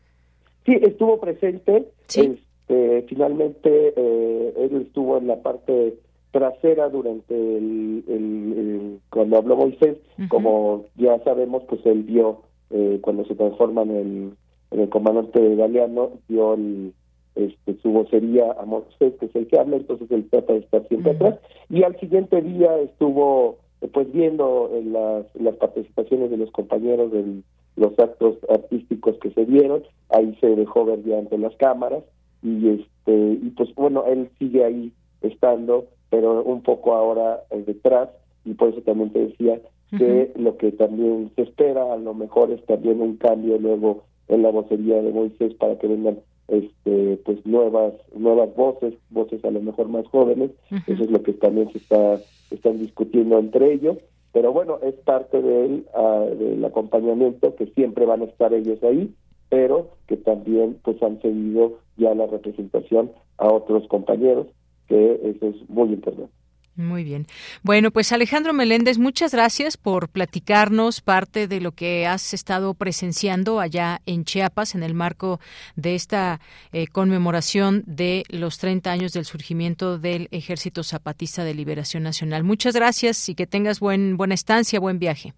Sí, 0.67 0.77
estuvo 0.81 1.19
presente. 1.19 1.87
Sí. 2.07 2.37
eh, 2.67 3.05
finalmente 3.07 3.93
eh, 3.95 4.53
él 4.57 4.81
estuvo 4.85 5.17
en 5.17 5.27
la 5.27 5.41
parte 5.41 5.95
trasera 6.31 6.89
durante 6.89 7.33
el, 7.33 8.99
cuando 9.09 9.37
habló 9.37 9.55
Moisés, 9.55 9.97
como 10.27 10.85
ya 10.95 11.17
sabemos, 11.23 11.63
pues 11.69 11.83
él 11.85 12.03
vio 12.03 12.41
eh, 12.69 12.99
cuando 13.01 13.23
se 13.25 13.35
transforma 13.35 13.83
en 13.83 13.91
el, 13.91 14.31
en 14.71 14.79
el 14.81 14.89
comandante 14.89 15.55
Galeano, 15.55 16.11
dio 16.27 16.55
el, 16.55 16.93
este, 17.35 17.77
su 17.81 17.91
vocería 17.91 18.51
a 18.59 18.65
Moisés, 18.65 19.13
que 19.19 19.27
es 19.27 19.35
el 19.35 19.47
que 19.47 19.57
habla, 19.57 19.77
entonces 19.77 20.11
él 20.11 20.27
trata 20.29 20.51
de 20.51 20.59
estar 20.59 20.85
siempre 20.89 21.11
atrás. 21.13 21.39
Y 21.69 21.83
al 21.83 21.97
siguiente 21.97 22.41
día 22.41 22.77
estuvo 22.79 23.59
pues 23.93 24.11
viendo 24.11 24.69
las, 24.83 25.25
las 25.35 25.55
participaciones 25.55 26.29
de 26.29 26.37
los 26.37 26.51
compañeros 26.51 27.11
de 27.13 27.41
los 27.77 27.97
actos 27.97 28.37
artísticos 28.49 29.17
que 29.19 29.31
se 29.31 29.45
dieron, 29.45 29.83
ahí 30.09 30.35
se 30.41 30.47
dejó 30.47 30.85
ver 30.85 31.03
ya 31.03 31.19
ante 31.19 31.37
las 31.37 31.55
cámaras 31.55 32.03
y 32.43 32.69
este 32.69 33.39
y 33.41 33.53
pues 33.55 33.73
bueno, 33.75 34.03
él 34.05 34.29
sigue 34.37 34.65
ahí 34.65 34.91
estando, 35.21 35.85
pero 36.09 36.43
un 36.43 36.61
poco 36.61 36.93
ahora 36.93 37.43
detrás 37.65 38.09
y 38.45 38.53
por 38.53 38.69
eso 38.69 38.81
también 38.81 39.11
te 39.11 39.27
decía 39.27 39.61
que 39.97 40.33
lo 40.35 40.57
que 40.57 40.73
también 40.73 41.31
se 41.35 41.43
espera 41.43 41.93
a 41.93 41.97
lo 41.97 42.13
mejor 42.13 42.51
es 42.51 42.63
también 42.65 42.99
un 42.99 43.15
cambio 43.15 43.57
luego 43.57 44.03
en 44.27 44.41
la 44.41 44.49
vocería 44.49 45.01
de 45.01 45.13
Moisés 45.13 45.53
para 45.53 45.77
que 45.77 45.87
vengan 45.87 46.19
este 46.49 47.17
pues 47.25 47.45
nuevas 47.45 47.93
nuevas 48.15 48.53
voces 48.55 48.95
voces 49.09 49.43
a 49.45 49.51
lo 49.51 49.61
mejor 49.61 49.87
más 49.87 50.05
jóvenes. 50.07 50.51
Eso 50.87 51.03
es 51.03 51.11
lo 51.11 51.21
que 51.21 51.33
también 51.33 51.71
se 51.71 51.77
está 51.77 52.19
están 52.51 52.79
discutiendo 52.79 53.37
entre 53.37 53.73
ellos 53.73 53.97
pero 54.37 54.53
bueno 54.53 54.77
es 54.83 54.93
parte 54.93 55.41
del 55.41 55.87
ah, 55.95 56.27
del 56.29 56.63
acompañamiento 56.63 57.55
que 57.55 57.65
siempre 57.73 58.05
van 58.05 58.21
a 58.21 58.25
estar 58.25 58.53
ellos 58.53 58.77
ahí 58.83 59.11
pero 59.49 59.89
que 60.05 60.15
también 60.15 60.77
pues 60.83 61.01
han 61.01 61.19
cedido 61.21 61.79
ya 61.97 62.13
la 62.13 62.27
representación 62.27 63.11
a 63.39 63.47
otros 63.51 63.87
compañeros 63.87 64.45
que 64.87 65.13
eso 65.23 65.47
es 65.47 65.67
muy 65.71 65.89
importante 65.89 66.31
muy 66.77 67.03
bien. 67.03 67.27
Bueno, 67.63 67.91
pues 67.91 68.11
Alejandro 68.11 68.53
Meléndez, 68.53 68.97
muchas 68.97 69.31
gracias 69.31 69.77
por 69.77 70.09
platicarnos 70.09 71.01
parte 71.01 71.47
de 71.47 71.59
lo 71.59 71.71
que 71.71 72.05
has 72.05 72.33
estado 72.33 72.73
presenciando 72.75 73.59
allá 73.59 74.01
en 74.05 74.23
Chiapas 74.25 74.75
en 74.75 74.83
el 74.83 74.93
marco 74.93 75.39
de 75.75 75.95
esta 75.95 76.39
eh, 76.71 76.87
conmemoración 76.87 77.83
de 77.87 78.23
los 78.29 78.59
30 78.59 78.91
años 78.91 79.13
del 79.13 79.25
surgimiento 79.25 79.97
del 79.97 80.27
Ejército 80.31 80.83
Zapatista 80.83 81.43
de 81.43 81.55
Liberación 81.55 82.03
Nacional. 82.03 82.43
Muchas 82.43 82.75
gracias 82.75 83.27
y 83.27 83.35
que 83.35 83.47
tengas 83.47 83.79
buen, 83.79 84.15
buena 84.15 84.35
estancia, 84.35 84.79
buen 84.79 84.99
viaje. 84.99 85.33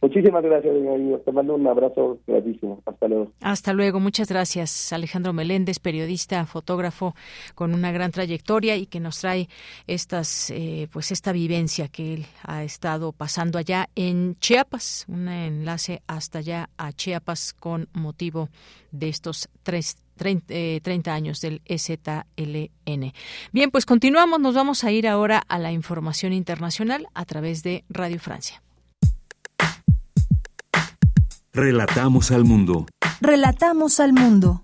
Muchísimas 0.00 0.44
gracias, 0.44 0.74
Te 1.24 1.32
mando 1.32 1.56
un 1.56 1.66
abrazo 1.66 2.18
gratísimo. 2.26 2.80
Hasta 2.86 3.08
luego. 3.08 3.32
Hasta 3.40 3.72
luego. 3.72 3.98
Muchas 3.98 4.28
gracias, 4.28 4.92
Alejandro 4.92 5.32
Meléndez, 5.32 5.80
periodista, 5.80 6.46
fotógrafo 6.46 7.14
con 7.56 7.74
una 7.74 7.90
gran 7.90 8.12
trayectoria 8.12 8.76
y 8.76 8.86
que 8.86 9.00
nos 9.00 9.20
trae 9.20 9.48
estas, 9.88 10.50
eh, 10.50 10.88
pues 10.92 11.10
esta 11.10 11.32
vivencia 11.32 11.88
que 11.88 12.14
él 12.14 12.26
ha 12.44 12.62
estado 12.62 13.10
pasando 13.12 13.58
allá 13.58 13.88
en 13.96 14.36
Chiapas. 14.36 15.04
Un 15.08 15.28
enlace 15.28 16.00
hasta 16.06 16.38
allá 16.38 16.70
a 16.78 16.92
Chiapas 16.92 17.52
con 17.52 17.88
motivo 17.92 18.50
de 18.92 19.08
estos 19.08 19.48
tres 19.64 19.96
30, 20.16 20.52
eh, 20.52 21.10
años 21.10 21.40
del 21.40 21.62
EZLN. 21.64 23.12
Bien, 23.52 23.70
pues 23.70 23.86
continuamos. 23.86 24.40
Nos 24.40 24.54
vamos 24.54 24.84
a 24.84 24.92
ir 24.92 25.08
ahora 25.08 25.42
a 25.48 25.58
la 25.58 25.72
información 25.72 26.32
internacional 26.32 27.06
a 27.14 27.24
través 27.24 27.62
de 27.62 27.84
Radio 27.88 28.18
Francia. 28.18 28.62
Relatamos 31.60 32.30
al 32.30 32.44
mundo. 32.44 32.86
Relatamos 33.20 33.98
al 33.98 34.12
mundo. 34.12 34.62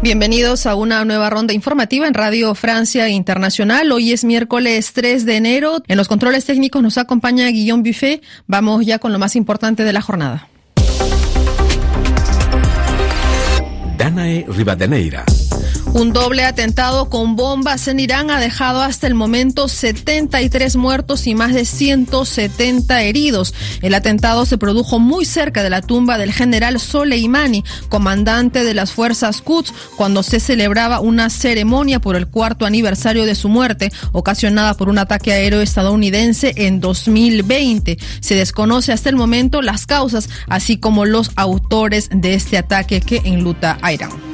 Bienvenidos 0.00 0.64
a 0.64 0.74
una 0.74 1.04
nueva 1.04 1.28
ronda 1.28 1.52
informativa 1.52 2.08
en 2.08 2.14
Radio 2.14 2.54
Francia 2.54 3.10
Internacional. 3.10 3.92
Hoy 3.92 4.12
es 4.12 4.24
miércoles 4.24 4.94
3 4.94 5.26
de 5.26 5.36
enero. 5.36 5.82
En 5.88 5.98
los 5.98 6.08
controles 6.08 6.46
técnicos 6.46 6.82
nos 6.82 6.96
acompaña 6.96 7.46
Guillaume 7.48 7.82
Buffet. 7.86 8.22
Vamos 8.46 8.86
ya 8.86 8.98
con 8.98 9.12
lo 9.12 9.18
más 9.18 9.36
importante 9.36 9.84
de 9.84 9.92
la 9.92 10.00
jornada. 10.00 10.48
Danae 13.98 14.46
Rivadeneira. 14.48 15.26
Un 15.92 16.12
doble 16.12 16.44
atentado 16.44 17.10
con 17.10 17.34
bombas 17.34 17.88
en 17.88 17.98
Irán 17.98 18.30
ha 18.30 18.38
dejado 18.38 18.80
hasta 18.80 19.08
el 19.08 19.14
momento 19.14 19.66
73 19.66 20.76
muertos 20.76 21.26
y 21.26 21.34
más 21.34 21.52
de 21.52 21.64
170 21.64 23.02
heridos. 23.02 23.52
El 23.82 23.94
atentado 23.94 24.46
se 24.46 24.56
produjo 24.56 25.00
muy 25.00 25.24
cerca 25.24 25.64
de 25.64 25.70
la 25.70 25.82
tumba 25.82 26.16
del 26.16 26.32
general 26.32 26.78
Soleimani, 26.78 27.64
comandante 27.88 28.62
de 28.62 28.72
las 28.72 28.92
fuerzas 28.92 29.42
Quds, 29.42 29.74
cuando 29.96 30.22
se 30.22 30.38
celebraba 30.38 31.00
una 31.00 31.28
ceremonia 31.28 31.98
por 31.98 32.14
el 32.14 32.28
cuarto 32.28 32.66
aniversario 32.66 33.26
de 33.26 33.34
su 33.34 33.48
muerte, 33.48 33.90
ocasionada 34.12 34.74
por 34.74 34.90
un 34.90 34.98
ataque 34.98 35.32
aéreo 35.32 35.60
estadounidense 35.60 36.52
en 36.54 36.78
2020. 36.78 37.98
Se 38.20 38.36
desconoce 38.36 38.92
hasta 38.92 39.08
el 39.08 39.16
momento 39.16 39.60
las 39.60 39.86
causas, 39.86 40.28
así 40.46 40.78
como 40.78 41.04
los 41.04 41.32
autores 41.34 42.10
de 42.12 42.34
este 42.34 42.58
ataque 42.58 43.00
que 43.00 43.22
enluta 43.24 43.76
a 43.82 43.92
Irán. 43.92 44.29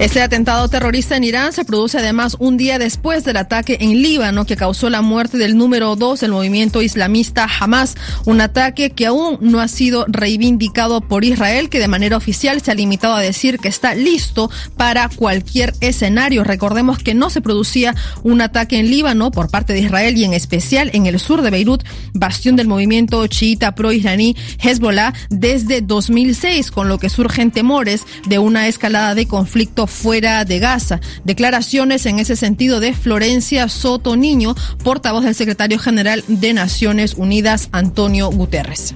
Este 0.00 0.22
atentado 0.22 0.66
terrorista 0.66 1.18
en 1.18 1.24
Irán 1.24 1.52
se 1.52 1.66
produce 1.66 1.98
además 1.98 2.34
un 2.38 2.56
día 2.56 2.78
después 2.78 3.22
del 3.22 3.36
ataque 3.36 3.76
en 3.82 4.00
Líbano 4.00 4.46
que 4.46 4.56
causó 4.56 4.88
la 4.88 5.02
muerte 5.02 5.36
del 5.36 5.58
número 5.58 5.94
dos 5.94 6.20
del 6.20 6.30
movimiento 6.30 6.80
islamista 6.80 7.46
Hamas, 7.46 7.96
un 8.24 8.40
ataque 8.40 8.92
que 8.92 9.04
aún 9.04 9.36
no 9.42 9.60
ha 9.60 9.68
sido 9.68 10.06
reivindicado 10.08 11.02
por 11.02 11.22
Israel, 11.22 11.68
que 11.68 11.80
de 11.80 11.86
manera 11.86 12.16
oficial 12.16 12.62
se 12.62 12.70
ha 12.70 12.74
limitado 12.74 13.14
a 13.14 13.20
decir 13.20 13.58
que 13.58 13.68
está 13.68 13.94
listo 13.94 14.50
para 14.78 15.10
cualquier 15.10 15.74
escenario. 15.82 16.44
Recordemos 16.44 16.98
que 16.98 17.12
no 17.12 17.28
se 17.28 17.42
producía 17.42 17.94
un 18.22 18.40
ataque 18.40 18.78
en 18.78 18.88
Líbano 18.88 19.30
por 19.30 19.50
parte 19.50 19.74
de 19.74 19.80
Israel 19.80 20.16
y 20.16 20.24
en 20.24 20.32
especial 20.32 20.90
en 20.94 21.04
el 21.04 21.20
sur 21.20 21.42
de 21.42 21.50
Beirut, 21.50 21.84
bastión 22.14 22.56
del 22.56 22.68
movimiento 22.68 23.26
chiita 23.26 23.74
pro-iraní 23.74 24.34
Hezbollah 24.60 25.12
desde 25.28 25.82
2006, 25.82 26.70
con 26.70 26.88
lo 26.88 26.98
que 26.98 27.10
surgen 27.10 27.50
temores 27.50 28.06
de 28.26 28.38
una 28.38 28.66
escalada 28.66 29.14
de 29.14 29.28
conflicto 29.28 29.88
fuera 29.90 30.44
de 30.44 30.58
Gaza. 30.58 31.00
Declaraciones 31.24 32.06
en 32.06 32.18
ese 32.18 32.36
sentido 32.36 32.80
de 32.80 32.94
Florencia 32.94 33.68
Soto 33.68 34.16
Niño, 34.16 34.54
portavoz 34.82 35.24
del 35.24 35.34
secretario 35.34 35.78
general 35.78 36.24
de 36.28 36.52
Naciones 36.52 37.14
Unidas, 37.14 37.68
Antonio 37.72 38.30
Guterres. 38.30 38.94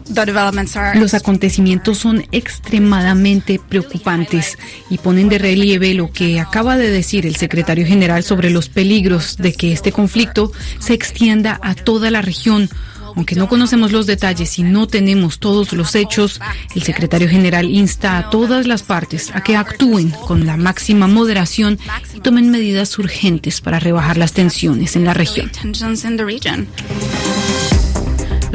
Los 0.95 1.15
acontecimientos 1.15 1.99
son 1.99 2.25
extremadamente 2.33 3.61
preocupantes 3.69 4.57
y 4.89 4.99
ponen 4.99 5.29
de 5.29 5.39
relieve 5.39 5.95
lo 5.95 6.11
que 6.11 6.41
acaba 6.41 6.77
de 6.77 6.91
decir 6.91 7.27
el 7.27 7.37
secretario 7.37 7.87
general 7.87 8.23
sobre 8.23 8.51
los 8.51 8.69
peligros 8.69 9.37
de 9.37 9.53
que 9.53 9.73
este 9.73 9.93
conflicto 9.93 10.53
se 10.79 10.95
extienda 10.95 11.59
a 11.63 11.75
toda 11.75 12.11
la 12.11 12.23
región 12.23 12.71
aunque 13.17 13.35
no 13.35 13.49
conocemos 13.49 13.93
los 13.93 14.07
detalles 14.07 14.59
y 14.59 14.63
no 14.63 14.87
tenemos 14.87 15.39
todos 15.39 15.73
los 15.73 15.95
hechos, 15.95 16.41
el 16.75 16.83
secretario 16.83 17.29
general 17.29 17.71
insta 17.71 18.19
a 18.19 18.31
todas 18.31 18.67
las 18.67 18.83
partes 18.83 19.31
a 19.35 19.43
que 19.43 19.57
actúen 19.57 20.11
con 20.11 20.47
la 20.47 20.57
máxima 20.57 21.07
moderación 21.07 21.79
y 22.15 22.21
tomen 22.21 22.51
medidas 22.51 22.99
urgentes 22.99 23.61
para 23.61 23.81
rebajar 23.81 24.17
las 24.17 24.33
tensiones 24.33 24.97
en 24.97 25.05
la 25.05 25.15
región. 25.15 25.51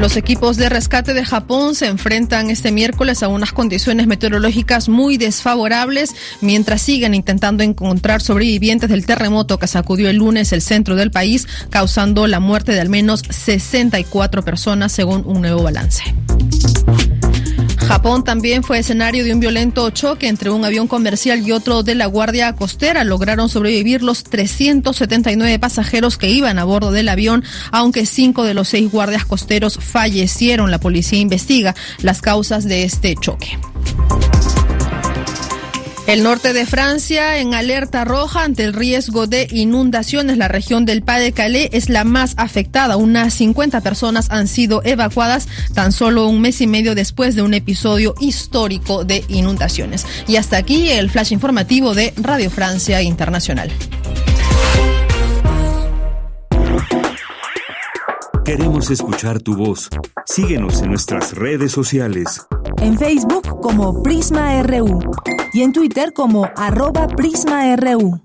Los 0.00 0.16
equipos 0.16 0.56
de 0.56 0.70
rescate 0.70 1.12
de 1.12 1.26
Japón 1.26 1.74
se 1.74 1.86
enfrentan 1.86 2.48
este 2.48 2.72
miércoles 2.72 3.22
a 3.22 3.28
unas 3.28 3.52
condiciones 3.52 4.06
meteorológicas 4.06 4.88
muy 4.88 5.18
desfavorables 5.18 6.14
mientras 6.40 6.80
siguen 6.80 7.12
intentando 7.12 7.62
encontrar 7.62 8.22
sobrevivientes 8.22 8.88
del 8.88 9.04
terremoto 9.04 9.58
que 9.58 9.66
sacudió 9.66 10.08
el 10.08 10.16
lunes 10.16 10.54
el 10.54 10.62
centro 10.62 10.96
del 10.96 11.10
país, 11.10 11.46
causando 11.68 12.26
la 12.26 12.40
muerte 12.40 12.72
de 12.72 12.80
al 12.80 12.88
menos 12.88 13.20
64 13.28 14.42
personas 14.42 14.90
según 14.90 15.22
un 15.26 15.42
nuevo 15.42 15.62
balance. 15.64 16.02
Japón 17.90 18.22
también 18.22 18.62
fue 18.62 18.78
escenario 18.78 19.24
de 19.24 19.34
un 19.34 19.40
violento 19.40 19.90
choque 19.90 20.28
entre 20.28 20.50
un 20.50 20.64
avión 20.64 20.86
comercial 20.86 21.44
y 21.44 21.50
otro 21.50 21.82
de 21.82 21.96
la 21.96 22.06
Guardia 22.06 22.54
Costera. 22.54 23.02
Lograron 23.02 23.48
sobrevivir 23.48 24.04
los 24.04 24.22
379 24.22 25.58
pasajeros 25.58 26.16
que 26.16 26.30
iban 26.30 26.60
a 26.60 26.64
bordo 26.64 26.92
del 26.92 27.08
avión, 27.08 27.42
aunque 27.72 28.06
cinco 28.06 28.44
de 28.44 28.54
los 28.54 28.68
seis 28.68 28.92
guardias 28.92 29.24
costeros 29.24 29.80
fallecieron. 29.82 30.70
La 30.70 30.78
policía 30.78 31.18
investiga 31.18 31.74
las 32.00 32.22
causas 32.22 32.62
de 32.64 32.84
este 32.84 33.16
choque. 33.20 33.58
El 36.10 36.24
norte 36.24 36.52
de 36.52 36.66
Francia 36.66 37.38
en 37.38 37.54
alerta 37.54 38.04
roja 38.04 38.42
ante 38.42 38.64
el 38.64 38.72
riesgo 38.72 39.28
de 39.28 39.46
inundaciones. 39.52 40.38
La 40.38 40.48
región 40.48 40.84
del 40.84 41.04
Pas-de-Calais 41.04 41.68
es 41.70 41.88
la 41.88 42.02
más 42.02 42.34
afectada. 42.36 42.96
Unas 42.96 43.32
50 43.34 43.80
personas 43.80 44.28
han 44.32 44.48
sido 44.48 44.82
evacuadas 44.84 45.46
tan 45.72 45.92
solo 45.92 46.26
un 46.26 46.40
mes 46.40 46.60
y 46.62 46.66
medio 46.66 46.96
después 46.96 47.36
de 47.36 47.42
un 47.42 47.54
episodio 47.54 48.16
histórico 48.18 49.04
de 49.04 49.24
inundaciones. 49.28 50.04
Y 50.26 50.34
hasta 50.34 50.56
aquí 50.56 50.90
el 50.90 51.10
flash 51.10 51.30
informativo 51.30 51.94
de 51.94 52.12
Radio 52.16 52.50
Francia 52.50 53.00
Internacional. 53.02 53.70
Queremos 58.50 58.90
escuchar 58.90 59.40
tu 59.40 59.54
voz. 59.54 59.88
Síguenos 60.26 60.82
en 60.82 60.88
nuestras 60.88 61.36
redes 61.36 61.70
sociales. 61.70 62.48
En 62.78 62.98
Facebook 62.98 63.60
como 63.60 64.02
Prisma 64.02 64.60
RU 64.64 64.98
y 65.52 65.62
en 65.62 65.72
Twitter 65.72 66.12
como 66.12 66.50
arroba 66.56 67.06
PrismaRU. 67.06 68.20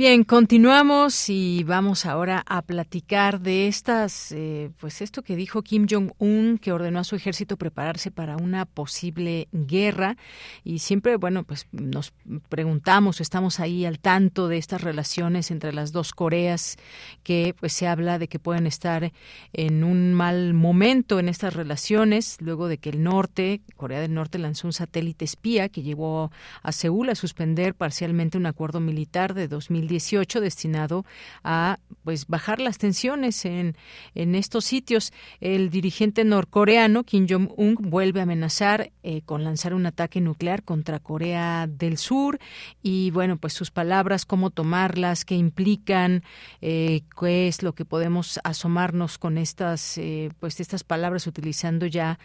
Bien, 0.00 0.24
continuamos 0.24 1.28
y 1.28 1.62
vamos 1.62 2.06
ahora 2.06 2.42
a 2.46 2.62
platicar 2.62 3.38
de 3.38 3.68
estas, 3.68 4.32
eh, 4.32 4.70
pues 4.80 5.02
esto 5.02 5.20
que 5.20 5.36
dijo 5.36 5.60
Kim 5.60 5.86
Jong-un, 5.86 6.56
que 6.56 6.72
ordenó 6.72 7.00
a 7.00 7.04
su 7.04 7.16
ejército 7.16 7.58
prepararse 7.58 8.10
para 8.10 8.38
una 8.38 8.64
posible 8.64 9.48
guerra. 9.52 10.16
Y 10.64 10.78
siempre, 10.78 11.16
bueno, 11.16 11.44
pues 11.44 11.66
nos 11.72 12.14
preguntamos, 12.48 13.20
estamos 13.20 13.60
ahí 13.60 13.84
al 13.84 13.98
tanto 13.98 14.48
de 14.48 14.56
estas 14.56 14.80
relaciones 14.80 15.50
entre 15.50 15.74
las 15.74 15.92
dos 15.92 16.12
Coreas, 16.12 16.78
que 17.22 17.54
pues 17.60 17.74
se 17.74 17.86
habla 17.86 18.18
de 18.18 18.26
que 18.26 18.38
pueden 18.38 18.66
estar 18.66 19.12
en 19.52 19.84
un 19.84 20.14
mal 20.14 20.54
momento 20.54 21.18
en 21.18 21.28
estas 21.28 21.52
relaciones, 21.52 22.38
luego 22.40 22.68
de 22.68 22.78
que 22.78 22.88
el 22.88 23.02
norte, 23.02 23.60
Corea 23.76 24.00
del 24.00 24.14
Norte, 24.14 24.38
lanzó 24.38 24.66
un 24.66 24.72
satélite 24.72 25.26
espía 25.26 25.68
que 25.68 25.82
llevó 25.82 26.32
a 26.62 26.72
Seúl 26.72 27.10
a 27.10 27.14
suspender 27.14 27.74
parcialmente 27.74 28.38
un 28.38 28.46
acuerdo 28.46 28.80
militar 28.80 29.34
de 29.34 29.46
2000 29.46 29.89
18 29.90 30.40
destinado 30.40 31.04
a 31.44 31.78
pues 32.02 32.26
bajar 32.26 32.60
las 32.60 32.78
tensiones 32.78 33.44
en, 33.44 33.76
en 34.14 34.34
estos 34.34 34.64
sitios. 34.64 35.12
El 35.40 35.68
dirigente 35.68 36.24
norcoreano 36.24 37.04
Kim 37.04 37.26
Jong-un 37.28 37.74
vuelve 37.78 38.20
a 38.20 38.22
amenazar 38.22 38.92
eh, 39.02 39.22
con 39.22 39.44
lanzar 39.44 39.74
un 39.74 39.84
ataque 39.84 40.20
nuclear 40.20 40.62
contra 40.62 41.00
Corea 41.00 41.66
del 41.66 41.98
Sur 41.98 42.38
y 42.82 43.10
bueno, 43.10 43.36
pues 43.36 43.52
sus 43.52 43.70
palabras, 43.70 44.24
cómo 44.24 44.50
tomarlas, 44.50 45.24
qué 45.24 45.34
implican, 45.34 46.22
eh, 46.60 47.02
qué 47.18 47.48
es 47.48 47.62
lo 47.62 47.74
que 47.74 47.84
podemos 47.84 48.40
asomarnos 48.44 49.18
con 49.18 49.36
estas 49.36 49.98
eh, 49.98 50.30
pues 50.40 50.60
estas 50.60 50.84
palabras 50.84 51.26
utilizando 51.26 51.86
ya 51.86 52.18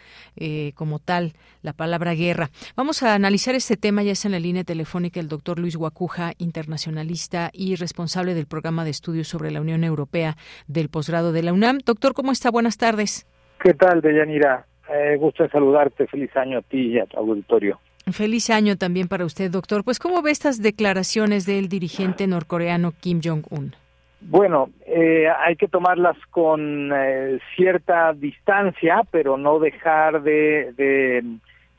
como 0.74 0.98
tal 0.98 1.34
la 1.62 1.72
palabra 1.72 2.14
guerra. 2.14 2.50
Vamos 2.76 3.02
a 3.02 3.14
analizar 3.14 3.54
este 3.54 3.76
tema 3.76 4.02
ya 4.02 4.12
está 4.12 4.28
en 4.28 4.32
la 4.32 4.38
línea 4.38 4.64
telefónica 4.64 5.18
el 5.18 5.28
doctor 5.28 5.58
Luis 5.58 5.76
Guacuja, 5.76 6.34
internacionalista 6.38 7.50
y 7.56 7.76
responsable 7.76 8.34
del 8.34 8.46
programa 8.46 8.84
de 8.84 8.90
estudios 8.90 9.28
sobre 9.28 9.50
la 9.50 9.60
Unión 9.60 9.84
Europea 9.84 10.36
del 10.66 10.88
posgrado 10.88 11.32
de 11.32 11.42
la 11.42 11.52
UNAM. 11.52 11.78
Doctor, 11.84 12.14
¿cómo 12.14 12.32
está? 12.32 12.50
Buenas 12.50 12.76
tardes. 12.76 13.26
¿Qué 13.62 13.74
tal, 13.74 14.00
Deyanira? 14.00 14.66
Eh, 14.88 15.16
gusto 15.16 15.44
en 15.44 15.50
saludarte. 15.50 16.06
Feliz 16.06 16.36
año 16.36 16.58
a 16.58 16.62
ti 16.62 16.92
y 16.92 16.98
a 16.98 17.06
tu 17.06 17.16
auditorio. 17.16 17.80
Feliz 18.12 18.50
año 18.50 18.76
también 18.76 19.08
para 19.08 19.24
usted, 19.24 19.50
doctor. 19.50 19.82
Pues, 19.82 19.98
¿cómo 19.98 20.22
ve 20.22 20.30
estas 20.30 20.62
declaraciones 20.62 21.44
del 21.44 21.68
dirigente 21.68 22.28
norcoreano 22.28 22.92
Kim 23.00 23.20
Jong-un? 23.22 23.74
Bueno, 24.20 24.70
eh, 24.86 25.26
hay 25.28 25.56
que 25.56 25.68
tomarlas 25.68 26.16
con 26.30 26.90
eh, 26.94 27.38
cierta 27.56 28.12
distancia, 28.12 29.02
pero 29.10 29.36
no 29.36 29.58
dejar 29.58 30.22
de 30.22 30.72
de, 30.76 31.24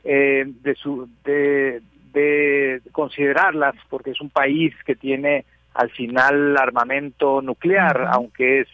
eh, 0.04 0.44
de, 0.46 0.74
su, 0.74 1.08
de, 1.24 1.80
de 2.12 2.82
considerarlas, 2.92 3.74
porque 3.88 4.10
es 4.10 4.20
un 4.20 4.30
país 4.30 4.74
que 4.84 4.94
tiene 4.94 5.46
al 5.78 5.90
final 5.90 6.56
armamento 6.56 7.40
nuclear, 7.40 8.08
aunque 8.10 8.62
es, 8.62 8.68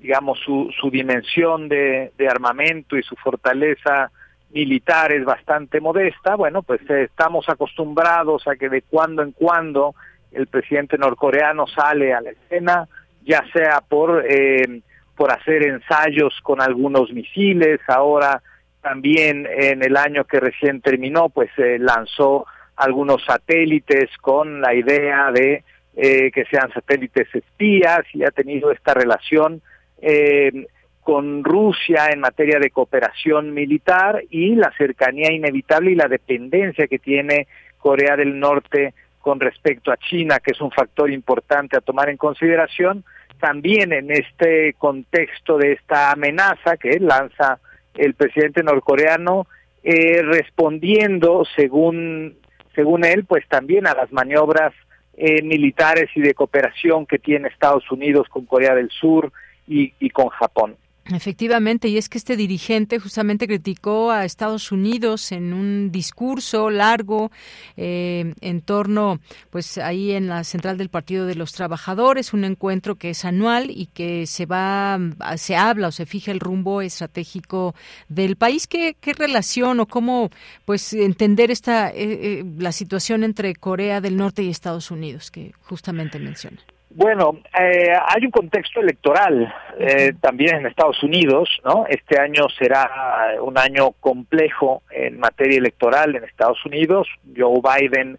digamos, 0.00 0.36
su, 0.40 0.68
su 0.80 0.90
dimensión 0.90 1.68
de, 1.68 2.10
de, 2.18 2.28
armamento 2.28 2.96
y 2.96 3.04
su 3.04 3.14
fortaleza 3.14 4.10
militar 4.50 5.12
es 5.12 5.24
bastante 5.24 5.80
modesta, 5.80 6.34
bueno, 6.34 6.62
pues 6.62 6.80
eh, 6.90 7.04
estamos 7.04 7.48
acostumbrados 7.48 8.48
a 8.48 8.56
que 8.56 8.68
de 8.68 8.82
cuando 8.82 9.22
en 9.22 9.30
cuando 9.30 9.94
el 10.32 10.48
presidente 10.48 10.98
norcoreano 10.98 11.68
sale 11.68 12.12
a 12.14 12.20
la 12.20 12.30
escena, 12.30 12.88
ya 13.22 13.44
sea 13.52 13.80
por, 13.80 14.24
eh, 14.28 14.80
por 15.16 15.30
hacer 15.30 15.62
ensayos 15.62 16.36
con 16.42 16.60
algunos 16.60 17.12
misiles, 17.12 17.78
ahora 17.86 18.42
también 18.82 19.46
en 19.48 19.84
el 19.84 19.96
año 19.96 20.24
que 20.24 20.40
recién 20.40 20.80
terminó, 20.80 21.28
pues 21.28 21.50
eh, 21.58 21.78
lanzó 21.78 22.44
algunos 22.74 23.24
satélites 23.24 24.10
con 24.20 24.60
la 24.60 24.74
idea 24.74 25.30
de 25.30 25.62
eh, 25.96 26.30
que 26.30 26.44
sean 26.46 26.72
satélites 26.72 27.28
espías 27.34 28.00
y 28.14 28.24
ha 28.24 28.30
tenido 28.30 28.70
esta 28.70 28.94
relación 28.94 29.60
eh, 30.00 30.66
con 31.02 31.42
Rusia 31.42 32.08
en 32.12 32.20
materia 32.20 32.58
de 32.58 32.70
cooperación 32.70 33.52
militar 33.52 34.22
y 34.30 34.54
la 34.54 34.72
cercanía 34.76 35.32
inevitable 35.32 35.92
y 35.92 35.96
la 35.96 36.08
dependencia 36.08 36.86
que 36.86 36.98
tiene 36.98 37.48
Corea 37.78 38.16
del 38.16 38.38
Norte 38.38 38.94
con 39.20 39.40
respecto 39.40 39.90
a 39.90 39.96
China, 39.96 40.38
que 40.40 40.52
es 40.52 40.60
un 40.60 40.70
factor 40.70 41.10
importante 41.10 41.76
a 41.76 41.80
tomar 41.80 42.08
en 42.08 42.16
consideración, 42.16 43.04
también 43.38 43.92
en 43.92 44.10
este 44.10 44.74
contexto 44.74 45.58
de 45.58 45.72
esta 45.72 46.12
amenaza 46.12 46.76
que 46.76 46.98
lanza 47.00 47.58
el 47.94 48.14
presidente 48.14 48.62
norcoreano, 48.62 49.46
eh, 49.82 50.22
respondiendo, 50.22 51.44
según, 51.56 52.36
según 52.74 53.04
él, 53.04 53.24
pues 53.24 53.46
también 53.48 53.86
a 53.86 53.94
las 53.94 54.12
maniobras 54.12 54.72
eh, 55.16 55.42
militares 55.42 56.10
y 56.14 56.20
de 56.20 56.34
cooperación 56.34 57.06
que 57.06 57.18
tiene 57.18 57.48
Estados 57.48 57.90
Unidos 57.90 58.28
con 58.28 58.46
Corea 58.46 58.74
del 58.74 58.90
Sur 58.90 59.32
y, 59.66 59.92
y 59.98 60.10
con 60.10 60.28
Japón. 60.28 60.76
Efectivamente, 61.06 61.88
y 61.88 61.96
es 61.96 62.08
que 62.08 62.18
este 62.18 62.36
dirigente 62.36 62.98
justamente 63.00 63.48
criticó 63.48 64.10
a 64.10 64.24
Estados 64.24 64.70
Unidos 64.70 65.32
en 65.32 65.54
un 65.54 65.90
discurso 65.90 66.70
largo 66.70 67.32
eh, 67.76 68.34
en 68.40 68.60
torno, 68.60 69.18
pues 69.48 69.78
ahí 69.78 70.12
en 70.12 70.28
la 70.28 70.44
central 70.44 70.76
del 70.76 70.88
Partido 70.88 71.26
de 71.26 71.34
los 71.34 71.52
Trabajadores, 71.52 72.32
un 72.32 72.44
encuentro 72.44 72.94
que 72.96 73.10
es 73.10 73.24
anual 73.24 73.70
y 73.70 73.86
que 73.86 74.26
se 74.26 74.46
va, 74.46 75.00
se 75.36 75.56
habla 75.56 75.88
o 75.88 75.92
se 75.92 76.06
fija 76.06 76.30
el 76.30 76.38
rumbo 76.38 76.80
estratégico 76.82 77.74
del 78.08 78.36
país. 78.36 78.66
¿Qué, 78.66 78.94
relación 79.02 79.80
o 79.80 79.86
cómo, 79.86 80.30
pues, 80.64 80.92
entender 80.92 81.50
esta 81.50 81.88
eh, 81.88 81.94
eh, 81.96 82.44
la 82.58 82.72
situación 82.72 83.24
entre 83.24 83.56
Corea 83.56 84.00
del 84.00 84.16
Norte 84.16 84.42
y 84.42 84.48
Estados 84.48 84.90
Unidos 84.90 85.30
que 85.30 85.52
justamente 85.62 86.18
menciona? 86.20 86.60
Bueno, 86.92 87.38
eh, 87.56 87.92
hay 88.08 88.24
un 88.24 88.32
contexto 88.32 88.80
electoral 88.80 89.54
eh, 89.78 90.12
también 90.20 90.56
en 90.56 90.66
Estados 90.66 91.00
Unidos, 91.04 91.48
¿no? 91.64 91.86
Este 91.88 92.20
año 92.20 92.48
será 92.58 93.36
un 93.42 93.56
año 93.56 93.92
complejo 94.00 94.82
en 94.90 95.20
materia 95.20 95.58
electoral 95.58 96.16
en 96.16 96.24
Estados 96.24 96.58
Unidos. 96.66 97.06
Joe 97.36 97.60
Biden 97.62 98.18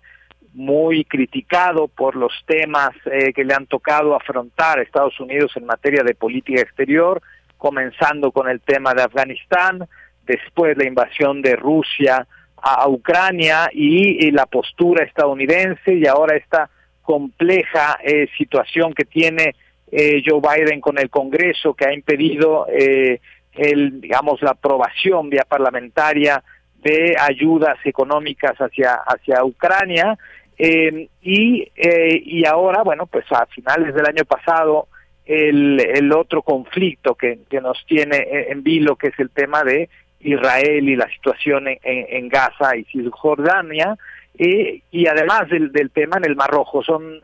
muy 0.53 1.03
criticado 1.03 1.89
por 1.89 2.15
los 2.15 2.31
temas 2.45 2.91
eh, 3.05 3.33
que 3.33 3.43
le 3.43 3.53
han 3.53 3.67
tocado 3.67 4.15
afrontar 4.15 4.79
a 4.79 4.83
Estados 4.83 5.19
Unidos 5.19 5.51
en 5.57 5.65
materia 5.65 6.03
de 6.03 6.15
política 6.15 6.61
exterior, 6.61 7.21
comenzando 7.57 8.31
con 8.31 8.49
el 8.49 8.61
tema 8.61 8.93
de 8.93 9.03
Afganistán, 9.03 9.85
después 10.25 10.77
la 10.77 10.87
invasión 10.87 11.41
de 11.41 11.57
Rusia 11.57 12.25
a, 12.55 12.87
Ucrania 12.87 13.69
y, 13.73 14.27
y 14.27 14.31
la 14.31 14.45
postura 14.45 15.03
estadounidense 15.03 15.93
y 15.93 16.07
ahora 16.07 16.37
esta 16.37 16.69
compleja 17.01 17.99
eh, 18.03 18.27
situación 18.37 18.93
que 18.93 19.05
tiene 19.05 19.55
eh, 19.91 20.21
Joe 20.25 20.41
Biden 20.41 20.79
con 20.81 20.97
el 20.97 21.09
Congreso 21.09 21.73
que 21.73 21.85
ha 21.85 21.93
impedido 21.93 22.67
eh, 22.69 23.19
el 23.53 23.99
digamos 23.99 24.41
la 24.41 24.51
aprobación 24.51 25.29
vía 25.29 25.45
parlamentaria 25.47 26.43
de 26.81 27.15
ayudas 27.19 27.77
económicas 27.83 28.55
hacia 28.57 28.95
hacia 28.95 29.43
Ucrania. 29.43 30.17
Y 30.57 31.67
y 31.73 32.45
ahora 32.45 32.83
bueno 32.83 33.07
pues 33.07 33.25
a 33.31 33.47
finales 33.47 33.95
del 33.95 34.05
año 34.05 34.25
pasado 34.25 34.87
el, 35.25 35.79
el 35.79 36.13
otro 36.13 36.43
conflicto 36.43 37.15
que, 37.15 37.39
que 37.49 37.59
nos 37.61 37.83
tiene 37.87 38.27
en 38.49 38.61
vilo 38.61 38.95
que 38.95 39.07
es 39.07 39.19
el 39.19 39.31
tema 39.31 39.63
de 39.63 39.89
Israel 40.19 40.87
y 40.87 40.95
la 40.95 41.09
situación 41.09 41.67
en, 41.67 41.79
en 41.83 42.29
Gaza 42.29 42.75
y 42.77 42.83
Cisjordania 42.85 43.97
y, 44.37 44.83
y 44.91 45.07
además 45.07 45.49
del, 45.49 45.71
del 45.71 45.91
tema 45.91 46.17
en 46.17 46.25
el 46.25 46.35
Mar 46.35 46.49
Rojo. 46.49 46.83
Son, 46.83 47.21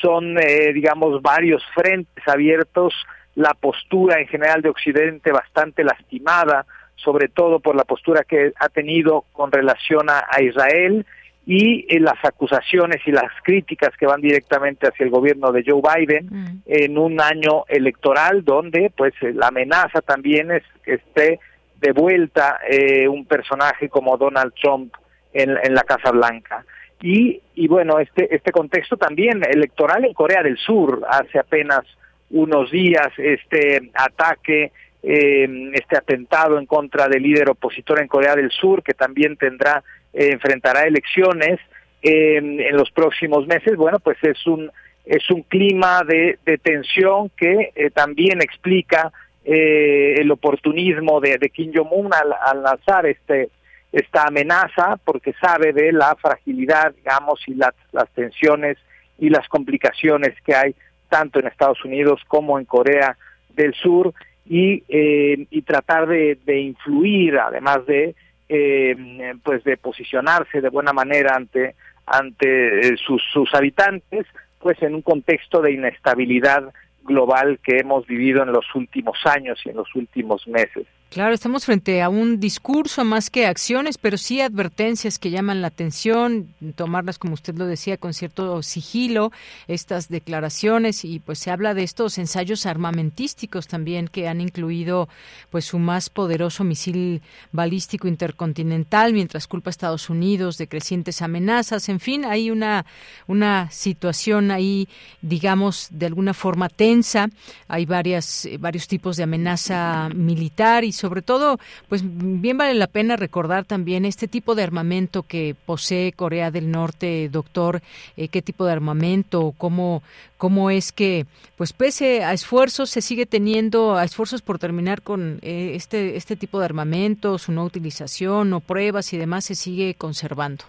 son 0.00 0.38
eh, 0.38 0.72
digamos, 0.72 1.20
varios 1.22 1.62
frentes 1.74 2.26
abiertos, 2.26 2.94
la 3.34 3.54
postura 3.54 4.20
en 4.20 4.28
general 4.28 4.62
de 4.62 4.70
Occidente 4.70 5.32
bastante 5.32 5.84
lastimada, 5.84 6.66
sobre 6.96 7.28
todo 7.28 7.60
por 7.60 7.76
la 7.76 7.84
postura 7.84 8.24
que 8.24 8.52
ha 8.58 8.68
tenido 8.68 9.24
con 9.32 9.50
relación 9.50 10.10
a, 10.10 10.24
a 10.30 10.42
Israel 10.42 11.06
y 11.46 11.86
eh, 11.88 12.00
las 12.00 12.22
acusaciones 12.22 13.00
y 13.06 13.12
las 13.12 13.32
críticas 13.42 13.90
que 13.98 14.06
van 14.06 14.20
directamente 14.20 14.86
hacia 14.86 15.04
el 15.04 15.10
gobierno 15.10 15.52
de 15.52 15.64
Joe 15.66 15.80
Biden 15.82 16.26
mm. 16.30 16.62
en 16.66 16.98
un 16.98 17.20
año 17.20 17.64
electoral 17.68 18.44
donde 18.44 18.92
pues 18.96 19.14
eh, 19.22 19.32
la 19.32 19.48
amenaza 19.48 20.00
también 20.02 20.50
es 20.50 20.62
que 20.84 20.94
esté 20.94 21.40
de 21.80 21.92
vuelta 21.92 22.60
eh, 22.68 23.08
un 23.08 23.24
personaje 23.24 23.88
como 23.88 24.18
Donald 24.18 24.52
Trump 24.60 24.94
en, 25.32 25.74
la 25.74 25.82
Casa 25.82 26.10
Blanca. 26.10 26.64
Y, 27.02 27.40
y 27.54 27.68
bueno, 27.68 27.98
este, 27.98 28.34
este 28.34 28.52
contexto 28.52 28.96
también 28.96 29.42
electoral 29.44 30.04
en 30.04 30.12
Corea 30.12 30.42
del 30.42 30.58
Sur, 30.58 31.02
hace 31.08 31.38
apenas 31.38 31.82
unos 32.30 32.70
días, 32.70 33.08
este 33.16 33.90
ataque, 33.94 34.72
eh, 35.02 35.70
este 35.72 35.96
atentado 35.96 36.58
en 36.58 36.66
contra 36.66 37.08
del 37.08 37.22
líder 37.22 37.50
opositor 37.50 38.00
en 38.00 38.08
Corea 38.08 38.36
del 38.36 38.50
Sur, 38.50 38.82
que 38.82 38.94
también 38.94 39.36
tendrá, 39.36 39.82
eh, 40.12 40.30
enfrentará 40.32 40.82
elecciones 40.82 41.58
en 42.02 42.74
los 42.78 42.90
próximos 42.92 43.46
meses, 43.46 43.76
bueno, 43.76 43.98
pues 43.98 44.16
es 44.22 44.46
un 44.46 44.70
es 45.10 45.28
un 45.30 45.42
clima 45.42 46.02
de, 46.06 46.38
tensión 46.62 47.30
que 47.36 47.72
eh, 47.74 47.90
también 47.90 48.40
explica 48.42 49.12
eh, 49.44 50.14
el 50.18 50.30
oportunismo 50.30 51.20
de, 51.20 51.38
Kim 51.52 51.72
Jong-un 51.74 52.12
al, 52.14 52.62
lanzar 52.62 53.06
este 53.06 53.48
esta 53.92 54.24
amenaza 54.24 54.98
porque 55.04 55.34
sabe 55.40 55.72
de 55.72 55.92
la 55.92 56.14
fragilidad, 56.16 56.94
digamos, 56.94 57.40
y 57.46 57.54
las, 57.54 57.74
las 57.92 58.08
tensiones 58.10 58.78
y 59.18 59.28
las 59.28 59.48
complicaciones 59.48 60.34
que 60.42 60.54
hay 60.54 60.74
tanto 61.08 61.40
en 61.40 61.48
Estados 61.48 61.84
Unidos 61.84 62.20
como 62.28 62.58
en 62.58 62.64
Corea 62.64 63.16
del 63.50 63.74
Sur 63.74 64.14
y, 64.46 64.82
eh, 64.88 65.46
y 65.50 65.62
tratar 65.62 66.06
de, 66.06 66.38
de, 66.44 66.60
influir, 66.60 67.38
además 67.38 67.84
de 67.86 68.14
eh, 68.48 68.96
pues 69.44 69.62
de 69.64 69.76
posicionarse 69.76 70.60
de 70.60 70.68
buena 70.70 70.92
manera 70.92 71.36
ante 71.36 71.74
ante 72.06 72.96
sus, 72.96 73.22
sus 73.32 73.54
habitantes, 73.54 74.26
pues 74.58 74.82
en 74.82 74.96
un 74.96 75.02
contexto 75.02 75.62
de 75.62 75.72
inestabilidad 75.72 76.72
global 77.04 77.60
que 77.62 77.78
hemos 77.78 78.06
vivido 78.06 78.42
en 78.42 78.52
los 78.52 78.66
últimos 78.74 79.18
años 79.24 79.60
y 79.64 79.70
en 79.70 79.76
los 79.76 79.94
últimos 79.94 80.46
meses. 80.48 80.86
Claro, 81.10 81.34
estamos 81.34 81.64
frente 81.64 82.02
a 82.02 82.08
un 82.08 82.38
discurso 82.38 83.04
más 83.04 83.30
que 83.30 83.44
acciones, 83.44 83.98
pero 83.98 84.16
sí 84.16 84.40
advertencias 84.40 85.18
que 85.18 85.32
llaman 85.32 85.60
la 85.60 85.66
atención, 85.66 86.54
tomarlas, 86.76 87.18
como 87.18 87.34
usted 87.34 87.56
lo 87.56 87.66
decía, 87.66 87.96
con 87.96 88.14
cierto 88.14 88.62
sigilo, 88.62 89.32
estas 89.66 90.08
declaraciones, 90.08 91.04
y 91.04 91.18
pues 91.18 91.40
se 91.40 91.50
habla 91.50 91.74
de 91.74 91.82
estos 91.82 92.16
ensayos 92.18 92.64
armamentísticos 92.64 93.66
también 93.66 94.06
que 94.06 94.28
han 94.28 94.40
incluido 94.40 95.08
pues 95.50 95.64
su 95.64 95.80
más 95.80 96.10
poderoso 96.10 96.62
misil 96.62 97.22
balístico 97.50 98.06
intercontinental, 98.06 99.12
mientras 99.12 99.48
culpa 99.48 99.70
a 99.70 99.72
Estados 99.72 100.10
Unidos 100.10 100.58
de 100.58 100.68
crecientes 100.68 101.22
amenazas. 101.22 101.88
En 101.88 101.98
fin, 101.98 102.24
hay 102.24 102.52
una, 102.52 102.86
una 103.26 103.68
situación 103.72 104.52
ahí, 104.52 104.88
digamos, 105.22 105.88
de 105.90 106.06
alguna 106.06 106.34
forma 106.34 106.68
tensa. 106.68 107.30
Hay 107.66 107.84
varias, 107.84 108.48
varios 108.60 108.86
tipos 108.86 109.16
de 109.16 109.24
amenaza 109.24 110.08
militar 110.14 110.84
y 110.84 110.99
sobre 111.00 111.22
todo, 111.22 111.58
pues 111.88 112.02
bien 112.04 112.58
vale 112.58 112.74
la 112.74 112.86
pena 112.86 113.16
recordar 113.16 113.64
también 113.64 114.04
este 114.04 114.28
tipo 114.28 114.54
de 114.54 114.62
armamento 114.62 115.22
que 115.22 115.56
posee 115.66 116.12
Corea 116.12 116.50
del 116.50 116.70
Norte, 116.70 117.28
doctor, 117.30 117.80
eh, 118.16 118.28
qué 118.28 118.42
tipo 118.42 118.64
de 118.66 118.72
armamento, 118.72 119.54
cómo, 119.58 120.02
cómo 120.36 120.70
es 120.70 120.92
que, 120.92 121.26
pues 121.56 121.72
pese 121.72 122.22
a 122.22 122.32
esfuerzos, 122.32 122.90
se 122.90 123.00
sigue 123.00 123.26
teniendo, 123.26 123.96
a 123.96 124.04
esfuerzos 124.04 124.42
por 124.42 124.58
terminar 124.58 125.02
con 125.02 125.38
eh, 125.42 125.72
este, 125.74 126.16
este 126.16 126.36
tipo 126.36 126.58
de 126.58 126.66
armamento, 126.66 127.38
su 127.38 127.50
no 127.52 127.64
utilización 127.64 128.52
o 128.52 128.60
pruebas 128.60 129.12
y 129.12 129.18
demás, 129.18 129.46
se 129.46 129.54
sigue 129.54 129.94
conservando. 129.94 130.64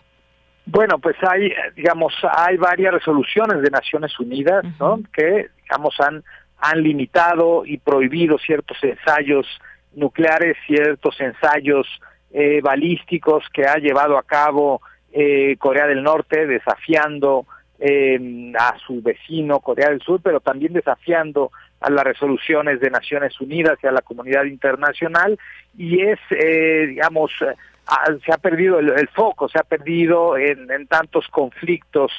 Bueno, 0.65 0.99
pues 0.99 1.15
hay, 1.27 1.51
digamos, 1.75 2.13
hay 2.31 2.55
varias 2.55 2.93
resoluciones 2.93 3.61
de 3.63 3.69
Naciones 3.71 4.17
Unidas, 4.19 4.63
¿no? 4.79 4.99
Que, 5.11 5.47
digamos, 5.63 5.95
han 5.99 6.23
han 6.61 6.83
limitado 6.83 7.65
y 7.65 7.77
prohibido 7.77 8.37
ciertos 8.37 8.77
ensayos 8.83 9.47
nucleares, 9.93 10.57
ciertos 10.65 11.19
ensayos 11.19 11.87
eh, 12.33 12.61
balísticos 12.61 13.43
que 13.53 13.65
ha 13.65 13.75
llevado 13.75 14.17
a 14.17 14.23
cabo 14.23 14.81
eh, 15.11 15.57
Corea 15.57 15.85
del 15.85 16.01
Norte, 16.01 16.47
desafiando 16.47 17.45
eh, 17.77 18.53
a 18.57 18.77
su 18.85 19.01
vecino 19.01 19.59
Corea 19.59 19.89
del 19.89 20.01
Sur, 20.01 20.21
pero 20.23 20.39
también 20.39 20.71
desafiando 20.71 21.51
a 21.81 21.89
las 21.89 22.05
resoluciones 22.05 22.79
de 22.79 22.89
Naciones 22.89 23.41
Unidas 23.41 23.77
y 23.83 23.87
a 23.87 23.91
la 23.91 24.01
comunidad 24.01 24.45
internacional, 24.45 25.37
y 25.77 25.99
es, 26.01 26.19
digamos, 26.29 27.31
se 27.37 28.31
ha 28.31 28.37
perdido 28.37 28.79
el, 28.79 29.09
foco, 29.09 29.49
se 29.49 29.59
ha 29.59 29.63
perdido 29.63 30.37
en, 30.37 30.87
tantos 30.87 31.27
conflictos 31.27 32.11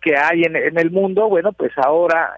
que 0.00 0.16
hay 0.16 0.44
en, 0.44 0.56
en, 0.56 0.78
el 0.78 0.90
mundo, 0.90 1.28
bueno, 1.28 1.52
pues 1.52 1.76
ahora 1.76 2.32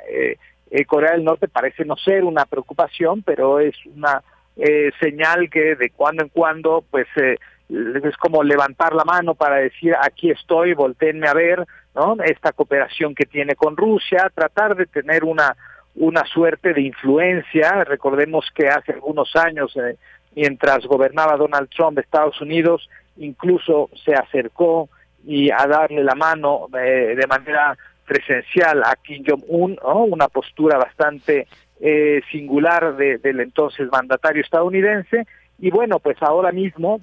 Corea 0.86 1.12
del 1.12 1.24
Norte 1.24 1.46
parece 1.46 1.84
no 1.84 1.96
ser 1.96 2.24
una 2.24 2.46
preocupación, 2.46 3.22
pero 3.22 3.60
es 3.60 3.76
una 3.86 4.22
eh, 4.56 4.90
señal 5.00 5.48
que 5.50 5.76
de 5.76 5.90
cuando 5.90 6.22
en 6.22 6.28
cuando, 6.28 6.84
pues 6.90 7.06
eh, 7.16 7.36
es 7.68 8.16
como 8.18 8.42
levantar 8.42 8.94
la 8.94 9.04
mano 9.04 9.34
para 9.34 9.56
decir 9.56 9.94
aquí 10.00 10.30
estoy, 10.30 10.74
volteenme 10.74 11.28
a 11.28 11.34
ver, 11.34 11.64
¿no? 11.94 12.16
Esta 12.22 12.52
cooperación 12.52 13.14
que 13.14 13.24
tiene 13.24 13.54
con 13.54 13.76
Rusia, 13.76 14.30
tratar 14.34 14.76
de 14.76 14.86
tener 14.86 15.24
una 15.24 15.56
una 15.94 16.24
suerte 16.24 16.72
de 16.72 16.80
influencia. 16.80 17.84
Recordemos 17.84 18.46
que 18.54 18.68
hace 18.68 18.92
algunos 18.92 19.36
años, 19.36 19.76
eh, 19.76 19.96
mientras 20.34 20.86
gobernaba 20.86 21.36
Donald 21.36 21.68
Trump 21.68 21.96
de 21.96 22.00
Estados 22.00 22.40
Unidos, 22.40 22.88
incluso 23.18 23.90
se 24.02 24.14
acercó 24.14 24.88
y 25.26 25.50
a 25.50 25.66
darle 25.66 26.02
la 26.02 26.14
mano 26.14 26.66
de 26.72 27.26
manera 27.28 27.76
presencial 28.06 28.82
a 28.84 28.96
Kim 28.96 29.22
Jong-un, 29.26 29.78
una 29.82 30.28
postura 30.28 30.78
bastante 30.78 31.46
eh, 31.84 32.22
singular 32.30 32.94
del 32.94 33.40
entonces 33.40 33.88
mandatario 33.90 34.40
estadounidense. 34.40 35.26
Y 35.58 35.70
bueno, 35.70 35.98
pues 35.98 36.16
ahora 36.22 36.52
mismo, 36.52 37.00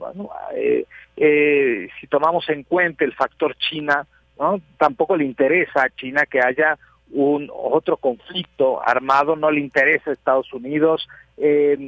eh, 0.56 0.85
eh, 1.18 1.89
si 1.99 2.07
tomamos 2.07 2.47
en 2.47 2.64
cuenta 2.64 3.03
el 3.03 3.14
factor 3.14 3.57
China, 3.57 4.07
¿no? 4.39 4.61
tampoco 4.77 5.18
le 5.18 5.26
interesa 5.26 5.84
a 5.84 5.89
China 5.89 6.26
que 6.26 6.39
haya 6.39 6.77
un 7.11 7.49
otro 7.53 7.97
conflicto 7.97 8.81
armado, 8.81 9.35
no 9.35 9.51
le 9.51 9.60
interesa 9.60 10.11
a 10.11 10.14
Estados 10.14 10.53
Unidos, 10.53 11.10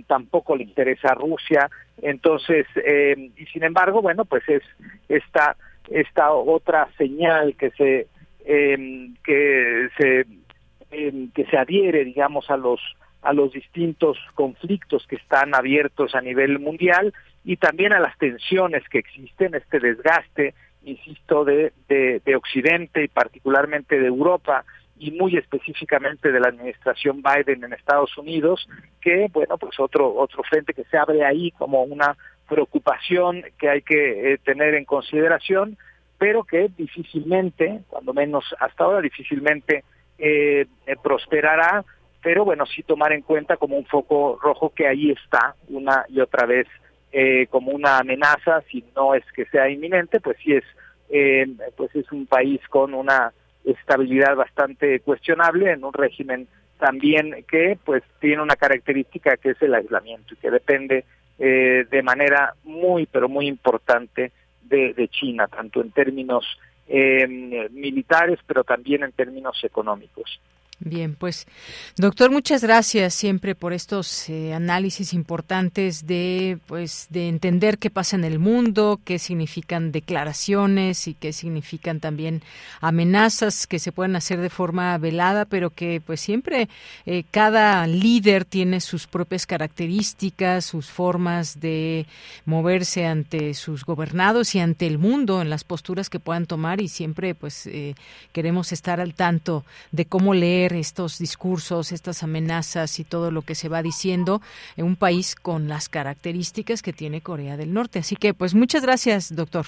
tampoco 0.07 0.57
le 0.57 0.63
interesa 0.63 1.11
a 1.11 1.15
Rusia. 1.15 1.69
Entonces, 2.01 2.65
y 2.75 3.45
sin 3.53 3.63
embargo, 3.63 4.01
bueno, 4.01 4.25
pues 4.25 4.43
es 4.49 4.63
esta, 5.07 5.55
esta 5.89 6.33
otra 6.33 6.89
señal 6.97 7.55
que 7.55 7.71
se, 7.71 8.07
que 8.43 9.87
se 9.97 10.25
que 11.33 11.45
se 11.45 11.57
adhiere, 11.57 12.05
digamos, 12.05 12.49
a 12.49 12.57
los 12.57 12.79
a 13.21 13.33
los 13.33 13.53
distintos 13.53 14.17
conflictos 14.33 15.05
que 15.07 15.15
están 15.15 15.53
abiertos 15.53 16.15
a 16.15 16.21
nivel 16.21 16.59
mundial 16.59 17.13
y 17.43 17.57
también 17.57 17.93
a 17.93 17.99
las 17.99 18.17
tensiones 18.17 18.87
que 18.89 18.99
existen, 18.99 19.55
este 19.55 19.79
desgaste, 19.79 20.53
insisto, 20.83 21.45
de, 21.45 21.71
de, 21.87 22.35
Occidente 22.35 23.03
y 23.03 23.07
particularmente 23.07 23.99
de 23.99 24.07
Europa 24.07 24.65
y 24.97 25.11
muy 25.11 25.37
específicamente 25.37 26.31
de 26.31 26.39
la 26.39 26.49
administración 26.49 27.21
Biden 27.21 27.63
en 27.63 27.73
Estados 27.73 28.15
Unidos, 28.17 28.67
que, 29.01 29.27
bueno, 29.31 29.57
pues 29.57 29.79
otro, 29.79 30.15
otro 30.15 30.43
frente 30.43 30.73
que 30.73 30.83
se 30.85 30.97
abre 30.97 31.25
ahí 31.25 31.51
como 31.51 31.83
una 31.83 32.15
preocupación 32.47 33.43
que 33.59 33.69
hay 33.69 33.81
que 33.81 34.33
eh, 34.33 34.37
tener 34.39 34.75
en 34.75 34.85
consideración, 34.85 35.77
pero 36.17 36.43
que 36.43 36.69
difícilmente, 36.77 37.81
cuando 37.87 38.13
menos 38.13 38.45
hasta 38.59 38.83
ahora, 38.83 39.01
difícilmente 39.01 39.83
eh, 40.23 40.67
eh, 40.85 40.95
prosperará, 41.01 41.83
pero 42.21 42.45
bueno, 42.45 42.67
sí 42.67 42.83
tomar 42.83 43.11
en 43.11 43.23
cuenta 43.23 43.57
como 43.57 43.75
un 43.75 43.85
foco 43.85 44.37
rojo 44.39 44.69
que 44.69 44.87
ahí 44.87 45.09
está 45.09 45.55
una 45.67 46.05
y 46.09 46.19
otra 46.19 46.45
vez 46.45 46.67
eh, 47.11 47.47
como 47.49 47.71
una 47.71 47.97
amenaza, 47.97 48.61
si 48.69 48.85
no 48.95 49.15
es 49.15 49.23
que 49.35 49.45
sea 49.45 49.67
inminente, 49.67 50.19
pues 50.19 50.37
sí 50.43 50.53
es, 50.53 50.63
eh, 51.09 51.47
pues 51.75 51.95
es 51.95 52.11
un 52.11 52.27
país 52.27 52.61
con 52.69 52.93
una 52.93 53.33
estabilidad 53.65 54.35
bastante 54.35 54.99
cuestionable, 54.99 55.71
en 55.71 55.83
un 55.83 55.93
régimen 55.93 56.47
también 56.79 57.43
que 57.49 57.79
pues 57.83 58.03
tiene 58.19 58.43
una 58.43 58.55
característica 58.55 59.37
que 59.37 59.49
es 59.51 59.61
el 59.63 59.73
aislamiento 59.73 60.35
y 60.35 60.37
que 60.37 60.51
depende 60.51 61.05
de 61.37 62.03
manera 62.03 62.53
muy 62.63 63.07
pero 63.07 63.27
muy 63.27 63.47
importante 63.47 64.31
de 64.61 65.07
China, 65.09 65.47
tanto 65.47 65.81
en 65.81 65.91
términos 65.91 66.45
eh, 66.93 67.69
militares, 67.71 68.39
pero 68.45 68.63
también 68.63 69.03
en 69.03 69.13
términos 69.13 69.57
económicos. 69.63 70.41
Bien, 70.83 71.13
pues 71.13 71.45
doctor, 71.95 72.31
muchas 72.31 72.63
gracias 72.63 73.13
siempre 73.13 73.53
por 73.53 73.71
estos 73.71 74.27
eh, 74.29 74.51
análisis 74.51 75.13
importantes 75.13 76.07
de 76.07 76.57
pues 76.65 77.05
de 77.11 77.29
entender 77.29 77.77
qué 77.77 77.91
pasa 77.91 78.15
en 78.15 78.23
el 78.23 78.39
mundo, 78.39 78.99
qué 79.05 79.19
significan 79.19 79.91
declaraciones 79.91 81.07
y 81.07 81.13
qué 81.13 81.33
significan 81.33 81.99
también 81.99 82.41
amenazas 82.79 83.67
que 83.67 83.77
se 83.77 83.91
pueden 83.91 84.15
hacer 84.15 84.41
de 84.41 84.49
forma 84.49 84.97
velada, 84.97 85.45
pero 85.45 85.69
que 85.69 86.01
pues 86.03 86.19
siempre 86.19 86.67
eh, 87.05 87.25
cada 87.29 87.85
líder 87.85 88.43
tiene 88.43 88.81
sus 88.81 89.05
propias 89.05 89.45
características, 89.45 90.65
sus 90.65 90.89
formas 90.89 91.59
de 91.59 92.07
moverse 92.45 93.05
ante 93.05 93.53
sus 93.53 93.85
gobernados 93.85 94.55
y 94.55 94.59
ante 94.59 94.87
el 94.87 94.97
mundo 94.97 95.43
en 95.43 95.51
las 95.51 95.63
posturas 95.63 96.09
que 96.09 96.19
puedan 96.19 96.47
tomar 96.47 96.81
y 96.81 96.87
siempre 96.87 97.35
pues 97.35 97.67
eh, 97.67 97.93
queremos 98.31 98.71
estar 98.71 98.99
al 98.99 99.13
tanto 99.13 99.63
de 99.91 100.05
cómo 100.05 100.33
leer 100.33 100.70
estos 100.75 101.17
discursos, 101.17 101.91
estas 101.91 102.23
amenazas 102.23 102.99
y 102.99 103.03
todo 103.03 103.31
lo 103.31 103.41
que 103.41 103.55
se 103.55 103.69
va 103.69 103.81
diciendo 103.81 104.41
en 104.77 104.85
un 104.85 104.95
país 104.95 105.35
con 105.35 105.67
las 105.67 105.89
características 105.89 106.81
que 106.81 106.93
tiene 106.93 107.21
Corea 107.21 107.57
del 107.57 107.73
Norte. 107.73 107.99
Así 107.99 108.15
que, 108.15 108.33
pues 108.33 108.55
muchas 108.55 108.83
gracias, 108.83 109.35
doctor. 109.35 109.67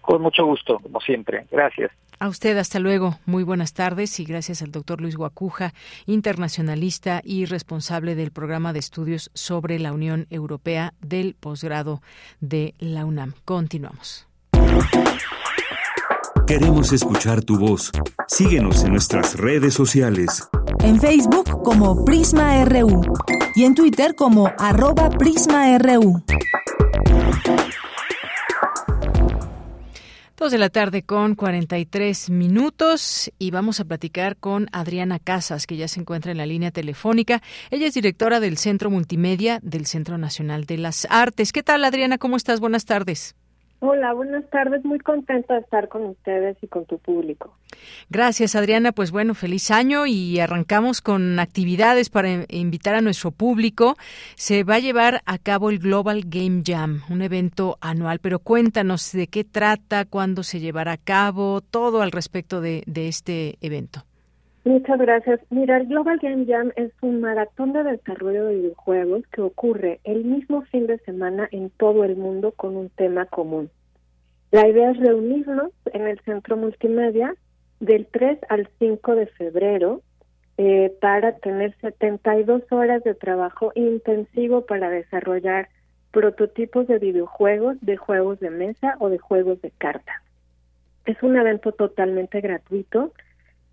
Con 0.00 0.20
mucho 0.20 0.44
gusto, 0.44 0.78
como 0.78 1.00
siempre. 1.00 1.46
Gracias. 1.50 1.90
A 2.18 2.28
usted, 2.28 2.56
hasta 2.58 2.78
luego. 2.78 3.18
Muy 3.26 3.42
buenas 3.42 3.74
tardes 3.74 4.18
y 4.20 4.24
gracias 4.24 4.62
al 4.62 4.70
doctor 4.70 5.00
Luis 5.00 5.16
Guacuja, 5.16 5.72
internacionalista 6.06 7.20
y 7.24 7.44
responsable 7.44 8.14
del 8.14 8.30
programa 8.30 8.72
de 8.72 8.78
estudios 8.78 9.30
sobre 9.34 9.78
la 9.78 9.92
Unión 9.92 10.26
Europea 10.30 10.94
del 11.00 11.34
posgrado 11.34 12.00
de 12.40 12.74
la 12.78 13.04
UNAM. 13.04 13.34
Continuamos. 13.44 14.28
Queremos 16.46 16.92
escuchar 16.92 17.42
tu 17.42 17.58
voz. 17.58 17.90
Síguenos 18.28 18.84
en 18.84 18.92
nuestras 18.92 19.36
redes 19.36 19.74
sociales. 19.74 20.48
En 20.80 21.00
Facebook 21.00 21.62
como 21.62 22.04
Prisma 22.04 22.64
RU 22.64 23.02
y 23.54 23.64
en 23.64 23.74
Twitter 23.74 24.14
como 24.14 24.52
arroba 24.58 25.08
PrismaRU. 25.08 26.22
Dos 30.36 30.52
de 30.52 30.58
la 30.58 30.68
tarde 30.68 31.02
con 31.02 31.36
43 31.36 32.28
minutos 32.28 33.30
y 33.38 33.50
vamos 33.50 33.80
a 33.80 33.84
platicar 33.84 34.36
con 34.36 34.66
Adriana 34.72 35.18
Casas, 35.18 35.66
que 35.66 35.76
ya 35.76 35.88
se 35.88 36.00
encuentra 36.00 36.32
en 36.32 36.38
la 36.38 36.44
línea 36.44 36.72
telefónica. 36.72 37.40
Ella 37.70 37.86
es 37.86 37.94
directora 37.94 38.40
del 38.40 38.58
Centro 38.58 38.90
Multimedia 38.90 39.60
del 39.62 39.86
Centro 39.86 40.18
Nacional 40.18 40.66
de 40.66 40.76
las 40.76 41.06
Artes. 41.08 41.52
¿Qué 41.52 41.62
tal, 41.62 41.84
Adriana? 41.84 42.18
¿Cómo 42.18 42.36
estás? 42.36 42.60
Buenas 42.60 42.84
tardes. 42.84 43.36
Hola, 43.86 44.14
buenas 44.14 44.48
tardes. 44.48 44.82
Muy 44.82 44.98
contenta 44.98 45.52
de 45.52 45.60
estar 45.60 45.90
con 45.90 46.06
ustedes 46.06 46.56
y 46.62 46.68
con 46.68 46.86
tu 46.86 46.98
público. 46.98 47.54
Gracias, 48.08 48.56
Adriana. 48.56 48.92
Pues 48.92 49.10
bueno, 49.10 49.34
feliz 49.34 49.70
año 49.70 50.06
y 50.06 50.40
arrancamos 50.40 51.02
con 51.02 51.38
actividades 51.38 52.08
para 52.08 52.46
invitar 52.48 52.94
a 52.94 53.02
nuestro 53.02 53.30
público. 53.30 53.98
Se 54.36 54.64
va 54.64 54.76
a 54.76 54.78
llevar 54.78 55.20
a 55.26 55.36
cabo 55.36 55.68
el 55.68 55.80
Global 55.80 56.22
Game 56.24 56.62
Jam, 56.64 57.02
un 57.10 57.20
evento 57.20 57.76
anual, 57.82 58.20
pero 58.20 58.38
cuéntanos 58.38 59.12
de 59.12 59.26
qué 59.26 59.44
trata, 59.44 60.06
cuándo 60.06 60.44
se 60.44 60.60
llevará 60.60 60.92
a 60.92 60.96
cabo, 60.96 61.60
todo 61.60 62.00
al 62.00 62.10
respecto 62.10 62.62
de, 62.62 62.84
de 62.86 63.08
este 63.08 63.58
evento. 63.60 64.06
Muchas 64.64 64.98
gracias. 64.98 65.40
Mira, 65.50 65.76
el 65.76 65.88
Global 65.88 66.18
Game 66.22 66.46
Jam 66.46 66.72
es 66.76 66.90
un 67.02 67.20
maratón 67.20 67.74
de 67.74 67.84
desarrollo 67.84 68.46
de 68.46 68.54
videojuegos 68.54 69.22
que 69.26 69.42
ocurre 69.42 70.00
el 70.04 70.24
mismo 70.24 70.62
fin 70.62 70.86
de 70.86 70.98
semana 71.00 71.46
en 71.52 71.68
todo 71.68 72.02
el 72.02 72.16
mundo 72.16 72.52
con 72.52 72.74
un 72.74 72.88
tema 72.88 73.26
común. 73.26 73.70
La 74.52 74.66
idea 74.66 74.90
es 74.90 74.96
reunirnos 74.96 75.70
en 75.92 76.06
el 76.06 76.18
Centro 76.20 76.56
Multimedia 76.56 77.34
del 77.80 78.06
3 78.06 78.38
al 78.48 78.70
5 78.78 79.14
de 79.16 79.26
febrero 79.26 80.00
eh, 80.56 80.96
para 80.98 81.36
tener 81.36 81.76
72 81.82 82.62
horas 82.70 83.04
de 83.04 83.14
trabajo 83.14 83.70
intensivo 83.74 84.64
para 84.64 84.88
desarrollar 84.88 85.68
prototipos 86.10 86.86
de 86.86 86.98
videojuegos, 86.98 87.76
de 87.82 87.98
juegos 87.98 88.40
de 88.40 88.48
mesa 88.48 88.96
o 88.98 89.10
de 89.10 89.18
juegos 89.18 89.60
de 89.60 89.72
cartas. 89.72 90.22
Es 91.04 91.22
un 91.22 91.36
evento 91.36 91.72
totalmente 91.72 92.40
gratuito 92.40 93.12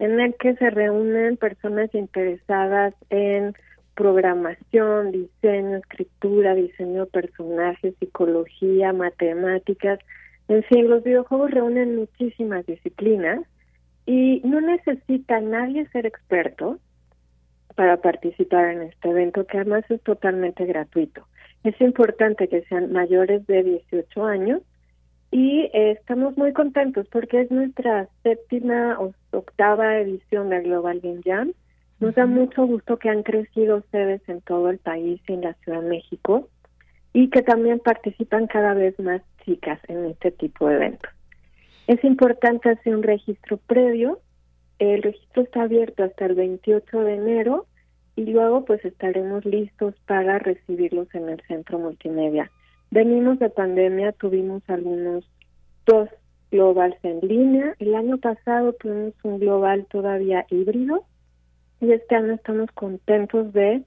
en 0.02 0.20
el 0.20 0.34
que 0.34 0.56
se 0.56 0.72
reúnen 0.72 1.38
personas 1.38 1.94
interesadas 1.94 2.96
en 3.12 3.54
programación, 3.94 5.12
diseño, 5.12 5.78
escritura, 5.78 6.56
diseño 6.56 7.06
de 7.06 7.12
personajes, 7.12 7.94
psicología, 8.00 8.94
matemáticas. 8.94 10.00
En 10.48 10.64
fin, 10.64 10.90
los 10.90 11.04
videojuegos 11.04 11.52
reúnen 11.52 11.98
muchísimas 11.98 12.66
disciplinas 12.66 13.42
y 14.08 14.42
no 14.44 14.60
necesita 14.60 15.40
nadie 15.40 15.88
ser 15.90 16.08
experto 16.08 16.80
para 17.76 17.98
participar 17.98 18.72
en 18.72 18.82
este 18.82 19.08
evento, 19.08 19.46
que 19.46 19.60
además 19.60 19.84
es 19.90 20.02
totalmente 20.02 20.66
gratuito. 20.66 21.28
Es 21.64 21.80
importante 21.80 22.48
que 22.48 22.64
sean 22.64 22.92
mayores 22.92 23.46
de 23.46 23.62
18 23.62 24.26
años 24.26 24.64
y 25.32 25.70
eh, 25.74 25.92
estamos 25.92 26.38
muy 26.38 26.52
contentos 26.52 27.08
porque 27.10 27.42
es 27.42 27.52
nuestra 27.52 28.10
séptima 28.22 29.00
o 29.00 29.14
octava 29.32 29.98
edición 29.98 30.50
del 30.50 30.64
Global 30.64 31.00
Game 31.00 31.22
Jam. 31.24 31.54
Nos 32.02 32.16
da 32.16 32.26
mucho 32.26 32.66
gusto 32.66 32.98
que 32.98 33.10
han 33.10 33.24
crecido 33.24 33.84
sedes 33.92 34.22
en 34.28 34.42
todo 34.42 34.70
el 34.70 34.78
país 34.80 35.22
y 35.28 35.34
en 35.34 35.42
la 35.42 35.54
Ciudad 35.64 35.82
de 35.82 35.88
México 35.88 36.50
y 37.14 37.30
que 37.30 37.42
también 37.44 37.80
participan 37.80 38.48
cada 38.48 38.74
vez 38.74 39.00
más 39.00 39.22
chicas 39.46 39.80
en 39.88 40.06
este 40.06 40.32
tipo 40.32 40.68
de 40.68 40.76
eventos. 40.76 41.12
Es 41.88 42.04
importante 42.04 42.70
hacer 42.70 42.96
un 42.96 43.04
registro 43.04 43.58
previo. 43.58 44.20
El 44.80 45.02
registro 45.02 45.44
está 45.44 45.64
abierto 45.64 46.04
hasta 46.04 46.26
el 46.26 46.36
28 46.36 47.00
de 47.02 47.16
enero 47.16 47.68
y 48.16 48.26
luego 48.26 48.66
pues 48.66 48.84
estaremos 48.84 49.46
listos 49.46 49.96
para 50.06 50.40
recibirlos 50.40 51.14
en 51.16 51.30
el 51.30 51.42
centro 51.48 51.80
multimedia. 51.80 52.52
Venimos 52.92 53.40
de 53.40 53.50
pandemia, 53.50 54.12
tuvimos 54.12 54.62
algunos 54.68 55.24
dos 55.86 56.10
globals 56.52 56.98
en 57.04 57.22
línea. 57.22 57.74
El 57.80 57.96
año 57.96 58.18
pasado 58.18 58.74
tuvimos 58.74 59.14
un 59.24 59.40
global 59.40 59.86
todavía 59.90 60.46
híbrido 60.50 61.06
y 61.80 61.94
este 61.94 62.16
año 62.16 62.34
estamos 62.34 62.70
contentos 62.74 63.54
de 63.54 63.84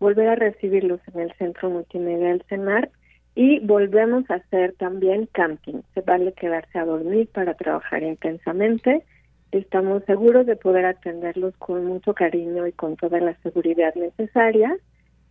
volver 0.00 0.30
a 0.30 0.36
recibirlos 0.36 1.00
en 1.12 1.20
el 1.20 1.34
Centro 1.34 1.68
Multimedia 1.68 2.28
del 2.28 2.44
CEMAR 2.48 2.88
y 3.34 3.60
volvemos 3.60 4.24
a 4.30 4.36
hacer 4.36 4.72
también 4.78 5.28
camping. 5.32 5.82
Se 5.92 6.00
vale 6.00 6.32
quedarse 6.32 6.78
a 6.78 6.86
dormir 6.86 7.28
para 7.28 7.52
trabajar 7.52 8.02
intensamente. 8.02 9.04
Estamos 9.52 10.02
seguros 10.06 10.46
de 10.46 10.56
poder 10.56 10.86
atenderlos 10.86 11.54
con 11.58 11.84
mucho 11.84 12.14
cariño 12.14 12.66
y 12.66 12.72
con 12.72 12.96
toda 12.96 13.20
la 13.20 13.34
seguridad 13.42 13.94
necesaria 13.96 14.74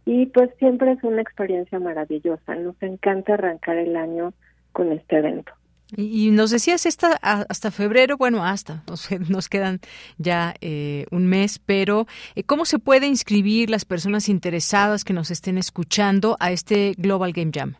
y 0.06 0.28
pues 0.28 0.52
siempre 0.60 0.92
es 0.92 1.04
una 1.04 1.22
experiencia 1.22 1.80
maravillosa. 1.80 2.56
Nos 2.56 2.82
encanta 2.82 3.34
arrancar 3.34 3.78
el 3.78 3.96
año 3.96 4.34
con 4.72 4.92
este 4.92 5.18
evento. 5.18 5.52
Y, 5.96 6.32
nos 6.32 6.50
decías 6.50 6.86
esta, 6.88 7.14
hasta 7.22 7.70
febrero, 7.70 8.18
bueno, 8.18 8.44
hasta, 8.44 8.84
nos, 9.30 9.50
quedan 9.50 9.80
ya 10.18 10.56
eh, 10.62 11.06
un 11.12 11.28
mes, 11.28 11.60
pero 11.60 12.08
eh, 12.36 12.44
¿cómo 12.44 12.66
se 12.66 12.80
puede 12.80 13.08
inscribir 13.08 13.70
las 13.70 13.86
personas 13.86 14.28
interesadas 14.30 15.04
que 15.04 15.14
nos 15.14 15.30
estén 15.30 15.58
escuchando 15.58 16.38
a 16.40 16.52
este 16.52 16.94
Global 16.98 17.34
Game 17.34 17.52
Jam? 17.54 17.76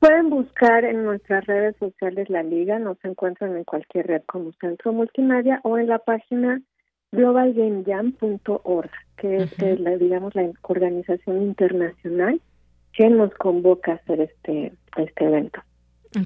Pueden 0.00 0.30
buscar 0.30 0.84
en 0.84 1.04
nuestras 1.04 1.44
redes 1.46 1.76
sociales 1.78 2.30
la 2.30 2.42
liga, 2.42 2.78
nos 2.78 3.02
encuentran 3.04 3.56
en 3.56 3.64
cualquier 3.64 4.06
red 4.06 4.22
como 4.26 4.52
Centro 4.52 4.92
Multimedia 4.92 5.60
o 5.62 5.76
en 5.76 5.88
la 5.88 5.98
página 5.98 6.62
globalgamejam.org, 7.12 8.90
que 9.20 9.36
es 9.36 9.52
eh, 9.60 9.76
la, 9.78 9.96
digamos 9.96 10.34
la 10.34 10.50
organización 10.62 11.42
internacional 11.42 12.40
que 12.92 13.08
nos 13.08 13.32
convoca 13.34 13.92
a 13.92 13.94
hacer 13.96 14.20
este 14.20 14.72
este 14.96 15.24
evento. 15.24 15.60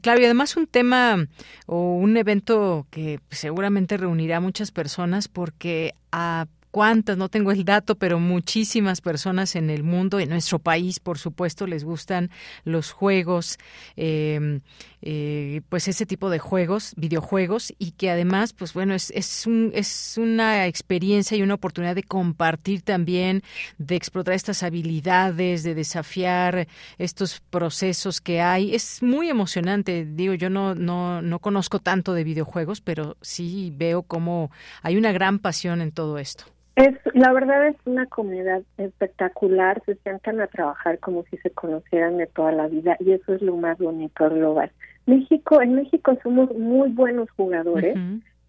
Claro, 0.01 0.21
y 0.21 0.25
además 0.25 0.57
un 0.57 0.67
tema 0.67 1.27
o 1.67 1.97
un 1.97 2.17
evento 2.17 2.87
que 2.91 3.21
seguramente 3.31 3.99
reunirá 3.99 4.39
a 4.39 4.41
muchas 4.41 4.71
personas 4.71 5.29
porque 5.29 5.93
a 6.11 6.47
cuántas, 6.75 7.17
no 7.17 7.29
tengo 7.29 7.53
el 7.53 7.65
dato, 7.65 7.95
pero 7.95 8.19
muchísimas 8.19 9.01
personas 9.01 9.55
en 9.55 9.71
el 9.71 9.85
mundo, 9.85 10.19
en 10.19 10.29
nuestro 10.29 10.59
país, 10.59 10.99
por 10.99 11.19
supuesto, 11.19 11.69
les 11.69 11.85
gustan 11.85 12.33
los 12.65 12.91
juegos, 12.91 13.59
em, 13.95 14.61
eh, 15.01 15.61
pues 15.69 15.87
ese 15.87 16.05
tipo 16.05 16.31
de 16.31 16.41
juegos, 16.41 16.93
videojuegos, 16.97 17.73
y 17.79 17.93
que 17.93 18.11
además, 18.11 18.53
pues 18.53 18.73
bueno, 18.75 18.93
es, 18.93 19.13
es, 19.13 19.47
un, 19.47 19.71
es 19.73 20.17
una 20.19 20.67
experiencia 20.67 21.37
y 21.37 21.43
una 21.43 21.55
oportunidad 21.55 21.95
de 21.95 22.03
compartir 22.03 22.83
también, 22.83 23.45
de 23.79 23.95
explotar 23.95 24.35
estas 24.35 24.65
habilidades, 24.65 25.63
de 25.63 25.77
desafiar 25.77 26.67
estos 26.99 27.41
procesos 27.51 28.21
que 28.21 28.41
hay. 28.41 28.75
Es 28.75 29.01
muy 29.01 29.29
emocionante, 29.29 30.05
digo, 30.05 30.35
yo 30.35 30.51
no, 30.51 30.75
no, 30.75 31.23
no 31.23 31.39
conozco 31.39 31.79
tanto 31.79 32.15
de 32.15 32.25
videojuegos, 32.25 32.81
pero 32.81 33.17
sí 33.21 33.73
veo 33.77 34.03
cómo 34.03 34.51
hay 34.83 34.97
una 34.97 35.13
gran 35.13 35.39
pasión 35.39 35.81
en 35.81 35.93
todo 35.93 36.19
esto. 36.19 36.47
Es, 36.77 36.99
la 37.15 37.33
verdad 37.33 37.69
es 37.69 37.77
una 37.85 38.07
comunidad 38.07 38.63
espectacular, 38.79 39.81
se 39.87 39.95
sientan 39.97 40.41
a 40.41 40.49
trabajar 40.49 40.99
como 40.99 41.23
si 41.31 41.37
se 41.39 41.51
conocieran 41.51 42.19
de 42.19 42.27
toda 42.27 42.51
la 42.51 42.67
vida 42.67 42.97
y 42.99 43.13
eso 43.13 43.35
es 43.35 43.43
lo 43.43 43.57
más 43.57 43.79
bonito 43.79 44.29
global. 44.29 44.73
México, 45.07 45.63
en 45.63 45.75
México 45.75 46.19
somos 46.23 46.53
muy 46.57 46.91
buenos 46.91 47.31
jugadores, 47.31 47.97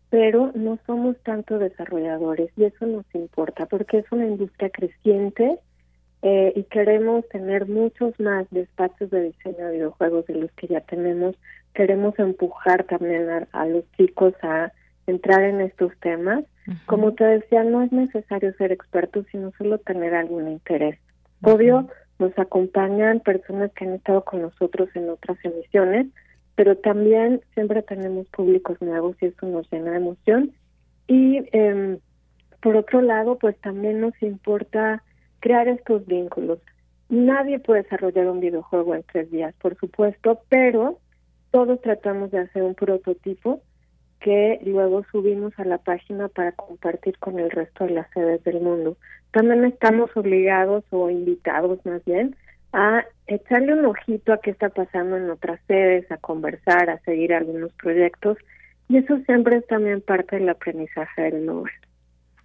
pero 0.10 0.52
no 0.56 0.80
somos 0.88 1.18
tanto 1.24 1.60
desarrolladores 1.60 2.50
y 2.58 2.64
eso 2.64 2.88
nos 2.88 3.06
importa 3.14 3.68
porque 3.68 4.00
es 4.00 4.12
una 4.12 4.26
industria 4.26 4.72
creciente 4.72 5.60
eh, 6.24 6.54
y 6.56 6.64
queremos 6.64 7.28
tener 7.30 7.68
muchos 7.68 8.20
más 8.20 8.48
despachos 8.50 9.12
de 9.12 9.26
diseño 9.26 9.68
de 9.68 9.74
videojuegos 9.74 10.26
de 10.26 10.36
los 10.36 10.52
que 10.54 10.66
ya 10.66 10.82
tenemos. 10.82 11.36
Queremos 11.76 12.18
empujar 12.18 12.86
también 12.86 13.28
a 13.52 13.66
los 13.68 13.84
chicos 13.98 14.34
a 14.42 14.72
entrar 15.06 15.44
en 15.44 15.62
estos 15.62 15.92
temas 16.00 16.44
como 16.86 17.14
te 17.14 17.24
decía, 17.24 17.64
no 17.64 17.82
es 17.82 17.92
necesario 17.92 18.54
ser 18.54 18.72
experto, 18.72 19.24
sino 19.32 19.52
solo 19.58 19.78
tener 19.80 20.16
algún 20.16 20.50
interés. 20.50 20.98
Obvio, 21.42 21.88
nos 22.18 22.38
acompañan 22.40 23.20
personas 23.20 23.72
que 23.74 23.86
han 23.86 23.94
estado 23.94 24.24
con 24.24 24.42
nosotros 24.42 24.90
en 24.96 25.10
otras 25.10 25.38
emisiones, 25.44 26.08
pero 26.56 26.78
también 26.78 27.42
siempre 27.54 27.82
tenemos 27.82 28.28
públicos 28.30 28.82
nuevos 28.82 29.16
y 29.22 29.26
eso 29.26 29.46
nos 29.46 29.70
llena 29.72 29.92
de 29.92 29.98
emoción. 29.98 30.52
Y 31.08 31.44
eh, 31.52 32.00
por 32.62 32.78
otro 32.78 33.02
lado, 33.02 33.38
pues 33.38 33.58
también 33.60 34.00
nos 34.00 34.20
importa 34.24 35.04
crear 35.40 35.68
estos 35.68 36.06
vínculos. 36.08 36.60
Nadie 37.10 37.60
puede 37.60 37.84
desarrollar 37.84 38.28
un 38.28 38.40
videojuego 38.40 38.96
en 38.96 39.04
tres 39.04 39.30
días, 39.30 39.54
por 39.62 39.78
supuesto, 39.78 40.42
pero 40.50 41.00
todos 41.52 41.80
tratamos 41.82 42.32
de 42.32 42.40
hacer 42.40 42.64
un 42.64 42.74
prototipo 42.74 43.62
que 44.26 44.60
luego 44.66 45.06
subimos 45.12 45.54
a 45.60 45.66
la 45.66 45.78
página 45.78 46.30
para 46.30 46.52
compartir 46.54 47.16
con 47.20 47.38
el 47.38 47.52
resto 47.52 47.86
de 47.86 47.92
las 47.92 48.10
sedes 48.10 48.44
del 48.44 48.60
mundo. 48.60 48.98
También 49.30 49.64
estamos 49.66 50.10
obligados 50.18 50.84
o 50.90 51.12
invitados 51.12 51.78
más 51.86 52.04
bien 52.06 52.36
a 52.74 53.06
echarle 53.28 53.76
un 53.76 53.86
ojito 53.86 54.34
a 54.34 54.42
qué 54.42 54.50
está 54.50 54.70
pasando 54.70 55.16
en 55.18 55.30
otras 55.30 55.60
sedes, 55.68 56.12
a 56.12 56.18
conversar, 56.18 56.90
a 56.90 56.98
seguir 57.02 57.36
algunos 57.36 57.72
proyectos 57.74 58.40
Y 58.90 58.98
eso 58.98 59.16
siempre 59.28 59.58
es 59.58 59.68
también 59.68 60.02
parte 60.02 60.38
del 60.38 60.50
aprendizaje 60.50 61.22
del 61.22 61.46
Nobel. 61.46 61.72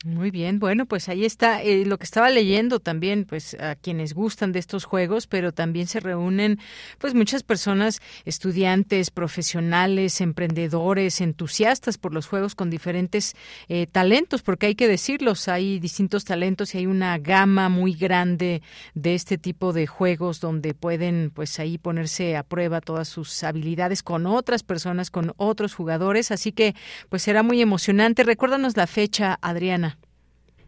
Muy 0.03 0.31
bien, 0.31 0.59
bueno, 0.61 0.87
pues 0.87 1.11
ahí 1.11 1.27
está 1.27 1.63
eh, 1.63 1.85
lo 1.85 1.99
que 1.99 2.05
estaba 2.05 2.31
leyendo 2.31 2.81
también, 2.81 3.27
pues 3.27 3.53
a 3.61 3.75
quienes 3.75 4.15
gustan 4.15 4.51
de 4.51 4.59
estos 4.59 4.87
juegos, 4.87 5.27
pero 5.27 5.53
también 5.53 5.87
se 5.89 6.01
reúnen 6.01 6.59
pues 6.97 7.13
muchas 7.13 7.43
personas, 7.43 8.01
estudiantes, 8.25 9.11
profesionales, 9.11 10.23
emprendedores, 10.23 11.21
entusiastas 11.21 11.99
por 11.99 12.15
los 12.15 12.27
juegos 12.27 12.55
con 12.55 12.71
diferentes 12.71 13.37
eh, 13.69 13.87
talentos, 13.93 14.41
porque 14.41 14.69
hay 14.69 14.75
que 14.75 14.89
decirlos, 14.89 15.49
hay 15.49 15.79
distintos 15.81 16.25
talentos 16.25 16.75
y 16.75 16.79
hay 16.79 16.87
una 16.87 17.19
gama 17.19 17.69
muy 17.69 17.93
grande 17.93 18.63
de 18.95 19.15
este 19.15 19.37
tipo 19.37 19.75
de 19.75 19.87
juegos 19.87 20.41
donde 20.41 20.73
pueden 20.73 21.31
pues 21.31 21.59
ahí 21.61 21.77
ponerse 21.77 22.39
a 22.39 22.43
prueba 22.43 22.81
todas 22.81 23.07
sus 23.07 23.45
habilidades 23.45 24.03
con 24.03 24.27
otras 24.27 24.63
personas, 24.63 25.11
con 25.11 25.35
otros 25.37 25.75
jugadores, 25.75 26.31
así 26.31 26.53
que 26.53 26.75
pues 27.11 27.21
será 27.21 27.43
muy 27.43 27.61
emocionante. 27.61 28.25
Recuérdanos 28.25 28.79
la 28.79 28.87
fecha, 28.87 29.39
Adriana. 29.43 29.90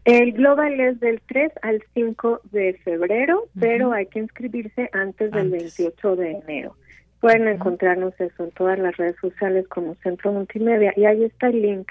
El 0.05 0.33
global 0.33 0.79
es 0.79 0.99
del 0.99 1.21
3 1.27 1.51
al 1.61 1.81
5 1.93 2.41
de 2.51 2.73
febrero, 2.83 3.45
pero 3.57 3.93
hay 3.93 4.07
que 4.07 4.19
inscribirse 4.19 4.89
antes 4.91 5.31
del 5.31 5.49
28 5.49 6.15
de 6.17 6.31
enero. 6.31 6.75
Pueden 7.21 7.47
encontrarnos 7.47 8.13
eso 8.19 8.43
en 8.43 8.51
todas 8.51 8.77
las 8.79 8.97
redes 8.97 9.15
sociales 9.21 9.65
como 9.69 9.95
Centro 9.95 10.33
Multimedia 10.33 10.93
y 10.97 11.05
ahí 11.05 11.23
está 11.23 11.47
el 11.47 11.61
link 11.61 11.87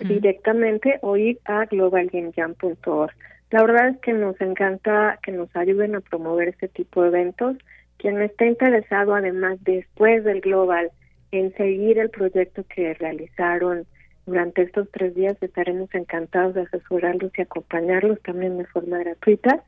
directamente 0.00 0.98
o 1.02 1.16
ir 1.16 1.38
a 1.44 1.66
globalgamejam.org. 1.66 3.12
La 3.52 3.62
verdad 3.62 3.88
es 3.90 3.98
que 3.98 4.12
nos 4.12 4.40
encanta 4.40 5.20
que 5.22 5.30
nos 5.30 5.54
ayuden 5.54 5.94
a 5.94 6.00
promover 6.00 6.48
este 6.48 6.66
tipo 6.68 7.02
de 7.02 7.08
eventos. 7.08 7.56
Quien 7.96 8.20
esté 8.22 8.46
interesado, 8.46 9.14
además, 9.14 9.58
después 9.62 10.24
del 10.24 10.40
Global, 10.40 10.90
en 11.30 11.54
seguir 11.54 11.98
el 11.98 12.10
proyecto 12.10 12.64
que 12.74 12.94
realizaron 12.94 13.86
durante 14.26 14.62
estos 14.62 14.88
tres 14.90 15.14
días 15.14 15.36
estaremos 15.40 15.92
encantados 15.94 16.54
de 16.54 16.62
asesorarlos 16.62 17.32
y 17.36 17.42
acompañarlos 17.42 18.20
también 18.22 18.58
de 18.58 18.66
forma 18.66 18.98
gratuita. 18.98 19.62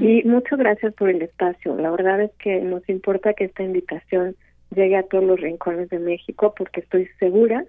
Y 0.00 0.22
muchas 0.24 0.58
gracias 0.58 0.92
por 0.94 1.08
el 1.08 1.22
espacio. 1.22 1.74
La 1.76 1.90
verdad 1.90 2.20
es 2.20 2.30
que 2.38 2.60
nos 2.60 2.86
importa 2.88 3.32
que 3.32 3.44
esta 3.44 3.62
invitación 3.62 4.36
llegue 4.74 4.96
a 4.96 5.02
todos 5.04 5.24
los 5.24 5.40
rincones 5.40 5.88
de 5.88 5.98
México 5.98 6.54
porque 6.56 6.80
estoy 6.80 7.08
segura 7.18 7.64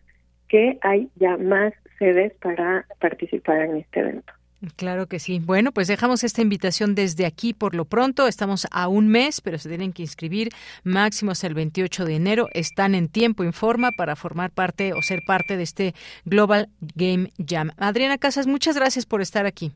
que 0.49 0.77
hay 0.81 1.09
ya 1.15 1.37
más 1.37 1.73
sedes 1.99 2.33
para 2.41 2.85
participar 2.99 3.61
en 3.61 3.77
este 3.77 4.01
evento. 4.01 4.33
Claro 4.75 5.07
que 5.07 5.19
sí. 5.19 5.41
Bueno, 5.43 5.71
pues 5.71 5.87
dejamos 5.87 6.23
esta 6.23 6.41
invitación 6.41 6.95
desde 6.95 7.25
aquí 7.25 7.53
por 7.53 7.75
lo 7.75 7.85
pronto. 7.85 8.27
Estamos 8.27 8.65
a 8.71 8.87
un 8.87 9.07
mes, 9.07 9.41
pero 9.41 9.57
se 9.57 9.67
tienen 9.67 9.91
que 9.91 10.03
inscribir 10.03 10.49
máximo 10.83 11.31
hasta 11.31 11.47
el 11.47 11.53
28 11.53 12.05
de 12.05 12.15
enero. 12.15 12.47
Están 12.53 12.95
en 12.95 13.09
tiempo, 13.09 13.43
en 13.43 13.53
forma 13.53 13.91
para 13.97 14.15
formar 14.15 14.51
parte 14.51 14.93
o 14.93 15.01
ser 15.01 15.19
parte 15.27 15.57
de 15.57 15.63
este 15.63 15.93
Global 16.25 16.69
Game 16.95 17.31
Jam. 17.45 17.71
Adriana 17.77 18.17
Casas, 18.17 18.47
muchas 18.47 18.77
gracias 18.77 19.05
por 19.05 19.21
estar 19.21 19.45
aquí. 19.45 19.73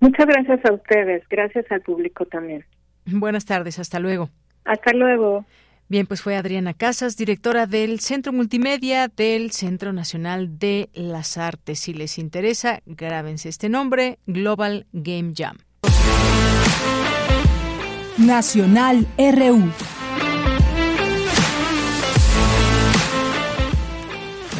Muchas 0.00 0.26
gracias 0.26 0.64
a 0.64 0.72
ustedes. 0.72 1.22
Gracias 1.28 1.64
al 1.70 1.80
público 1.80 2.24
también. 2.26 2.64
Buenas 3.06 3.44
tardes. 3.44 3.78
Hasta 3.78 3.98
luego. 3.98 4.30
Hasta 4.64 4.92
luego. 4.92 5.44
Bien, 5.92 6.06
pues 6.06 6.22
fue 6.22 6.36
Adriana 6.36 6.72
Casas, 6.72 7.18
directora 7.18 7.66
del 7.66 8.00
Centro 8.00 8.32
Multimedia 8.32 9.08
del 9.08 9.50
Centro 9.50 9.92
Nacional 9.92 10.58
de 10.58 10.88
las 10.94 11.36
Artes. 11.36 11.80
Si 11.80 11.92
les 11.92 12.16
interesa, 12.16 12.80
grábense 12.86 13.50
este 13.50 13.68
nombre, 13.68 14.18
Global 14.26 14.86
Game 14.94 15.34
Jam. 15.36 15.58
Nacional 18.16 19.06
RU. 19.18 20.01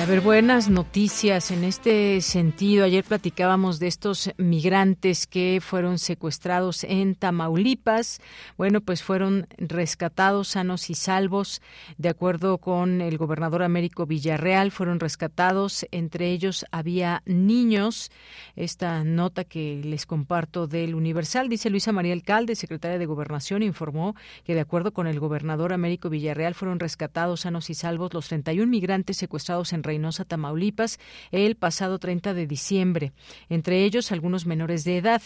A 0.03 0.05
ver, 0.05 0.21
buenas 0.21 0.69
noticias 0.69 1.53
en 1.53 1.63
este 1.63 2.21
sentido. 2.23 2.85
Ayer 2.85 3.05
platicábamos 3.05 3.79
de 3.79 3.87
estos 3.87 4.33
migrantes 4.37 5.29
que 5.29 5.61
fueron 5.63 6.01
secuestrados 6.01 6.83
en 6.83 7.15
Tamaulipas. 7.15 8.21
Bueno, 8.59 8.81
pues 8.81 9.05
fueron 9.05 9.47
rescatados 9.59 10.49
sanos 10.49 10.91
y 10.91 10.97
salvos. 10.97 11.63
De 11.99 12.09
acuerdo 12.09 12.59
con 12.59 13.01
el 13.01 13.17
gobernador 13.17 13.63
Américo 13.63 14.05
Villarreal, 14.05 14.73
fueron 14.73 14.99
rescatados. 14.99 15.87
Entre 15.93 16.33
ellos 16.33 16.67
había 16.73 17.23
niños. 17.25 18.11
Esta 18.57 19.05
nota 19.05 19.45
que 19.45 19.83
les 19.85 20.05
comparto 20.05 20.67
del 20.67 20.97
Universal, 20.97 21.49
dice 21.49 21.71
Luisa 21.71 21.93
María 21.93 22.15
Alcalde, 22.15 22.57
secretaria 22.57 22.99
de 22.99 23.07
Gobernación, 23.07 23.63
informó 23.63 24.17
que 24.43 24.57
de 24.57 24.63
acuerdo 24.63 24.93
con 24.93 25.07
el 25.07 25.21
gobernador 25.21 25.73
Américo 25.73 26.11
Villarreal 26.11 26.57
fueron 26.57 26.81
rescatados 26.81 27.43
sanos 27.43 27.71
y 27.71 27.75
salvos 27.75 28.13
los 28.13 28.27
31 28.27 28.69
migrantes 28.69 29.17
secuestrados 29.17 29.73
en 29.73 29.85
Reynosa, 29.93 30.25
Tamaulipas, 30.25 30.99
el 31.33 31.55
pasado 31.55 31.99
30 31.99 32.33
de 32.33 32.47
diciembre. 32.47 33.13
Entre 33.51 33.85
ellos, 33.85 34.11
algunos 34.11 34.47
menores 34.47 34.85
de 34.85 34.97
edad. 34.97 35.21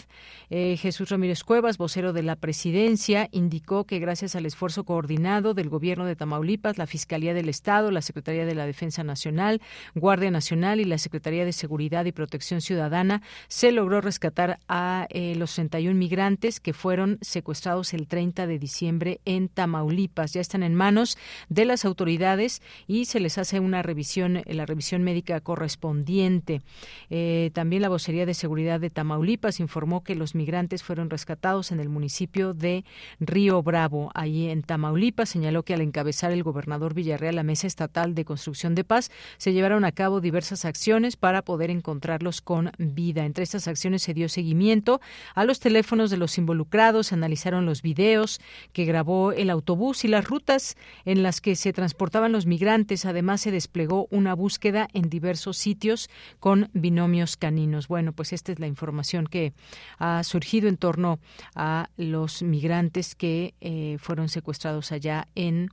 Eh, 0.51 0.77
Jesús 0.77 1.09
Ramírez 1.09 1.45
Cuevas, 1.45 1.79
vocero 1.79 2.13
de 2.13 2.25
la 2.25 2.35
presidencia, 2.35 3.29
indicó 3.31 3.85
que 3.85 4.01
gracias 4.01 4.35
al 4.35 4.45
esfuerzo 4.45 4.83
coordinado 4.83 5.55
del 5.55 5.69
gobierno 5.69 6.05
de 6.05 6.17
Tamaulipas, 6.17 6.79
la 6.79 6.89
Fiscalía 6.89 7.33
del 7.33 7.49
Estado, 7.49 7.93
la 7.93 8.03
Secretaría 8.03 8.45
de 8.45 8.57
la 8.57 8.67
Defensa 8.67 9.05
Nacional, 9.05 9.63
Guardia 9.95 10.33
Nacional 10.33 10.81
y 10.81 10.85
la 10.85 10.99
Secretaría 10.99 11.45
de 11.45 11.53
Seguridad 11.53 12.05
y 12.07 12.13
Protección 12.13 12.61
Ciudadana, 12.61 13.23
se 13.47 13.71
logró 13.71 14.01
rescatar 14.01 14.59
a 14.67 15.07
eh, 15.11 15.37
los 15.37 15.55
31 15.55 15.97
migrantes 15.97 16.59
que 16.59 16.73
fueron 16.73 17.19
secuestrados 17.21 17.95
el 17.95 18.09
30 18.09 18.49
de 18.49 18.59
diciembre 18.59 19.21
en 19.25 19.49
Tamaulipas. 19.49 20.33
Ya 20.33 20.41
están 20.41 20.65
en 20.65 20.75
manos 20.75 21.17
de 21.49 21.67
las 21.67 21.85
autoridades 21.85 22.63
y 22.89 23.05
se 23.05 23.21
les 23.21 23.39
hace 23.39 23.61
una 23.61 23.83
revisión 23.83 24.43
la 24.57 24.67
revisión 24.67 25.03
médica 25.03 25.41
correspondiente. 25.41 26.63
Eh, 27.11 27.51
también 27.55 27.83
la 27.83 27.89
vocería 27.89 28.27
de 28.27 28.35
seguridad 28.35 28.81
de 28.81 28.91
Tamaulipas 28.91 29.61
informó 29.61 30.03
que 30.03 30.15
los 30.15 30.35
migrantes 30.35 30.83
fueron 30.83 31.11
rescatados 31.11 31.73
en 31.73 31.81
el 31.81 31.89
municipio 31.89 32.55
de 32.55 32.85
Río 33.21 33.63
Bravo, 33.63 34.11
allí 34.15 34.49
en 34.49 34.63
Tamaulipas. 34.63 35.29
Señaló 35.29 35.63
que 35.63 35.75
al 35.75 35.81
encabezar 35.81 36.33
el 36.33 36.43
gobernador 36.43 36.95
Villarreal 36.95 37.37
la 37.37 37.43
mesa 37.43 37.67
estatal 37.67 38.15
de 38.15 38.25
construcción 38.25 38.75
de 38.75 38.85
paz, 38.85 39.11
se 39.39 39.53
llevaron 39.53 39.85
a 39.85 39.93
cabo 39.93 40.21
diversas 40.21 40.65
acciones 40.65 41.17
para 41.17 41.43
poder 41.43 41.71
encontrarlos 41.71 42.41
con 42.41 42.73
vida. 42.79 43.25
Entre 43.25 43.45
estas 43.45 43.69
acciones 43.69 44.03
se 44.03 44.15
dio 44.15 44.29
seguimiento 44.29 45.01
a 45.35 45.45
los 45.45 45.61
teléfonos 45.61 46.11
de 46.11 46.17
los 46.17 46.39
involucrados, 46.39 47.13
analizaron 47.13 47.67
los 47.67 47.83
videos 47.83 48.41
que 48.73 48.85
grabó 48.85 49.33
el 49.33 49.51
autobús 49.51 50.05
y 50.05 50.09
las 50.09 50.27
rutas 50.27 50.77
en 51.05 51.23
las 51.23 51.41
que 51.41 51.57
se 51.57 51.73
transportaban 51.73 52.33
los 52.33 52.47
migrantes. 52.47 53.05
Además, 53.05 53.41
se 53.41 53.51
desplegó 53.51 54.09
una 54.11 54.35
búsqueda 54.35 54.46
en 54.93 55.09
diversos 55.09 55.57
sitios 55.57 56.09
con 56.41 56.71
binomios 56.73 57.37
caninos. 57.37 57.89
Bueno, 57.89 58.13
pues 58.13 58.33
esta 58.33 58.53
es 58.53 58.59
la 58.59 58.67
información 58.67 59.27
que 59.27 59.53
ha 59.99 60.23
surgido 60.25 60.69
en 60.69 60.77
torno 60.77 61.19
a 61.55 61.91
los 61.97 62.43
migrantes 62.43 63.15
que 63.15 63.55
eh, 63.61 63.97
fueron 63.99 64.29
secuestrados 64.29 64.93
allá 64.93 65.29
en 65.35 65.71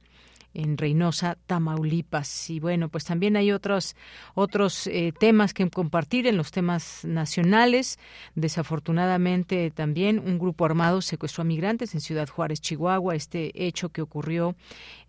en 0.54 0.78
Reynosa, 0.78 1.38
Tamaulipas. 1.48 2.50
Y 2.50 2.60
bueno, 2.60 2.90
pues 2.90 3.06
también 3.06 3.36
hay 3.36 3.52
otros, 3.52 3.96
otros 4.36 4.88
eh, 4.88 5.14
temas 5.20 5.54
que 5.54 5.70
compartir 5.70 6.28
en 6.28 6.38
los 6.38 6.52
temas 6.52 7.04
nacionales. 7.04 8.00
Desafortunadamente 8.36 9.72
también 9.72 10.20
un 10.20 10.38
grupo 10.38 10.66
armado 10.66 11.02
secuestró 11.02 11.42
a 11.42 11.46
migrantes 11.46 11.94
en 11.94 12.02
Ciudad 12.02 12.30
Juárez, 12.30 12.62
Chihuahua, 12.62 13.16
este 13.16 13.66
hecho 13.66 13.90
que 13.90 14.02
ocurrió 14.02 14.56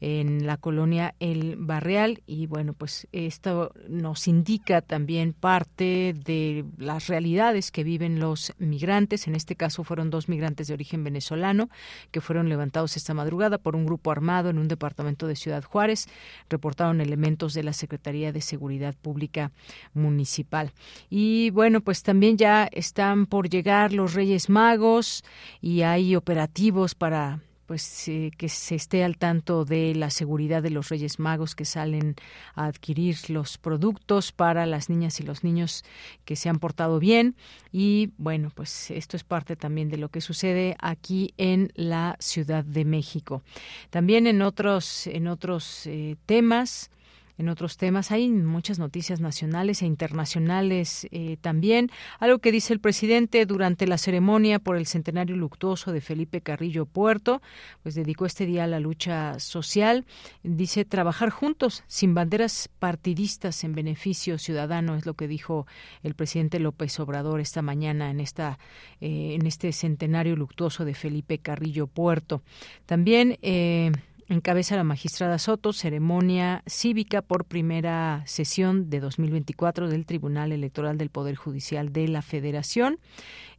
en 0.00 0.46
la 0.46 0.56
colonia 0.56 1.14
El 1.20 1.56
Barreal. 1.56 2.22
Y 2.26 2.46
bueno, 2.46 2.72
pues 2.72 3.06
esto 3.12 3.72
nos 3.88 4.28
indica 4.28 4.80
también 4.80 5.32
parte 5.32 6.14
de 6.24 6.64
las 6.78 7.08
realidades 7.08 7.70
que 7.70 7.84
viven 7.84 8.20
los 8.20 8.52
migrantes. 8.58 9.26
En 9.26 9.34
este 9.34 9.56
caso 9.56 9.84
fueron 9.84 10.10
dos 10.10 10.28
migrantes 10.28 10.68
de 10.68 10.74
origen 10.74 11.04
venezolano 11.04 11.68
que 12.10 12.20
fueron 12.20 12.48
levantados 12.48 12.96
esta 12.96 13.14
madrugada 13.14 13.58
por 13.58 13.76
un 13.76 13.84
grupo 13.84 14.10
armado 14.10 14.50
en 14.50 14.58
un 14.58 14.68
departamento 14.68 15.26
de 15.26 15.33
Ciudad 15.36 15.64
Juárez, 15.64 16.08
reportaron 16.48 17.00
elementos 17.00 17.54
de 17.54 17.62
la 17.62 17.72
Secretaría 17.72 18.32
de 18.32 18.40
Seguridad 18.40 18.94
Pública 18.94 19.52
Municipal. 19.92 20.72
Y 21.10 21.50
bueno, 21.50 21.80
pues 21.80 22.02
también 22.02 22.36
ya 22.36 22.68
están 22.72 23.26
por 23.26 23.48
llegar 23.48 23.92
los 23.92 24.14
Reyes 24.14 24.48
Magos 24.48 25.24
y 25.60 25.82
hay 25.82 26.16
operativos 26.16 26.94
para 26.94 27.40
pues 27.66 28.10
que 28.36 28.48
se 28.48 28.74
esté 28.74 29.04
al 29.04 29.16
tanto 29.16 29.64
de 29.64 29.94
la 29.94 30.10
seguridad 30.10 30.62
de 30.62 30.70
los 30.70 30.88
Reyes 30.88 31.18
Magos 31.18 31.54
que 31.54 31.64
salen 31.64 32.16
a 32.54 32.66
adquirir 32.66 33.16
los 33.30 33.58
productos 33.58 34.32
para 34.32 34.66
las 34.66 34.88
niñas 34.88 35.20
y 35.20 35.22
los 35.22 35.44
niños 35.44 35.84
que 36.24 36.36
se 36.36 36.48
han 36.48 36.58
portado 36.58 36.98
bien. 36.98 37.36
Y 37.72 38.10
bueno 38.18 38.50
pues 38.54 38.90
esto 38.90 39.16
es 39.16 39.24
parte 39.24 39.56
también 39.56 39.88
de 39.88 39.96
lo 39.96 40.08
que 40.08 40.20
sucede 40.20 40.76
aquí 40.80 41.34
en 41.36 41.72
la 41.74 42.16
Ciudad 42.20 42.64
de 42.64 42.84
México. 42.84 43.42
También 43.90 44.26
en 44.26 44.42
otros 44.42 45.06
en 45.06 45.28
otros 45.28 45.86
eh, 45.86 46.16
temas 46.26 46.90
en 47.38 47.48
otros 47.48 47.76
temas. 47.76 48.10
Hay 48.10 48.28
muchas 48.28 48.78
noticias 48.78 49.20
nacionales 49.20 49.82
e 49.82 49.86
internacionales 49.86 51.06
eh, 51.10 51.36
también. 51.40 51.90
Algo 52.18 52.38
que 52.38 52.52
dice 52.52 52.72
el 52.72 52.80
presidente 52.80 53.46
durante 53.46 53.86
la 53.86 53.98
ceremonia 53.98 54.58
por 54.58 54.76
el 54.76 54.86
centenario 54.86 55.36
luctuoso 55.36 55.92
de 55.92 56.00
Felipe 56.00 56.40
Carrillo 56.40 56.86
Puerto, 56.86 57.42
pues 57.82 57.94
dedicó 57.94 58.26
este 58.26 58.46
día 58.46 58.64
a 58.64 58.68
la 58.68 58.80
lucha 58.80 59.38
social. 59.38 60.04
Dice 60.42 60.84
trabajar 60.84 61.30
juntos, 61.30 61.84
sin 61.86 62.14
banderas 62.14 62.68
partidistas 62.78 63.64
en 63.64 63.74
beneficio 63.74 64.38
ciudadano, 64.38 64.94
es 64.94 65.06
lo 65.06 65.14
que 65.14 65.28
dijo 65.28 65.66
el 66.02 66.14
presidente 66.14 66.58
López 66.58 66.98
Obrador 67.00 67.40
esta 67.40 67.62
mañana 67.62 68.10
en 68.10 68.20
esta 68.20 68.58
eh, 69.00 69.34
en 69.34 69.46
este 69.46 69.72
centenario 69.72 70.36
luctuoso 70.36 70.84
de 70.84 70.94
Felipe 70.94 71.38
Carrillo 71.38 71.86
Puerto. 71.86 72.42
También 72.86 73.38
eh, 73.42 73.92
Encabeza 74.28 74.76
la 74.76 74.84
magistrada 74.84 75.38
Soto 75.38 75.72
ceremonia 75.72 76.62
cívica 76.66 77.20
por 77.20 77.44
primera 77.44 78.22
sesión 78.26 78.88
de 78.88 79.00
2024 79.00 79.88
del 79.88 80.06
Tribunal 80.06 80.52
Electoral 80.52 80.96
del 80.96 81.10
Poder 81.10 81.36
Judicial 81.36 81.92
de 81.92 82.08
la 82.08 82.22
Federación. 82.22 82.98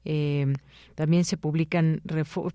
Eh, 0.06 0.54
también 0.96 1.26
se 1.26 1.38
publican, 1.38 2.02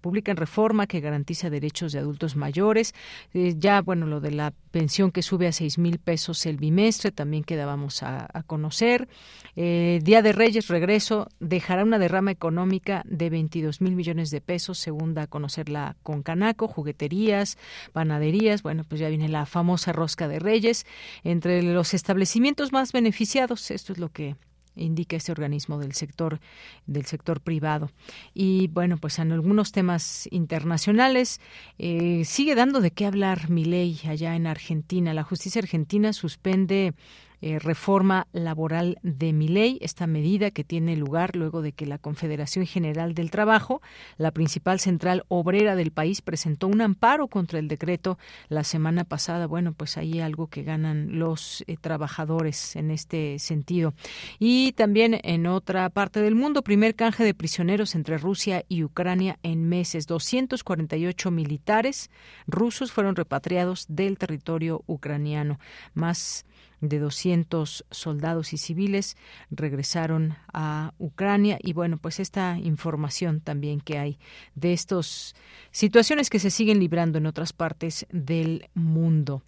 publican 0.01 0.37
reforma 0.37 0.87
que 0.87 1.01
garantiza 1.01 1.51
derechos 1.51 1.93
de 1.93 1.99
adultos 1.99 2.37
mayores. 2.37 2.95
Eh, 3.35 3.55
ya, 3.57 3.83
bueno, 3.83 4.07
lo 4.07 4.21
de 4.21 4.33
la 4.33 4.53
pensión 4.71 5.13
que 5.13 5.23
sube 5.23 5.47
a 5.47 5.53
seis 5.53 5.79
mil 5.79 5.99
pesos 5.99 6.47
el 6.47 6.57
bimestre 6.57 7.11
también 7.11 7.45
quedábamos 7.45 8.03
a, 8.03 8.29
conocer. 8.47 9.09
Eh, 9.55 10.01
Día 10.03 10.23
de 10.23 10.33
Reyes, 10.33 10.69
regreso, 10.69 11.29
dejará 11.41 11.85
una 11.85 11.99
derrama 11.99 12.31
económica 12.31 13.03
de 13.05 13.29
22 13.29 13.81
mil 13.81 13.95
millones 13.95 14.31
de 14.31 14.41
pesos, 14.41 14.79
según 14.79 15.15
da 15.15 15.23
a 15.23 15.27
conocer 15.27 15.69
la 15.69 15.97
Concanaco, 16.03 16.69
jugueterías, 16.69 17.59
panaderías. 17.93 18.63
Bueno, 18.63 18.85
pues 18.89 19.01
ya 19.01 19.09
viene 19.09 19.29
la 19.29 19.47
famosa 19.47 19.93
rosca 19.93 20.29
de 20.29 20.39
Reyes. 20.39 20.87
Entre 21.23 21.63
los 21.63 21.95
establecimientos 21.95 22.73
más 22.73 22.93
beneficiados, 22.93 23.71
esto 23.71 23.93
es 23.93 23.99
lo 23.99 24.09
que 24.09 24.37
indica 24.77 25.17
este 25.17 25.33
organismo 25.33 25.79
del 25.79 25.93
sector 25.93 26.41
del 26.87 27.07
sector 27.07 27.41
privado. 27.41 27.91
Y 28.35 28.69
bueno 28.69 28.99
pues 28.99 29.19
en 29.19 29.33
algunos 29.33 29.73
temas 29.73 30.29
internacionales 30.31 31.41
eh, 31.79 32.23
sigue 32.25 32.55
dando 32.55 32.81
de 32.81 32.91
qué 32.91 33.07
hablar 33.07 33.51
mi 33.51 33.65
ley 33.65 34.01
allá 34.07 34.37
en 34.37 34.47
Argentina. 34.47 35.15
La 35.15 35.23
justicia 35.23 35.61
argentina 35.61 36.13
suspende 36.13 36.95
eh, 37.43 37.59
reforma 37.59 38.27
laboral 38.33 38.99
de 39.03 39.33
mi 39.33 39.49
ley, 39.49 39.79
esta 39.81 40.07
medida 40.07 40.51
que 40.51 40.65
tiene 40.65 40.97
lugar 40.97 41.37
luego 41.37 41.63
de 41.63 41.73
que 41.73 41.87
la 41.87 41.99
Confederación 41.99 42.67
General 42.67 43.15
del 43.15 43.31
Trabajo, 43.31 43.81
la 44.19 44.31
principal 44.31 44.81
central 44.81 45.25
obrera 45.29 45.75
del 45.77 45.91
país, 45.91 46.21
presentó 46.21 46.69
un 46.69 46.81
amparo 46.81 47.29
contra 47.29 47.59
el 47.59 47.69
decreto 47.69 48.19
la 48.49 48.65
semana 48.65 49.05
pasada. 49.05 49.47
Bueno, 49.47 49.73
pues 49.73 49.97
ahí 49.97 50.21
algo 50.21 50.49
que 50.49 50.63
ganan 50.63 51.19
los 51.19 51.65
eh, 51.67 51.77
trabajadores 51.81 52.77
en 52.77 52.91
este 52.91 53.39
sentido. 53.39 53.95
Y 54.39 54.73
también 54.73 55.19
en 55.23 55.47
otra 55.47 55.89
parte 55.91 56.21
del 56.21 56.35
mundo, 56.35 56.63
primer 56.63 56.95
canje 56.95 57.25
de 57.25 57.35
prisioneros 57.35 57.95
entre 57.95 58.19
Rusia 58.19 58.65
y 58.69 58.85
Ucrania 58.85 59.39
en 59.43 59.69
meses. 59.69 60.07
248 60.07 61.31
militares 61.31 62.11
rusos 62.47 62.93
fueron 62.93 63.17
repatriados 63.17 63.87
del 63.89 64.19
territorio 64.19 64.83
ucraniano. 64.87 65.59
Más 65.95 66.45
de 66.81 66.99
200 66.99 67.85
soldados 67.91 68.53
y 68.53 68.59
civiles 68.59 69.17
regresaron 69.51 70.37
a 70.53 70.95
Ucrania. 70.99 71.59
Y 71.61 71.73
bueno, 71.73 71.99
pues 71.99 72.21
esta 72.21 72.59
información 72.59 73.41
también 73.41 73.81
que 73.81 73.99
hay 73.99 74.19
de 74.55 74.73
estas 74.73 75.35
situaciones 75.71 76.31
que 76.31 76.39
se 76.39 76.51
siguen 76.51 76.81
librando 76.81 77.19
en 77.19 77.27
otras 77.27 77.53
partes 77.53 78.07
del 78.11 78.69
mundo. 78.75 79.43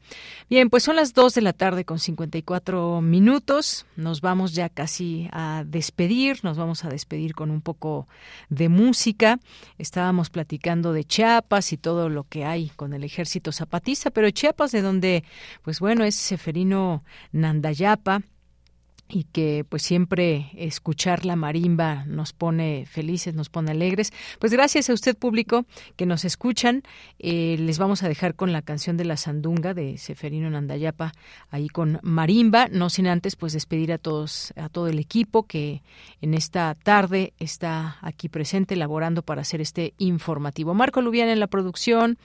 Bien, 0.48 0.70
pues 0.70 0.82
son 0.82 0.96
las 0.96 1.14
2 1.14 1.34
de 1.34 1.40
la 1.40 1.52
tarde 1.52 1.84
con 1.84 1.98
54 1.98 3.00
minutos. 3.00 3.86
Nos 3.96 4.20
vamos 4.20 4.54
ya 4.54 4.68
casi 4.68 5.28
a 5.32 5.64
despedir, 5.66 6.40
nos 6.42 6.56
vamos 6.56 6.84
a 6.84 6.88
despedir 6.88 7.34
con 7.34 7.50
un 7.50 7.60
poco 7.60 8.06
de 8.48 8.68
música. 8.68 9.40
Estábamos 9.78 10.30
platicando 10.30 10.92
de 10.92 11.04
Chiapas 11.04 11.72
y 11.72 11.76
todo 11.76 12.08
lo 12.08 12.24
que 12.24 12.44
hay 12.44 12.70
con 12.76 12.92
el 12.92 13.04
ejército 13.04 13.52
zapatista, 13.52 14.10
pero 14.10 14.30
Chiapas 14.30 14.72
de 14.72 14.82
donde 14.82 15.24
pues 15.62 15.80
bueno, 15.80 16.04
es 16.04 16.14
Seferino 16.14 17.02
Nandayapa 17.32 18.22
y 19.12 19.24
que 19.24 19.66
pues 19.68 19.82
siempre 19.82 20.50
escuchar 20.56 21.26
la 21.26 21.36
marimba 21.36 22.06
nos 22.06 22.32
pone 22.32 22.86
felices, 22.86 23.34
nos 23.34 23.50
pone 23.50 23.70
alegres. 23.70 24.10
Pues 24.38 24.52
gracias 24.52 24.88
a 24.88 24.94
usted 24.94 25.16
público 25.16 25.66
que 25.96 26.06
nos 26.06 26.24
escuchan, 26.24 26.82
eh, 27.18 27.56
les 27.58 27.78
vamos 27.78 28.02
a 28.02 28.08
dejar 28.08 28.34
con 28.34 28.52
la 28.52 28.62
canción 28.62 28.96
de 28.96 29.04
la 29.04 29.18
sandunga 29.18 29.74
de 29.74 29.98
Seferino 29.98 30.48
Nandayapa 30.48 31.12
ahí 31.50 31.68
con 31.68 32.00
marimba, 32.02 32.68
no 32.68 32.88
sin 32.88 33.06
antes 33.06 33.36
pues 33.36 33.52
despedir 33.52 33.92
a 33.92 33.98
todos, 33.98 34.54
a 34.56 34.70
todo 34.70 34.88
el 34.88 34.98
equipo 34.98 35.42
que 35.42 35.82
en 36.22 36.32
esta 36.32 36.74
tarde 36.74 37.34
está 37.38 37.98
aquí 38.00 38.30
presente 38.30 38.74
elaborando 38.74 39.22
para 39.22 39.42
hacer 39.42 39.60
este 39.60 39.92
informativo. 39.98 40.72
Marco 40.72 41.02
Lubiana 41.02 41.32
en 41.32 41.40
la 41.40 41.48
producción, 41.48 42.16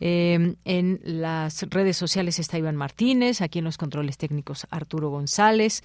eh, 0.00 0.54
en 0.64 1.00
las 1.04 1.64
redes 1.68 1.98
sociales 1.98 2.38
está 2.38 2.56
Iván 2.56 2.76
Martínez, 2.76 3.42
aquí 3.42 3.58
en 3.58 3.66
los 3.66 3.76
controles 3.76 4.16
técnicos 4.16 4.66
Arturo 4.70 5.10
González 5.10 5.82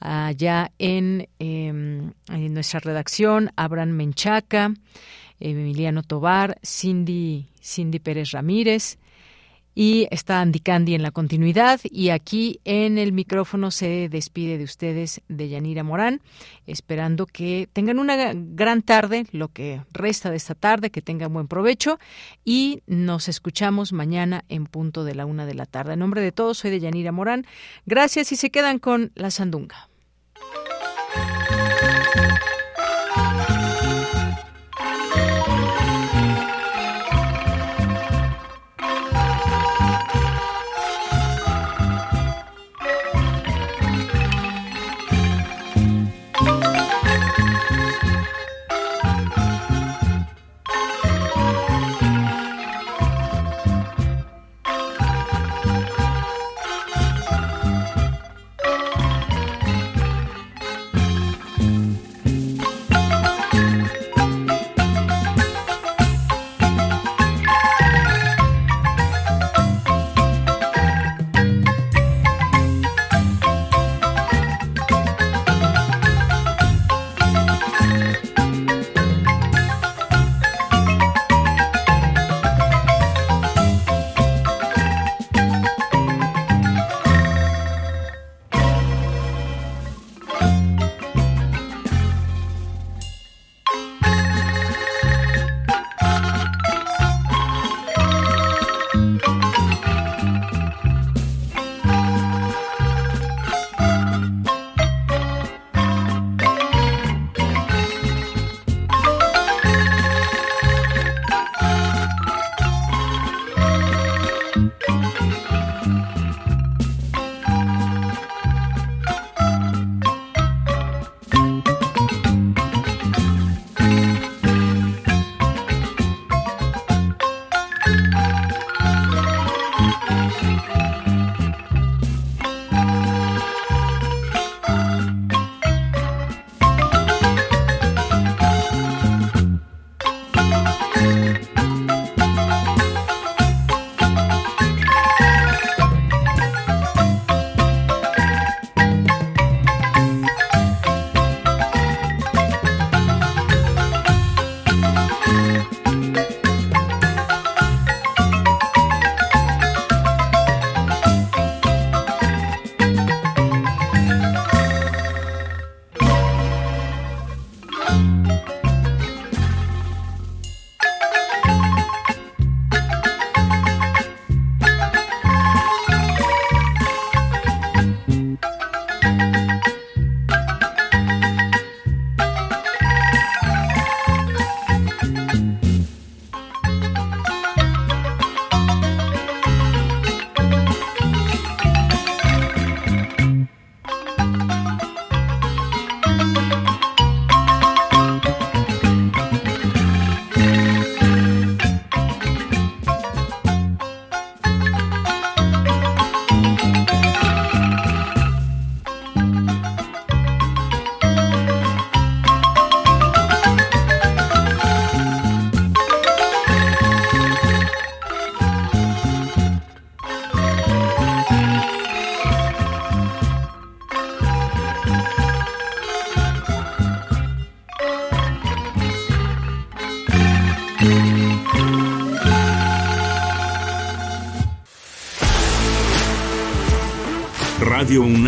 allá 0.00 0.72
en, 0.78 1.28
en 1.38 2.14
nuestra 2.54 2.80
redacción, 2.80 3.50
Abraham 3.56 3.90
Menchaca, 3.90 4.72
Emiliano 5.40 6.02
Tobar, 6.02 6.58
Cindy, 6.62 7.48
Cindy 7.60 7.98
Pérez 7.98 8.30
Ramírez, 8.30 8.98
y 9.74 10.06
está 10.10 10.40
Andy 10.40 10.60
Candy 10.60 10.94
en 10.94 11.02
la 11.02 11.10
continuidad 11.10 11.80
y 11.84 12.10
aquí 12.10 12.60
en 12.64 12.98
el 12.98 13.12
micrófono 13.12 13.70
se 13.70 14.08
despide 14.08 14.58
de 14.58 14.64
ustedes 14.64 15.22
de 15.28 15.48
Yanira 15.48 15.82
Morán, 15.82 16.20
esperando 16.66 17.26
que 17.26 17.68
tengan 17.72 17.98
una 17.98 18.32
gran 18.34 18.82
tarde, 18.82 19.26
lo 19.32 19.48
que 19.48 19.82
resta 19.92 20.30
de 20.30 20.36
esta 20.36 20.54
tarde, 20.54 20.90
que 20.90 21.02
tengan 21.02 21.32
buen 21.32 21.48
provecho 21.48 21.98
y 22.44 22.82
nos 22.86 23.28
escuchamos 23.28 23.92
mañana 23.92 24.44
en 24.48 24.66
punto 24.66 25.04
de 25.04 25.14
la 25.14 25.26
una 25.26 25.46
de 25.46 25.54
la 25.54 25.66
tarde. 25.66 25.94
En 25.94 26.00
nombre 26.00 26.20
de 26.20 26.32
todos, 26.32 26.58
soy 26.58 26.70
de 26.70 26.80
Yanira 26.80 27.12
Morán. 27.12 27.46
Gracias 27.86 28.32
y 28.32 28.36
se 28.36 28.50
quedan 28.50 28.78
con 28.78 29.12
la 29.14 29.30
sandunga. 29.30 29.91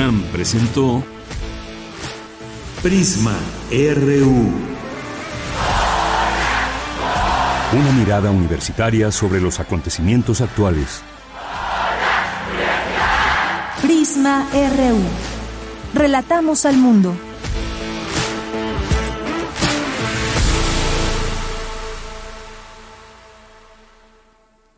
UNAM 0.04 0.22
presentó 0.32 1.02
Prisma 2.82 3.34
RU. 3.70 4.52
Una 7.72 7.92
mirada 7.98 8.30
universitaria 8.30 9.10
sobre 9.10 9.40
los 9.40 9.60
acontecimientos 9.60 10.42
actuales. 10.42 11.00
Prisma 13.80 14.46
RU. 14.52 15.98
Relatamos 15.98 16.66
al 16.66 16.76
mundo. 16.76 17.16